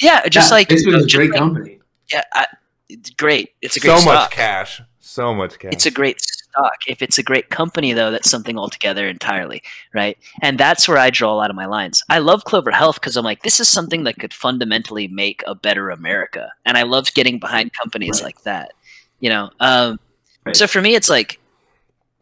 yeah 0.00 0.26
just 0.28 0.50
Yeah, 0.50 0.54
like 0.56 0.68
Facebook 0.68 0.96
is 0.98 1.04
a 1.12 1.16
great 1.16 1.30
like- 1.30 1.38
company. 1.38 1.78
yeah 2.12 2.22
I, 2.34 2.46
it's 2.88 3.10
great 3.10 3.50
it's 3.62 3.76
a 3.76 3.80
great 3.80 3.98
So 3.98 4.04
much 4.04 4.30
cash. 4.30 4.82
So 4.98 5.34
much 5.34 5.58
cash. 5.58 5.72
it's 5.72 5.86
a 5.86 5.90
great 5.90 6.20
stock. 6.50 6.74
If 6.86 7.02
it's 7.02 7.18
a 7.18 7.22
great 7.22 7.50
company, 7.50 7.92
though, 7.92 8.10
that's 8.10 8.30
something 8.30 8.58
altogether 8.58 9.08
entirely, 9.08 9.62
right? 9.94 10.16
And 10.42 10.58
that's 10.58 10.88
where 10.88 10.98
I 10.98 11.10
draw 11.10 11.32
a 11.32 11.36
lot 11.36 11.50
of 11.50 11.56
my 11.56 11.66
lines. 11.66 12.02
I 12.08 12.18
love 12.18 12.44
Clover 12.44 12.70
Health 12.70 12.96
because 13.00 13.16
I'm 13.16 13.24
like, 13.24 13.42
this 13.42 13.60
is 13.60 13.68
something 13.68 14.04
that 14.04 14.18
could 14.18 14.34
fundamentally 14.34 15.08
make 15.08 15.42
a 15.46 15.54
better 15.54 15.90
America, 15.90 16.52
and 16.64 16.76
I 16.78 16.82
love 16.82 17.12
getting 17.14 17.38
behind 17.38 17.72
companies 17.72 18.20
Right. 18.20 18.26
like 18.26 18.42
that. 18.44 18.72
You 19.20 19.30
know, 19.30 19.50
um, 19.60 19.98
Right. 20.46 20.56
so 20.56 20.66
for 20.66 20.80
me, 20.80 20.94
it's 20.94 21.08
like, 21.10 21.38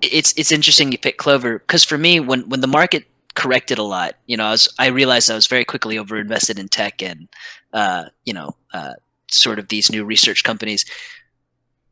it's 0.01 0.33
it's 0.37 0.53
interesting 0.53 0.93
you 0.93 0.99
pick 0.99 1.19
Clover 1.19 1.59
because 1.59 1.85
for 1.85 1.99
me, 1.99 2.21
when 2.21 2.49
when 2.49 2.61
the 2.61 2.67
market 2.69 3.05
corrected 3.35 3.79
a 3.79 3.83
lot, 3.83 4.15
you 4.27 4.37
know, 4.37 4.45
I 4.47 4.51
was 4.51 4.69
I 4.79 4.87
realized 4.89 5.31
I 5.31 5.35
was 5.35 5.47
very 5.49 5.65
quickly 5.65 5.97
overinvested 5.97 6.59
in 6.59 6.69
tech 6.69 7.03
and 7.03 7.29
uh, 7.73 8.05
you 8.25 8.33
know, 8.33 8.55
uh, 8.73 8.95
sort 9.31 9.59
of 9.59 9.69
these 9.69 9.91
new 9.91 10.05
research 10.05 10.45
companies. 10.45 10.85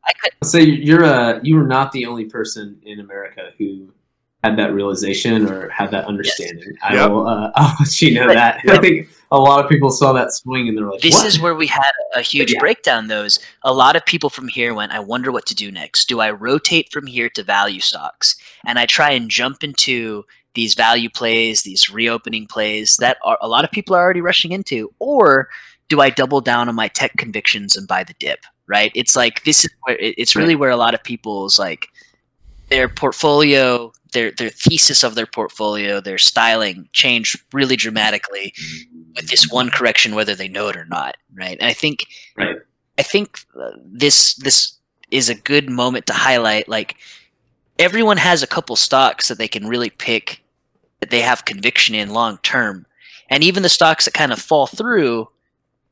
I 0.06 0.12
could. 0.22 0.32
I'll 0.42 0.48
say 0.48 0.62
you're 0.62 1.04
uh 1.04 1.40
you 1.42 1.56
were 1.56 1.66
not 1.66 1.92
the 1.92 2.06
only 2.06 2.24
person 2.26 2.78
in 2.84 3.00
America 3.00 3.50
who 3.58 3.92
had 4.44 4.56
that 4.58 4.72
realization 4.72 5.48
or 5.50 5.68
had 5.70 5.90
that 5.90 6.04
understanding. 6.04 6.72
I 6.82 6.94
Yep. 6.94 7.10
will 7.10 7.26
uh, 7.26 7.50
I'll 7.56 7.74
let 7.80 8.02
you 8.02 8.14
know 8.14 8.26
But- 8.28 8.34
that. 8.34 8.60
I 8.68 8.78
think 8.78 9.08
a 9.32 9.38
lot 9.38 9.64
of 9.64 9.68
people 9.68 9.90
saw 9.90 10.12
that 10.12 10.32
swing 10.32 10.68
and 10.68 10.78
they're 10.78 10.88
like, 10.88 11.00
This 11.00 11.14
what? 11.16 11.26
is 11.26 11.40
where 11.40 11.54
we 11.56 11.66
had 11.66 11.90
a 12.14 12.20
huge 12.22 12.52
Yeah. 12.52 12.60
breakdown. 12.60 13.08
Those 13.08 13.40
a 13.64 13.72
lot 13.72 13.96
of 13.96 14.04
people 14.06 14.30
from 14.30 14.46
here 14.48 14.72
went. 14.74 14.92
I 14.92 15.00
wonder 15.00 15.32
what 15.32 15.46
to 15.46 15.54
do 15.54 15.72
next. 15.72 16.08
Do 16.08 16.20
I 16.20 16.30
rotate 16.30 16.92
from 16.92 17.06
here 17.06 17.28
to 17.30 17.42
value 17.42 17.80
stocks, 17.80 18.36
and 18.64 18.78
I 18.78 18.86
try 18.86 19.10
and 19.10 19.28
jump 19.28 19.64
into 19.64 20.24
these 20.54 20.74
value 20.74 21.10
plays, 21.10 21.62
these 21.62 21.90
reopening 21.90 22.46
plays 22.46 22.96
that 22.98 23.18
are, 23.24 23.36
a 23.42 23.48
lot 23.48 23.64
of 23.64 23.70
people 23.72 23.94
are 23.96 24.00
already 24.02 24.22
rushing 24.22 24.52
into, 24.52 24.90
or 25.00 25.48
do 25.90 26.00
I 26.00 26.08
double 26.08 26.40
down 26.40 26.68
on 26.68 26.74
my 26.74 26.88
tech 26.88 27.12
convictions 27.18 27.76
and 27.76 27.86
buy 27.88 28.04
the 28.04 28.14
dip? 28.18 28.40
Right? 28.68 28.92
It's 28.94 29.14
like 29.16 29.44
this 29.44 29.64
is 29.64 29.70
where 29.82 29.96
it's 30.00 30.34
really 30.36 30.56
where 30.56 30.70
a 30.70 30.76
lot 30.76 30.94
of 30.94 31.02
people's 31.02 31.58
like 31.58 31.88
their 32.68 32.88
portfolio, 32.88 33.92
their 34.12 34.32
their 34.32 34.50
thesis 34.50 35.04
of 35.04 35.14
their 35.14 35.26
portfolio, 35.26 36.00
their 36.00 36.18
styling 36.18 36.88
changed 36.92 37.40
really 37.52 37.76
dramatically 37.76 38.52
with 39.14 39.28
this 39.28 39.50
one 39.50 39.70
correction, 39.70 40.14
whether 40.14 40.34
they 40.34 40.48
know 40.48 40.68
it 40.68 40.76
or 40.76 40.84
not, 40.86 41.16
right? 41.34 41.56
And 41.60 41.68
I 41.68 41.72
think, 41.72 42.06
Right. 42.36 42.56
I 42.98 43.02
think 43.02 43.40
uh, 43.60 43.70
this 43.84 44.34
this 44.36 44.78
is 45.10 45.28
a 45.28 45.34
good 45.34 45.70
moment 45.70 46.06
to 46.06 46.12
highlight. 46.12 46.68
Like 46.68 46.96
everyone 47.78 48.16
has 48.16 48.42
a 48.42 48.46
couple 48.48 48.74
stocks 48.76 49.28
that 49.28 49.38
they 49.38 49.48
can 49.48 49.68
really 49.68 49.90
pick 49.90 50.42
that 51.00 51.10
they 51.10 51.20
have 51.20 51.44
conviction 51.44 51.94
in 51.94 52.10
long 52.10 52.38
term, 52.42 52.86
and 53.30 53.44
even 53.44 53.62
the 53.62 53.68
stocks 53.68 54.06
that 54.06 54.14
kind 54.14 54.32
of 54.32 54.40
fall 54.40 54.66
through, 54.66 55.28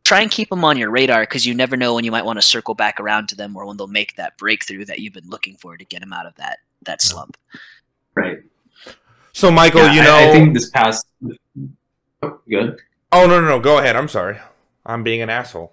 try 0.04 0.20
and 0.20 0.30
keep 0.30 0.50
them 0.50 0.64
on 0.64 0.76
your 0.76 0.90
radar 0.90 1.22
because 1.22 1.46
you 1.46 1.54
never 1.54 1.76
know 1.76 1.94
when 1.94 2.04
you 2.04 2.10
might 2.10 2.24
want 2.24 2.36
to 2.38 2.42
circle 2.42 2.74
back 2.74 3.00
around 3.00 3.28
to 3.30 3.34
them 3.34 3.56
or 3.56 3.64
when 3.66 3.76
they'll 3.76 3.86
make 3.86 4.14
that 4.16 4.36
breakthrough 4.36 4.84
that 4.84 4.98
you've 4.98 5.14
been 5.14 5.28
looking 5.28 5.56
for 5.56 5.76
to 5.76 5.84
get 5.84 6.00
them 6.00 6.12
out 6.12 6.26
of 6.26 6.34
that 6.36 6.58
that 6.82 7.00
slump. 7.00 7.36
right. 8.14 8.38
So, 9.32 9.50
Michael, 9.50 9.86
Yeah, 9.86 9.92
you 9.94 10.00
I- 10.00 10.04
know. 10.04 10.16
I, 10.16 10.32
think 10.32 10.54
this 10.54 10.70
past 10.70 11.06
oh, 12.22 12.38
good. 12.48 12.78
oh 13.12 13.26
no, 13.26 13.40
no, 13.40 13.48
no. 13.48 13.58
Go 13.60 13.78
ahead. 13.78 13.96
I'm 13.96 14.08
sorry. 14.08 14.38
I'm 14.86 15.02
being 15.02 15.22
an 15.22 15.30
asshole. 15.30 15.72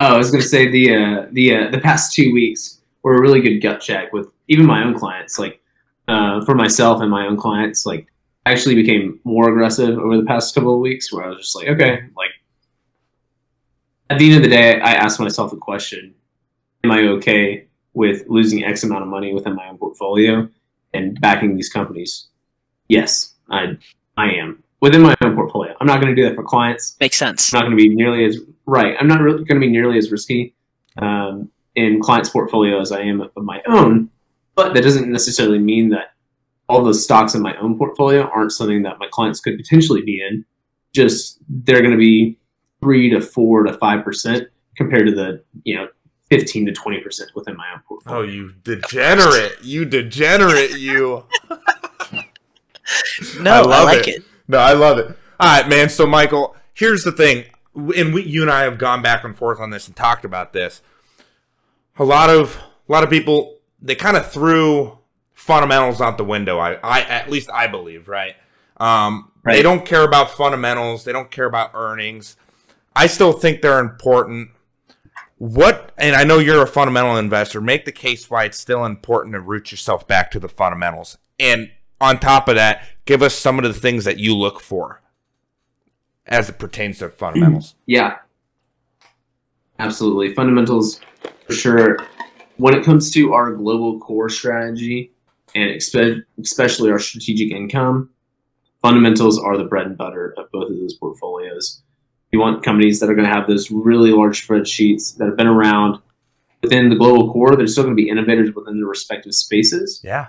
Oh, 0.00 0.14
I 0.14 0.18
was 0.18 0.30
going 0.30 0.42
to 0.42 0.48
say 0.48 0.68
the 0.70 0.94
uh, 0.96 1.26
the 1.32 1.54
uh, 1.56 1.70
the 1.70 1.78
past 1.78 2.12
two 2.12 2.32
weeks 2.32 2.80
were 3.02 3.16
a 3.16 3.20
really 3.20 3.40
good 3.40 3.60
gut 3.60 3.80
check 3.80 4.12
with 4.12 4.28
even 4.48 4.66
my 4.66 4.82
own 4.82 4.98
clients. 4.98 5.38
Like 5.38 5.60
uh, 6.08 6.44
for 6.44 6.54
myself 6.54 7.00
and 7.00 7.10
my 7.10 7.26
own 7.26 7.36
clients, 7.38 7.86
like 7.86 8.06
I 8.44 8.52
actually 8.52 8.74
became 8.74 9.20
more 9.24 9.48
aggressive 9.48 9.98
over 9.98 10.16
the 10.16 10.24
past 10.24 10.54
couple 10.54 10.74
of 10.74 10.80
weeks. 10.80 11.10
Where 11.12 11.24
I 11.24 11.28
was 11.28 11.38
just 11.38 11.54
like, 11.56 11.68
okay, 11.68 12.00
like 12.16 12.30
at 14.10 14.18
the 14.18 14.26
end 14.26 14.36
of 14.36 14.42
the 14.42 14.48
day, 14.48 14.80
I 14.80 14.92
asked 14.92 15.20
myself 15.20 15.52
the 15.52 15.56
question: 15.56 16.14
Am 16.84 16.90
I 16.90 17.02
okay 17.02 17.66
with 17.94 18.24
losing 18.28 18.64
X 18.64 18.82
amount 18.82 19.02
of 19.02 19.08
money 19.08 19.32
within 19.32 19.54
my 19.54 19.68
own 19.68 19.78
portfolio 19.78 20.48
and 20.92 21.18
backing 21.20 21.56
these 21.56 21.70
companies? 21.70 22.26
Yes, 22.88 23.34
I 23.48 23.78
I 24.16 24.32
am 24.32 24.62
within 24.80 25.02
my 25.02 25.14
own 25.22 25.34
portfolio. 25.34 25.74
I'm 25.80 25.86
not 25.86 26.00
going 26.00 26.14
to 26.14 26.20
do 26.20 26.28
that 26.28 26.34
for 26.34 26.42
clients. 26.42 26.96
Makes 27.00 27.18
sense. 27.18 27.54
I'm 27.54 27.60
not 27.60 27.66
going 27.66 27.78
to 27.78 27.82
be 27.82 27.94
nearly 27.94 28.24
as 28.24 28.38
right. 28.66 28.96
I'm 28.98 29.08
not 29.08 29.20
really 29.20 29.44
going 29.44 29.60
to 29.60 29.66
be 29.66 29.70
nearly 29.70 29.96
as 29.96 30.10
risky 30.10 30.54
um, 30.98 31.48
in 31.76 32.00
clients' 32.00 32.30
portfolio 32.30 32.80
as 32.80 32.90
I 32.90 33.00
am 33.02 33.20
of 33.20 33.30
my 33.36 33.62
own. 33.66 34.10
But 34.56 34.74
that 34.74 34.82
doesn't 34.82 35.10
necessarily 35.10 35.60
mean 35.60 35.90
that 35.90 36.14
all 36.68 36.82
those 36.82 37.02
stocks 37.02 37.34
in 37.34 37.42
my 37.42 37.56
own 37.58 37.78
portfolio 37.78 38.22
aren't 38.22 38.52
something 38.52 38.82
that 38.82 38.98
my 38.98 39.06
clients 39.10 39.40
could 39.40 39.56
potentially 39.56 40.02
be 40.02 40.20
in. 40.20 40.44
Just 40.92 41.38
they're 41.48 41.80
going 41.80 41.92
to 41.92 41.96
be 41.96 42.39
three 42.80 43.10
to 43.10 43.20
four 43.20 43.62
to 43.64 43.72
five 43.78 44.04
percent 44.04 44.48
compared 44.76 45.06
to 45.06 45.14
the 45.14 45.42
you 45.64 45.76
know 45.76 45.88
fifteen 46.28 46.66
to 46.66 46.72
twenty 46.72 47.00
percent 47.00 47.30
within 47.34 47.56
my 47.56 47.66
own 47.72 47.80
portfolio. 47.86 48.20
Oh, 48.20 48.22
you 48.22 48.52
degenerate! 48.64 49.62
You 49.62 49.84
degenerate! 49.84 50.78
You. 50.78 51.24
No, 53.40 53.62
I 53.62 53.80
I, 53.80 53.82
like 53.84 54.08
it. 54.08 54.16
it. 54.16 54.24
No, 54.48 54.58
I 54.58 54.72
love 54.72 54.98
it. 54.98 55.06
All 55.38 55.60
right, 55.60 55.68
man. 55.68 55.88
So, 55.88 56.06
Michael, 56.06 56.56
here's 56.74 57.04
the 57.04 57.12
thing, 57.12 57.44
and 57.74 58.12
we, 58.12 58.22
you 58.24 58.42
and 58.42 58.50
I 58.50 58.62
have 58.62 58.78
gone 58.78 59.00
back 59.00 59.22
and 59.22 59.36
forth 59.36 59.60
on 59.60 59.70
this 59.70 59.86
and 59.86 59.94
talked 59.94 60.24
about 60.24 60.52
this. 60.52 60.82
A 61.98 62.04
lot 62.04 62.30
of 62.30 62.56
a 62.88 62.92
lot 62.92 63.04
of 63.04 63.10
people 63.10 63.58
they 63.80 63.94
kind 63.94 64.16
of 64.16 64.30
threw 64.30 64.98
fundamentals 65.34 66.00
out 66.00 66.18
the 66.18 66.24
window. 66.24 66.58
I, 66.58 66.74
I 66.82 67.02
at 67.02 67.30
least 67.30 67.48
I 67.52 67.66
believe, 67.68 68.08
right? 68.08 68.34
Um, 68.78 69.30
They 69.44 69.62
don't 69.62 69.86
care 69.86 70.02
about 70.02 70.30
fundamentals. 70.30 71.04
They 71.04 71.12
don't 71.12 71.30
care 71.30 71.46
about 71.46 71.70
earnings. 71.74 72.36
I 72.94 73.06
still 73.06 73.32
think 73.32 73.62
they're 73.62 73.78
important. 73.78 74.50
What, 75.38 75.92
and 75.96 76.14
I 76.14 76.24
know 76.24 76.38
you're 76.38 76.62
a 76.62 76.66
fundamental 76.66 77.16
investor. 77.16 77.60
Make 77.60 77.84
the 77.84 77.92
case 77.92 78.28
why 78.28 78.44
it's 78.44 78.58
still 78.58 78.84
important 78.84 79.34
to 79.34 79.40
root 79.40 79.70
yourself 79.70 80.06
back 80.06 80.30
to 80.32 80.40
the 80.40 80.48
fundamentals. 80.48 81.16
And 81.38 81.70
on 82.00 82.18
top 82.18 82.48
of 82.48 82.56
that, 82.56 82.86
give 83.04 83.22
us 83.22 83.34
some 83.34 83.58
of 83.58 83.64
the 83.64 83.72
things 83.72 84.04
that 84.04 84.18
you 84.18 84.36
look 84.36 84.60
for 84.60 85.00
as 86.26 86.48
it 86.48 86.58
pertains 86.58 86.98
to 86.98 87.08
fundamentals. 87.08 87.74
Yeah, 87.86 88.18
absolutely. 89.78 90.34
Fundamentals, 90.34 91.00
for 91.46 91.54
sure. 91.54 91.98
When 92.56 92.74
it 92.74 92.84
comes 92.84 93.10
to 93.12 93.32
our 93.32 93.52
global 93.52 93.98
core 93.98 94.28
strategy 94.28 95.12
and 95.54 95.70
expe- 95.70 96.22
especially 96.40 96.90
our 96.90 96.98
strategic 96.98 97.50
income, 97.50 98.10
fundamentals 98.82 99.38
are 99.38 99.56
the 99.56 99.64
bread 99.64 99.86
and 99.86 99.96
butter 99.96 100.34
of 100.36 100.50
both 100.52 100.70
of 100.70 100.76
those 100.76 100.94
portfolios. 100.94 101.82
You 102.32 102.38
want 102.38 102.62
companies 102.62 103.00
that 103.00 103.10
are 103.10 103.14
going 103.14 103.28
to 103.28 103.34
have 103.34 103.48
those 103.48 103.70
really 103.70 104.12
large 104.12 104.46
spreadsheets 104.46 105.16
that 105.16 105.26
have 105.26 105.36
been 105.36 105.48
around 105.48 106.00
within 106.62 106.88
the 106.88 106.96
global 106.96 107.32
core. 107.32 107.56
They're 107.56 107.66
still 107.66 107.84
going 107.84 107.96
to 107.96 108.00
be 108.00 108.08
innovators 108.08 108.54
within 108.54 108.78
their 108.78 108.86
respective 108.86 109.34
spaces. 109.34 110.00
Yeah. 110.04 110.28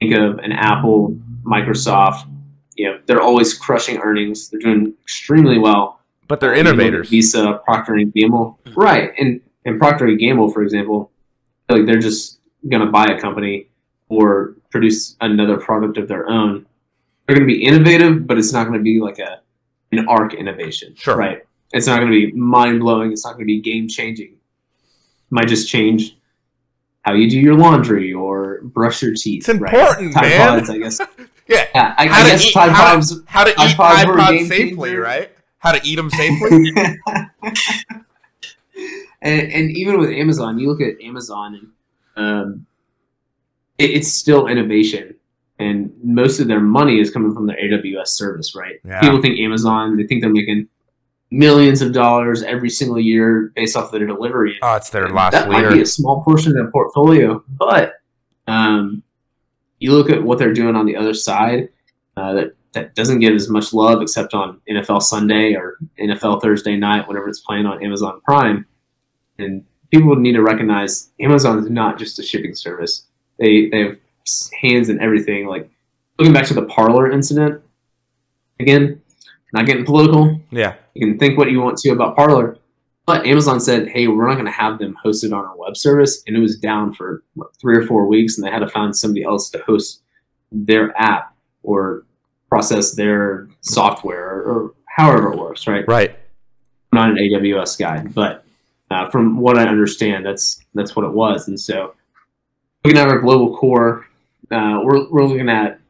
Think 0.00 0.14
of 0.14 0.38
an 0.38 0.52
Apple, 0.52 1.16
Microsoft. 1.44 2.28
You 2.74 2.90
know, 2.90 3.00
they're 3.06 3.22
always 3.22 3.54
crushing 3.54 3.98
earnings. 3.98 4.50
They're 4.50 4.60
doing 4.60 4.94
extremely 5.02 5.58
well. 5.58 6.00
But 6.28 6.40
they're 6.40 6.54
uh, 6.54 6.56
You 6.56 6.64
look 6.64 6.72
innovators. 6.72 7.08
Visa, 7.08 7.60
Procter 7.64 7.94
and 7.94 8.12
Gamble, 8.12 8.58
mm-hmm. 8.64 8.80
right? 8.80 9.12
And 9.18 9.40
and 9.64 9.78
Procter 9.80 10.06
and 10.06 10.18
Gamble, 10.18 10.50
for 10.50 10.62
example, 10.62 11.10
like 11.68 11.86
they're 11.86 11.98
just 11.98 12.40
gonna 12.68 12.90
buy 12.90 13.06
a 13.06 13.20
company 13.20 13.68
or 14.08 14.56
produce 14.70 15.16
another 15.20 15.56
product 15.56 15.98
of 15.98 16.08
their 16.08 16.28
own. 16.28 16.66
They're 17.26 17.36
gonna 17.36 17.46
be 17.46 17.64
innovative, 17.64 18.26
but 18.26 18.38
it's 18.38 18.52
not 18.52 18.66
gonna 18.66 18.80
be 18.80 19.00
like 19.00 19.18
a 19.18 19.40
an 19.92 20.06
ARK 20.08 20.34
innovation, 20.34 20.94
Sure. 20.96 21.16
right? 21.16 21.42
It's 21.72 21.86
not 21.86 21.98
gonna 21.98 22.10
be 22.10 22.32
mind 22.32 22.80
blowing. 22.80 23.12
It's 23.12 23.24
not 23.24 23.32
gonna 23.34 23.44
be 23.46 23.60
game 23.60 23.88
changing. 23.88 24.34
Might 25.30 25.48
just 25.48 25.68
change 25.68 26.16
how 27.02 27.12
you 27.14 27.28
do 27.30 27.38
your 27.38 27.54
laundry 27.54 28.12
or 28.12 28.60
brush 28.62 29.02
your 29.02 29.14
teeth. 29.14 29.48
It's 29.48 29.60
right? 29.60 29.72
important, 29.74 30.12
Tide 30.12 30.22
man. 30.22 30.58
Pods, 30.58 30.70
I 30.70 30.78
guess. 30.78 31.00
Yeah. 31.48 31.64
Yeah, 31.76 31.94
I, 31.96 32.06
How 32.08 32.20
I 32.20 32.22
to 32.24 32.28
guess 32.30 32.44
eat- 32.46 32.54
Tide 32.54 32.70
how 32.70 32.84
to- 32.90 32.94
Pods 32.96 33.20
How 33.26 33.44
to 33.44 33.50
eat 33.50 33.54
Tide 33.76 34.06
Pods 34.08 34.48
safely, 34.48 34.88
changer. 34.90 35.00
right? 35.00 35.30
How 35.58 35.70
to 35.70 35.80
eat 35.86 35.94
them 35.94 36.10
safely? 36.10 36.72
and 39.22 39.52
and 39.52 39.70
even 39.76 39.98
with 40.00 40.10
Amazon, 40.10 40.58
you 40.58 40.68
look 40.68 40.80
at 40.80 41.00
Amazon 41.00 41.72
and 42.16 42.24
um, 42.26 42.66
it, 43.78 43.90
it's 43.90 44.08
still 44.12 44.48
innovation, 44.48 45.14
and 45.58 45.92
most 46.02 46.40
of 46.40 46.48
their 46.48 46.60
money 46.60 47.00
is 47.00 47.10
coming 47.10 47.32
from 47.32 47.46
their 47.46 47.56
AWS 47.56 48.08
service, 48.08 48.54
right? 48.54 48.76
Yeah. 48.84 49.00
People 49.00 49.22
think 49.22 49.38
Amazon, 49.38 49.96
they 49.96 50.06
think 50.06 50.20
they're 50.22 50.30
making 50.30 50.68
millions 51.30 51.82
of 51.82 51.92
dollars 51.92 52.42
every 52.42 52.70
single 52.70 53.00
year 53.00 53.52
based 53.56 53.76
off 53.76 53.86
of 53.86 53.92
their 53.92 54.06
delivery. 54.06 54.58
oh, 54.62 54.76
it's 54.76 54.90
their 54.90 55.06
And 55.06 55.14
last 55.14 55.32
that 55.32 55.48
might 55.48 55.70
be 55.70 55.80
a 55.80 55.86
small 55.86 56.22
portion 56.22 56.50
of 56.50 56.56
their 56.56 56.70
portfolio, 56.70 57.42
but 57.48 57.94
um, 58.46 59.02
you 59.80 59.92
look 59.92 60.10
at 60.10 60.22
what 60.22 60.38
they're 60.38 60.54
doing 60.54 60.76
on 60.76 60.86
the 60.86 60.96
other 60.96 61.14
side 61.14 61.68
uh, 62.16 62.32
that 62.34 62.56
that 62.72 62.94
doesn't 62.94 63.20
get 63.20 63.32
as 63.32 63.48
much 63.48 63.72
love 63.72 64.02
except 64.02 64.34
on 64.34 64.60
NFL 64.68 65.02
Sunday 65.02 65.54
or 65.54 65.78
NFL 65.98 66.42
Thursday 66.42 66.76
night, 66.76 67.08
whenever 67.08 67.26
it's 67.28 67.40
playing 67.40 67.64
on 67.64 67.82
Amazon 67.82 68.20
Prime. 68.22 68.66
And 69.38 69.64
people 69.90 70.14
need 70.16 70.34
to 70.34 70.42
recognize 70.42 71.10
Amazon 71.18 71.58
is 71.58 71.70
not 71.70 71.98
just 71.98 72.18
a 72.18 72.22
shipping 72.22 72.54
service; 72.54 73.06
they 73.38 73.68
they 73.70 73.80
have 73.80 73.98
hands 74.62 74.88
and 74.88 75.00
everything. 75.00 75.46
Like 75.46 75.68
looking 76.18 76.32
back 76.34 76.46
to 76.46 76.54
the 76.54 76.62
Parler 76.64 77.10
incident, 77.10 77.62
again, 78.60 79.00
not 79.52 79.66
getting 79.66 79.84
political, 79.84 80.40
Yeah. 80.50 80.74
you 80.94 81.06
can 81.06 81.18
think 81.18 81.38
what 81.38 81.50
you 81.50 81.60
want 81.60 81.78
to 81.78 81.90
about 81.90 82.16
Parler, 82.16 82.58
but 83.06 83.24
Amazon 83.26 83.60
said, 83.60 83.88
"Hey, 83.88 84.08
we're 84.08 84.26
not 84.26 84.34
going 84.34 84.46
to 84.46 84.50
have 84.52 84.78
them 84.78 84.96
hosted 85.04 85.32
on 85.36 85.44
our 85.44 85.56
web 85.56 85.76
service," 85.76 86.22
and 86.26 86.36
it 86.36 86.40
was 86.40 86.58
down 86.58 86.92
for 86.92 87.22
what, 87.34 87.50
three 87.60 87.76
or 87.76 87.86
four 87.86 88.06
weeks, 88.06 88.36
and 88.36 88.46
they 88.46 88.50
had 88.50 88.58
to 88.60 88.68
find 88.68 88.94
somebody 88.96 89.22
else 89.24 89.48
to 89.50 89.58
host 89.60 90.02
their 90.50 90.92
app 91.00 91.34
or 91.62 92.04
process 92.48 92.92
their 92.92 93.48
software 93.60 94.24
or, 94.28 94.42
or 94.42 94.74
however 94.86 95.32
it 95.32 95.38
works. 95.38 95.66
Right? 95.66 95.86
Right. 95.86 96.18
I'm 96.92 96.98
not 96.98 97.10
an 97.10 97.16
AWS 97.16 97.78
guy, 97.78 98.04
but 98.14 98.44
uh, 98.90 99.08
from 99.10 99.38
what 99.38 99.56
I 99.58 99.64
understand, 99.68 100.26
that's 100.26 100.60
that's 100.74 100.96
what 100.96 101.04
it 101.04 101.12
was. 101.12 101.46
And 101.48 101.58
so, 101.58 101.94
looking 102.84 102.98
at 103.00 103.08
our 103.08 103.20
global 103.20 103.56
core, 103.56 104.06
uh, 104.50 104.80
we're 104.82 105.08
we're 105.10 105.24
looking 105.24 105.48
at 105.48 105.80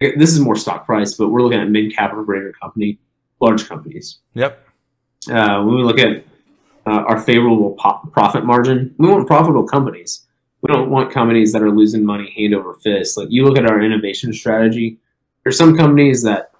this 0.00 0.30
is 0.32 0.40
more 0.40 0.56
stock 0.56 0.86
price, 0.86 1.14
but 1.14 1.28
we're 1.28 1.42
looking 1.42 1.60
at 1.60 1.68
mid 1.70 1.94
cap 1.94 2.12
or 2.12 2.24
greater 2.24 2.52
company, 2.52 2.98
large 3.40 3.68
companies. 3.68 4.18
Yep. 4.34 4.64
Uh, 5.30 5.62
when 5.64 5.74
we 5.76 5.82
look 5.82 5.98
at 5.98 6.24
uh, 6.88 7.04
our 7.06 7.20
favorable 7.20 7.72
profit 8.12 8.46
margin. 8.46 8.94
We 8.98 9.08
want 9.08 9.26
profitable 9.26 9.64
companies. 9.64 10.26
We 10.62 10.72
don't 10.72 10.90
want 10.90 11.12
companies 11.12 11.52
that 11.52 11.62
are 11.62 11.70
losing 11.70 12.04
money 12.04 12.32
hand 12.34 12.54
over 12.54 12.74
fist. 12.74 13.18
Like 13.18 13.28
you 13.30 13.44
look 13.44 13.58
at 13.58 13.70
our 13.70 13.82
innovation 13.82 14.32
strategy, 14.32 14.98
there's 15.42 15.58
some 15.58 15.76
companies 15.76 16.22
that 16.22 16.52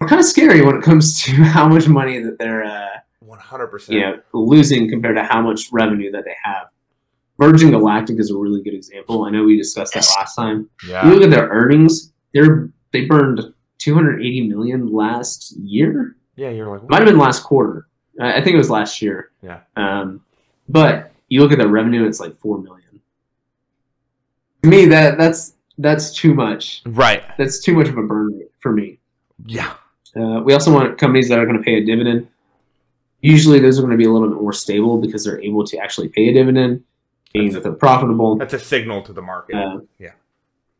are 0.00 0.06
kind 0.06 0.20
of 0.20 0.26
scary 0.26 0.62
when 0.62 0.76
it 0.76 0.82
comes 0.82 1.20
to 1.24 1.32
how 1.42 1.68
much 1.68 1.88
money 1.88 2.20
that 2.20 2.38
they're 2.38 2.64
uh, 2.64 2.88
One 3.20 3.40
hundred 3.40 3.68
percent. 3.68 3.98
you 3.98 4.00
know 4.02 4.20
losing 4.32 4.88
compared 4.88 5.16
to 5.16 5.24
how 5.24 5.42
much 5.42 5.68
revenue 5.72 6.12
that 6.12 6.24
they 6.24 6.36
have. 6.44 6.68
Virgin 7.38 7.70
Galactic 7.70 8.18
is 8.18 8.30
a 8.30 8.36
really 8.36 8.62
good 8.62 8.74
example. 8.74 9.24
I 9.24 9.30
know 9.30 9.44
we 9.44 9.56
discussed 9.56 9.94
that 9.94 10.06
last 10.16 10.34
time. 10.34 10.70
Yeah. 10.88 11.06
You 11.06 11.14
look 11.14 11.22
at 11.24 11.30
their 11.30 11.48
earnings; 11.48 12.12
they're 12.32 12.70
they 12.92 13.04
burned 13.04 13.52
280 13.78 14.48
million 14.48 14.92
last 14.92 15.52
year. 15.56 16.16
Yeah. 16.36 16.50
You're 16.50 16.70
like. 16.70 16.88
Might 16.88 17.00
have 17.00 17.08
been 17.08 17.18
last 17.18 17.42
quarter. 17.42 17.88
I 18.20 18.40
think 18.40 18.54
it 18.54 18.58
was 18.58 18.70
last 18.70 19.02
year. 19.02 19.30
Yeah. 19.42 19.60
Um, 19.76 20.24
but 20.68 21.12
you 21.28 21.42
look 21.42 21.52
at 21.52 21.58
their 21.58 21.68
revenue; 21.68 22.06
it's 22.06 22.20
like 22.20 22.36
four 22.38 22.58
million. 22.58 23.00
To 24.62 24.68
me, 24.68 24.86
that 24.86 25.18
that's 25.18 25.54
that's 25.78 26.14
too 26.14 26.34
much. 26.34 26.82
Right. 26.86 27.22
That's 27.38 27.60
too 27.60 27.74
much 27.74 27.88
of 27.88 27.98
a 27.98 28.02
burn 28.02 28.36
rate 28.38 28.50
for 28.60 28.72
me. 28.72 28.98
Yeah. 29.44 29.74
Uh, 30.16 30.40
we 30.42 30.54
also 30.54 30.72
want 30.72 30.96
companies 30.98 31.28
that 31.28 31.38
are 31.38 31.44
going 31.44 31.58
to 31.58 31.62
pay 31.62 31.74
a 31.74 31.84
dividend. 31.84 32.28
Usually, 33.20 33.60
those 33.60 33.78
are 33.78 33.82
going 33.82 33.92
to 33.92 33.98
be 33.98 34.06
a 34.06 34.10
little 34.10 34.28
bit 34.28 34.40
more 34.40 34.52
stable 34.52 35.00
because 35.00 35.24
they're 35.24 35.40
able 35.40 35.64
to 35.66 35.78
actually 35.78 36.08
pay 36.08 36.28
a 36.28 36.32
dividend, 36.32 36.82
meaning 37.36 37.52
that 37.52 37.62
they're 37.62 37.72
profitable. 37.72 38.36
That's 38.36 38.54
a 38.54 38.58
signal 38.58 39.02
to 39.02 39.12
the 39.12 39.22
market. 39.22 39.56
Uh, 39.56 39.80
Yeah. 39.98 40.12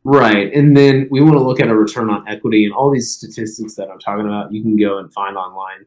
Right. 0.03 0.53
And 0.53 0.75
then 0.77 1.07
we 1.11 1.21
want 1.21 1.33
to 1.33 1.43
look 1.43 1.59
at 1.59 1.67
a 1.67 1.75
return 1.75 2.09
on 2.09 2.25
equity 2.29 2.63
and 2.63 2.73
all 2.73 2.89
these 2.89 3.11
statistics 3.11 3.75
that 3.75 3.89
I'm 3.89 3.99
talking 3.99 4.25
about, 4.25 4.53
you 4.53 4.61
can 4.61 4.77
go 4.77 4.99
and 4.99 5.11
find 5.11 5.35
online. 5.35 5.85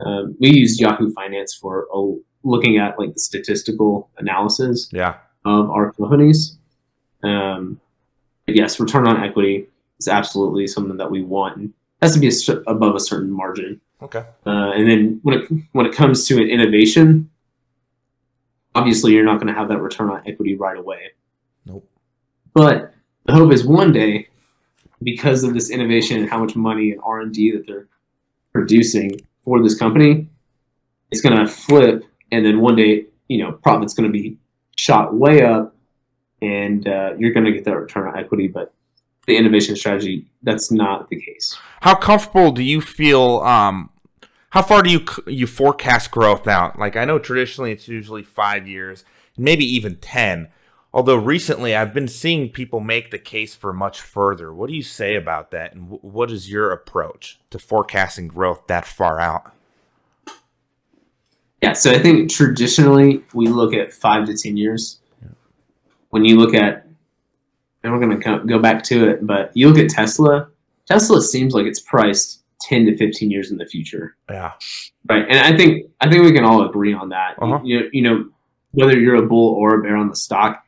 Um, 0.00 0.36
we 0.40 0.50
use 0.50 0.78
Yahoo 0.78 1.10
Finance 1.12 1.54
for 1.54 1.86
uh, 1.94 2.14
looking 2.42 2.76
at 2.76 2.98
like 2.98 3.14
the 3.14 3.20
statistical 3.20 4.10
analysis 4.18 4.90
yeah. 4.92 5.14
of 5.44 5.70
our 5.70 5.92
companies. 5.92 6.58
Um, 7.22 7.80
yes, 8.46 8.78
return 8.78 9.06
on 9.06 9.22
equity 9.22 9.68
is 9.98 10.08
absolutely 10.08 10.66
something 10.66 10.98
that 10.98 11.10
we 11.10 11.22
want. 11.22 11.56
and 11.56 11.72
has 12.02 12.14
to 12.14 12.20
be 12.20 12.28
a 12.28 12.52
above 12.66 12.94
a 12.96 13.00
certain 13.00 13.30
margin. 13.30 13.80
Okay. 14.02 14.24
Uh, 14.44 14.72
and 14.74 14.88
then 14.88 15.20
when 15.22 15.38
it 15.38 15.48
when 15.72 15.86
it 15.86 15.94
comes 15.94 16.26
to 16.26 16.36
an 16.42 16.48
innovation, 16.48 17.30
obviously 18.74 19.12
you're 19.12 19.24
not 19.24 19.40
going 19.40 19.52
to 19.52 19.58
have 19.58 19.68
that 19.68 19.80
return 19.80 20.10
on 20.10 20.22
equity 20.26 20.56
right 20.56 20.76
away. 20.76 21.12
Nope. 21.66 21.88
But 22.54 22.94
the 23.24 23.32
hope 23.32 23.52
is 23.52 23.64
one 23.64 23.92
day, 23.92 24.28
because 25.02 25.42
of 25.42 25.54
this 25.54 25.70
innovation 25.70 26.20
and 26.20 26.30
how 26.30 26.38
much 26.38 26.54
money 26.54 26.92
and 26.92 27.00
R 27.04 27.20
and 27.20 27.32
D 27.32 27.50
that 27.52 27.66
they're 27.66 27.88
producing 28.52 29.20
for 29.44 29.62
this 29.62 29.76
company, 29.78 30.28
it's 31.10 31.20
going 31.20 31.36
to 31.36 31.46
flip, 31.46 32.04
and 32.30 32.44
then 32.46 32.60
one 32.60 32.76
day, 32.76 33.06
you 33.28 33.38
know, 33.38 33.52
profit's 33.52 33.94
going 33.94 34.10
to 34.10 34.12
be 34.12 34.38
shot 34.76 35.14
way 35.14 35.42
up, 35.42 35.74
and 36.40 36.86
uh, 36.86 37.14
you're 37.18 37.32
going 37.32 37.44
to 37.44 37.52
get 37.52 37.64
that 37.64 37.76
return 37.76 38.08
on 38.08 38.18
equity. 38.18 38.48
But 38.48 38.72
the 39.26 39.36
innovation 39.36 39.76
strategy, 39.76 40.26
that's 40.42 40.70
not 40.70 41.08
the 41.08 41.20
case. 41.20 41.56
How 41.80 41.94
comfortable 41.94 42.52
do 42.52 42.62
you 42.62 42.80
feel? 42.80 43.40
Um, 43.40 43.90
how 44.52 44.60
far 44.60 44.82
do 44.82 44.90
you 44.90 45.00
you 45.26 45.46
forecast 45.46 46.10
growth 46.10 46.46
out? 46.46 46.78
Like 46.78 46.94
I 46.94 47.06
know 47.06 47.18
traditionally 47.18 47.72
it's 47.72 47.88
usually 47.88 48.22
five 48.22 48.68
years, 48.68 49.02
maybe 49.34 49.64
even 49.64 49.96
ten. 49.96 50.48
Although 50.92 51.16
recently 51.16 51.74
I've 51.74 51.94
been 51.94 52.06
seeing 52.06 52.50
people 52.50 52.78
make 52.78 53.10
the 53.10 53.18
case 53.18 53.54
for 53.54 53.72
much 53.72 54.02
further. 54.02 54.52
What 54.52 54.68
do 54.68 54.76
you 54.76 54.82
say 54.82 55.16
about 55.16 55.52
that? 55.52 55.74
And 55.74 55.88
wh- 55.88 56.04
what 56.04 56.30
is 56.30 56.50
your 56.50 56.70
approach 56.70 57.40
to 57.48 57.58
forecasting 57.58 58.28
growth 58.28 58.66
that 58.66 58.84
far 58.84 59.18
out? 59.18 59.52
Yeah, 61.62 61.72
so 61.72 61.90
I 61.90 61.98
think 61.98 62.30
traditionally 62.30 63.24
we 63.32 63.46
look 63.46 63.72
at 63.72 63.90
five 63.90 64.26
to 64.26 64.36
ten 64.36 64.58
years. 64.58 64.98
When 66.10 66.26
you 66.26 66.38
look 66.38 66.52
at, 66.52 66.86
and 67.82 67.90
we're 67.90 68.00
going 68.06 68.20
to 68.20 68.44
go 68.46 68.58
back 68.58 68.82
to 68.84 69.08
it, 69.08 69.26
but 69.26 69.50
you 69.54 69.70
look 69.70 69.78
at 69.78 69.88
Tesla. 69.88 70.48
Tesla 70.84 71.22
seems 71.22 71.54
like 71.54 71.64
it's 71.64 71.80
priced 71.80 72.41
ten 72.62 72.84
to 72.86 72.96
fifteen 72.96 73.30
years 73.30 73.50
in 73.50 73.58
the 73.58 73.66
future, 73.66 74.16
Yeah. 74.30 74.52
right? 75.08 75.24
And 75.28 75.38
I 75.38 75.56
think 75.56 75.86
I 76.00 76.08
think 76.08 76.22
we 76.22 76.32
can 76.32 76.44
all 76.44 76.66
agree 76.68 76.94
on 76.94 77.08
that. 77.10 77.36
Uh-huh. 77.40 77.60
You, 77.64 77.88
you 77.92 78.02
know, 78.02 78.28
whether 78.72 78.98
you're 78.98 79.16
a 79.16 79.26
bull 79.26 79.54
or 79.54 79.78
a 79.78 79.82
bear 79.82 79.96
on 79.96 80.08
the 80.08 80.16
stock, 80.16 80.64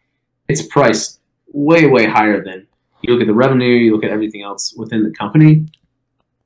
it's 0.49 0.63
priced 0.63 1.21
way 1.53 1.87
way 1.87 2.07
higher 2.07 2.43
than 2.45 2.67
you 3.03 3.13
look 3.13 3.21
at 3.21 3.27
the 3.27 3.35
revenue, 3.35 3.67
you 3.67 3.95
look 3.95 4.05
at 4.05 4.11
everything 4.11 4.43
else 4.43 4.75
within 4.77 5.03
the 5.03 5.11
company. 5.11 5.67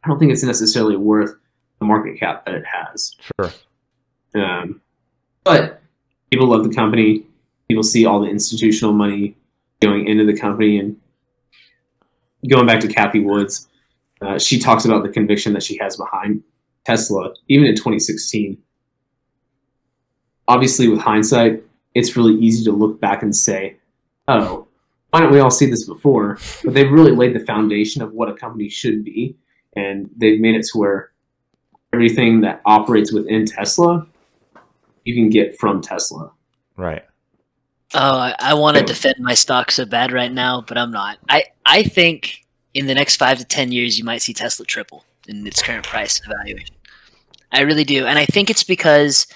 I 0.04 0.08
don't 0.08 0.18
think 0.18 0.32
it's 0.32 0.42
necessarily 0.42 0.96
worth 0.96 1.36
the 1.78 1.84
market 1.84 2.18
cap 2.18 2.44
that 2.46 2.54
it 2.54 2.64
has. 2.66 3.14
Sure. 3.36 3.52
Um, 4.34 4.80
but 5.44 5.80
people 6.30 6.48
love 6.48 6.68
the 6.68 6.74
company. 6.74 7.26
People 7.68 7.82
see 7.82 8.06
all 8.06 8.20
the 8.20 8.28
institutional 8.28 8.92
money 8.92 9.36
going 9.80 10.08
into 10.08 10.24
the 10.24 10.36
company. 10.36 10.78
And 10.78 10.96
going 12.48 12.66
back 12.66 12.80
to 12.80 12.88
Cathie 12.88 13.20
Woods, 13.24 13.67
uh, 14.20 14.38
she 14.38 14.58
talks 14.58 14.84
about 14.84 15.02
the 15.02 15.08
conviction 15.08 15.52
that 15.52 15.62
she 15.62 15.76
has 15.78 15.96
behind 15.96 16.42
Tesla, 16.84 17.32
even 17.48 17.66
in 17.66 17.74
2016. 17.74 18.58
Obviously, 20.46 20.88
with 20.88 21.00
hindsight, 21.00 21.62
it's 21.94 22.16
really 22.16 22.34
easy 22.40 22.64
to 22.64 22.72
look 22.72 23.00
back 23.00 23.22
and 23.22 23.34
say, 23.34 23.76
oh, 24.28 24.66
why 25.10 25.20
don't 25.20 25.32
we 25.32 25.40
all 25.40 25.50
see 25.50 25.66
this 25.66 25.84
before? 25.86 26.38
But 26.64 26.74
they've 26.74 26.90
really 26.90 27.12
laid 27.12 27.34
the 27.34 27.44
foundation 27.44 28.02
of 28.02 28.12
what 28.12 28.28
a 28.28 28.34
company 28.34 28.68
should 28.68 29.04
be. 29.04 29.36
And 29.76 30.08
they've 30.16 30.40
made 30.40 30.54
it 30.54 30.66
to 30.72 30.78
where 30.78 31.12
everything 31.92 32.40
that 32.42 32.60
operates 32.66 33.12
within 33.12 33.44
Tesla, 33.46 34.06
you 35.04 35.14
can 35.14 35.28
get 35.30 35.58
from 35.58 35.80
Tesla. 35.80 36.30
Right. 36.76 37.02
Oh, 37.94 38.18
I, 38.18 38.34
I 38.38 38.54
want 38.54 38.76
to 38.76 38.82
Yeah. 38.82 38.86
defend 38.86 39.16
my 39.20 39.34
stock 39.34 39.70
so 39.70 39.84
bad 39.86 40.12
right 40.12 40.32
now, 40.32 40.62
but 40.66 40.76
I'm 40.76 40.90
not. 40.90 41.18
I, 41.28 41.44
I 41.64 41.82
think 41.84 42.44
in 42.78 42.86
the 42.86 42.94
next 42.94 43.16
five 43.16 43.38
to 43.38 43.44
ten 43.44 43.72
years, 43.72 43.98
you 43.98 44.04
might 44.04 44.22
see 44.22 44.32
Tesla 44.32 44.64
triple 44.64 45.04
in 45.26 45.44
its 45.44 45.60
current 45.60 45.84
price 45.84 46.20
and 46.20 46.32
valuation. 46.38 46.76
I 47.50 47.62
really 47.62 47.82
do, 47.82 48.06
and 48.06 48.20
I 48.20 48.24
think 48.24 48.50
it's 48.50 48.62
because 48.62 49.26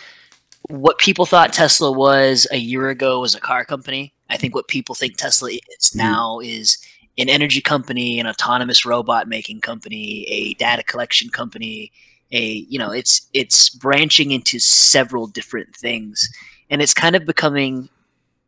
what 0.69 0.99
people 0.99 1.27
thought 1.27 1.53
Tesla 1.53 1.91
was 1.91 2.47
a 2.53 2.57
year 2.57 2.89
ago 2.89 3.19
was 3.19 3.35
a 3.35 3.41
car 3.41 3.65
company. 3.65 4.15
I 4.31 4.37
think 4.37 4.55
what 4.55 4.69
people 4.69 4.95
think 4.95 5.17
Tesla 5.17 5.51
is 5.51 5.61
mm-hmm. 5.61 5.99
now 5.99 6.39
is 6.39 6.79
an 7.19 7.29
energy 7.29 7.61
company, 7.61 8.21
an 8.21 8.29
autonomous 8.29 8.87
robot 8.87 9.27
making 9.27 9.61
company, 9.61 10.25
a 10.29 10.55
data 10.55 10.85
collection 10.85 11.29
company. 11.29 11.91
A 12.31 12.65
you 12.71 12.79
know, 12.79 12.93
it's 12.93 13.29
it's 13.33 13.71
branching 13.71 14.31
into 14.31 14.61
several 14.61 15.27
different 15.27 15.75
things, 15.75 16.31
and 16.71 16.81
it's 16.81 16.95
kind 16.95 17.17
of 17.17 17.27
becoming 17.27 17.89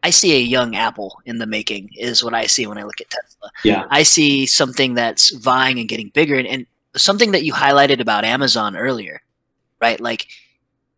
I 0.04 0.10
see 0.10 0.36
a 0.36 0.38
young 0.38 0.76
Apple 0.76 1.18
in 1.24 1.38
the 1.38 1.46
making, 1.46 1.88
is 1.96 2.22
what 2.22 2.34
I 2.34 2.44
see 2.46 2.66
when 2.66 2.76
I 2.76 2.82
look 2.82 3.00
at 3.00 3.08
Tesla. 3.08 3.50
Yeah. 3.64 3.86
I 3.88 4.02
see 4.02 4.44
something 4.44 4.92
that's 4.92 5.30
vying 5.30 5.78
and 5.78 5.88
getting 5.88 6.10
bigger, 6.10 6.36
and, 6.36 6.46
and 6.46 6.66
something 6.94 7.32
that 7.32 7.42
you 7.42 7.54
highlighted 7.54 8.00
about 8.00 8.22
Amazon 8.22 8.76
earlier, 8.76 9.22
right? 9.80 9.98
Like 9.98 10.26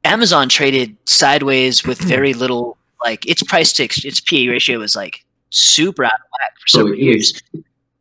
Amazon 0.02 0.48
traded 0.48 0.96
sideways 1.04 1.86
with 1.86 2.00
hmm. 2.00 2.08
very 2.08 2.34
little, 2.34 2.78
like 3.04 3.24
its 3.28 3.44
price 3.44 3.72
to 3.74 3.84
its 3.84 4.18
PE 4.20 4.48
ratio 4.48 4.80
was 4.80 4.96
like 4.96 5.24
super 5.50 6.04
out 6.04 6.12
of 6.12 6.20
whack 6.32 6.60
for 6.60 6.66
several 6.66 6.90
oh, 6.90 6.94
it 6.94 6.98
years. 6.98 7.40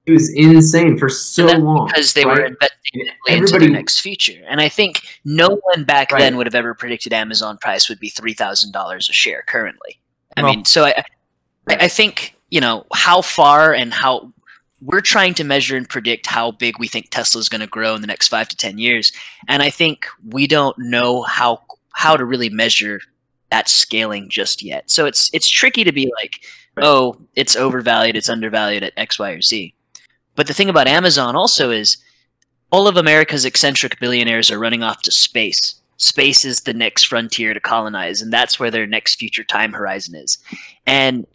It 0.07 0.11
was 0.11 0.33
insane 0.33 0.97
for 0.97 1.09
so 1.09 1.45
long. 1.45 1.85
because 1.87 2.13
they 2.13 2.25
were 2.25 2.45
investing 2.45 2.69
heavily 2.93 3.11
into 3.27 3.35
everybody- 3.43 3.65
their 3.65 3.75
next 3.75 3.99
future. 3.99 4.43
And 4.47 4.59
I 4.59 4.69
think 4.69 5.01
no 5.23 5.59
one 5.73 5.83
back 5.83 6.11
Right. 6.11 6.19
then 6.19 6.37
would 6.37 6.47
have 6.47 6.55
ever 6.55 6.73
predicted 6.73 7.13
Amazon 7.13 7.59
price 7.59 7.89
would 7.89 7.99
be 7.99 8.09
three 8.09 8.33
thousand 8.33 8.71
dollars 8.71 9.07
a 9.07 9.13
share 9.13 9.43
currently. 9.47 9.99
I 10.37 10.41
No. 10.41 10.49
mean, 10.49 10.65
so 10.65 10.85
I, 10.85 11.03
I, 11.67 11.87
think 11.87 12.35
you 12.49 12.59
know 12.61 12.85
how 12.93 13.21
far 13.21 13.73
and 13.73 13.93
how 13.93 14.31
we're 14.81 15.01
trying 15.01 15.33
to 15.35 15.43
measure 15.43 15.77
and 15.77 15.87
predict 15.87 16.27
how 16.27 16.51
big 16.51 16.77
we 16.77 16.87
think 16.87 17.09
Tesla 17.09 17.39
is 17.39 17.49
going 17.49 17.61
to 17.61 17.67
grow 17.67 17.95
in 17.95 18.01
the 18.01 18.07
next 18.07 18.27
five 18.27 18.47
to 18.49 18.57
ten 18.57 18.77
years, 18.77 19.11
and 19.47 19.63
I 19.63 19.69
think 19.69 20.05
we 20.29 20.47
don't 20.47 20.77
know 20.77 21.23
how 21.23 21.61
how 21.93 22.17
to 22.17 22.25
really 22.25 22.49
measure 22.49 22.99
that 23.51 23.69
scaling 23.69 24.29
just 24.29 24.61
yet. 24.61 24.89
So 24.89 25.05
it's 25.05 25.29
it's 25.33 25.47
tricky 25.47 25.83
to 25.83 25.91
be 25.91 26.11
like, 26.21 26.41
oh, 26.77 27.17
it's 27.35 27.55
overvalued, 27.55 28.15
it's 28.15 28.29
undervalued 28.29 28.83
at 28.83 28.93
X, 28.97 29.17
Y, 29.17 29.31
or 29.31 29.41
Z. 29.41 29.73
But 30.35 30.47
the 30.47 30.53
thing 30.53 30.69
about 30.69 30.87
Amazon 30.87 31.35
also 31.35 31.71
is 31.71 31.97
all 32.71 32.87
of 32.87 32.97
America's 32.97 33.45
eccentric 33.45 33.99
billionaires 33.99 34.51
are 34.51 34.59
running 34.59 34.83
off 34.83 35.01
to 35.03 35.11
space. 35.11 35.75
Space 35.97 36.43
is 36.43 36.61
the 36.61 36.73
next 36.73 37.05
frontier 37.05 37.53
to 37.53 37.59
colonize, 37.59 38.21
and 38.21 38.31
that's 38.31 38.59
where 38.59 38.71
their 38.71 38.87
next 38.87 39.15
future 39.15 39.43
time 39.43 39.73
horizon 39.73 40.15
is. 40.15 40.37
And 40.85 41.25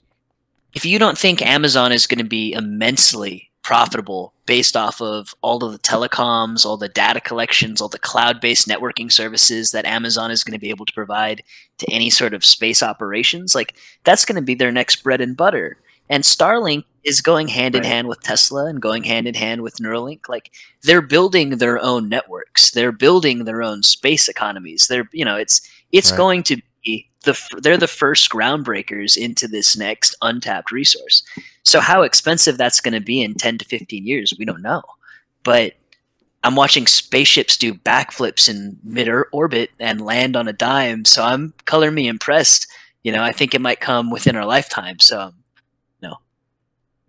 if 0.74 0.84
you 0.84 0.98
don't 0.98 1.18
think 1.18 1.42
Amazon 1.42 1.92
is 1.92 2.06
going 2.06 2.18
to 2.18 2.24
be 2.24 2.52
immensely 2.52 3.50
profitable 3.62 4.32
based 4.46 4.76
off 4.76 5.00
of 5.00 5.34
all 5.42 5.62
of 5.62 5.72
the 5.72 5.78
telecoms, 5.78 6.64
all 6.64 6.76
the 6.76 6.88
data 6.88 7.20
collections, 7.20 7.80
all 7.80 7.88
the 7.88 7.98
cloud 7.98 8.40
based 8.40 8.66
networking 8.66 9.12
services 9.12 9.70
that 9.70 9.84
Amazon 9.84 10.30
is 10.30 10.42
going 10.42 10.54
to 10.54 10.60
be 10.60 10.70
able 10.70 10.86
to 10.86 10.92
provide 10.92 11.42
to 11.78 11.90
any 11.90 12.10
sort 12.10 12.34
of 12.34 12.44
space 12.44 12.82
operations, 12.82 13.54
like 13.54 13.74
that's 14.04 14.24
going 14.24 14.36
to 14.36 14.42
be 14.42 14.54
their 14.54 14.72
next 14.72 15.02
bread 15.02 15.20
and 15.20 15.36
butter. 15.36 15.76
And 16.10 16.24
Starlink 16.24 16.84
is 17.04 17.22
going 17.22 17.48
hand 17.48 17.74
in 17.74 17.84
hand 17.84 18.08
with 18.08 18.20
Tesla 18.20 18.66
and 18.66 18.82
going 18.82 19.04
hand 19.04 19.26
in 19.26 19.34
hand 19.34 19.62
with 19.62 19.76
Neuralink. 19.76 20.28
Like 20.28 20.50
they're 20.82 21.00
building 21.00 21.50
their 21.56 21.78
own 21.82 22.08
networks. 22.10 22.72
They're 22.72 22.92
building 22.92 23.44
their 23.44 23.62
own 23.62 23.82
space 23.82 24.28
economies. 24.28 24.88
They're 24.88 25.08
you 25.12 25.24
know 25.24 25.36
it's 25.36 25.62
it's 25.92 26.10
Right. 26.10 26.18
going 26.18 26.42
to 26.44 26.60
be 26.84 27.08
the 27.24 27.38
they're 27.62 27.78
the 27.78 27.86
first 27.88 28.28
groundbreakers 28.30 29.16
into 29.16 29.48
this 29.48 29.76
next 29.76 30.14
untapped 30.20 30.70
resource. 30.70 31.22
So 31.62 31.80
how 31.80 32.02
expensive 32.02 32.58
that's 32.58 32.80
going 32.80 32.94
to 32.94 33.00
be 33.00 33.22
in 33.22 33.34
10 33.34 33.58
to 33.58 33.64
15 33.64 34.06
years, 34.06 34.34
we 34.38 34.44
don't 34.44 34.62
know. 34.62 34.82
But 35.42 35.74
I'm 36.42 36.56
watching 36.56 36.86
spaceships 36.86 37.56
do 37.56 37.74
backflips 37.74 38.48
in 38.48 38.78
mid 38.82 39.08
orbit 39.32 39.70
and 39.78 40.00
land 40.00 40.36
on 40.36 40.48
a 40.48 40.52
dime. 40.54 41.04
So 41.04 41.22
I'm 41.22 41.52
color 41.66 41.90
me 41.90 42.08
impressed. 42.08 42.66
You 43.04 43.12
know, 43.12 43.22
I 43.22 43.32
think 43.32 43.54
it 43.54 43.60
might 43.60 43.80
come 43.80 44.10
within 44.10 44.36
our 44.36 44.44
lifetime. 44.46 44.98
So, 45.00 45.32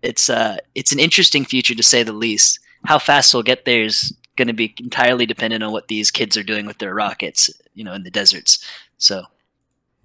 it's 0.02 0.28
uh, 0.28 0.56
it's 0.74 0.92
an 0.92 0.98
interesting 0.98 1.44
future 1.44 1.74
to 1.74 1.82
say 1.82 2.02
the 2.02 2.12
least. 2.12 2.58
How 2.84 2.98
fast 2.98 3.32
we'll 3.32 3.42
get 3.42 3.64
there 3.64 3.82
is 3.82 4.14
going 4.36 4.48
to 4.48 4.54
be 4.54 4.74
entirely 4.78 5.26
dependent 5.26 5.62
on 5.62 5.72
what 5.72 5.88
these 5.88 6.10
kids 6.10 6.36
are 6.36 6.42
doing 6.42 6.66
with 6.66 6.78
their 6.78 6.94
rockets. 6.94 7.50
You 7.74 7.84
know, 7.84 7.94
in 7.94 8.02
the 8.02 8.10
deserts. 8.10 8.64
So, 8.98 9.22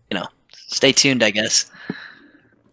you 0.10 0.18
know, 0.18 0.28
stay 0.54 0.92
tuned. 0.92 1.24
I 1.24 1.32
guess. 1.32 1.70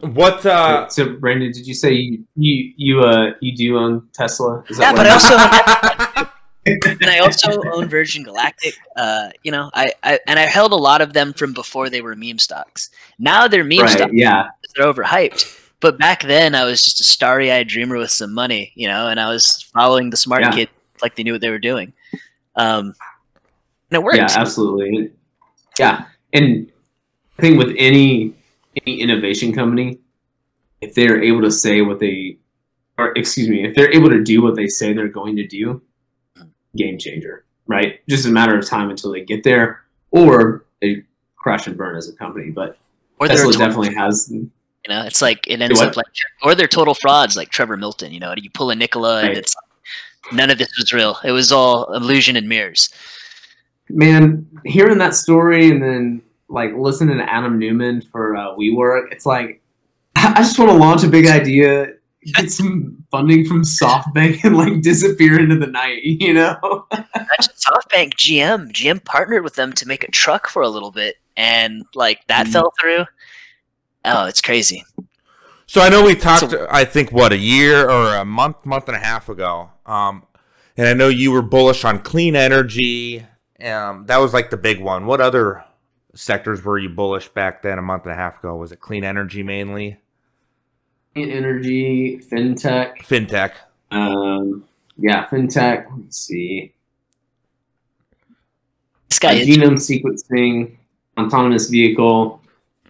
What? 0.00 0.44
Uh, 0.44 0.88
so 0.88 1.14
Brandon, 1.16 1.50
did 1.50 1.66
you 1.66 1.74
say 1.74 1.92
you 1.92 2.24
you 2.36 2.72
you 2.76 3.00
uh 3.00 3.32
you 3.40 3.56
do 3.56 3.78
own 3.78 4.08
Tesla? 4.12 4.62
Is 4.68 4.78
Yeah, 4.78 4.92
what 4.92 4.98
but 4.98 5.06
I 5.06 5.10
I 5.10 5.12
also 5.14 6.30
and 6.66 7.10
I 7.10 7.18
also 7.18 7.62
own 7.72 7.88
Virgin 7.88 8.22
Galactic. 8.22 8.74
Uh, 8.96 9.30
you 9.42 9.50
know, 9.50 9.70
I, 9.74 9.92
I 10.02 10.18
and 10.26 10.38
I 10.38 10.42
held 10.42 10.72
a 10.72 10.76
lot 10.76 11.00
of 11.00 11.12
them 11.12 11.32
from 11.32 11.52
before 11.52 11.88
they 11.88 12.02
were 12.02 12.14
meme 12.14 12.38
stocks. 12.38 12.90
Now 13.18 13.48
they're 13.48 13.64
meme 13.64 13.80
right, 13.80 13.90
stocks. 13.90 14.12
yeah. 14.14 14.48
They're 14.76 14.86
overhyped. 14.86 15.63
But 15.84 15.98
back 15.98 16.22
then, 16.22 16.54
I 16.54 16.64
was 16.64 16.82
just 16.82 16.98
a 17.00 17.04
starry-eyed 17.04 17.68
dreamer 17.68 17.98
with 17.98 18.10
some 18.10 18.32
money, 18.32 18.72
you 18.74 18.88
know, 18.88 19.08
and 19.08 19.20
I 19.20 19.28
was 19.28 19.68
following 19.74 20.08
the 20.08 20.16
smart 20.16 20.40
Yeah. 20.40 20.52
kid 20.52 20.70
like 21.02 21.14
they 21.14 21.22
knew 21.22 21.32
what 21.32 21.42
they 21.42 21.50
were 21.50 21.58
doing. 21.58 21.92
Um, 22.56 22.94
and 23.90 23.98
it 23.98 24.02
worked. 24.02 24.16
Yeah, 24.16 24.28
absolutely. 24.34 25.10
Yeah, 25.78 26.06
and 26.32 26.72
I 27.38 27.42
think 27.42 27.58
with 27.58 27.76
any 27.76 28.32
any 28.80 28.98
innovation 28.98 29.52
company, 29.52 29.98
if 30.80 30.94
they're 30.94 31.22
able 31.22 31.42
to 31.42 31.50
say 31.50 31.82
what 31.82 32.00
they, 32.00 32.38
or 32.96 33.12
excuse 33.14 33.50
me, 33.50 33.66
if 33.66 33.74
they're 33.74 33.92
able 33.92 34.08
to 34.08 34.24
do 34.24 34.40
what 34.40 34.54
they 34.56 34.68
say 34.68 34.94
they're 34.94 35.08
going 35.08 35.36
to 35.36 35.46
do, 35.46 35.82
game 36.76 36.96
changer, 36.96 37.44
right? 37.66 38.00
Just 38.08 38.24
a 38.24 38.30
matter 38.30 38.58
of 38.58 38.64
time 38.64 38.88
until 38.88 39.12
they 39.12 39.20
get 39.20 39.44
there, 39.44 39.82
or 40.12 40.64
they 40.80 41.02
crash 41.36 41.66
and 41.66 41.76
burn 41.76 41.94
as 41.94 42.08
a 42.08 42.14
company. 42.14 42.50
But 42.50 42.78
or 43.18 43.28
Tesla 43.28 43.52
definitely 43.52 43.94
has. 43.94 44.32
You 44.86 44.94
know, 44.94 45.02
it's 45.04 45.22
like 45.22 45.46
it 45.48 45.60
ends 45.62 45.80
up 45.80 45.96
like, 45.96 46.06
or 46.42 46.54
they're 46.54 46.66
total 46.68 46.94
frauds 46.94 47.36
like 47.36 47.48
Trevor 47.50 47.76
Milton. 47.76 48.12
You 48.12 48.20
know, 48.20 48.34
you 48.36 48.50
pull 48.50 48.70
a 48.70 48.74
Nikola 48.74 49.22
and 49.22 49.36
it's 49.36 49.56
none 50.32 50.50
of 50.50 50.58
this 50.58 50.68
was 50.78 50.92
real. 50.92 51.18
It 51.24 51.32
was 51.32 51.50
all 51.52 51.92
illusion 51.94 52.36
and 52.36 52.48
mirrors. 52.48 52.90
Man, 53.88 54.46
hearing 54.64 54.98
that 54.98 55.14
story 55.14 55.70
and 55.70 55.82
then 55.82 56.22
like 56.48 56.72
listening 56.74 57.16
to 57.18 57.30
Adam 57.32 57.58
Neumann 57.58 58.02
for 58.02 58.36
uh, 58.36 58.54
WeWork, 58.56 59.10
it's 59.12 59.24
like 59.26 59.62
I 60.16 60.32
I 60.36 60.42
just 60.42 60.58
want 60.58 60.70
to 60.70 60.76
launch 60.76 61.02
a 61.04 61.08
big 61.08 61.26
idea, 61.26 61.88
get 62.34 62.50
some 62.50 63.04
funding 63.10 63.46
from 63.46 63.62
SoftBank, 63.62 64.44
and 64.44 64.56
like 64.56 64.82
disappear 64.82 65.38
into 65.40 65.56
the 65.56 65.66
night. 65.66 66.00
You 66.04 66.34
know? 66.34 66.86
SoftBank 67.40 68.14
GM. 68.14 68.70
GM 68.72 69.02
partnered 69.04 69.44
with 69.44 69.54
them 69.54 69.72
to 69.74 69.86
make 69.88 70.04
a 70.04 70.10
truck 70.10 70.46
for 70.48 70.62
a 70.62 70.68
little 70.68 70.90
bit, 70.90 71.16
and 71.36 71.84
like 71.94 72.26
that 72.26 72.46
Mhm. 72.46 72.52
fell 72.52 72.72
through. 72.78 73.04
Oh, 74.04 74.26
it's 74.26 74.40
crazy. 74.40 74.84
So 75.66 75.80
I 75.80 75.88
know 75.88 76.04
we 76.04 76.14
talked. 76.14 76.50
So- 76.50 76.66
I 76.70 76.84
think 76.84 77.10
what 77.12 77.32
a 77.32 77.38
year 77.38 77.88
or 77.88 78.14
a 78.16 78.24
month, 78.24 78.64
month 78.66 78.88
and 78.88 78.96
a 78.96 79.00
half 79.00 79.28
ago. 79.28 79.70
Um, 79.86 80.24
and 80.76 80.86
I 80.88 80.92
know 80.94 81.08
you 81.08 81.30
were 81.30 81.42
bullish 81.42 81.84
on 81.84 82.00
clean 82.00 82.36
energy. 82.36 83.24
Um, 83.64 84.04
that 84.06 84.18
was 84.18 84.34
like 84.34 84.50
the 84.50 84.56
big 84.56 84.80
one. 84.80 85.06
What 85.06 85.20
other 85.20 85.64
sectors 86.14 86.62
were 86.64 86.78
you 86.78 86.88
bullish 86.90 87.28
back 87.28 87.62
then? 87.62 87.78
A 87.78 87.82
month 87.82 88.02
and 88.04 88.12
a 88.12 88.16
half 88.16 88.38
ago, 88.40 88.56
was 88.56 88.72
it 88.72 88.80
clean 88.80 89.04
energy 89.04 89.42
mainly? 89.42 89.98
Clean 91.14 91.30
energy, 91.30 92.18
fintech. 92.18 92.98
Fintech. 92.98 93.52
Um, 93.90 94.64
yeah, 94.98 95.26
fintech. 95.28 95.86
Let's 95.96 96.18
see. 96.18 96.72
This 99.08 99.18
Uh, 99.18 99.28
guy 99.28 99.32
is 99.34 99.48
genome 99.48 99.78
sequencing, 99.78 100.76
autonomous 101.18 101.68
vehicle. 101.68 102.42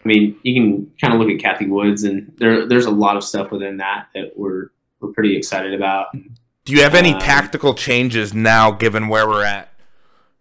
I 0.04 0.08
mean, 0.08 0.36
you 0.42 0.54
can 0.54 0.92
kind 1.00 1.14
of 1.14 1.20
look 1.20 1.30
at 1.30 1.38
Cathie 1.38 1.68
Woods, 1.68 2.04
and 2.04 2.32
there 2.36 2.66
there's 2.66 2.86
a 2.86 2.90
lot 2.90 3.16
of 3.16 3.24
stuff 3.24 3.50
within 3.50 3.78
that 3.78 4.08
that 4.14 4.32
we're 4.36 4.68
we're 5.00 5.12
pretty 5.12 5.36
excited 5.36 5.72
about. 5.72 6.08
Do 6.64 6.72
you 6.72 6.82
have 6.82 6.94
any 6.94 7.14
Um, 7.14 7.20
tactical 7.20 7.74
changes 7.74 8.34
now, 8.34 8.70
given 8.70 9.08
where 9.08 9.26
we're 9.26 9.44
at? 9.44 9.70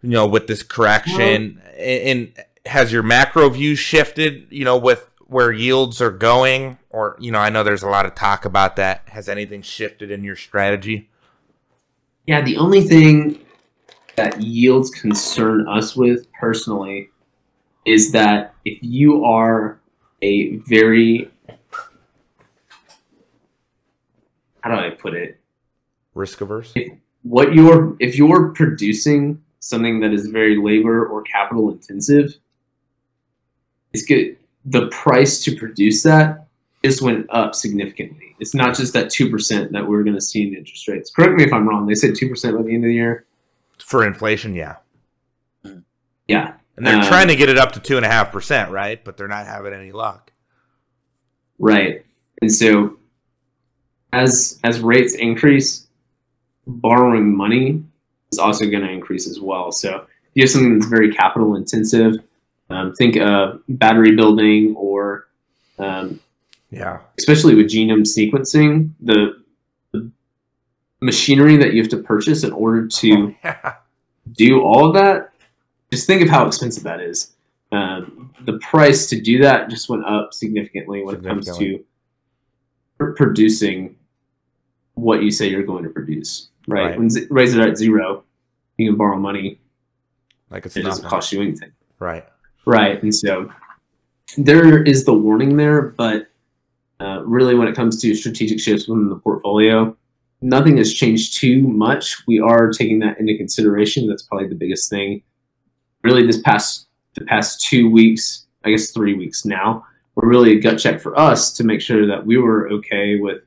You 0.02 0.10
know, 0.10 0.26
with 0.26 0.46
this 0.48 0.62
correction, 0.62 1.62
and, 1.78 1.78
and 1.78 2.44
has 2.66 2.92
your 2.92 3.02
macro 3.02 3.48
view 3.48 3.74
shifted? 3.74 4.46
You 4.50 4.64
know, 4.64 4.76
with 4.76 5.08
where 5.26 5.50
yields 5.50 6.02
are 6.02 6.10
going, 6.10 6.78
or 6.90 7.16
you 7.18 7.32
know, 7.32 7.38
I 7.38 7.48
know 7.48 7.62
there's 7.62 7.82
a 7.82 7.88
lot 7.88 8.04
of 8.04 8.14
talk 8.14 8.44
about 8.44 8.76
that. 8.76 9.08
Has 9.08 9.30
anything 9.30 9.62
shifted 9.62 10.10
in 10.10 10.24
your 10.24 10.36
strategy? 10.36 11.08
Yeah, 12.26 12.42
the 12.42 12.58
only 12.58 12.82
thing 12.82 13.40
that 14.16 14.42
yields 14.42 14.90
concern 14.90 15.66
us 15.68 15.96
with 15.96 16.30
personally 16.32 17.10
is 17.84 18.12
that 18.12 18.54
if 18.64 18.78
you 18.82 19.24
are 19.24 19.78
a 20.22 20.56
very 20.56 21.30
how 24.62 24.70
do 24.70 24.76
I 24.76 24.90
put 24.90 25.14
it? 25.14 25.38
Risk 26.14 26.40
averse. 26.40 26.72
What 27.22 27.54
you're 27.54 27.96
if 28.00 28.16
you're 28.16 28.48
producing 28.50 29.42
something 29.60 30.00
that 30.00 30.12
is 30.12 30.26
very 30.26 30.56
labor 30.56 31.06
or 31.06 31.22
capital 31.22 31.70
intensive, 31.70 32.34
it's 33.92 34.04
good. 34.04 34.36
The 34.64 34.88
price 34.88 35.42
to 35.44 35.54
produce 35.56 36.02
that 36.04 36.46
just 36.82 37.02
went 37.02 37.26
up 37.28 37.54
significantly. 37.54 38.36
It's 38.40 38.54
not 38.54 38.74
just 38.74 38.94
that 38.94 39.10
two 39.10 39.30
percent 39.30 39.72
that 39.72 39.86
we're 39.86 40.02
going 40.02 40.14
to 40.14 40.20
see 40.20 40.46
in 40.46 40.54
interest 40.54 40.88
rates. 40.88 41.10
Correct 41.10 41.34
me 41.34 41.44
if 41.44 41.52
I'm 41.52 41.68
wrong. 41.68 41.86
They 41.86 41.94
said 41.94 42.14
two 42.14 42.28
percent 42.28 42.56
by 42.56 42.62
the 42.62 42.74
end 42.74 42.84
of 42.84 42.88
the 42.88 42.94
year. 42.94 43.26
For 43.78 44.06
inflation, 44.06 44.54
yeah. 44.54 44.76
Yeah, 46.26 46.54
And 46.76 46.86
they're 46.86 46.96
Um, 46.96 47.04
trying 47.06 47.28
to 47.28 47.36
get 47.36 47.48
it 47.48 47.56
up 47.58 47.72
to 47.72 47.80
two 47.80 47.96
and 47.96 48.04
a 48.04 48.08
half 48.08 48.32
percent, 48.32 48.70
right? 48.70 49.02
But 49.04 49.16
they're 49.16 49.28
not 49.28 49.46
having 49.46 49.72
any 49.72 49.92
luck. 49.92 50.32
right. 51.58 52.04
And 52.42 52.52
so, 52.52 52.96
as 54.12 54.58
as 54.64 54.80
rates 54.80 55.14
increase, 55.14 55.86
borrowing 56.66 57.34
money 57.36 57.82
is 58.32 58.38
also 58.38 58.66
going 58.68 58.82
to 58.82 58.90
increase 58.90 59.28
as 59.28 59.40
well. 59.40 59.70
So, 59.72 59.96
if 59.98 60.06
you 60.34 60.42
have 60.42 60.50
something 60.50 60.78
that's 60.78 60.90
very 60.90 61.12
capital 61.14 61.54
intensive, 61.56 62.16
um, 62.70 62.92
think 62.94 63.16
of 63.16 63.60
battery 63.68 64.14
building 64.16 64.74
or 64.76 65.28
um, 65.78 66.20
Yeah. 66.70 66.98
especially 67.18 67.54
with 67.54 67.66
genome 67.70 68.02
sequencing, 68.02 68.90
the, 69.00 69.42
the 69.92 70.10
machinery 71.00 71.56
that 71.56 71.72
you 71.72 71.82
have 71.82 71.90
to 71.90 71.98
purchase 71.98 72.42
in 72.44 72.52
order 72.52 72.86
to 72.88 73.34
do 74.32 74.60
all 74.62 74.86
of 74.88 74.94
that, 74.94 75.32
just 75.94 76.06
think 76.06 76.22
of 76.22 76.28
how 76.28 76.46
expensive 76.46 76.82
that 76.82 77.00
is. 77.00 77.32
Um, 77.72 78.32
the 78.44 78.58
price 78.58 79.08
to 79.08 79.20
do 79.20 79.40
that 79.42 79.68
just 79.70 79.88
went 79.88 80.04
up 80.04 80.32
significantly 80.32 81.02
when 81.02 81.16
it 81.16 81.24
comes 81.24 81.56
to 81.58 81.84
pr- 82.98 83.12
producing 83.12 83.96
what 84.94 85.22
you 85.22 85.30
say 85.30 85.48
you're 85.48 85.64
going 85.64 85.84
to 85.84 85.90
produce. 85.90 86.50
Right? 86.68 86.90
Right. 86.90 86.98
When 86.98 87.10
z- 87.10 87.26
raise 87.30 87.54
it 87.54 87.60
at 87.60 87.76
zero, 87.76 88.24
you 88.78 88.88
can 88.90 88.96
borrow 88.96 89.18
money. 89.18 89.60
like 90.50 90.66
it's 90.66 90.76
It 90.76 90.82
doesn't 90.82 91.08
cost 91.08 91.32
you 91.32 91.42
anything. 91.42 91.72
Right. 91.98 92.24
Right, 92.66 93.02
and 93.02 93.14
so 93.14 93.50
there 94.38 94.82
is 94.82 95.04
the 95.04 95.12
warning 95.12 95.56
there, 95.58 95.82
but 95.82 96.28
uh, 97.00 97.22
really, 97.24 97.54
when 97.54 97.68
it 97.68 97.76
comes 97.76 98.00
to 98.00 98.14
strategic 98.14 98.58
shifts 98.58 98.88
within 98.88 99.10
the 99.10 99.16
portfolio, 99.16 99.94
nothing 100.40 100.78
has 100.78 100.94
changed 100.94 101.36
too 101.36 101.60
much. 101.60 102.26
We 102.26 102.40
are 102.40 102.70
taking 102.70 103.00
that 103.00 103.18
into 103.20 103.36
consideration. 103.36 104.08
That's 104.08 104.22
probably 104.22 104.48
the 104.48 104.54
biggest 104.54 104.88
thing. 104.88 105.22
Really, 106.04 106.26
this 106.26 106.40
past 106.40 106.86
the 107.14 107.24
past 107.24 107.60
two 107.60 107.90
weeks, 107.90 108.46
I 108.64 108.70
guess 108.70 108.90
three 108.90 109.14
weeks 109.14 109.44
now, 109.44 109.84
were 110.14 110.28
really 110.28 110.52
a 110.52 110.60
gut 110.60 110.78
check 110.78 111.00
for 111.00 111.18
us 111.18 111.52
to 111.54 111.64
make 111.64 111.80
sure 111.80 112.06
that 112.06 112.24
we 112.24 112.38
were 112.38 112.70
okay 112.70 113.18
with 113.18 113.42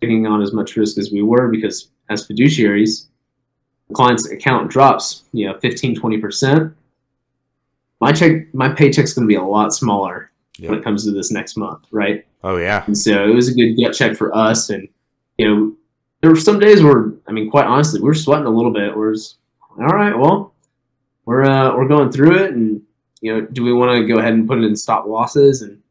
taking 0.00 0.26
on 0.26 0.42
as 0.42 0.52
much 0.52 0.76
risk 0.76 0.98
as 0.98 1.10
we 1.10 1.22
were, 1.22 1.48
because 1.48 1.90
as 2.10 2.26
fiduciaries, 2.26 3.06
the 3.88 3.94
client's 3.94 4.30
account 4.30 4.70
drops, 4.70 5.24
you 5.32 5.46
know, 5.46 5.58
15, 5.60 5.96
20 5.96 6.18
percent. 6.18 6.72
My 8.00 8.12
check 8.12 8.52
my 8.52 8.68
paycheck's 8.68 9.12
going 9.12 9.26
to 9.26 9.28
be 9.28 9.36
a 9.36 9.42
lot 9.42 9.72
smaller 9.72 10.32
when 10.60 10.78
it 10.78 10.84
comes 10.84 11.04
to 11.04 11.12
this 11.12 11.30
next 11.30 11.56
month 11.56 11.84
right? 11.90 12.26
Oh 12.44 12.56
yeah. 12.56 12.84
and 12.86 12.96
so 12.96 13.24
it 13.24 13.34
was 13.34 13.48
a 13.48 13.54
good 13.54 13.74
gut 13.74 13.94
check 13.94 14.16
for 14.16 14.34
us 14.36 14.70
and 14.70 14.88
you 15.38 15.48
know 15.48 15.76
there 16.20 16.30
were 16.30 16.36
some 16.36 16.58
days 16.58 16.82
where 16.82 17.12
i 17.26 17.32
mean 17.32 17.50
quite 17.50 17.66
honestly 17.66 18.00
we 18.00 18.06
were 18.06 18.14
sweating 18.14 18.46
a 18.46 18.50
little 18.50 18.72
bit. 18.72 18.96
We're 18.96 19.14
just, 19.14 19.36
all 19.78 19.86
right 19.86 20.16
well 20.16 20.51
we're 21.24 21.44
uh, 21.44 21.76
we're 21.76 21.88
going 21.88 22.10
through 22.10 22.36
it 22.44 22.52
and 22.52 22.82
you 23.20 23.32
know 23.32 23.46
do 23.46 23.62
we 23.62 23.72
want 23.72 23.96
to 23.96 24.06
go 24.06 24.18
ahead 24.18 24.32
and 24.34 24.48
put 24.48 24.58
it 24.58 24.64
in 24.64 24.74
stop 24.76 25.06
losses 25.06 25.62
and 25.62 25.82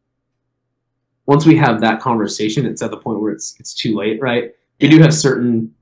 once 1.25 1.45
we 1.45 1.55
have 1.55 1.79
that 1.81 2.01
conversation, 2.01 2.65
it's 2.65 2.81
at 2.81 2.91
the 2.91 2.97
point 2.97 3.21
where 3.21 3.31
it's 3.31 3.55
it's 3.59 3.73
too 3.73 3.95
late, 3.95 4.21
right? 4.21 4.51
We 4.81 4.89
do 4.89 4.99
have 4.99 5.13
certain 5.13 5.73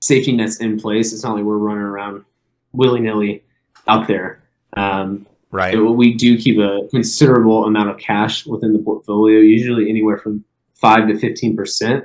safety 0.00 0.32
nets 0.32 0.60
in 0.60 0.78
place. 0.78 1.12
It's 1.12 1.24
not 1.24 1.34
like 1.34 1.44
we're 1.44 1.58
running 1.58 1.82
around 1.82 2.24
willy 2.72 3.00
nilly 3.00 3.44
out 3.86 4.06
there. 4.08 4.42
Um, 4.74 5.26
Right. 5.50 5.72
so 5.74 5.90
we 5.92 6.14
do 6.14 6.36
keep 6.36 6.58
a 6.58 6.86
considerable 6.90 7.66
amount 7.66 7.88
of 7.88 7.98
cash 7.98 8.46
within 8.46 8.72
the 8.72 8.78
portfolio, 8.78 9.38
usually 9.38 9.88
anywhere 9.88 10.18
from 10.18 10.44
five 10.74 11.06
to 11.08 11.18
fifteen 11.18 11.56
percent. 11.56 12.04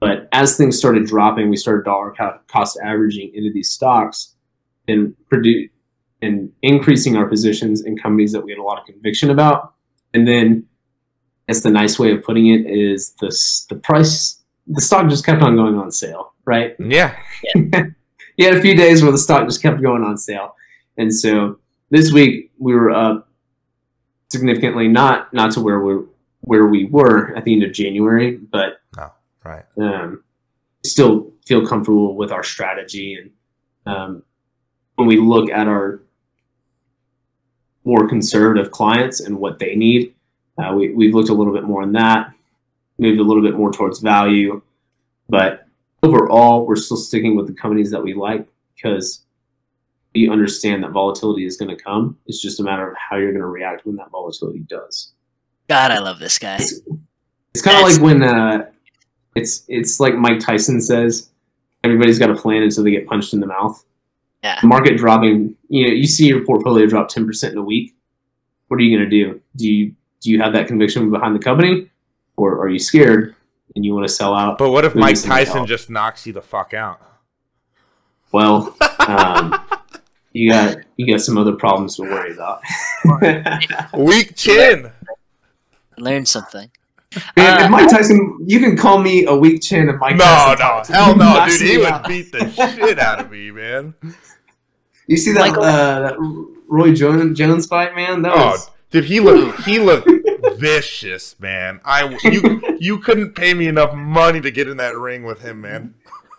But 0.00 0.28
as 0.32 0.56
things 0.56 0.78
started 0.78 1.06
dropping, 1.06 1.50
we 1.50 1.56
started 1.56 1.84
dollar 1.84 2.14
cost 2.46 2.78
averaging 2.82 3.32
into 3.34 3.52
these 3.52 3.70
stocks 3.70 4.36
and 4.86 5.14
produce 5.28 5.68
and 6.22 6.50
increasing 6.62 7.16
our 7.16 7.26
positions 7.26 7.84
in 7.84 7.96
companies 7.96 8.32
that 8.32 8.44
we 8.44 8.50
had 8.50 8.58
a 8.58 8.62
lot 8.62 8.78
of 8.80 8.86
conviction 8.86 9.30
about. 9.30 9.74
And 10.14 10.26
then, 10.26 10.66
as 11.48 11.62
the 11.62 11.70
nice 11.70 11.98
way 11.98 12.12
of 12.12 12.22
putting 12.22 12.48
it 12.48 12.66
is 12.66 13.14
this: 13.20 13.66
the 13.68 13.76
price, 13.76 14.42
the 14.66 14.80
stock 14.80 15.08
just 15.08 15.24
kept 15.24 15.42
on 15.42 15.56
going 15.56 15.76
on 15.76 15.90
sale, 15.90 16.32
right? 16.44 16.74
Yeah. 16.78 17.16
you 17.54 18.44
had 18.44 18.54
a 18.54 18.60
few 18.60 18.74
days 18.76 19.02
where 19.02 19.12
the 19.12 19.18
stock 19.18 19.46
just 19.46 19.62
kept 19.62 19.80
going 19.82 20.02
on 20.02 20.16
sale, 20.16 20.54
and 20.96 21.14
so 21.14 21.58
this 21.90 22.12
week 22.12 22.50
we 22.58 22.74
were 22.74 22.90
up 22.90 23.28
significantly, 24.30 24.88
not 24.88 25.32
not 25.32 25.52
to 25.52 25.60
where 25.60 25.80
we 25.80 26.04
where 26.40 26.66
we 26.66 26.86
were 26.86 27.34
at 27.36 27.44
the 27.44 27.52
end 27.52 27.62
of 27.62 27.72
January, 27.72 28.36
but 28.36 28.80
Right. 29.44 29.64
um, 29.80 30.22
still 30.84 31.32
feel 31.46 31.66
comfortable 31.66 32.14
with 32.16 32.32
our 32.32 32.42
strategy. 32.42 33.14
And 33.14 33.30
um, 33.86 34.22
when 34.96 35.08
we 35.08 35.16
look 35.16 35.48
at 35.50 35.68
our 35.68 36.02
more 37.88 38.06
conservative 38.06 38.70
clients 38.70 39.20
and 39.20 39.38
what 39.38 39.58
they 39.58 39.74
need, 39.74 40.14
uh, 40.62 40.74
we, 40.74 40.92
we've 40.92 41.14
looked 41.14 41.30
a 41.30 41.34
little 41.34 41.54
bit 41.54 41.64
more 41.64 41.80
on 41.82 41.92
that, 41.92 42.34
moved 42.98 43.18
a 43.18 43.22
little 43.22 43.42
bit 43.42 43.54
more 43.54 43.72
towards 43.72 44.00
value. 44.00 44.60
But 45.30 45.66
overall, 46.02 46.66
we're 46.66 46.76
still 46.76 46.98
sticking 46.98 47.34
with 47.34 47.46
the 47.46 47.54
companies 47.54 47.90
that 47.92 48.02
we 48.02 48.12
like 48.12 48.46
because 48.76 49.22
we 50.14 50.28
understand 50.28 50.84
that 50.84 50.90
volatility 50.90 51.46
is 51.46 51.56
going 51.56 51.74
to 51.74 51.82
come. 51.82 52.18
It's 52.26 52.42
just 52.42 52.60
a 52.60 52.62
matter 52.62 52.90
of 52.90 52.94
how 52.98 53.16
you're 53.16 53.32
going 53.32 53.40
to 53.40 53.46
react 53.46 53.86
when 53.86 53.96
that 53.96 54.10
volatility 54.10 54.60
does. 54.68 55.12
God, 55.66 55.90
I 55.90 55.98
love 55.98 56.18
this 56.18 56.38
guy. 56.38 56.58
It's 57.54 57.62
kind 57.62 57.78
of 57.78 57.90
like 57.90 58.02
when 58.02 58.22
uh, 58.22 58.66
it's 59.34 59.64
it's 59.68 59.98
like 59.98 60.14
Mike 60.14 60.40
Tyson 60.40 60.82
says, 60.82 61.30
everybody's 61.84 62.18
got 62.18 62.30
a 62.30 62.34
plan 62.34 62.62
until 62.62 62.84
they 62.84 62.90
get 62.90 63.06
punched 63.06 63.32
in 63.32 63.40
the 63.40 63.46
mouth. 63.46 63.82
Yeah. 64.42 64.60
Market 64.62 64.96
dropping, 64.96 65.56
you 65.68 65.86
know, 65.88 65.92
you 65.92 66.06
see 66.06 66.26
your 66.26 66.44
portfolio 66.44 66.86
drop 66.86 67.08
ten 67.08 67.26
percent 67.26 67.52
in 67.52 67.58
a 67.58 67.62
week. 67.62 67.94
What 68.68 68.78
are 68.78 68.82
you 68.82 68.96
going 68.96 69.08
to 69.08 69.24
do? 69.24 69.40
Do 69.56 69.66
you 69.68 69.94
do 70.20 70.30
you 70.30 70.40
have 70.40 70.52
that 70.52 70.66
conviction 70.68 71.10
behind 71.10 71.34
the 71.34 71.40
company, 71.40 71.90
or 72.36 72.58
are 72.60 72.68
you 72.68 72.78
scared 72.78 73.34
and 73.74 73.84
you 73.84 73.94
want 73.94 74.06
to 74.06 74.12
sell 74.12 74.34
out? 74.34 74.58
But 74.58 74.70
what 74.70 74.84
if 74.84 74.94
Mike 74.94 75.20
Tyson 75.20 75.66
just 75.66 75.90
knocks 75.90 76.26
you 76.26 76.32
the 76.32 76.42
fuck 76.42 76.72
out? 76.74 77.00
Well, 78.32 78.76
um, 79.08 79.54
you 80.32 80.50
got 80.50 80.76
you 80.96 81.12
got 81.12 81.20
some 81.20 81.36
other 81.38 81.52
problems 81.54 81.96
to 81.96 82.02
worry 82.02 82.32
about. 82.32 82.60
Weak 83.96 84.36
chin. 84.36 84.92
Learn 85.96 86.26
something. 86.26 86.70
Man, 87.36 87.60
Uh, 87.62 87.64
if 87.64 87.70
Mike 87.70 87.90
Tyson, 87.90 88.38
you 88.46 88.60
can 88.60 88.76
call 88.76 88.98
me 88.98 89.24
a 89.24 89.34
weak 89.34 89.62
chin 89.62 89.88
if 89.88 89.96
Mike 89.98 90.16
No, 90.16 90.24
Tyson 90.24 90.50
no, 90.50 90.56
talks. 90.56 90.88
hell 90.88 91.16
no, 91.16 91.24
Knocks 91.24 91.58
dude. 91.58 91.68
He 91.70 91.78
would 91.78 92.02
beat 92.06 92.30
the 92.30 92.50
shit 92.50 92.98
out 92.98 93.18
of 93.20 93.30
me, 93.30 93.50
man. 93.50 93.94
You 95.08 95.16
see 95.16 95.32
that, 95.32 95.40
Michael- 95.48 95.64
uh, 95.64 96.00
that 96.00 96.44
Roy 96.68 96.92
Jones, 96.94 97.36
Jones 97.36 97.66
fight, 97.66 97.96
man? 97.96 98.22
That 98.22 98.32
Oh, 98.36 98.50
was 98.50 98.70
dude, 98.92 99.04
he 99.06 99.18
looked 99.20 99.64
he 99.64 99.78
looked 99.80 100.08
vicious, 100.58 101.34
man. 101.40 101.80
I 101.84 102.16
you 102.24 102.62
you 102.78 102.98
couldn't 102.98 103.32
pay 103.34 103.54
me 103.54 103.66
enough 103.66 103.92
money 103.94 104.40
to 104.40 104.50
get 104.52 104.68
in 104.68 104.76
that 104.76 104.96
ring 104.96 105.24
with 105.24 105.40
him, 105.40 105.60
man. 105.62 105.94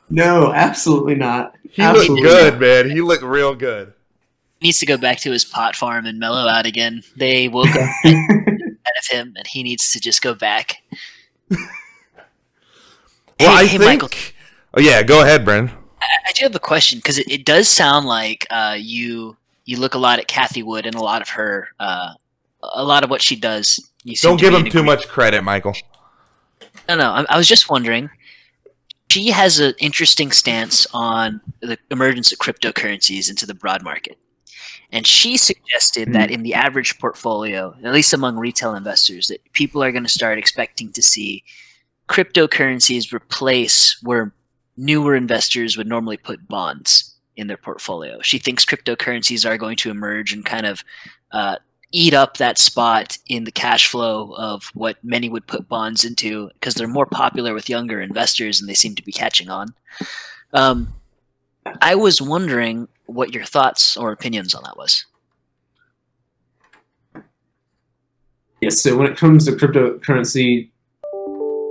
no, 0.10 0.54
absolutely 0.54 1.16
not. 1.16 1.56
He 1.72 1.82
Absolutely 1.82 2.22
looked 2.22 2.34
good, 2.34 2.54
not. 2.54 2.62
man. 2.62 2.90
He 2.90 3.02
looked 3.02 3.24
real 3.24 3.54
good. 3.56 3.94
He 4.60 4.68
needs 4.68 4.80
to 4.80 4.86
go 4.86 4.98
back 4.98 5.20
to 5.20 5.32
his 5.32 5.46
pot 5.46 5.76
farm 5.76 6.06
and 6.06 6.20
mellow 6.20 6.48
out 6.48 6.66
again. 6.66 7.02
They 7.16 7.48
woke 7.48 7.70
up 7.76 7.90
out 8.06 8.98
of 9.00 9.08
him, 9.10 9.34
and 9.38 9.46
he 9.48 9.62
needs 9.64 9.92
to 9.94 10.00
just 10.00 10.22
go 10.22 10.34
back. 10.34 10.78
Well, 11.50 11.60
Hey- 13.40 13.48
I 13.48 13.66
hey, 13.66 13.78
think. 13.78 14.02
Michael. 14.04 14.10
Oh 14.76 14.82
yeah, 14.82 15.02
go 15.04 15.22
ahead, 15.22 15.46
Bren. 15.46 15.72
I 16.02 16.32
do 16.34 16.44
have 16.44 16.56
a 16.56 16.60
question 16.60 17.00
because 17.00 17.18
it, 17.18 17.30
it 17.30 17.46
does 17.46 17.68
sound 17.68 18.06
like 18.06 18.48
uh, 18.50 18.76
you 18.78 19.38
you 19.66 19.78
look 19.78 19.94
a 19.94 19.98
lot 19.98 20.20
at 20.20 20.28
Cathie 20.28 20.64
Wood 20.64 20.86
and 20.86 20.96
a 20.96 21.02
lot 21.02 21.22
of 21.22 21.30
her 21.30 21.70
uh, 21.80 22.14
a 22.62 22.84
lot 22.84 23.04
of 23.04 23.10
what 23.10 23.22
she 23.22 23.36
does. 23.36 23.80
Don't 24.22 24.40
give 24.40 24.54
him 24.54 24.66
too 24.66 24.84
much 24.84 25.08
credit, 25.08 25.44
Michael. 25.44 25.76
No, 26.88 26.96
no. 26.96 27.12
I, 27.12 27.26
I 27.30 27.38
was 27.38 27.48
just 27.48 27.70
wondering. 27.70 28.10
She 29.12 29.32
has 29.32 29.60
an 29.60 29.74
interesting 29.80 30.32
stance 30.32 30.86
on 30.94 31.42
the 31.62 31.78
emergence 31.90 32.32
of 32.32 32.38
cryptocurrencies 32.38 33.30
into 33.30 33.46
the 33.48 33.56
broad 33.56 33.84
market. 33.84 34.18
And 34.92 35.06
she 35.06 35.38
suggested 35.38 36.14
that 36.14 36.32
in 36.32 36.42
the 36.44 36.54
average 36.56 36.98
portfolio, 37.00 37.76
at 37.84 37.94
least 37.94 38.14
among 38.14 38.38
retail 38.38 38.76
investors, 38.76 39.28
that 39.28 39.42
people 39.54 39.84
are 39.84 39.92
going 39.92 40.04
to 40.04 40.10
start 40.10 40.38
expecting 40.38 40.92
to 40.94 41.04
see 41.04 41.44
cryptocurrencies 42.08 43.14
replace 43.14 44.02
where 44.02 44.34
newer 44.80 45.14
investors 45.16 45.78
would 45.78 45.88
normally 45.88 46.18
put 46.18 46.48
bonds 46.48 47.16
in 47.36 47.48
their 47.48 47.58
portfolio. 47.58 48.20
She 48.22 48.40
thinks 48.40 48.66
cryptocurrencies 48.66 49.48
are 49.48 49.58
going 49.58 49.76
to 49.78 49.92
emerge 49.92 50.34
and 50.34 50.46
kind 50.46 50.66
of 50.66 50.84
uh, 51.32 51.58
eat 51.92 52.14
up 52.14 52.38
that 52.38 52.58
spot 52.58 53.18
in 53.28 53.44
the 53.44 53.52
cash 53.52 53.88
flow 53.88 54.34
of 54.38 54.72
what 54.74 54.98
many 55.04 55.30
would 55.30 55.48
put 55.48 55.68
bonds 55.68 56.06
into 56.06 56.50
because 56.54 56.76
they're 56.76 56.88
more 56.88 57.06
popular 57.06 57.54
with 57.54 57.70
younger 57.70 58.00
investors 58.00 58.60
and 58.60 58.70
they 58.70 58.74
seem 58.74 58.96
to 58.96 59.04
be 59.04 59.12
catching 59.12 59.50
on. 59.50 59.74
Um, 60.54 60.94
I 61.82 61.96
was 61.96 62.22
wondering 62.22 62.88
what 63.06 63.34
your 63.34 63.44
thoughts 63.44 63.98
or 63.98 64.12
opinions 64.12 64.56
on 64.56 64.64
that 64.64 64.78
was. 64.78 65.06
Yes. 68.62 68.82
So 68.82 68.98
when 68.98 69.08
it 69.08 69.18
comes 69.18 69.46
to 69.46 69.52
cryptocurrency, 69.54 70.70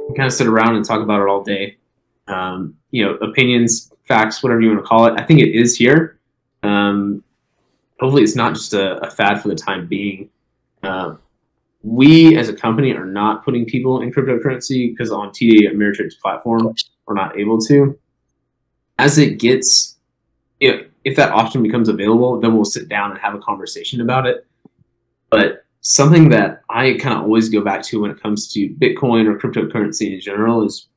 we 0.09 0.14
kind 0.14 0.26
of 0.26 0.32
sit 0.32 0.47
around 0.47 0.76
and 0.76 0.85
talk 0.85 1.01
about 1.01 1.20
it 1.20 1.28
all 1.28 1.43
day. 1.43 1.78
Um, 2.28 2.76
you 2.90 3.05
know, 3.05 3.14
opinions, 3.16 3.92
facts, 4.06 4.42
whatever 4.42 4.60
you 4.60 4.68
want 4.68 4.80
to 4.80 4.86
call 4.86 5.06
it. 5.06 5.18
I 5.18 5.24
think 5.24 5.40
it 5.40 5.55
is 5.55 5.76
here. 5.76 6.18
Um, 6.62 7.22
hopefully, 8.00 8.22
it's 8.22 8.36
not 8.36 8.55
just 8.55 8.74
a, 8.74 8.98
a 9.06 9.10
fad 9.10 9.40
for 9.40 9.48
the 9.48 9.55
time 9.55 9.86
being. 9.86 10.30
Uh, 10.82 11.16
we 11.82 12.36
as 12.36 12.48
a 12.48 12.55
company 12.55 12.92
are 12.92 13.06
not 13.06 13.44
putting 13.44 13.64
people 13.64 14.02
in 14.02 14.12
cryptocurrency 14.12 14.90
because 14.90 15.10
on 15.10 15.30
TD 15.30 15.72
Ameritrade's 15.72 16.16
platform, 16.16 16.74
we're 17.06 17.14
not 17.14 17.38
able 17.38 17.59
to. 17.62 17.98
As 18.98 19.18
it 19.18 19.38
gets, 19.38 19.96
you 20.60 20.72
know, 20.72 20.84
if 21.05 21.16
that 21.16 21.30
option 21.30 21.62
becomes 21.62 21.88
available, 21.88 22.40
then 22.40 22.55
we'll 22.55 22.64
sit 22.64 22.88
down 22.88 23.12
and 23.12 23.20
have 23.20 23.34
a 23.34 23.38
conversation 23.38 24.00
about 24.00 24.26
it. 24.26 24.46
But 25.30 25.64
something 25.82 26.28
that 26.30 26.62
I 26.68 26.94
kind 26.94 27.14
of 27.14 27.22
always 27.22 27.48
go 27.48 27.60
back 27.62 27.82
to 27.84 28.00
when 28.00 28.10
it 28.10 28.20
comes 28.20 28.52
to 28.52 28.68
Bitcoin 28.68 29.26
or 29.26 29.38
cryptocurrency 29.38 30.12
in 30.14 30.20
general 30.20 30.66
is 30.66 30.88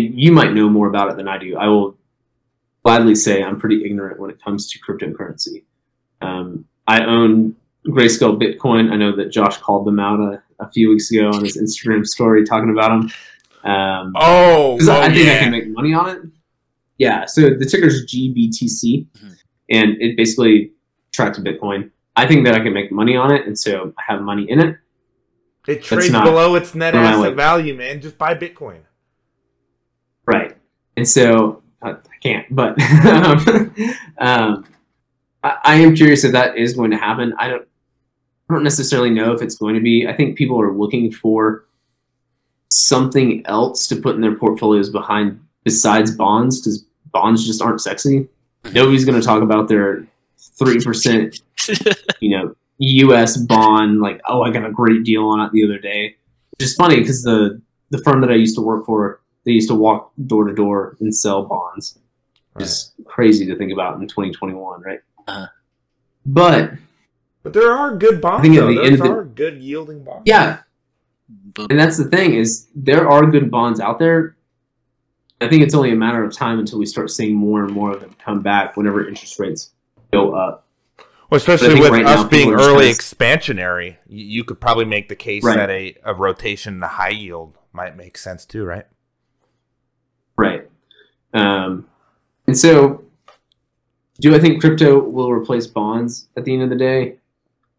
you 0.00 0.32
might 0.32 0.52
know 0.52 0.68
more 0.68 0.88
about 0.88 1.10
it 1.10 1.16
than 1.16 1.28
I 1.28 1.38
do. 1.38 1.56
I 1.56 1.66
will 1.68 1.96
gladly 2.84 3.14
say 3.14 3.42
I'm 3.42 3.58
pretty 3.58 3.84
ignorant 3.84 4.18
when 4.20 4.30
it 4.30 4.42
comes 4.42 4.70
to 4.70 4.78
cryptocurrency. 4.80 5.64
Um, 6.20 6.64
I 6.86 7.04
own 7.04 7.56
Grayscale 7.86 8.40
Bitcoin. 8.40 8.90
I 8.92 8.96
know 8.96 9.14
that 9.16 9.30
Josh 9.30 9.58
called 9.58 9.86
them 9.86 9.98
out 10.00 10.20
a, 10.20 10.42
a 10.58 10.70
few 10.70 10.90
weeks 10.90 11.10
ago 11.10 11.28
on 11.28 11.44
his 11.44 11.56
Instagram 11.56 12.04
story 12.06 12.44
talking 12.44 12.70
about 12.70 12.88
them. 12.90 13.10
Um, 13.70 14.12
Oh, 14.16 14.74
because 14.76 14.88
oh 14.88 15.00
I 15.00 15.12
think 15.12 15.28
I 15.28 15.38
can 15.38 15.50
make 15.50 15.68
money 15.68 15.92
on 15.94 16.08
it. 16.10 16.22
Yeah, 16.98 17.24
so 17.26 17.42
the 17.42 17.64
ticker 17.64 17.86
is 17.86 18.04
GBTC, 18.12 19.06
Mhm. 19.06 19.36
and 19.70 19.96
it 20.02 20.16
basically 20.16 20.72
tracks 21.12 21.38
Bitcoin. 21.38 21.90
I 22.16 22.26
think 22.26 22.44
that 22.44 22.54
I 22.54 22.60
can 22.60 22.74
make 22.74 22.92
money 22.92 23.16
on 23.16 23.32
it, 23.32 23.46
and 23.46 23.58
so 23.58 23.94
I 23.98 24.02
have 24.12 24.20
money 24.20 24.50
in 24.50 24.60
it. 24.60 24.76
It 25.66 25.82
trades 25.82 26.10
below 26.10 26.54
its 26.56 26.74
net 26.74 26.94
asset 26.94 27.34
value, 27.36 27.74
man. 27.74 28.00
Just 28.00 28.18
buy 28.18 28.34
Bitcoin. 28.34 28.80
And 31.00 31.08
so 31.08 31.62
I, 31.80 31.92
I 31.92 32.16
can't, 32.22 32.44
but 32.54 32.78
um, 33.06 33.74
um, 34.18 34.66
I, 35.42 35.56
I 35.64 35.74
am 35.76 35.96
curious 35.96 36.24
if 36.24 36.32
that 36.32 36.58
is 36.58 36.74
going 36.74 36.90
to 36.90 36.98
happen. 36.98 37.32
I 37.38 37.48
don't, 37.48 37.66
I 38.50 38.52
don't 38.52 38.62
necessarily 38.62 39.08
know 39.08 39.32
if 39.32 39.40
it's 39.40 39.54
going 39.54 39.76
to 39.76 39.80
be. 39.80 40.06
I 40.06 40.12
think 40.12 40.36
people 40.36 40.60
are 40.60 40.76
looking 40.76 41.10
for 41.10 41.64
something 42.68 43.40
else 43.46 43.88
to 43.88 43.96
put 43.96 44.14
in 44.14 44.20
their 44.20 44.34
portfolios 44.34 44.90
behind 44.90 45.40
besides 45.64 46.14
bonds 46.14 46.60
because 46.60 46.84
bonds 47.12 47.46
just 47.46 47.62
aren't 47.62 47.80
sexy. 47.80 48.28
Nobody's 48.74 49.06
going 49.06 49.18
to 49.18 49.26
talk 49.26 49.42
about 49.42 49.68
their 49.68 50.06
three 50.58 50.84
percent, 50.84 51.40
you 52.20 52.36
know, 52.36 52.54
U.S. 52.76 53.38
bond. 53.38 54.02
Like, 54.02 54.20
oh, 54.26 54.42
I 54.42 54.50
got 54.50 54.66
a 54.66 54.70
great 54.70 55.02
deal 55.04 55.26
on 55.28 55.40
it 55.40 55.50
the 55.52 55.64
other 55.64 55.78
day. 55.78 56.16
Which 56.50 56.66
is 56.66 56.74
funny 56.74 56.96
because 56.96 57.22
the 57.22 57.62
the 57.88 58.02
firm 58.02 58.20
that 58.20 58.30
I 58.30 58.34
used 58.34 58.54
to 58.56 58.60
work 58.60 58.84
for, 58.84 59.19
they 59.44 59.52
used 59.52 59.68
to 59.68 59.74
walk 59.74 60.12
door 60.26 60.44
to 60.46 60.54
door 60.54 60.96
and 61.00 61.14
sell 61.14 61.44
bonds. 61.44 61.98
It's 62.58 62.92
crazy 63.06 63.46
to 63.46 63.56
think 63.56 63.72
about 63.72 64.00
in 64.00 64.06
2021, 64.08 64.82
right? 64.82 65.00
Uh-huh. 65.28 65.46
But 66.26 66.72
But 67.42 67.52
there 67.54 67.72
are 67.72 67.96
good 67.96 68.20
bonds. 68.20 68.42
think 68.42 68.58
at 68.58 68.66
the 68.66 68.74
Those 68.74 68.86
end 68.86 68.94
of 68.96 69.00
the- 69.06 69.12
are 69.12 69.24
good 69.24 69.62
yielding 69.62 70.04
bonds. 70.04 70.22
yeah, 70.26 70.58
And 71.70 71.78
that's 71.78 71.96
the 71.96 72.04
thing 72.04 72.34
is 72.34 72.66
there 72.74 73.08
are 73.08 73.24
good 73.30 73.50
bonds 73.50 73.80
out 73.80 73.98
there. 73.98 74.36
I 75.40 75.48
think 75.48 75.62
it's 75.62 75.74
only 75.74 75.90
a 75.92 75.96
matter 75.96 76.22
of 76.22 76.34
time 76.34 76.58
until 76.58 76.78
we 76.78 76.84
start 76.86 77.10
seeing 77.10 77.34
more 77.34 77.64
and 77.64 77.72
more 77.72 77.92
of 77.92 78.00
them 78.02 78.14
come 78.22 78.42
back 78.42 78.76
whenever 78.76 79.08
interest 79.08 79.38
rates 79.38 79.70
go 80.12 80.32
up. 80.34 80.66
Well, 81.30 81.36
especially 81.38 81.80
with 81.80 81.92
right 81.92 82.04
us 82.04 82.24
now 82.24 82.28
being 82.28 82.48
people 82.48 82.54
are 82.54 82.58
just 82.58 82.68
early 82.70 82.84
kinda- 82.86 82.98
expansionary, 82.98 83.96
you, 84.08 84.24
you 84.26 84.44
could 84.44 84.60
probably 84.60 84.84
make 84.84 85.08
the 85.08 85.14
case 85.16 85.44
Right. 85.44 85.56
that 85.56 85.70
a, 85.70 85.94
a 86.04 86.12
rotation 86.14 86.80
the 86.80 86.88
high 86.88 87.08
yield 87.10 87.56
might 87.72 87.96
make 87.96 88.18
sense 88.18 88.44
too, 88.44 88.64
right? 88.64 88.84
Right. 90.40 90.68
Um, 91.34 91.86
and 92.46 92.56
so, 92.58 93.04
do 94.20 94.34
I 94.34 94.38
think 94.38 94.60
crypto 94.60 94.98
will 94.98 95.30
replace 95.30 95.66
bonds 95.66 96.28
at 96.36 96.44
the 96.44 96.54
end 96.54 96.62
of 96.62 96.70
the 96.70 96.76
day? 96.76 97.16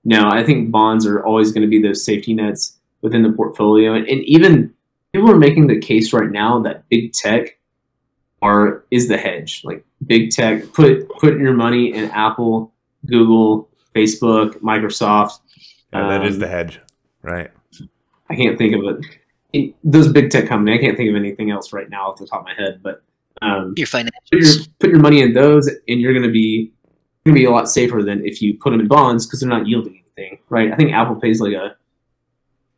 No, 0.04 0.30
I 0.30 0.44
think 0.44 0.72
bonds 0.72 1.06
are 1.06 1.24
always 1.26 1.52
going 1.52 1.64
to 1.64 1.68
be 1.68 1.82
those 1.82 2.06
safety 2.06 2.34
nets 2.34 2.78
within 3.02 3.24
the 3.24 3.32
portfolio. 3.32 3.94
And, 3.94 4.08
and 4.08 4.24
even 4.26 4.74
people 5.12 5.32
are 5.32 5.38
making 5.38 5.68
the 5.68 5.80
case 5.80 6.14
right 6.14 6.30
now 6.32 6.60
that 6.62 6.88
big 6.90 7.14
tech 7.14 7.58
are 8.42 8.84
is 8.92 9.08
the 9.08 9.18
hedge. 9.18 9.62
Like 9.64 9.84
big 10.06 10.32
tech, 10.32 10.72
put 10.74 11.10
put 11.20 11.40
your 11.40 11.54
money 11.54 11.94
in 11.94 12.12
Apple, 12.12 12.74
Google, 13.06 13.70
Facebook, 13.96 14.56
Microsoft. 14.62 15.40
Yeah, 15.94 16.08
that 16.10 16.26
is 16.26 16.36
Um, 16.36 16.42
the 16.42 16.48
hedge, 16.48 16.80
right? 17.24 17.52
I 18.30 18.36
can't 18.36 18.58
think 18.58 18.76
of 18.76 18.82
it. 18.84 19.06
In 19.54 19.74
those 19.84 20.08
big 20.12 20.30
tech 20.30 20.48
companies, 20.48 20.80
I 20.80 20.82
can't 20.82 20.98
think 20.98 21.10
of 21.10 21.16
anything 21.16 21.52
else 21.52 21.74
right 21.74 21.90
now 21.90 22.10
off 22.10 22.18
the 22.20 22.26
top 22.28 22.42
of 22.42 22.46
my 22.46 22.54
head. 22.54 22.82
But 22.82 23.04
um, 23.42 23.74
Your 23.76 23.88
put 23.88 24.06
your 24.32 24.66
put 24.80 24.90
your 24.90 25.00
money 25.00 25.22
in 25.22 25.34
those, 25.34 25.68
and 25.68 26.00
you're 26.02 26.14
going 26.14 26.26
to 26.26 26.32
be 26.32 26.72
going 27.26 27.36
to 27.36 27.40
be 27.40 27.46
a 27.46 27.52
lot 27.52 27.70
safer 27.70 28.02
than 28.02 28.26
if 28.26 28.42
you 28.42 28.58
put 28.58 28.72
them 28.72 28.80
in 28.80 28.88
bonds 28.88 29.26
because 29.26 29.40
they're 29.42 29.50
not 29.50 29.68
yielding 29.68 30.02
anything, 30.18 30.40
right? 30.50 30.72
I 30.72 30.76
think 30.76 30.92
Apple 30.94 31.16
pays 31.16 31.40
like 31.42 31.54
a 31.54 31.76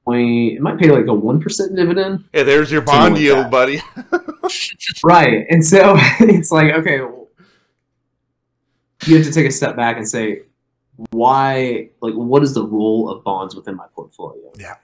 point. 0.06 0.54
It 0.54 0.62
might 0.62 0.78
pay 0.80 0.90
like 0.90 1.06
a 1.08 1.14
one 1.14 1.40
percent 1.40 1.76
dividend, 1.76 2.26
Yeah, 2.34 2.44
there's 2.44 2.72
your 2.72 2.82
bond 2.82 3.14
like 3.14 3.22
yield, 3.22 3.46
that. 3.46 3.52
buddy. 3.52 3.82
right? 5.04 5.46
And 5.50 5.64
so 5.66 5.96
it's 6.20 6.52
like 6.52 6.74
okay, 6.74 7.02
well, 7.02 7.28
you 9.06 9.16
have 9.18 9.26
to 9.26 9.32
take 9.32 9.46
a 9.46 9.52
step 9.52 9.76
back 9.76 9.98
and 9.98 10.08
say 10.08 10.42
why 11.12 11.90
like 12.02 12.14
what 12.14 12.44
is 12.44 12.54
the 12.54 12.66
role 12.66 13.10
of 13.10 13.24
bonds 13.24 13.56
within 13.56 13.76
my 13.76 13.86
portfolio 13.96 14.52
Yeah. 14.58 14.76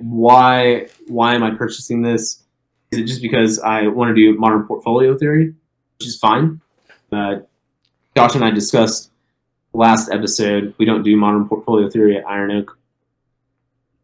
Why 0.00 0.88
why 1.06 1.34
am 1.34 1.42
i 1.42 1.50
purchasing 1.50 2.02
this 2.02 2.42
is 2.90 2.98
it 3.00 3.04
just 3.04 3.22
because 3.22 3.58
i 3.60 3.86
want 3.86 4.08
to 4.08 4.14
do 4.14 4.38
modern 4.38 4.66
portfolio 4.66 5.16
theory 5.16 5.54
which 5.98 6.08
is 6.08 6.18
fine 6.18 6.60
uh, 7.12 7.36
josh 8.16 8.34
and 8.34 8.44
i 8.44 8.50
discussed 8.50 9.10
last 9.72 10.10
episode 10.10 10.74
we 10.78 10.84
don't 10.84 11.02
do 11.02 11.16
modern 11.16 11.48
portfolio 11.48 11.88
theory 11.88 12.16
at 12.16 12.26
iron 12.26 12.50
oak 12.50 12.78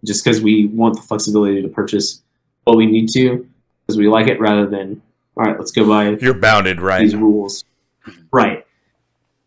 just 0.05 0.24
because 0.24 0.40
we 0.40 0.66
want 0.66 0.94
the 0.94 1.02
flexibility 1.02 1.60
to 1.62 1.69
purchase 1.69 2.23
what 2.65 2.77
we 2.77 2.86
need 2.86 3.09
to 3.09 3.47
because 3.86 3.97
we 3.97 4.09
like 4.09 4.28
it 4.28 4.39
rather 4.40 4.66
than 4.66 5.01
all 5.36 5.44
right 5.44 5.59
let's 5.59 5.70
go 5.70 5.86
buy 5.86 6.10
You're 6.20 6.35
bounded, 6.35 6.81
right? 6.81 7.01
these 7.01 7.16
rules. 7.16 7.65
Right. 8.32 8.66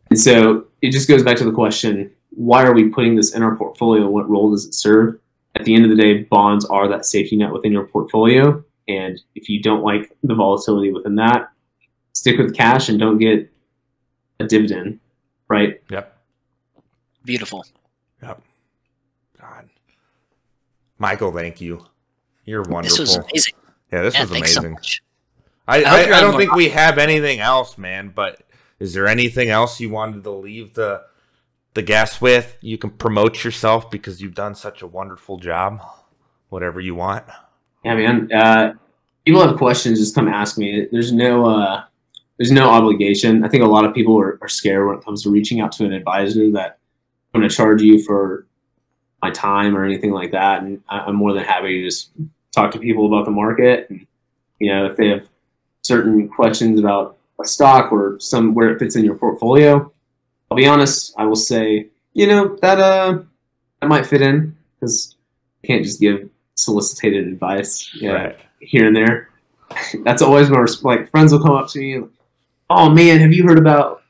And 0.10 0.20
so 0.20 0.66
it 0.82 0.92
just 0.92 1.08
goes 1.08 1.24
back 1.24 1.38
to 1.38 1.46
the 1.46 1.52
question 1.52 2.12
why 2.32 2.64
are 2.64 2.74
we 2.74 2.90
putting 2.90 3.16
this 3.16 3.36
in 3.36 3.44
our 3.44 3.56
portfolio? 3.56 4.10
What 4.10 4.30
role 4.30 4.52
does 4.52 4.66
it 4.66 4.74
serve? 4.74 5.20
At 5.56 5.65
the 5.65 5.76
end 5.76 5.84
of 5.84 5.90
the 5.91 5.98
day, 5.98 6.23
bonds 6.23 6.65
are 6.65 6.88
that 6.88 7.06
safety 7.06 7.36
net 7.36 7.52
within 7.52 7.72
your 7.72 7.86
portfolio. 7.88 8.64
And 8.88 9.22
if 9.36 9.49
you 9.49 9.61
don't 9.61 9.84
like 9.84 10.15
the 10.23 10.34
volatility 10.36 10.91
within 10.91 11.15
that, 11.15 11.49
stick 12.14 12.38
with 12.38 12.56
cash 12.56 12.90
and 12.90 12.99
don't 12.99 13.18
get 13.18 13.52
a 14.40 14.45
dividend, 14.45 14.99
right? 15.48 15.82
Yep. 15.90 16.18
Beautiful. 17.23 17.65
Yep. 18.23 18.41
God. 19.40 19.69
Michael, 20.98 21.32
thank 21.32 21.61
you. 21.61 21.86
You're 22.45 22.64
This 22.64 22.72
wonderful. 22.72 22.99
was 23.02 23.15
amazing. 23.18 23.53
yeah, 23.91 24.02
this 24.02 24.15
yeah, 24.15 24.22
was 24.22 24.30
thanks 24.32 24.53
so 24.53 24.60
amazing. 24.61 24.78
I, 25.68 25.84
I 25.84 25.84
I, 25.84 26.18
I 26.18 26.22
don't 26.22 26.38
think 26.38 26.53
we 26.56 26.69
have 26.69 26.98
anything 26.98 27.40
else, 27.40 27.78
man. 27.78 28.11
But 28.14 28.41
is 28.80 28.94
there 28.94 29.07
anything 29.07 29.49
else 29.49 29.80
you 29.80 29.90
wanted 29.90 30.23
to 30.23 30.32
leave 30.32 30.73
the 30.73 31.03
the 31.73 31.81
guests 31.81 32.22
with? 32.22 32.57
You 32.61 32.77
can 32.77 32.89
promote 32.91 33.43
yourself 33.43 33.89
because 33.89 34.22
you've 34.22 34.35
done 34.35 34.56
such 34.56 34.81
a 34.81 34.88
wonderful 34.88 35.38
job. 35.38 35.81
Whatever 36.49 36.81
you 36.81 36.95
want. 36.95 37.26
Yeah, 37.85 37.95
man. 37.95 38.31
Uh, 38.31 38.73
people 39.26 39.45
have 39.45 39.57
questions, 39.57 39.99
just 39.99 40.14
come 40.14 40.27
ask 40.27 40.57
me. 40.57 40.88
There's 40.91 41.14
no 41.14 41.45
uh, 41.45 41.84
there's 42.38 42.52
no 42.52 42.69
obligation. 42.69 43.43
I 43.43 43.48
think 43.48 43.64
a 43.64 43.68
lot 43.68 43.85
of 43.85 43.93
people 43.93 44.19
are, 44.19 44.38
are 44.41 44.49
scared 44.49 44.88
when 44.88 44.98
it 44.98 45.06
comes 45.06 45.23
to 45.23 45.30
reaching 45.30 45.61
out 45.61 45.72
to 45.73 45.85
an 45.85 45.93
advisor 45.93 46.52
that 46.52 46.80
I'm 47.34 47.39
going 47.39 47.49
to 47.49 47.56
charge 47.56 47.81
you 47.81 48.03
for 48.03 48.48
my 49.22 49.30
time 49.30 49.77
or 49.77 49.85
anything 49.85 50.11
like 50.11 50.31
that. 50.31 50.64
And 50.64 50.81
I, 50.89 50.99
I'm 50.99 51.15
more 51.15 51.34
than 51.34 51.43
happy 51.43 51.80
to 51.80 51.85
just 51.85 52.11
talk 52.52 52.72
to 52.72 52.80
people 52.80 53.06
about 53.06 53.26
the 53.26 53.31
market. 53.31 53.89
And, 53.89 54.06
you 54.60 54.73
know, 54.73 54.88
if 54.88 54.98
they 54.98 55.10
have 55.10 55.27
certain 55.84 56.27
questions 56.27 56.80
about 56.80 57.18
a 57.41 57.48
stock 57.48 57.91
or 57.91 58.19
some 58.19 58.53
where 58.53 58.72
it 58.72 58.80
fits 58.80 58.95
in 58.95 59.06
your 59.06 59.15
portfolio, 59.15 59.91
I'll 60.52 60.57
be 60.57 60.68
honest. 60.68 61.15
I 61.18 61.23
will 61.26 61.36
say, 61.38 61.88
you 62.14 62.28
know, 62.28 62.57
that 62.61 62.78
uh, 62.78 63.19
that 63.80 63.88
might 63.88 64.06
fit 64.06 64.22
in 64.22 64.56
because 64.80 65.15
I 65.64 65.68
can't 65.68 65.84
just 65.84 65.99
give 66.02 66.30
solicited 66.56 67.26
advice. 67.28 67.90
Yeah, 67.95 68.11
Right. 68.11 68.38
here 68.60 68.86
and 68.86 68.95
there. 68.95 69.30
That's 70.03 70.22
always 70.22 70.49
my 70.49 70.60
res- 70.60 70.84
like 70.84 71.10
friends 71.10 71.32
will 71.32 71.41
come 71.41 71.56
up 71.56 71.69
to 71.69 71.80
me. 71.80 71.94
and, 71.94 72.10
Oh 72.69 72.90
man, 72.90 73.19
have 73.22 73.32
you 73.34 73.44
heard 73.48 73.57
about 73.57 74.03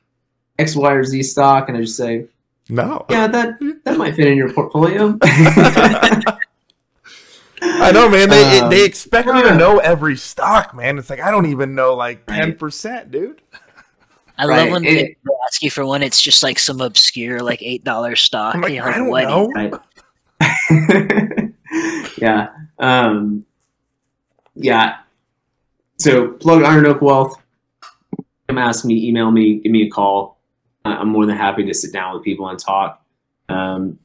X, 0.60 0.76
Y, 0.76 0.92
or 0.92 1.04
Z 1.04 1.22
stock? 1.24 1.70
And 1.70 1.78
I 1.78 1.82
just 1.82 1.96
say, 1.96 2.26
No. 2.70 3.06
yeah, 3.10 3.28
that 3.28 3.60
that 3.86 3.98
might 4.00 4.16
fit 4.16 4.26
in 4.28 4.36
your 4.38 4.52
portfolio. 4.52 5.18
I 7.64 7.92
know, 7.92 8.10
man. 8.10 8.30
They 8.30 8.60
Um, 8.60 8.70
they 8.72 8.84
expect 8.86 9.28
you 9.28 9.36
yeah. 9.36 9.52
to 9.52 9.56
know 9.56 9.78
every 9.78 10.16
stock, 10.18 10.74
man. 10.76 10.98
It's 10.98 11.10
like 11.12 11.20
I 11.20 11.30
don't 11.30 11.46
even 11.46 11.76
know 11.76 11.94
like 11.94 12.26
ten 12.26 12.56
percent, 12.56 13.12
dude. 13.12 13.42
I 14.42 14.46
Right, 14.48 14.62
love 14.64 14.72
when 14.72 14.86
it- 14.86 14.96
they 14.96 15.32
ask 15.48 15.62
you 15.62 15.70
for 15.70 15.86
one. 15.86 16.02
It's 16.04 16.22
just 16.22 16.42
like 16.44 16.58
some 16.60 16.82
obscure, 16.82 17.42
like 17.42 17.62
eight 17.62 17.84
dollar 17.84 18.16
stock. 18.16 18.56
I'm 18.56 18.62
like, 18.62 18.74
You're 18.74 18.90
I 18.90 18.98
don't 18.98 19.10
what? 19.10 19.24
know. 19.24 19.48
Right. 19.54 19.74
yeah. 22.18 22.48
Um, 22.80 23.46
yeah. 24.56 24.98
So 25.98 26.30
plug 26.30 26.64
Iron 26.64 26.86
Oak 26.86 27.02
Wealth. 27.02 27.36
Come 28.48 28.58
ask 28.58 28.84
me, 28.86 29.08
email 29.08 29.32
me, 29.32 29.60
give 29.60 29.72
me 29.72 29.84
a 29.84 29.90
call. 29.90 30.40
I- 30.84 30.96
I'm 30.96 31.10
more 31.10 31.26
than 31.26 31.38
happy 31.38 31.64
to 31.66 31.74
sit 31.74 31.94
down 31.94 32.14
with 32.16 32.24
people 32.24 32.50
and 32.50 32.58
talk. 32.60 33.04
Um, 33.50 34.00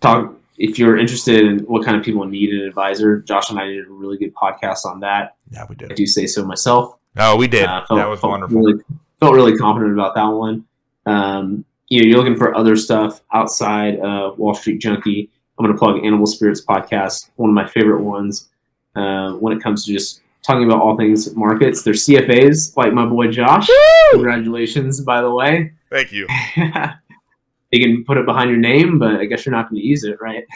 talk 0.00 0.34
if 0.58 0.78
you're 0.78 0.98
interested 0.98 1.44
in 1.46 1.60
what 1.60 1.84
kind 1.84 1.96
of 1.96 2.04
people 2.04 2.24
need 2.26 2.50
an 2.50 2.66
advisor. 2.66 3.20
Josh 3.20 3.50
and 3.50 3.58
I 3.58 3.64
did 3.66 3.86
a 3.86 3.90
really 3.90 4.18
good 4.18 4.34
podcast 4.34 4.84
on 4.84 5.00
that. 5.00 5.36
Yeah, 5.50 5.64
we 5.68 5.74
did. 5.76 5.90
I 5.90 5.94
do 5.94 6.06
say 6.06 6.26
so 6.26 6.44
myself. 6.44 6.96
Oh, 7.16 7.36
we 7.36 7.48
did. 7.48 7.64
Uh, 7.64 7.84
felt- 7.86 7.98
that 7.98 8.08
was 8.08 8.22
wonderful. 8.22 8.60
Really, 8.60 8.82
felt 9.20 9.34
really 9.34 9.56
confident 9.56 9.92
about 9.92 10.14
that 10.14 10.26
one. 10.26 10.64
Um, 11.06 11.64
you 11.88 12.00
know, 12.00 12.08
you're 12.08 12.18
looking 12.18 12.36
for 12.36 12.56
other 12.56 12.76
stuff 12.76 13.20
outside 13.32 13.98
of 14.00 14.38
Wall 14.38 14.54
Street 14.54 14.78
Junkie. 14.78 15.30
I'm 15.58 15.66
going 15.66 15.76
to 15.76 15.78
plug 15.78 16.04
Animal 16.04 16.26
Spirits 16.26 16.64
podcast, 16.64 17.30
one 17.36 17.50
of 17.50 17.54
my 17.54 17.66
favorite 17.66 18.02
ones. 18.02 18.48
Uh, 18.96 19.32
when 19.34 19.56
it 19.56 19.62
comes 19.62 19.84
to 19.84 19.92
just 19.92 20.22
talking 20.42 20.64
about 20.64 20.80
all 20.80 20.96
things 20.96 21.34
markets, 21.36 21.82
they're 21.82 21.92
CFAs, 21.92 22.76
like 22.76 22.92
my 22.92 23.04
boy 23.04 23.28
Josh. 23.28 23.68
Congratulations, 24.12 25.00
by 25.00 25.20
the 25.20 25.30
way. 25.30 25.72
Thank 25.90 26.12
you. 26.12 26.26
you 26.56 27.84
can 27.84 28.04
put 28.04 28.16
it 28.16 28.26
behind 28.26 28.50
your 28.50 28.58
name, 28.58 28.98
but 28.98 29.16
I 29.16 29.26
guess 29.26 29.44
you're 29.44 29.54
not 29.54 29.68
going 29.68 29.82
to 29.82 29.86
use 29.86 30.04
it, 30.04 30.20
right? 30.20 30.44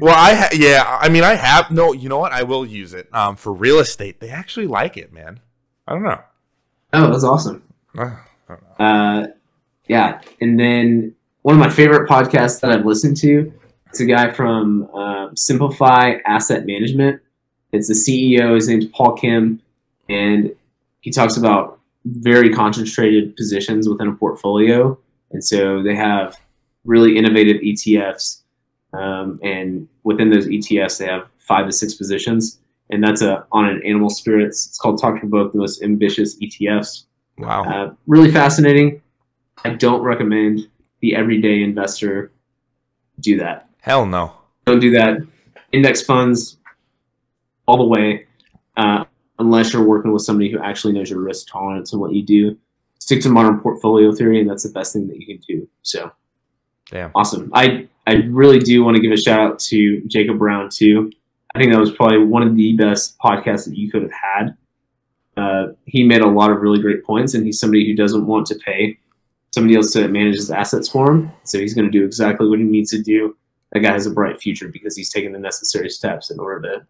Well, 0.00 0.14
I 0.14 0.32
ha- 0.34 0.48
yeah. 0.54 0.96
I 0.98 1.10
mean, 1.10 1.24
I 1.24 1.34
have 1.34 1.70
no. 1.70 1.92
You 1.92 2.08
know 2.08 2.16
what? 2.16 2.32
I 2.32 2.42
will 2.42 2.64
use 2.64 2.94
it 2.94 3.14
um, 3.14 3.36
for 3.36 3.52
real 3.52 3.80
estate. 3.80 4.18
They 4.18 4.30
actually 4.30 4.66
like 4.66 4.96
it, 4.96 5.12
man. 5.12 5.40
I 5.86 5.92
don't 5.92 6.04
know. 6.04 6.22
Oh, 6.94 7.10
that's 7.10 7.22
awesome. 7.22 7.67
Uh. 7.96 8.10
Uh, 8.78 9.26
yeah, 9.88 10.20
and 10.40 10.58
then 10.58 11.14
one 11.42 11.54
of 11.54 11.60
my 11.60 11.70
favorite 11.70 12.08
podcasts 12.08 12.60
that 12.60 12.70
I've 12.70 12.86
listened 12.86 13.16
to. 13.18 13.52
It's 13.88 14.00
a 14.00 14.06
guy 14.06 14.32
from 14.32 14.88
um 14.90 15.36
Simplify 15.36 16.18
Asset 16.26 16.66
Management. 16.66 17.20
It's 17.72 17.88
the 17.88 17.94
CEO. 17.94 18.54
His 18.54 18.68
name's 18.68 18.86
Paul 18.86 19.14
Kim, 19.14 19.60
and 20.08 20.54
he 21.00 21.10
talks 21.10 21.36
about 21.36 21.78
very 22.04 22.50
concentrated 22.50 23.36
positions 23.36 23.88
within 23.88 24.08
a 24.08 24.12
portfolio. 24.12 24.98
And 25.30 25.44
so 25.44 25.82
they 25.82 25.94
have 25.94 26.38
really 26.84 27.16
innovative 27.16 27.60
ETFs, 27.60 28.42
um, 28.92 29.38
and 29.42 29.88
within 30.04 30.30
those 30.30 30.46
ETFs, 30.46 30.98
they 30.98 31.06
have 31.06 31.28
five 31.38 31.66
to 31.66 31.72
six 31.72 31.94
positions. 31.94 32.58
And 32.90 33.04
that's 33.04 33.20
a 33.20 33.46
on 33.52 33.66
an 33.66 33.82
animal 33.84 34.08
spirits. 34.08 34.66
It's 34.66 34.78
called 34.78 35.00
Talk 35.00 35.16
Your 35.16 35.30
Book, 35.30 35.52
the 35.52 35.58
most 35.58 35.82
ambitious 35.82 36.38
ETFs. 36.38 37.04
Wow. 37.38 37.64
Uh, 37.64 37.94
really 38.06 38.30
fascinating. 38.30 39.02
I 39.64 39.70
don't 39.70 40.02
recommend 40.02 40.68
the 41.00 41.14
everyday 41.14 41.62
investor 41.62 42.32
do 43.20 43.36
that. 43.38 43.68
Hell 43.80 44.06
no. 44.06 44.32
Don't 44.66 44.80
do 44.80 44.90
that. 44.92 45.18
Index 45.72 46.02
funds 46.02 46.58
all 47.66 47.76
the 47.76 47.84
way, 47.84 48.26
uh, 48.76 49.04
unless 49.38 49.72
you're 49.72 49.84
working 49.84 50.12
with 50.12 50.22
somebody 50.22 50.50
who 50.50 50.58
actually 50.58 50.92
knows 50.92 51.10
your 51.10 51.20
risk 51.20 51.48
tolerance 51.48 51.92
and 51.92 52.00
what 52.00 52.12
you 52.12 52.22
do. 52.22 52.56
Stick 52.98 53.22
to 53.22 53.28
modern 53.28 53.60
portfolio 53.60 54.12
theory, 54.12 54.40
and 54.40 54.50
that's 54.50 54.64
the 54.64 54.70
best 54.70 54.92
thing 54.92 55.06
that 55.08 55.18
you 55.18 55.26
can 55.26 55.38
do. 55.48 55.68
So, 55.82 56.10
Damn. 56.90 57.10
awesome. 57.14 57.50
I 57.54 57.88
I 58.06 58.14
really 58.28 58.58
do 58.58 58.82
want 58.82 58.96
to 58.96 59.02
give 59.02 59.12
a 59.12 59.16
shout 59.16 59.40
out 59.40 59.58
to 59.60 60.02
Jacob 60.06 60.38
Brown 60.38 60.70
too. 60.70 61.12
I 61.54 61.58
think 61.58 61.72
that 61.72 61.78
was 61.78 61.92
probably 61.92 62.18
one 62.18 62.42
of 62.42 62.56
the 62.56 62.72
best 62.74 63.18
podcasts 63.18 63.66
that 63.66 63.76
you 63.76 63.90
could 63.90 64.02
have 64.02 64.12
had. 64.12 64.56
Uh, 65.38 65.72
he 65.86 66.02
made 66.02 66.20
a 66.22 66.26
lot 66.26 66.50
of 66.50 66.60
really 66.60 66.80
great 66.80 67.04
points, 67.04 67.34
and 67.34 67.44
he's 67.46 67.60
somebody 67.60 67.86
who 67.86 67.94
doesn't 67.94 68.26
want 68.26 68.46
to 68.46 68.54
pay 68.56 68.98
somebody 69.54 69.76
else 69.76 69.92
to 69.92 70.06
manage 70.08 70.36
his 70.36 70.50
assets 70.50 70.88
for 70.88 71.10
him. 71.10 71.30
So 71.44 71.58
he's 71.58 71.74
going 71.74 71.90
to 71.90 71.98
do 71.98 72.04
exactly 72.04 72.48
what 72.48 72.58
he 72.58 72.64
needs 72.64 72.90
to 72.90 73.02
do. 73.02 73.36
That 73.72 73.80
guy 73.80 73.92
has 73.92 74.06
a 74.06 74.10
bright 74.10 74.40
future 74.40 74.68
because 74.68 74.96
he's 74.96 75.10
taken 75.10 75.32
the 75.32 75.38
necessary 75.38 75.88
steps 75.90 76.30
in 76.30 76.38
order 76.38 76.60
to 76.62 76.86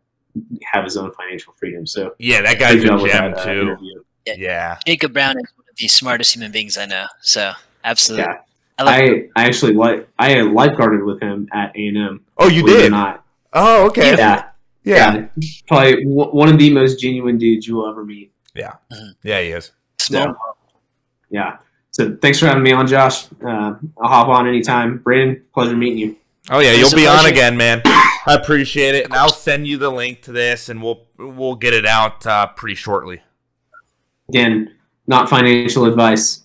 have 0.72 0.84
his 0.84 0.96
own 0.96 1.12
financial 1.12 1.52
freedom. 1.54 1.86
So 1.86 2.14
Yeah, 2.18 2.42
that 2.42 2.58
guy's 2.58 2.76
good 2.76 2.84
a 2.86 2.88
job 2.88 3.00
gem 3.00 3.30
that, 3.32 3.38
uh, 3.38 3.44
too. 3.44 3.60
interview. 3.62 4.02
Yeah. 4.26 4.78
Jacob 4.86 5.12
Brown 5.12 5.36
is 5.38 5.50
one 5.56 5.64
of 5.70 5.76
the 5.76 5.88
smartest 5.88 6.34
human 6.34 6.52
beings 6.52 6.76
I 6.78 6.86
know. 6.86 7.06
So 7.22 7.52
absolutely. 7.84 8.26
Yeah. 8.28 8.38
I 8.78 8.82
love 8.84 8.94
I, 8.94 9.28
I 9.34 9.46
actually 9.46 9.74
like 9.74 10.08
I 10.18 10.34
lifeguarded 10.34 11.04
with 11.04 11.20
him 11.20 11.48
at 11.52 11.74
A 11.76 11.86
and 11.88 11.96
M. 11.98 12.24
Oh, 12.36 12.46
you 12.48 12.62
believe 12.62 12.76
or 12.78 12.82
did? 12.82 12.90
Not. 12.92 13.24
Oh, 13.52 13.86
okay. 13.88 14.14
Yeah, 14.16 14.44
Yeah. 14.84 15.14
yeah. 15.36 15.42
Probably 15.66 16.04
w- 16.04 16.30
one 16.30 16.48
of 16.48 16.58
the 16.58 16.70
most 16.72 17.00
genuine 17.00 17.38
dudes 17.38 17.66
you 17.66 17.74
will 17.76 17.88
ever 17.88 18.04
meet. 18.04 18.32
Yeah, 18.58 18.74
Yeah 19.22 19.40
he 19.40 19.48
is. 19.48 19.72
small. 19.98 20.20
Yeah. 20.20 20.32
Yeah. 21.30 21.56
So 21.90 22.16
thanks 22.20 22.38
for 22.38 22.46
having 22.46 22.62
me 22.62 22.72
on, 22.72 22.86
Josh. 22.86 23.26
Uh, 23.44 23.74
I'll 24.00 24.08
hop 24.08 24.28
on 24.28 24.46
anytime. 24.46 24.98
Brandon, 24.98 25.42
pleasure 25.52 25.76
meeting 25.76 25.98
you. 25.98 26.16
Oh 26.50 26.60
yeah, 26.60 26.72
you'll 26.72 26.84
was 26.84 26.92
a 26.92 26.96
be 26.96 27.06
on 27.06 27.26
again, 27.26 27.56
man. 27.56 27.82
I 27.84 28.34
appreciate 28.40 28.94
it, 28.94 29.04
and 29.04 29.14
I'll 29.14 29.32
send 29.32 29.66
you 29.66 29.78
the 29.78 29.90
link 29.90 30.22
to 30.22 30.32
this, 30.32 30.68
and 30.68 30.82
we'll 30.82 31.06
we'll 31.18 31.56
get 31.56 31.74
it 31.74 31.86
out 31.86 32.26
uh, 32.26 32.46
pretty 32.48 32.74
shortly. 32.74 33.20
Again, 34.28 34.74
not 35.06 35.28
financial 35.28 35.84
advice. 35.86 36.42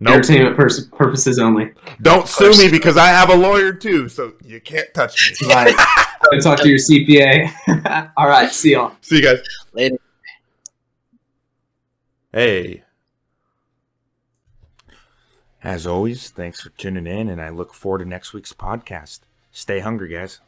Nope. 0.00 0.14
Entertainment 0.14 0.56
pers- 0.56 0.86
purposes 0.86 1.38
only. 1.38 1.70
Don't 2.00 2.26
sue 2.26 2.52
me 2.58 2.68
because 2.68 2.96
I 2.96 3.06
have 3.06 3.30
a 3.30 3.36
lawyer 3.36 3.72
too, 3.72 4.08
so 4.08 4.32
you 4.44 4.60
can't 4.60 4.92
touch 4.94 5.32
me. 5.40 5.48
Right. 5.48 5.76
Go 6.30 6.40
talk 6.40 6.58
to 6.60 6.68
your 6.68 6.78
CPA. 6.78 8.10
All 8.16 8.26
right. 8.26 8.50
See 8.50 8.72
y'all. 8.72 8.96
See 9.00 9.16
you 9.18 9.22
guys. 9.22 9.46
Later. 9.72 9.98
Hey. 12.32 12.82
As 15.62 15.86
always, 15.86 16.30
thanks 16.30 16.62
for 16.62 16.70
tuning 16.70 17.06
in, 17.06 17.28
and 17.28 17.42
I 17.42 17.50
look 17.50 17.74
forward 17.74 17.98
to 17.98 18.04
next 18.06 18.32
week's 18.32 18.54
podcast. 18.54 19.20
Stay 19.50 19.80
hungry, 19.80 20.08
guys. 20.08 20.40